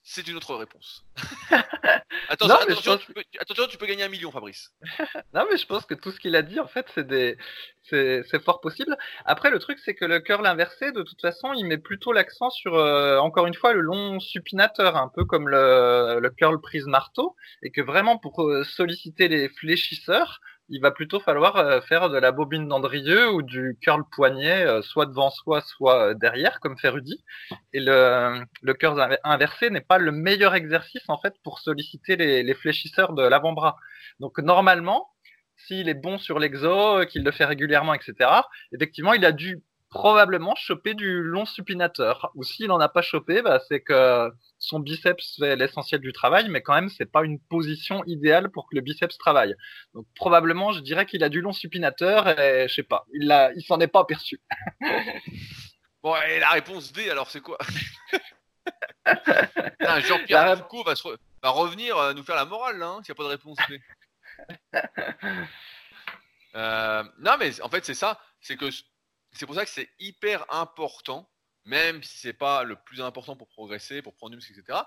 c'est 0.04 0.26
une 0.28 0.36
autre 0.36 0.54
réponse. 0.54 1.04
attention, 2.28 3.66
tu 3.68 3.78
peux, 3.78 3.86
gagner 3.86 4.04
un 4.04 4.08
million, 4.08 4.30
Fabrice. 4.30 4.72
non, 5.34 5.44
mais 5.50 5.56
je 5.56 5.66
pense 5.66 5.84
que 5.86 5.94
tout 5.94 6.12
ce 6.12 6.20
qu'il 6.20 6.36
a 6.36 6.42
dit, 6.42 6.60
en 6.60 6.68
fait, 6.68 6.86
c'est 6.94 7.06
des, 7.06 7.36
c'est 7.82 8.42
fort 8.42 8.60
possible. 8.60 8.96
Après, 9.24 9.50
le 9.50 9.58
truc, 9.58 9.78
c'est 9.84 9.94
que 9.94 10.04
le 10.04 10.20
curl 10.20 10.46
inversé, 10.46 10.92
de 10.92 11.02
toute 11.02 11.20
façon, 11.20 11.52
il 11.54 11.64
met 11.64 11.78
plutôt 11.78 12.12
l'accent 12.12 12.50
sur, 12.50 12.74
euh, 12.74 13.18
encore 13.18 13.46
une 13.46 13.54
fois, 13.54 13.72
le 13.72 13.80
long 13.80 14.20
supinateur, 14.20 14.96
un 14.96 15.08
peu 15.08 15.24
comme 15.24 15.48
le, 15.48 16.20
le 16.20 16.30
curl 16.30 16.60
prise 16.60 16.86
marteau, 16.86 17.34
et 17.62 17.70
que 17.70 17.80
vraiment 17.80 18.18
pour 18.18 18.42
euh, 18.42 18.64
solliciter 18.64 19.28
les 19.28 19.48
fléchisseurs, 19.48 20.40
il 20.70 20.80
va 20.80 20.92
plutôt 20.92 21.20
falloir 21.20 21.56
euh, 21.56 21.80
faire 21.82 22.08
de 22.10 22.18
la 22.18 22.32
bobine 22.32 22.68
d'Andrieux 22.68 23.30
ou 23.32 23.42
du 23.42 23.76
curl 23.80 24.04
poignet, 24.10 24.64
euh, 24.64 24.82
soit 24.82 25.06
devant 25.06 25.30
soi, 25.30 25.60
soit 25.62 26.10
euh, 26.10 26.14
derrière, 26.14 26.60
comme 26.60 26.78
fait 26.78 26.88
Rudy. 26.88 27.24
Et 27.72 27.80
le, 27.80 28.44
le 28.62 28.74
curl 28.74 29.18
inversé 29.24 29.70
n'est 29.70 29.80
pas 29.80 29.98
le 29.98 30.12
meilleur 30.12 30.54
exercice 30.54 31.02
en 31.08 31.18
fait 31.18 31.34
pour 31.42 31.58
solliciter 31.58 32.16
les, 32.16 32.42
les 32.42 32.54
fléchisseurs 32.54 33.12
de 33.14 33.22
l'avant-bras. 33.22 33.76
Donc 34.20 34.38
normalement, 34.38 35.08
s'il 35.56 35.88
est 35.88 35.94
bon 35.94 36.18
sur 36.18 36.38
l'exo, 36.38 37.04
qu'il 37.06 37.24
le 37.24 37.32
fait 37.32 37.44
régulièrement, 37.44 37.94
etc., 37.94 38.14
effectivement, 38.72 39.12
il 39.12 39.24
a 39.24 39.32
dû 39.32 39.62
probablement 39.90 40.54
choper 40.54 40.94
du 40.94 41.22
long 41.22 41.44
supinateur. 41.44 42.30
Ou 42.36 42.44
s'il 42.44 42.68
n'en 42.68 42.78
a 42.80 42.88
pas 42.88 43.02
chopé, 43.02 43.42
bah, 43.42 43.60
c'est 43.68 43.80
que 43.80 44.30
son 44.58 44.78
biceps 44.78 45.36
fait 45.38 45.56
l'essentiel 45.56 46.00
du 46.00 46.12
travail, 46.12 46.48
mais 46.48 46.62
quand 46.62 46.74
même, 46.74 46.88
c'est 46.88 47.10
pas 47.10 47.24
une 47.24 47.40
position 47.40 48.02
idéale 48.06 48.50
pour 48.50 48.68
que 48.68 48.76
le 48.76 48.82
biceps 48.82 49.18
travaille. 49.18 49.54
Donc 49.94 50.06
probablement, 50.14 50.72
je 50.72 50.80
dirais 50.80 51.06
qu'il 51.06 51.24
a 51.24 51.28
du 51.28 51.40
long 51.40 51.52
supinateur 51.52 52.28
et 52.38 52.68
je 52.68 52.74
sais 52.74 52.84
pas, 52.84 53.04
il 53.12 53.30
a, 53.32 53.52
il 53.52 53.62
s'en 53.62 53.80
est 53.80 53.88
pas 53.88 54.00
aperçu. 54.00 54.40
bon, 56.02 56.14
et 56.28 56.38
la 56.38 56.50
réponse 56.50 56.92
D, 56.92 57.10
alors 57.10 57.28
c'est 57.28 57.40
quoi? 57.40 57.58
Jean-Pierre 60.06 60.58
Foucault 60.58 60.84
va, 60.84 60.94
va, 61.42 61.50
revenir 61.50 61.96
euh, 61.96 62.14
nous 62.14 62.22
faire 62.22 62.36
la 62.36 62.44
morale, 62.44 62.80
hein, 62.80 63.00
s'il 63.02 63.12
n'y 63.12 63.16
a 63.16 63.16
pas 63.16 63.24
de 63.24 63.28
réponse 63.28 63.58
D. 63.68 63.80
Euh, 66.56 67.04
non, 67.20 67.36
mais 67.38 67.60
en 67.62 67.68
fait, 67.68 67.84
c'est 67.84 67.94
ça. 67.94 68.18
C'est 68.40 68.56
que 68.56 68.66
c'est 69.32 69.46
pour 69.46 69.54
ça 69.54 69.64
que 69.64 69.70
c'est 69.70 69.90
hyper 69.98 70.52
important, 70.52 71.30
même 71.64 72.02
si 72.02 72.18
c'est 72.18 72.32
pas 72.32 72.64
le 72.64 72.76
plus 72.76 73.00
important 73.00 73.36
pour 73.36 73.48
progresser, 73.48 74.02
pour 74.02 74.14
prendre 74.14 74.30
du 74.30 74.36
muscle, 74.36 74.52
etc., 74.52 74.80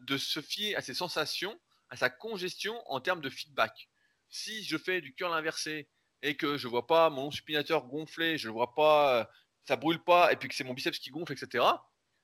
de 0.00 0.18
se 0.18 0.40
fier 0.40 0.76
à 0.76 0.82
ses 0.82 0.94
sensations, 0.94 1.58
à 1.88 1.96
sa 1.96 2.10
congestion 2.10 2.82
en 2.90 3.00
termes 3.00 3.20
de 3.20 3.30
feedback. 3.30 3.88
Si 4.28 4.64
je 4.64 4.76
fais 4.76 5.00
du 5.00 5.14
curl 5.14 5.32
inversé 5.32 5.88
et 6.22 6.36
que 6.36 6.56
je 6.56 6.68
vois 6.68 6.86
pas 6.86 7.08
mon 7.10 7.30
supinateur 7.30 7.86
gonfler, 7.86 8.36
je 8.36 8.48
vois 8.48 8.74
pas, 8.74 9.20
euh, 9.20 9.24
ça 9.64 9.76
brûle 9.76 10.02
pas, 10.02 10.32
et 10.32 10.36
puis 10.36 10.48
que 10.48 10.54
c'est 10.54 10.64
mon 10.64 10.74
biceps 10.74 10.98
qui 10.98 11.10
gonfle, 11.10 11.32
etc., 11.32 11.64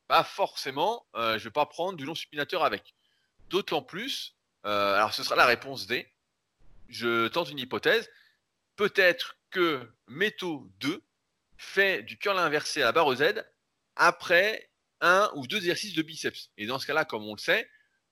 bah 0.08 0.24
forcément, 0.24 1.06
euh, 1.14 1.38
je 1.38 1.44
vais 1.44 1.52
pas 1.52 1.66
prendre 1.66 1.96
du 1.96 2.04
long 2.04 2.16
supinateur 2.16 2.64
avec. 2.64 2.94
D'autant 3.48 3.82
plus, 3.82 4.36
euh, 4.66 4.96
alors 4.96 5.14
ce 5.14 5.22
sera 5.22 5.36
la 5.36 5.46
réponse 5.46 5.86
D. 5.86 6.12
Je 6.88 7.28
tente 7.28 7.50
une 7.50 7.60
hypothèse. 7.60 8.10
Peut-être 8.74 9.36
que 9.50 9.88
Métaux 10.08 10.68
2 10.80 11.02
fait 11.60 12.02
du 12.02 12.16
curl 12.16 12.38
inversé 12.38 12.80
à 12.82 12.86
la 12.86 12.92
barre 12.92 13.14
Z 13.14 13.44
après 13.94 14.70
un 15.00 15.30
ou 15.34 15.46
deux 15.46 15.58
exercices 15.58 15.94
de 15.94 16.02
biceps. 16.02 16.50
Et 16.56 16.66
dans 16.66 16.78
ce 16.78 16.86
cas-là, 16.86 17.04
comme 17.04 17.24
on 17.26 17.34
le 17.34 17.40
sait, 17.40 17.68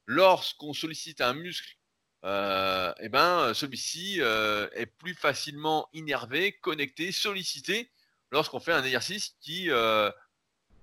lorsqu'on 0.06 0.74
sollicite 0.74 1.20
un 1.20 1.32
muscle, 1.32 1.76
euh, 2.24 2.92
eh 3.00 3.08
ben, 3.08 3.54
celui-ci 3.54 4.20
euh, 4.20 4.68
est 4.72 4.86
plus 4.86 5.14
facilement 5.14 5.88
innervé, 5.94 6.52
connecté, 6.58 7.10
sollicité 7.10 7.90
lorsqu'on 8.30 8.60
fait 8.60 8.72
un 8.72 8.84
exercice 8.84 9.36
qui 9.40 9.70
euh, 9.70 10.10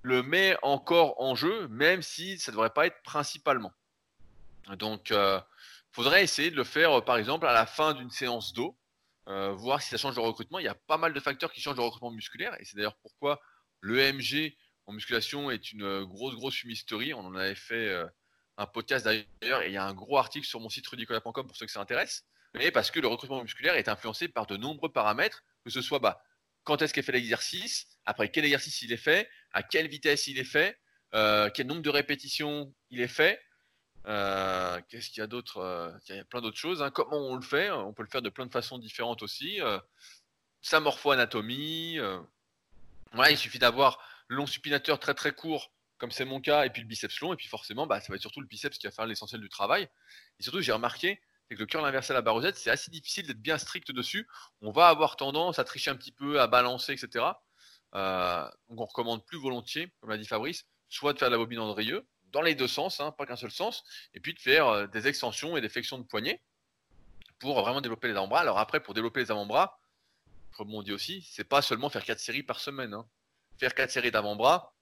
le 0.02 0.24
met 0.24 0.58
encore 0.64 1.22
en 1.22 1.36
jeu, 1.36 1.68
même 1.68 2.02
si 2.02 2.40
ça 2.40 2.52
ne 2.52 2.56
devrait 2.56 2.72
pas 2.72 2.88
être 2.88 3.02
principalement. 3.04 3.74
Donc, 4.78 5.12
il 5.12 5.44
faudrait 5.92 6.24
essayer 6.24 6.50
de 6.50 6.56
le 6.56 6.64
faire, 6.64 7.06
par 7.06 7.18
exemple, 7.18 7.46
à 7.46 7.54
la 7.54 7.68
fin 7.68 7.94
d'une 7.94 8.10
séance 8.10 8.54
d'eau, 8.54 8.76
voir 9.28 9.82
si 9.82 9.90
ça 9.90 9.98
change 9.98 10.16
le 10.16 10.22
recrutement. 10.22 10.60
Il 10.60 10.66
y 10.66 10.70
a 10.70 10.76
pas 10.76 10.98
mal 10.98 11.14
de 11.14 11.20
facteurs 11.20 11.52
qui 11.52 11.62
changent 11.62 11.78
le 11.78 11.84
recrutement 11.84 12.12
musculaire, 12.12 12.56
et 12.60 12.66
c'est 12.66 12.76
d'ailleurs 12.76 12.98
pourquoi 12.98 13.42
l'EMG 13.82 14.56
en 14.86 14.94
musculation 14.94 15.50
est 15.50 15.72
une 15.72 16.04
grosse, 16.04 16.36
grosse 16.36 16.56
fumisterie. 16.56 17.14
On 17.14 17.26
en 17.26 17.36
avait 17.36 17.56
fait 17.56 17.92
un 18.58 18.66
podcast 18.66 19.06
d'ailleurs, 19.06 19.62
et 19.64 19.68
il 19.68 19.74
y 19.74 19.78
a 19.78 19.86
un 19.86 19.94
gros 19.94 20.18
article 20.18 20.46
sur 20.46 20.60
mon 20.60 20.70
site 20.70 20.88
rudicola.com 20.88 21.48
pour 21.48 21.58
ceux 21.58 21.66
que 21.66 21.72
ça 21.72 21.82
intéresse. 21.82 22.26
Mais 22.54 22.72
parce 22.72 22.90
que 22.92 23.00
le 23.00 23.08
recrutement 23.08 23.42
musculaire 23.42 23.76
est 23.76 23.90
influencé 23.90 24.28
par 24.28 24.46
de 24.48 24.58
nombreux 24.58 24.92
paramètres, 24.92 25.44
que 25.64 25.70
ce 25.70 25.82
soit 25.82 26.00
bah, 26.00 26.22
quand 26.64 26.82
est-ce 26.82 26.94
qu'est 26.94 27.02
fait 27.02 27.12
l'exercice, 27.12 27.86
après 28.06 28.30
quel 28.30 28.46
exercice 28.46 28.82
il 28.82 28.92
est 28.92 28.98
fait, 28.98 29.30
à 29.52 29.64
quelle 29.64 29.88
vitesse 29.88 30.28
il 30.28 30.40
est 30.40 30.46
fait, 30.46 30.78
euh, 31.14 31.50
quel 31.54 31.68
nombre 31.68 31.82
de 31.82 31.90
répétitions 31.90 32.74
il 32.90 33.02
est 33.02 33.08
fait. 33.08 33.42
Euh, 34.08 34.80
qu'est-ce 34.90 35.10
qu'il 35.10 35.20
y 35.20 35.24
a 35.24 35.28
d'autre 35.28 35.58
euh, 35.58 35.92
Il 36.10 36.16
y 36.16 36.20
a 36.20 36.26
plein 36.26 36.42
d'autres 36.42 36.58
choses. 36.58 36.82
Hein. 36.82 36.92
Comment 36.92 37.18
on 37.18 37.36
le 37.36 37.42
fait 37.42 37.72
On 37.72 37.94
peut 37.94 38.04
le 38.04 38.10
faire 38.10 38.22
de 38.22 38.30
plein 38.30 38.46
de 38.46 38.52
façons 38.52 38.78
différentes 38.78 39.24
aussi. 39.24 39.60
sa 40.62 40.80
morpho-anatomie. 40.80 42.00
Il 43.30 43.38
suffit 43.38 43.60
d'avoir 43.60 44.00
long 44.28 44.46
supinateur 44.46 45.00
très 45.00 45.14
très 45.14 45.32
court 45.32 45.72
comme 45.98 46.12
c'est 46.12 46.26
mon 46.26 46.42
cas, 46.42 46.66
et 46.66 46.70
puis 46.70 46.82
le 46.82 46.88
biceps 46.88 47.20
long, 47.22 47.34
et 47.34 47.36
puis 47.38 47.48
forcément, 47.48 47.88
bah, 47.88 48.02
ça 48.02 48.08
va 48.10 48.16
être 48.16 48.22
surtout 48.22 48.42
le 48.42 48.48
biceps 48.48 48.78
qui 48.78 48.86
va 48.86 48.92
faire 48.92 49.06
l'essentiel 49.06 49.42
du 49.42 49.50
travail. 49.50 49.88
Et 50.40 50.44
surtout, 50.44 50.62
j'ai 50.62 50.74
remarqué 50.74 51.22
que 51.50 51.60
le 51.60 51.66
curl 51.66 51.86
inversé 51.86 52.12
à 52.12 52.16
la 52.16 52.22
barre 52.22 52.42
c'est 52.56 52.72
assez 52.72 52.90
difficile 52.90 53.28
d'être 53.28 53.42
bien 53.42 53.58
strict 53.58 53.92
dessus. 53.92 54.28
On 54.62 54.72
va 54.72 54.88
avoir 54.88 55.16
tendance 55.16 55.60
à 55.60 55.64
tricher 55.64 55.92
un 55.92 55.96
petit 55.96 56.12
peu, 56.12 56.42
à 56.42 56.48
balancer, 56.48 56.94
etc. 56.94 57.26
Euh, 57.94 58.50
donc 58.70 58.82
on 58.82 58.86
recommande 58.86 59.26
plus 59.26 59.38
volontiers, 59.38 59.92
comme 60.02 60.10
l'a 60.10 60.18
dit 60.18 60.26
Fabrice, 60.26 60.66
soit 60.90 61.14
de 61.14 61.20
faire 61.20 61.30
de 61.30 61.34
la 61.34 61.38
bobine 61.38 61.60
Andrieux, 61.60 62.06
dans 62.36 62.42
les 62.42 62.54
deux 62.54 62.68
sens, 62.68 63.00
hein, 63.00 63.12
pas 63.12 63.26
qu'un 63.26 63.38
seul 63.38 63.50
sens, 63.50 63.86
et 64.14 64.20
puis 64.20 64.34
de 64.34 64.40
faire 64.40 64.68
euh, 64.68 64.88
des 64.88 65.08
extensions 65.08 65.56
et 65.56 65.62
des 65.62 65.70
flexions 65.70 65.98
de 65.98 66.04
poignet 66.04 66.44
pour 67.40 67.62
vraiment 67.62 67.80
développer 67.80 68.10
les 68.10 68.16
avant-bras. 68.16 68.42
Alors 68.42 68.60
après, 68.60 68.82
pour 68.82 68.94
développer 68.94 69.22
les 69.22 69.32
avant-bras, 69.32 69.80
comme 70.58 70.74
on 70.76 70.84
dit 70.84 70.92
aussi, 70.92 71.26
c'est 71.32 71.46
pas 71.46 71.62
seulement 71.62 71.90
faire 71.90 72.04
4 72.04 72.20
séries 72.20 72.44
par 72.44 72.60
semaine. 72.60 72.94
Hein. 72.94 73.08
Faire 73.58 73.74
4 73.74 73.90
séries 73.90 74.12
d'avant-bras, 74.12 74.76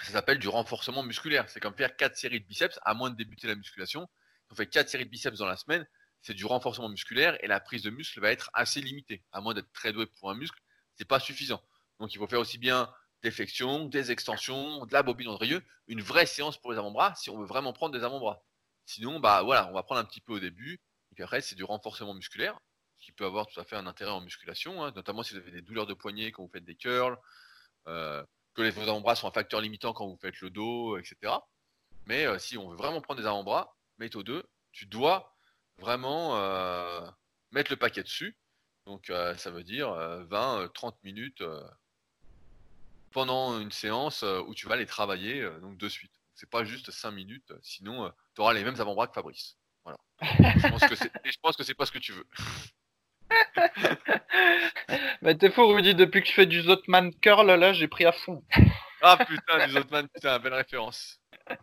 ça 0.00 0.12
s'appelle 0.12 0.38
du 0.38 0.48
renforcement 0.48 1.02
musculaire. 1.02 1.46
C'est 1.50 1.60
comme 1.60 1.74
faire 1.74 1.94
4 1.94 2.16
séries 2.16 2.40
de 2.40 2.46
biceps, 2.46 2.78
à 2.82 2.94
moins 2.94 3.10
de 3.10 3.16
débuter 3.16 3.48
la 3.48 3.54
musculation. 3.54 4.08
On 4.50 4.54
fait 4.54 4.66
4 4.66 4.88
séries 4.88 5.04
de 5.04 5.10
biceps 5.10 5.36
dans 5.36 5.46
la 5.46 5.58
semaine, 5.58 5.86
c'est 6.22 6.32
du 6.32 6.46
renforcement 6.46 6.88
musculaire 6.88 7.36
et 7.44 7.48
la 7.48 7.60
prise 7.60 7.82
de 7.82 7.90
muscle 7.90 8.18
va 8.18 8.30
être 8.30 8.48
assez 8.54 8.80
limitée. 8.80 9.22
À 9.32 9.42
moins 9.42 9.52
d'être 9.52 9.70
très 9.74 9.92
doué 9.92 10.06
pour 10.06 10.30
un 10.30 10.34
muscle, 10.34 10.58
c'est 10.94 11.04
pas 11.04 11.20
suffisant. 11.20 11.62
Donc 12.00 12.14
il 12.14 12.18
faut 12.18 12.28
faire 12.28 12.40
aussi 12.40 12.56
bien 12.56 12.90
des 13.22 13.30
flexions, 13.30 13.86
des 13.86 14.10
extensions, 14.10 14.86
de 14.86 14.92
la 14.92 15.02
bobine 15.02 15.28
Andrieux, 15.28 15.62
une 15.86 16.00
vraie 16.00 16.26
séance 16.26 16.56
pour 16.58 16.72
les 16.72 16.78
avant-bras 16.78 17.14
si 17.16 17.30
on 17.30 17.38
veut 17.38 17.46
vraiment 17.46 17.72
prendre 17.72 17.96
des 17.96 18.04
avant-bras. 18.04 18.42
Sinon, 18.86 19.20
bah 19.20 19.42
voilà, 19.42 19.68
on 19.68 19.72
va 19.72 19.82
prendre 19.82 20.00
un 20.00 20.04
petit 20.04 20.20
peu 20.20 20.34
au 20.34 20.40
début, 20.40 20.74
et 21.10 21.14
puis 21.14 21.24
après 21.24 21.40
c'est 21.40 21.56
du 21.56 21.64
renforcement 21.64 22.14
musculaire, 22.14 22.58
qui 22.98 23.12
peut 23.12 23.24
avoir 23.26 23.46
tout 23.46 23.58
à 23.60 23.64
fait 23.64 23.76
un 23.76 23.86
intérêt 23.86 24.10
en 24.10 24.20
musculation, 24.20 24.82
hein, 24.82 24.92
notamment 24.94 25.22
si 25.22 25.34
vous 25.34 25.40
avez 25.40 25.50
des 25.50 25.62
douleurs 25.62 25.86
de 25.86 25.94
poignet 25.94 26.32
quand 26.32 26.42
vous 26.42 26.50
faites 26.50 26.64
des 26.64 26.76
curls, 26.76 27.18
euh, 27.86 28.24
que 28.54 28.62
les 28.62 28.78
avant-bras 28.78 29.14
sont 29.14 29.28
un 29.28 29.32
facteur 29.32 29.60
limitant 29.60 29.92
quand 29.92 30.06
vous 30.06 30.18
faites 30.20 30.40
le 30.40 30.50
dos, 30.50 30.98
etc. 30.98 31.34
Mais 32.06 32.26
euh, 32.26 32.38
si 32.38 32.56
on 32.58 32.68
veut 32.70 32.76
vraiment 32.76 33.00
prendre 33.00 33.20
des 33.20 33.26
avant-bras, 33.26 33.76
méthode 33.98 34.26
2, 34.26 34.44
tu 34.72 34.86
dois 34.86 35.36
vraiment 35.78 36.36
euh, 36.36 37.06
mettre 37.50 37.70
le 37.70 37.76
paquet 37.76 38.02
dessus. 38.02 38.36
Donc 38.86 39.12
ça 39.36 39.50
veut 39.50 39.64
dire 39.64 39.90
20-30 39.90 40.94
minutes 41.02 41.42
pendant 43.12 43.60
une 43.60 43.72
séance 43.72 44.24
où 44.46 44.54
tu 44.54 44.66
vas 44.66 44.76
les 44.76 44.86
travailler 44.86 45.48
donc 45.60 45.76
de 45.76 45.88
suite. 45.88 46.12
C'est 46.34 46.50
pas 46.50 46.64
juste 46.64 46.90
5 46.90 47.10
minutes, 47.10 47.52
sinon 47.62 48.12
tu 48.34 48.40
auras 48.40 48.54
les 48.54 48.64
mêmes 48.64 48.80
avant-bras 48.80 49.08
que 49.08 49.14
Fabrice. 49.14 49.56
Voilà. 49.84 49.98
je 50.22 51.36
pense 51.40 51.56
que 51.56 51.64
c'est 51.64 51.74
pas 51.74 51.86
ce 51.86 51.92
que 51.92 51.98
tu 51.98 52.12
veux. 52.12 52.26
Mais 55.22 55.34
t'es 55.38 55.50
faux, 55.50 55.68
Rudy, 55.68 55.94
depuis 55.94 56.22
que 56.22 56.28
je 56.28 56.32
fais 56.32 56.46
du 56.46 56.62
Zotman 56.62 57.12
Curl, 57.20 57.46
là, 57.46 57.72
j'ai 57.72 57.88
pris 57.88 58.04
à 58.04 58.12
fond. 58.12 58.42
ah 59.02 59.16
putain, 59.16 59.66
du 59.66 59.72
Zotman, 59.72 60.08
putain, 60.08 60.38
belle 60.38 60.54
référence. 60.54 61.20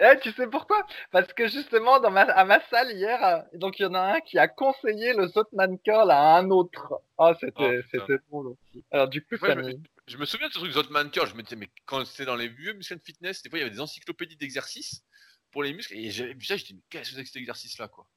Eh, 0.00 0.16
tu 0.20 0.30
sais 0.30 0.46
pourquoi? 0.46 0.86
Parce 1.10 1.32
que 1.32 1.48
justement, 1.48 1.98
dans 1.98 2.10
ma, 2.10 2.20
à 2.20 2.44
ma 2.44 2.60
salle 2.68 2.92
hier, 2.92 3.42
donc 3.54 3.80
il 3.80 3.82
y 3.82 3.86
en 3.86 3.94
a 3.94 4.14
un 4.14 4.20
qui 4.20 4.38
a 4.38 4.46
conseillé 4.46 5.12
le 5.12 5.26
Zotman 5.26 5.76
Curl 5.80 6.10
à 6.12 6.36
un 6.36 6.50
autre. 6.50 7.00
Ah, 7.16 7.32
c'était 7.40 7.80
oh, 7.82 7.88
c'était 7.90 8.18
drôle 8.28 8.48
aussi. 8.48 8.84
Alors 8.92 9.08
du 9.08 9.24
coup, 9.24 9.36
ça 9.38 9.54
je, 9.54 9.60
me, 9.60 9.72
je, 10.08 10.16
me, 10.16 10.24
souviens 10.26 10.48
de 10.48 10.52
ce 10.52 10.58
truc 10.58 10.72
Zotman 10.72 11.10
Curl. 11.10 11.28
Je 11.28 11.34
me 11.34 11.42
disais, 11.42 11.56
mais 11.56 11.70
quand 11.86 12.04
c'était 12.04 12.24
dans 12.24 12.36
les 12.36 12.48
vieux 12.48 12.72
muscles 12.72 12.98
fitness, 13.04 13.42
des 13.42 13.50
fois 13.50 13.58
il 13.58 13.62
y 13.62 13.64
avait 13.64 13.74
des 13.74 13.80
encyclopédies 13.80 14.36
d'exercices 14.36 15.02
pour 15.50 15.62
les 15.62 15.72
muscles. 15.72 15.94
Et 15.94 16.10
j'avais 16.10 16.34
vu 16.34 16.44
ça, 16.44 16.56
je 16.56 16.64
dis, 16.64 16.74
mais 16.74 16.82
qu'est-ce 16.90 17.10
que 17.10 17.16
c'est 17.16 17.22
que 17.22 17.28
cet 17.28 17.36
exercice-là, 17.36 17.88
quoi? 17.88 18.08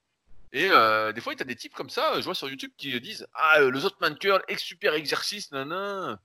Et 0.54 0.70
euh, 0.70 1.14
des 1.14 1.22
fois, 1.22 1.34
tu 1.34 1.42
as 1.42 1.46
des 1.46 1.56
types 1.56 1.74
comme 1.74 1.90
ça, 1.90 2.20
je 2.20 2.26
vois 2.26 2.36
sur 2.36 2.50
YouTube, 2.50 2.72
qui 2.78 3.00
disent 3.00 3.26
Ah, 3.34 3.60
le 3.60 3.80
Zotman 3.80 4.18
Curl, 4.18 4.44
super 4.58 4.94
exercice, 4.96 5.52
nan. 5.52 6.20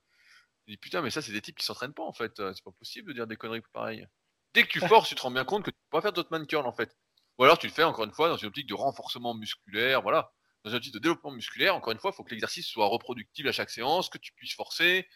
Je 0.65 0.73
dis 0.73 0.77
Putain, 0.77 1.01
mais 1.01 1.09
ça, 1.09 1.21
c'est 1.21 1.31
des 1.31 1.41
types 1.41 1.57
qui 1.57 1.65
s'entraînent 1.65 1.93
pas 1.93 2.03
en 2.03 2.11
fait. 2.11 2.33
C'est 2.35 2.63
pas 2.63 2.71
possible 2.71 3.09
de 3.09 3.13
dire 3.13 3.27
des 3.27 3.37
conneries 3.37 3.61
pareilles. 3.71 4.05
Dès 4.53 4.63
que 4.63 4.67
tu 4.67 4.79
forces, 4.79 5.09
tu 5.09 5.15
te 5.15 5.21
rends 5.21 5.31
bien 5.31 5.45
compte 5.45 5.63
que 5.63 5.71
tu 5.71 5.77
peux 5.89 5.97
pas 5.97 6.01
faire 6.01 6.13
Zotman 6.13 6.45
Curl 6.45 6.65
en 6.65 6.73
fait. 6.73 6.97
Ou 7.37 7.43
alors 7.43 7.57
tu 7.57 7.67
le 7.67 7.73
fais 7.73 7.83
encore 7.83 8.05
une 8.05 8.11
fois 8.11 8.29
dans 8.29 8.37
une 8.37 8.47
optique 8.47 8.67
de 8.67 8.73
renforcement 8.73 9.33
musculaire, 9.33 10.01
voilà. 10.01 10.33
Dans 10.63 10.71
une 10.71 10.77
optique 10.77 10.93
de 10.93 10.99
développement 10.99 11.31
musculaire, 11.31 11.75
encore 11.75 11.93
une 11.93 11.99
fois, 11.99 12.11
il 12.11 12.15
faut 12.15 12.23
que 12.23 12.31
l'exercice 12.31 12.67
soit 12.67 12.87
reproductible 12.87 13.47
à 13.47 13.51
chaque 13.51 13.69
séance, 13.69 14.09
que 14.09 14.17
tu 14.17 14.33
puisses 14.33 14.55
forcer, 14.55 15.07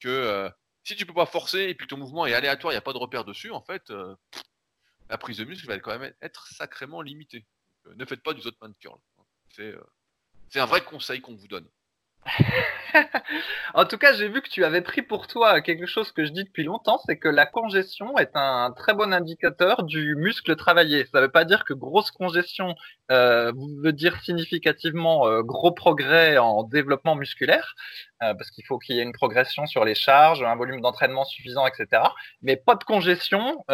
que 0.00 0.50
si 0.84 0.96
tu 0.96 1.04
peux 1.06 1.14
pas 1.14 1.26
forcer 1.26 1.60
et 1.64 1.74
puis 1.74 1.86
ton 1.86 1.96
mouvement 1.96 2.26
est 2.26 2.34
aléatoire, 2.34 2.72
il 2.72 2.76
n'y 2.76 2.78
a 2.78 2.82
pas 2.82 2.92
de 2.92 2.98
repère 2.98 3.24
dessus, 3.24 3.50
en 3.50 3.62
fait, 3.62 3.92
la 5.08 5.18
prise 5.18 5.38
de 5.38 5.44
muscle 5.44 5.66
va 5.66 5.78
quand 5.78 5.98
même 5.98 6.14
être 6.20 6.46
sacrément 6.48 7.02
limitée. 7.02 7.46
Euh, 7.86 7.94
ne 7.94 8.04
faites 8.04 8.22
pas 8.22 8.34
du 8.34 8.40
Zotman 8.40 8.74
Curl. 8.74 8.98
Euh, 9.58 9.80
c'est 10.50 10.60
un 10.60 10.66
vrai 10.66 10.84
conseil 10.84 11.20
qu'on 11.20 11.34
vous 11.34 11.48
donne. 11.48 11.68
en 13.74 13.84
tout 13.84 13.98
cas, 13.98 14.12
j'ai 14.12 14.28
vu 14.28 14.42
que 14.42 14.48
tu 14.48 14.64
avais 14.64 14.80
pris 14.80 15.02
pour 15.02 15.26
toi 15.26 15.60
quelque 15.60 15.86
chose 15.86 16.12
que 16.12 16.24
je 16.24 16.32
dis 16.32 16.44
depuis 16.44 16.64
longtemps, 16.64 17.00
c'est 17.06 17.18
que 17.18 17.28
la 17.28 17.46
congestion 17.46 18.16
est 18.18 18.30
un 18.34 18.72
très 18.72 18.94
bon 18.94 19.12
indicateur 19.12 19.82
du 19.82 20.14
muscle 20.16 20.54
travaillé. 20.56 21.06
Ça 21.06 21.18
ne 21.18 21.26
veut 21.26 21.30
pas 21.30 21.44
dire 21.44 21.64
que 21.64 21.74
grosse 21.74 22.10
congestion 22.10 22.74
euh, 23.10 23.52
veut 23.82 23.92
dire 23.92 24.20
significativement 24.22 25.26
euh, 25.26 25.42
gros 25.42 25.72
progrès 25.72 26.38
en 26.38 26.62
développement 26.62 27.14
musculaire, 27.14 27.74
euh, 28.22 28.34
parce 28.34 28.50
qu'il 28.50 28.64
faut 28.66 28.78
qu'il 28.78 28.96
y 28.96 29.00
ait 29.00 29.02
une 29.02 29.12
progression 29.12 29.66
sur 29.66 29.84
les 29.84 29.94
charges, 29.94 30.42
un 30.42 30.56
volume 30.56 30.80
d'entraînement 30.80 31.24
suffisant, 31.24 31.66
etc. 31.66 32.02
Mais 32.42 32.56
pas 32.56 32.74
de 32.74 32.84
congestion 32.84 33.64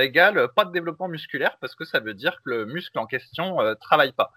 égale 0.00 0.48
pas 0.54 0.64
de 0.64 0.72
développement 0.72 1.08
musculaire, 1.08 1.56
parce 1.60 1.74
que 1.74 1.84
ça 1.84 2.00
veut 2.00 2.14
dire 2.14 2.36
que 2.44 2.50
le 2.50 2.66
muscle 2.66 2.98
en 2.98 3.06
question 3.06 3.60
euh, 3.60 3.74
travaille 3.74 4.12
pas. 4.12 4.32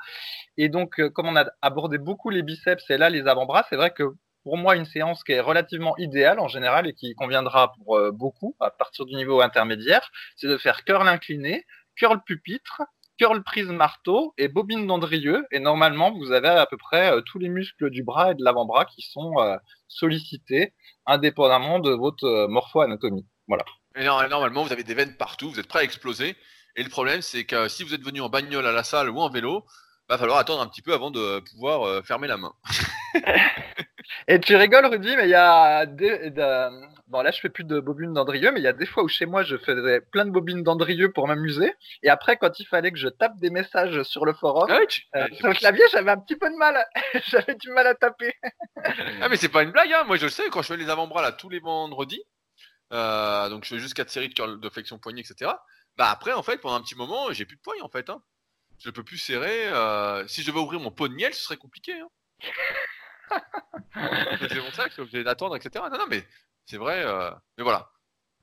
Et 0.57 0.69
donc, 0.69 1.01
comme 1.13 1.27
on 1.27 1.35
a 1.35 1.45
abordé 1.61 1.97
beaucoup 1.97 2.29
les 2.29 2.43
biceps 2.43 2.89
et 2.89 2.97
là 2.97 3.09
les 3.09 3.27
avant-bras, 3.27 3.56
c'est 3.69 3.75
vrai 3.75 3.91
que 3.91 4.03
pour 4.43 4.57
moi, 4.57 4.75
une 4.75 4.85
séance 4.85 5.23
qui 5.23 5.33
est 5.33 5.41
relativement 5.41 5.97
idéale 5.97 6.39
en 6.39 6.47
général 6.47 6.87
et 6.87 6.93
qui 6.93 7.13
conviendra 7.15 7.73
pour 7.73 7.99
beaucoup 8.13 8.55
à 8.61 8.71
partir 8.71 9.05
du 9.05 9.13
niveau 9.15 9.41
intermédiaire, 9.41 10.09
c'est 10.37 10.47
de 10.47 10.57
faire 10.57 10.85
curl 10.85 11.05
incliné, 11.05 11.65
curl 11.97 12.21
pupitre, 12.25 12.81
curl 13.17 13.43
prise 13.43 13.67
marteau 13.67 14.33
et 14.37 14.47
bobine 14.47 14.87
d'Andrieux. 14.87 15.45
Et 15.51 15.59
normalement, 15.59 16.11
vous 16.11 16.31
avez 16.31 16.47
à 16.47 16.65
peu 16.65 16.77
près 16.77 17.11
euh, 17.11 17.21
tous 17.21 17.39
les 17.39 17.49
muscles 17.49 17.89
du 17.89 18.03
bras 18.03 18.31
et 18.31 18.35
de 18.35 18.43
l'avant-bras 18.43 18.85
qui 18.85 19.01
sont 19.01 19.33
euh, 19.39 19.57
sollicités 19.87 20.73
indépendamment 21.05 21.79
de 21.79 21.91
votre 21.91 22.25
euh, 22.25 22.47
morpho-anatomie. 22.47 23.25
Voilà. 23.47 23.65
Et 23.95 24.03
normalement, 24.03 24.63
vous 24.63 24.71
avez 24.71 24.83
des 24.83 24.93
veines 24.93 25.15
partout, 25.17 25.49
vous 25.49 25.59
êtes 25.59 25.67
prêt 25.67 25.79
à 25.79 25.83
exploser. 25.83 26.35
Et 26.75 26.83
le 26.83 26.89
problème, 26.89 27.21
c'est 27.21 27.45
que 27.45 27.67
si 27.67 27.83
vous 27.83 27.95
êtes 27.95 28.03
venu 28.03 28.21
en 28.21 28.29
bagnole 28.29 28.67
à 28.67 28.71
la 28.71 28.83
salle 28.83 29.09
ou 29.09 29.19
en 29.19 29.29
vélo, 29.29 29.65
va 30.09 30.17
falloir 30.17 30.37
attendre 30.37 30.61
un 30.61 30.67
petit 30.67 30.81
peu 30.81 30.93
avant 30.93 31.11
de 31.11 31.39
pouvoir 31.51 32.03
fermer 32.05 32.27
la 32.27 32.37
main. 32.37 32.53
Et 34.27 34.39
tu 34.39 34.55
rigoles, 34.55 34.85
Rudy, 34.85 35.15
mais 35.15 35.25
il 35.25 35.29
y 35.29 35.35
a 35.35 35.85
des, 35.85 36.31
bon 37.07 37.21
là 37.21 37.31
je 37.31 37.39
fais 37.39 37.49
plus 37.49 37.63
de 37.63 37.79
bobines 37.79 38.13
d'Andrieux, 38.13 38.51
mais 38.51 38.59
il 38.59 38.63
y 38.63 38.67
a 38.67 38.73
des 38.73 38.85
fois 38.85 39.03
où 39.03 39.07
chez 39.07 39.25
moi 39.25 39.43
je 39.43 39.57
faisais 39.57 40.01
plein 40.01 40.25
de 40.25 40.31
bobines 40.31 40.63
d'Andrieux 40.63 41.11
pour 41.11 41.27
m'amuser. 41.27 41.73
Et 42.03 42.09
après, 42.09 42.37
quand 42.37 42.59
il 42.59 42.65
fallait 42.65 42.91
que 42.91 42.97
je 42.97 43.07
tape 43.07 43.37
des 43.37 43.49
messages 43.49 44.03
sur 44.03 44.25
le 44.25 44.33
forum, 44.33 44.67
ah 44.69 44.79
euh, 45.15 45.27
sur 45.33 45.47
le 45.47 45.53
clavier, 45.53 45.83
j'avais 45.91 46.11
un 46.11 46.17
petit 46.17 46.35
peu 46.35 46.49
de 46.49 46.55
mal. 46.55 46.85
j'avais 47.27 47.55
du 47.55 47.69
mal 47.71 47.87
à 47.87 47.95
taper. 47.95 48.33
ah 49.21 49.29
mais 49.29 49.37
c'est 49.37 49.49
pas 49.49 49.63
une 49.63 49.71
blague, 49.71 49.91
hein. 49.93 50.03
Moi 50.05 50.17
je 50.17 50.25
le 50.25 50.31
sais, 50.31 50.49
quand 50.49 50.61
je 50.61 50.67
fais 50.67 50.77
les 50.77 50.89
avant-bras 50.89 51.21
là 51.21 51.31
tous 51.31 51.49
les 51.49 51.59
vendredis, 51.59 52.23
euh, 52.93 53.49
donc 53.49 53.63
je 53.65 53.69
fais 53.69 53.79
juste 53.79 53.93
4 53.93 54.09
séries 54.09 54.29
de, 54.29 54.55
de 54.55 54.69
flexion 54.69 54.99
poignet, 54.99 55.21
etc. 55.21 55.51
Bah 55.97 56.09
après 56.11 56.33
en 56.33 56.43
fait 56.43 56.57
pendant 56.57 56.75
un 56.75 56.81
petit 56.81 56.95
moment 56.95 57.31
j'ai 57.31 57.45
plus 57.45 57.57
de 57.57 57.61
poigne 57.61 57.81
en 57.81 57.89
fait. 57.89 58.09
Hein. 58.09 58.21
Je 58.79 58.89
peux 58.89 59.03
plus 59.03 59.17
serrer. 59.17 59.67
Euh, 59.67 60.27
si 60.27 60.41
je 60.41 60.47
devais 60.47 60.59
ouvrir 60.59 60.79
mon 60.79 60.91
pot 60.91 61.07
de 61.07 61.13
miel, 61.13 61.33
ce 61.33 61.43
serait 61.43 61.57
compliqué. 61.57 61.99
Hein 61.99 63.41
c'est 64.39 64.59
mon 64.59 64.71
sac, 64.71 64.97
obligé 64.99 65.23
d'attendre, 65.23 65.55
etc. 65.55 65.83
Non, 65.91 65.97
non, 65.97 66.05
mais 66.07 66.25
c'est 66.65 66.77
vrai. 66.77 67.03
Euh, 67.03 67.31
mais 67.57 67.63
voilà. 67.63 67.91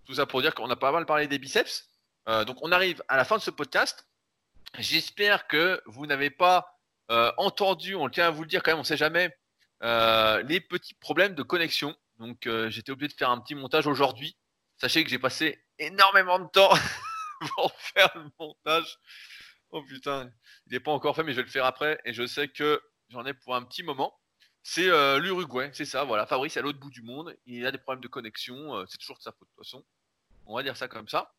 Tout 0.05 0.15
ça 0.15 0.27
pour 0.27 0.43
dire 0.43 0.55
qu'on 0.55 0.69
a 0.71 0.77
pas 0.77 0.93
mal 0.93 1.07
parlé 1.07 1.29
des 1.29 1.39
biceps. 1.39 1.89
Euh, 2.29 2.45
donc 2.45 2.59
on 2.63 2.73
arrive 2.73 3.03
à 3.09 3.17
la 3.17 3.25
fin 3.25 3.37
de 3.37 3.43
ce 3.43 3.51
podcast. 3.51 4.07
J'espère 4.79 5.47
que 5.47 5.81
vous 5.87 6.07
n'avez 6.07 6.31
pas 6.31 6.71
entendu, 7.37 7.95
on 7.95 8.09
tient 8.09 8.27
à 8.27 8.31
vous 8.31 8.43
le 8.43 8.49
dire 8.49 8.63
quand 8.63 8.73
même, 8.73 8.81
on 8.81 8.85
sait 8.85 8.97
jamais, 8.97 9.37
les 9.83 10.61
petits 10.61 10.95
problèmes 10.95 11.35
de 11.35 11.43
connexion 11.43 11.95
Donc 12.19 12.49
j'étais 12.69 12.91
obligé 12.91 13.09
de 13.09 13.13
faire 13.13 13.31
un 13.31 13.39
petit 13.41 13.55
montage 13.55 13.87
aujourd'hui. 13.87 14.37
Sachez 14.79 15.05
que 15.05 15.11
j'ai 15.11 15.19
passé 15.19 15.63
énormément 15.79 16.39
de 16.39 16.49
temps 16.49 16.73
pour 17.55 17.73
faire 17.79 18.11
le 18.17 18.25
montage. 18.39 18.99
Oh 19.77 19.83
putain, 19.83 20.33
il 20.67 20.73
n'est 20.73 20.79
pas 20.79 20.93
encore 20.93 21.17
fait, 21.17 21.25
mais 21.25 21.33
je 21.33 21.39
vais 21.39 21.43
le 21.43 21.49
faire 21.49 21.65
après. 21.65 22.01
Et 22.05 22.13
je 22.13 22.25
sais 22.29 22.47
que 22.47 22.81
j'en 23.09 23.27
ai 23.27 23.35
pour 23.35 23.57
un 23.57 23.65
petit 23.65 23.83
moment. 23.83 24.17
C'est 24.63 24.89
euh, 24.89 25.19
l'Uruguay, 25.19 25.69
c'est 25.75 25.85
ça, 25.85 26.05
voilà. 26.05 26.27
Fabrice 26.27 26.57
est 26.57 26.61
à 26.61 26.63
l'autre 26.63 26.79
bout 26.79 26.91
du 26.91 27.03
monde. 27.03 27.37
Il 27.45 27.67
a 27.67 27.73
des 27.73 27.79
problèmes 27.79 28.01
de 28.01 28.07
connexion. 28.07 28.77
euh, 28.77 28.85
c'est 28.89 28.99
toujours 28.99 29.17
de 29.19 29.23
sa 29.23 29.33
faute, 29.33 29.49
de 29.49 29.55
toute 29.57 29.65
façon. 29.67 29.85
On 30.47 30.55
va 30.55 30.63
dire 30.63 30.77
ça 30.77 30.87
comme 30.87 31.09
ça. 31.09 31.35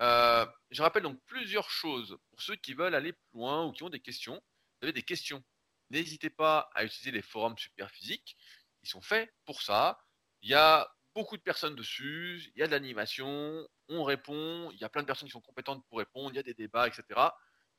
Euh, 0.00 0.44
je 0.72 0.82
rappelle 0.82 1.04
donc 1.04 1.20
plusieurs 1.26 1.70
choses 1.70 2.18
pour 2.28 2.42
ceux 2.42 2.56
qui 2.56 2.74
veulent 2.74 2.96
aller 2.96 3.12
plus 3.12 3.34
loin 3.34 3.64
ou 3.64 3.70
qui 3.70 3.84
ont 3.84 3.88
des 3.88 4.00
questions. 4.00 4.34
Vous 4.34 4.86
avez 4.86 4.92
des 4.92 5.04
questions. 5.04 5.44
N'hésitez 5.90 6.28
pas 6.28 6.68
à 6.74 6.84
utiliser 6.84 7.12
les 7.12 7.22
forums 7.22 7.56
Superphysique. 7.56 8.36
Ils 8.82 8.88
sont 8.88 9.00
faits 9.00 9.32
pour 9.44 9.62
ça. 9.62 9.96
Il 10.42 10.50
y 10.50 10.54
a 10.54 10.92
beaucoup 11.14 11.36
de 11.36 11.42
personnes 11.42 11.76
dessus. 11.76 12.50
Il 12.56 12.58
y 12.58 12.64
a 12.64 12.66
de 12.66 12.72
l'animation. 12.72 13.64
On 13.88 14.02
répond. 14.02 14.72
Il 14.72 14.78
y 14.80 14.84
a 14.84 14.88
plein 14.88 15.02
de 15.02 15.06
personnes 15.06 15.28
qui 15.28 15.32
sont 15.32 15.40
compétentes 15.40 15.86
pour 15.86 15.98
répondre. 15.98 16.32
Il 16.32 16.36
y 16.36 16.40
a 16.40 16.42
des 16.42 16.54
débats, 16.54 16.88
etc. 16.88 17.04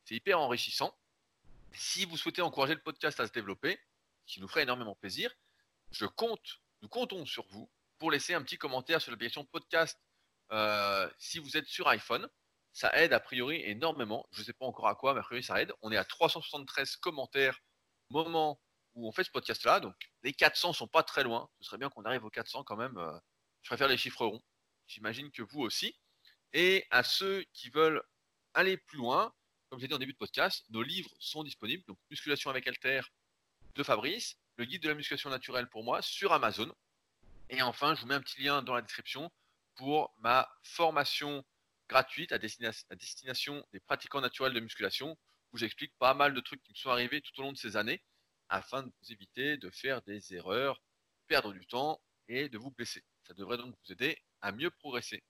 C'est 0.08 0.16
hyper 0.16 0.40
enrichissant. 0.40 0.98
Si 1.74 2.06
vous 2.06 2.16
souhaitez 2.16 2.42
encourager 2.42 2.74
le 2.74 2.82
podcast 2.82 3.20
à 3.20 3.28
se 3.28 3.34
développer, 3.34 3.78
ce 4.26 4.36
qui 4.36 4.40
nous 4.40 4.48
ferait 4.48 4.62
énormément 4.64 4.96
plaisir, 4.96 5.36
je 5.92 6.06
compte, 6.06 6.62
nous 6.82 6.88
comptons 6.88 7.26
sur 7.26 7.46
vous 7.48 7.70
pour 7.98 8.10
laisser 8.10 8.34
un 8.34 8.42
petit 8.42 8.58
commentaire 8.58 9.02
sur 9.02 9.12
l'application 9.12 9.44
podcast 9.44 10.00
euh, 10.54 11.10
si 11.20 11.40
vous 11.40 11.58
êtes 11.58 11.68
sur 11.68 11.90
iPhone. 11.90 12.30
Ça 12.72 12.90
aide 12.98 13.12
a 13.12 13.20
priori 13.20 13.62
énormément. 13.66 14.26
Je 14.32 14.40
ne 14.40 14.46
sais 14.46 14.54
pas 14.54 14.66
encore 14.66 14.88
à 14.88 14.96
quoi, 14.96 15.14
mais 15.14 15.20
a 15.20 15.24
priori 15.24 15.44
ça 15.44 15.62
aide. 15.62 15.74
On 15.82 15.92
est 15.92 15.98
à 15.98 16.06
373 16.06 16.96
commentaires 16.96 17.60
au 18.10 18.24
moment 18.24 18.62
où 18.94 19.10
on 19.10 19.12
fait 19.12 19.26
ce 19.26 19.32
podcast-là. 19.32 19.82
Donc 19.82 19.96
les 20.24 20.32
400 20.32 20.72
sont 20.72 20.88
pas 20.88 21.04
très 21.04 21.24
loin. 21.24 21.50
Ce 21.60 21.68
serait 21.68 21.80
bien 21.80 21.90
qu'on 21.90 22.06
arrive 22.06 22.24
aux 22.24 22.30
400 22.30 22.64
quand 22.64 22.78
même. 22.78 22.98
euh, 22.98 23.20
je 23.62 23.70
préfère 23.70 23.90
les 23.90 23.98
chiffres 23.98 24.26
ronds. 24.26 24.42
J'imagine 24.88 25.32
que 25.32 25.42
vous 25.42 25.60
aussi. 25.60 26.00
Et 26.54 26.86
à 26.92 27.04
ceux 27.04 27.44
qui 27.52 27.70
veulent 27.72 28.02
aller 28.54 28.78
plus 28.78 29.00
loin, 29.00 29.34
comme 29.70 29.80
j'ai 29.80 29.88
dit 29.88 29.94
en 29.94 30.00
début 30.00 30.14
de 30.14 30.18
podcast, 30.18 30.66
nos 30.70 30.84
livres 30.84 31.12
sont 31.20 31.44
disponibles. 31.44 31.84
Donc 31.86 31.98
Musculation 32.10 32.50
avec 32.50 32.68
Alter 32.68 33.02
de 33.76 33.84
Fabrice, 33.84 34.38
le 34.58 34.66
guide 34.66 34.84
de 34.84 34.90
la 34.90 34.96
musculation 34.96 35.30
naturelle 35.30 35.68
pour 35.70 35.84
moi 35.84 36.02
sur 36.02 36.34
Amazon. 36.34 36.74
Et 37.50 37.62
enfin, 37.62 37.96
je 37.96 38.02
vous 38.02 38.08
mets 38.08 38.16
un 38.16 38.22
petit 38.22 38.42
lien 38.42 38.62
dans 38.62 38.74
la 38.74 38.82
description 38.82 39.32
pour 39.76 40.14
ma 40.18 40.50
formation 40.64 41.46
gratuite 41.88 42.32
à, 42.32 42.38
destina- 42.38 42.86
à 42.90 42.96
destination 42.96 43.66
des 43.72 43.80
pratiquants 43.80 44.22
naturels 44.22 44.54
de 44.54 44.60
musculation, 44.60 45.18
où 45.54 45.58
j'explique 45.58 45.94
pas 45.98 46.14
mal 46.14 46.34
de 46.34 46.42
trucs 46.42 46.62
qui 46.64 46.72
me 46.72 46.76
sont 46.76 46.90
arrivés 46.90 47.22
tout 47.22 47.40
au 47.40 47.44
long 47.44 47.52
de 47.54 47.58
ces 47.58 47.78
années, 47.78 48.04
afin 48.50 48.84
de 48.84 48.88
vous 48.88 49.12
éviter 49.12 49.58
de 49.58 49.70
faire 49.70 50.02
des 50.02 50.34
erreurs, 50.34 50.82
perdre 51.28 51.54
du 51.54 51.66
temps 51.68 52.02
et 52.28 52.50
de 52.50 52.58
vous 52.58 52.72
blesser. 52.72 53.04
Ça 53.24 53.34
devrait 53.34 53.58
donc 53.58 53.76
vous 53.86 53.92
aider 53.94 54.18
à 54.42 54.52
mieux 54.52 54.72
progresser. 54.72 55.24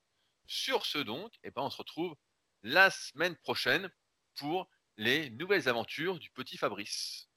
Sur 0.48 0.86
ce 0.86 1.00
donc, 1.00 1.34
eh 1.44 1.52
ben, 1.52 1.62
on 1.64 1.70
se 1.70 1.78
retrouve 1.78 2.16
la 2.64 2.90
semaine 2.90 3.36
prochaine 3.36 3.92
pour 4.40 4.70
les 4.98 5.30
nouvelles 5.32 5.68
aventures 5.70 6.20
du 6.20 6.30
petit 6.32 6.58
Fabrice. 6.58 7.28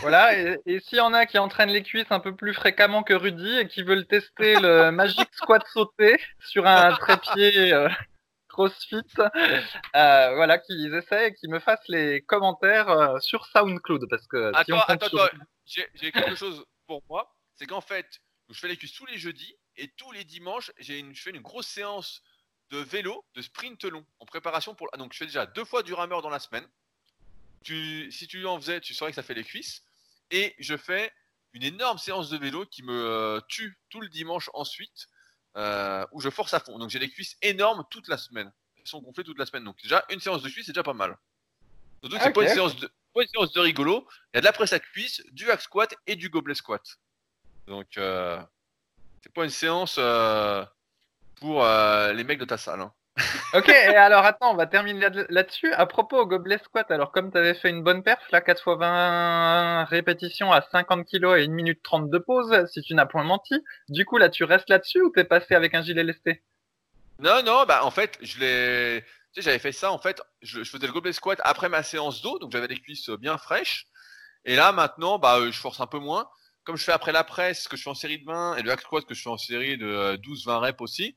Voilà, 0.00 0.38
et, 0.38 0.56
et 0.66 0.80
s'il 0.80 0.98
y 0.98 1.00
en 1.00 1.12
a 1.12 1.26
qui 1.26 1.36
entraînent 1.38 1.70
les 1.70 1.82
cuisses 1.82 2.10
un 2.10 2.20
peu 2.20 2.34
plus 2.36 2.54
fréquemment 2.54 3.02
que 3.02 3.12
Rudy 3.12 3.58
et 3.58 3.66
qui 3.68 3.82
veulent 3.82 4.06
tester 4.06 4.54
le 4.60 4.90
Magic 4.92 5.28
Squat 5.34 5.64
sauté 5.72 6.16
sur 6.38 6.64
un 6.66 6.92
trépied 6.94 7.72
euh, 7.72 7.88
CrossFit, 8.48 9.02
euh, 9.18 10.34
voilà, 10.36 10.58
qu'ils 10.58 10.94
essaient 10.94 11.28
et 11.28 11.34
qu'ils 11.34 11.50
me 11.50 11.58
fassent 11.58 11.88
les 11.88 12.22
commentaires 12.22 12.88
euh, 12.88 13.18
sur 13.18 13.46
SoundCloud 13.46 14.06
parce 14.08 14.26
que 14.28 14.52
si 14.64 14.72
on 14.72 14.78
Attends, 14.78 14.92
attends, 14.92 15.08
sur- 15.08 15.22
attends. 15.22 15.36
J'ai 15.66 16.12
quelque 16.12 16.36
chose 16.36 16.64
pour 16.86 17.02
moi. 17.08 17.34
C'est 17.56 17.66
qu'en 17.66 17.80
fait, 17.80 18.06
je 18.50 18.58
fais 18.58 18.68
les 18.68 18.76
cuisses 18.76 18.94
tous 18.94 19.06
les 19.06 19.18
jeudis 19.18 19.56
et 19.76 19.88
tous 19.96 20.12
les 20.12 20.22
dimanches, 20.24 20.70
j'ai 20.78 20.98
une, 21.00 21.14
je 21.14 21.22
fais 21.22 21.30
une 21.30 21.40
grosse 21.42 21.66
séance 21.66 22.22
de 22.74 22.78
vélo, 22.80 23.24
de 23.34 23.42
sprint 23.42 23.84
long 23.84 24.04
en 24.18 24.26
préparation 24.26 24.74
pour. 24.74 24.88
ah, 24.92 24.96
Donc, 24.96 25.12
je 25.12 25.18
fais 25.18 25.26
déjà 25.26 25.46
deux 25.46 25.64
fois 25.64 25.82
du 25.82 25.94
rameur 25.94 26.22
dans 26.22 26.30
la 26.30 26.40
semaine. 26.40 26.66
Tu, 27.62 28.10
si 28.10 28.26
tu 28.26 28.44
en 28.46 28.60
faisais, 28.60 28.80
tu 28.80 28.94
saurais 28.94 29.12
que 29.12 29.14
ça 29.14 29.22
fait 29.22 29.34
les 29.34 29.44
cuisses. 29.44 29.82
Et 30.30 30.54
je 30.58 30.76
fais 30.76 31.12
une 31.52 31.62
énorme 31.62 31.98
séance 31.98 32.28
de 32.30 32.36
vélo 32.36 32.66
qui 32.66 32.82
me 32.82 32.92
euh, 32.92 33.40
tue 33.48 33.78
tout 33.90 34.00
le 34.00 34.08
dimanche 34.08 34.50
ensuite, 34.54 35.06
euh, 35.56 36.04
où 36.12 36.20
je 36.20 36.28
force 36.30 36.52
à 36.52 36.60
fond. 36.60 36.78
Donc, 36.78 36.90
j'ai 36.90 36.98
les 36.98 37.10
cuisses 37.10 37.36
énormes 37.42 37.84
toute 37.90 38.08
la 38.08 38.18
semaine. 38.18 38.52
Elles 38.76 38.86
sont 38.88 39.00
gonflées 39.00 39.24
toute 39.24 39.38
la 39.38 39.46
semaine. 39.46 39.64
Donc, 39.64 39.80
déjà, 39.82 40.04
une 40.10 40.20
séance 40.20 40.42
de 40.42 40.48
cuisses, 40.48 40.66
c'est 40.66 40.72
déjà 40.72 40.82
pas 40.82 40.94
mal. 40.94 41.16
Surtout 42.00 42.16
que 42.16 42.22
c'est 42.22 42.28
Ok. 42.30 42.34
pas 42.34 42.42
une 42.42 42.48
séance 42.54 42.76
de 42.76 42.90
pas 43.14 43.22
une 43.22 43.28
séance 43.28 43.52
de 43.52 43.60
rigolo. 43.60 44.08
Il 44.32 44.36
y 44.36 44.38
a 44.38 44.40
de 44.40 44.44
la 44.44 44.52
presse 44.52 44.72
à 44.72 44.80
cuisse, 44.80 45.22
du 45.30 45.48
hack 45.48 45.60
squat 45.62 45.94
et 46.08 46.16
du 46.16 46.28
gobelet 46.28 46.56
squat. 46.56 46.82
Donc, 47.68 47.96
euh, 47.96 48.42
c'est 49.22 49.32
pas 49.32 49.44
une 49.44 49.50
séance 49.50 49.96
pour 51.44 51.64
euh, 51.64 52.12
les 52.14 52.24
mecs 52.24 52.38
de 52.38 52.44
ta 52.46 52.56
salle. 52.56 52.80
hein. 52.80 52.92
Ok, 53.54 53.68
et 53.68 53.96
alors 53.96 54.24
attends, 54.24 54.52
on 54.52 54.56
va 54.56 54.66
terminer 54.66 55.08
là- 55.08 55.26
là-dessus. 55.28 55.72
À 55.72 55.86
propos 55.86 56.18
au 56.18 56.26
gobelet 56.26 56.58
squat, 56.58 56.90
alors 56.90 57.12
comme 57.12 57.30
tu 57.30 57.38
avais 57.38 57.54
fait 57.54 57.70
une 57.70 57.82
bonne 57.82 58.02
perf, 58.02 58.20
là 58.32 58.40
4 58.40 58.58
x 58.66 58.78
20 58.78 59.84
répétitions 59.84 60.52
à 60.52 60.60
50 60.62 61.06
kg 61.06 61.36
et 61.38 61.44
1 61.44 61.52
minute 61.52 61.82
30 61.82 62.10
de 62.10 62.18
pause, 62.18 62.66
si 62.72 62.82
tu 62.82 62.94
n'as 62.94 63.06
point 63.06 63.22
menti, 63.24 63.54
du 63.88 64.04
coup 64.04 64.18
là 64.18 64.28
tu 64.28 64.44
restes 64.44 64.68
là-dessus 64.68 65.00
ou 65.02 65.10
t'es 65.10 65.24
passé 65.24 65.54
avec 65.54 65.74
un 65.74 65.82
gilet 65.82 66.02
lesté? 66.04 66.42
Non, 67.18 67.42
non, 67.42 67.64
bah 67.66 67.84
en 67.84 67.90
fait, 67.90 68.18
je 68.22 68.38
l'ai. 68.40 69.04
Tu 69.32 69.40
sais, 69.40 69.42
j'avais 69.42 69.58
fait 69.58 69.72
ça 69.72 69.90
en 69.92 69.98
fait. 69.98 70.20
Je, 70.42 70.62
je 70.64 70.70
faisais 70.70 70.86
le 70.86 70.92
gobelet 70.92 71.12
squat 71.12 71.40
après 71.44 71.68
ma 71.68 71.82
séance 71.82 72.22
d'eau, 72.22 72.38
donc 72.38 72.52
j'avais 72.52 72.66
les 72.68 72.80
cuisses 72.80 73.10
bien 73.10 73.38
fraîches. 73.38 73.86
Et 74.44 74.56
là, 74.56 74.72
maintenant, 74.72 75.18
bah, 75.18 75.38
euh, 75.38 75.52
je 75.52 75.60
force 75.60 75.80
un 75.80 75.86
peu 75.86 75.98
moins. 75.98 76.28
Comme 76.64 76.76
je 76.76 76.84
fais 76.84 76.92
après 76.92 77.12
la 77.12 77.24
presse, 77.24 77.68
que 77.68 77.76
je 77.76 77.82
fais 77.82 77.90
en 77.90 77.94
série 77.94 78.18
de 78.20 78.26
20, 78.26 78.56
et 78.56 78.62
le 78.62 78.70
hack 78.72 78.80
squat 78.82 79.04
que 79.06 79.14
je 79.14 79.22
fais 79.22 79.30
en 79.30 79.38
série 79.38 79.78
de 79.78 79.86
euh, 79.86 80.16
12-20 80.18 80.58
reps 80.58 80.80
aussi. 80.82 81.16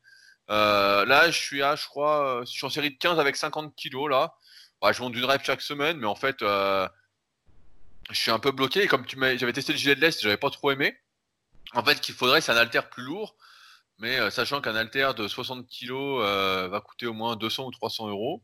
Euh, 0.49 1.06
là, 1.06 1.30
je 1.30 1.38
suis 1.38 1.61
à, 1.61 1.76
je 1.76 1.86
crois, 1.86 2.40
euh, 2.40 2.45
je 2.45 2.52
suis 2.52 2.65
en 2.65 2.69
série 2.69 2.91
de 2.91 2.98
15 2.98 3.19
avec 3.19 3.36
50 3.36 3.76
kilos 3.76 4.10
là. 4.10 4.36
Je 4.91 5.02
monte 5.02 5.14
d'une 5.14 5.26
rep 5.26 5.41
chaque 5.44 5.61
semaine, 5.61 5.98
mais 5.98 6.06
en 6.06 6.15
fait, 6.15 6.41
euh, 6.41 6.88
je 8.11 8.15
suis 8.15 8.32
un 8.32 8.40
peu 8.40 8.52
bloqué. 8.52 8.88
Comme 8.88 9.06
tu 9.06 9.18
j'avais 9.38 9.53
testé 9.53 9.74
le 9.74 9.78
gilet 9.78 9.95
de 9.95 10.02
l'Est, 10.02 10.22
j'avais 10.22 10.38
pas 10.38 10.49
trop 10.49 10.72
aimé. 10.72 10.98
En 11.74 11.84
fait, 11.84 11.99
qu'il 11.99 12.15
faudrait, 12.15 12.41
c'est 12.41 12.52
un 12.52 12.57
halter 12.57 12.82
plus 12.90 13.03
lourd. 13.03 13.36
Mais 13.99 14.30
sachant 14.30 14.61
qu'un 14.61 14.76
halter 14.76 15.11
de 15.18 15.28
60 15.28 15.68
kg 15.68 15.91
euh, 15.91 16.68
va 16.69 16.82
coûter 16.82 17.07
au 17.07 17.14
moins 17.14 17.36
200 17.36 17.65
ou 17.65 17.72
300 17.72 18.10
euros, 18.10 18.44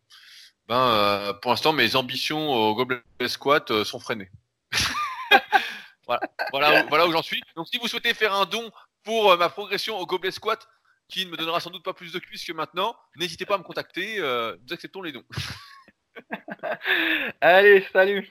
ben, 0.67 1.37
pour 1.41 1.51
l'instant, 1.51 1.73
mes 1.73 1.95
ambitions 1.95 2.51
au 2.51 2.75
gobelet 2.75 3.01
squat 3.27 3.83
sont 3.83 3.99
freinées. 3.99 4.31
voilà, 6.07 6.21
voilà, 6.51 6.83
où, 6.83 6.89
voilà 6.89 7.07
où 7.07 7.11
j'en 7.11 7.21
suis. 7.21 7.41
Donc, 7.55 7.67
si 7.67 7.77
vous 7.77 7.87
souhaitez 7.87 8.15
faire 8.15 8.33
un 8.33 8.45
don 8.45 8.71
pour 9.03 9.37
ma 9.37 9.49
progression 9.49 9.99
au 9.99 10.05
gobelet 10.07 10.31
squat, 10.31 10.67
qui 11.13 11.27
ne 11.27 11.31
me 11.31 11.37
donnera 11.37 11.59
sans 11.59 11.69
doute 11.69 11.83
pas 11.83 11.93
plus 11.93 12.11
de 12.11 12.17
cuisses 12.17 12.43
que 12.43 12.53
maintenant, 12.53 12.97
n'hésitez 13.17 13.45
pas 13.45 13.53
à 13.53 13.57
me 13.59 13.63
contacter. 13.63 14.15
euh, 14.17 14.57
nous 14.65 14.73
acceptons 14.73 15.03
les 15.03 15.11
dons. 15.11 15.23
Allez, 17.41 17.85
salut 17.93 18.27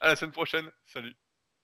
À 0.00 0.08
la 0.08 0.16
semaine 0.16 0.32
prochaine. 0.32 0.68
Salut. 0.84 1.14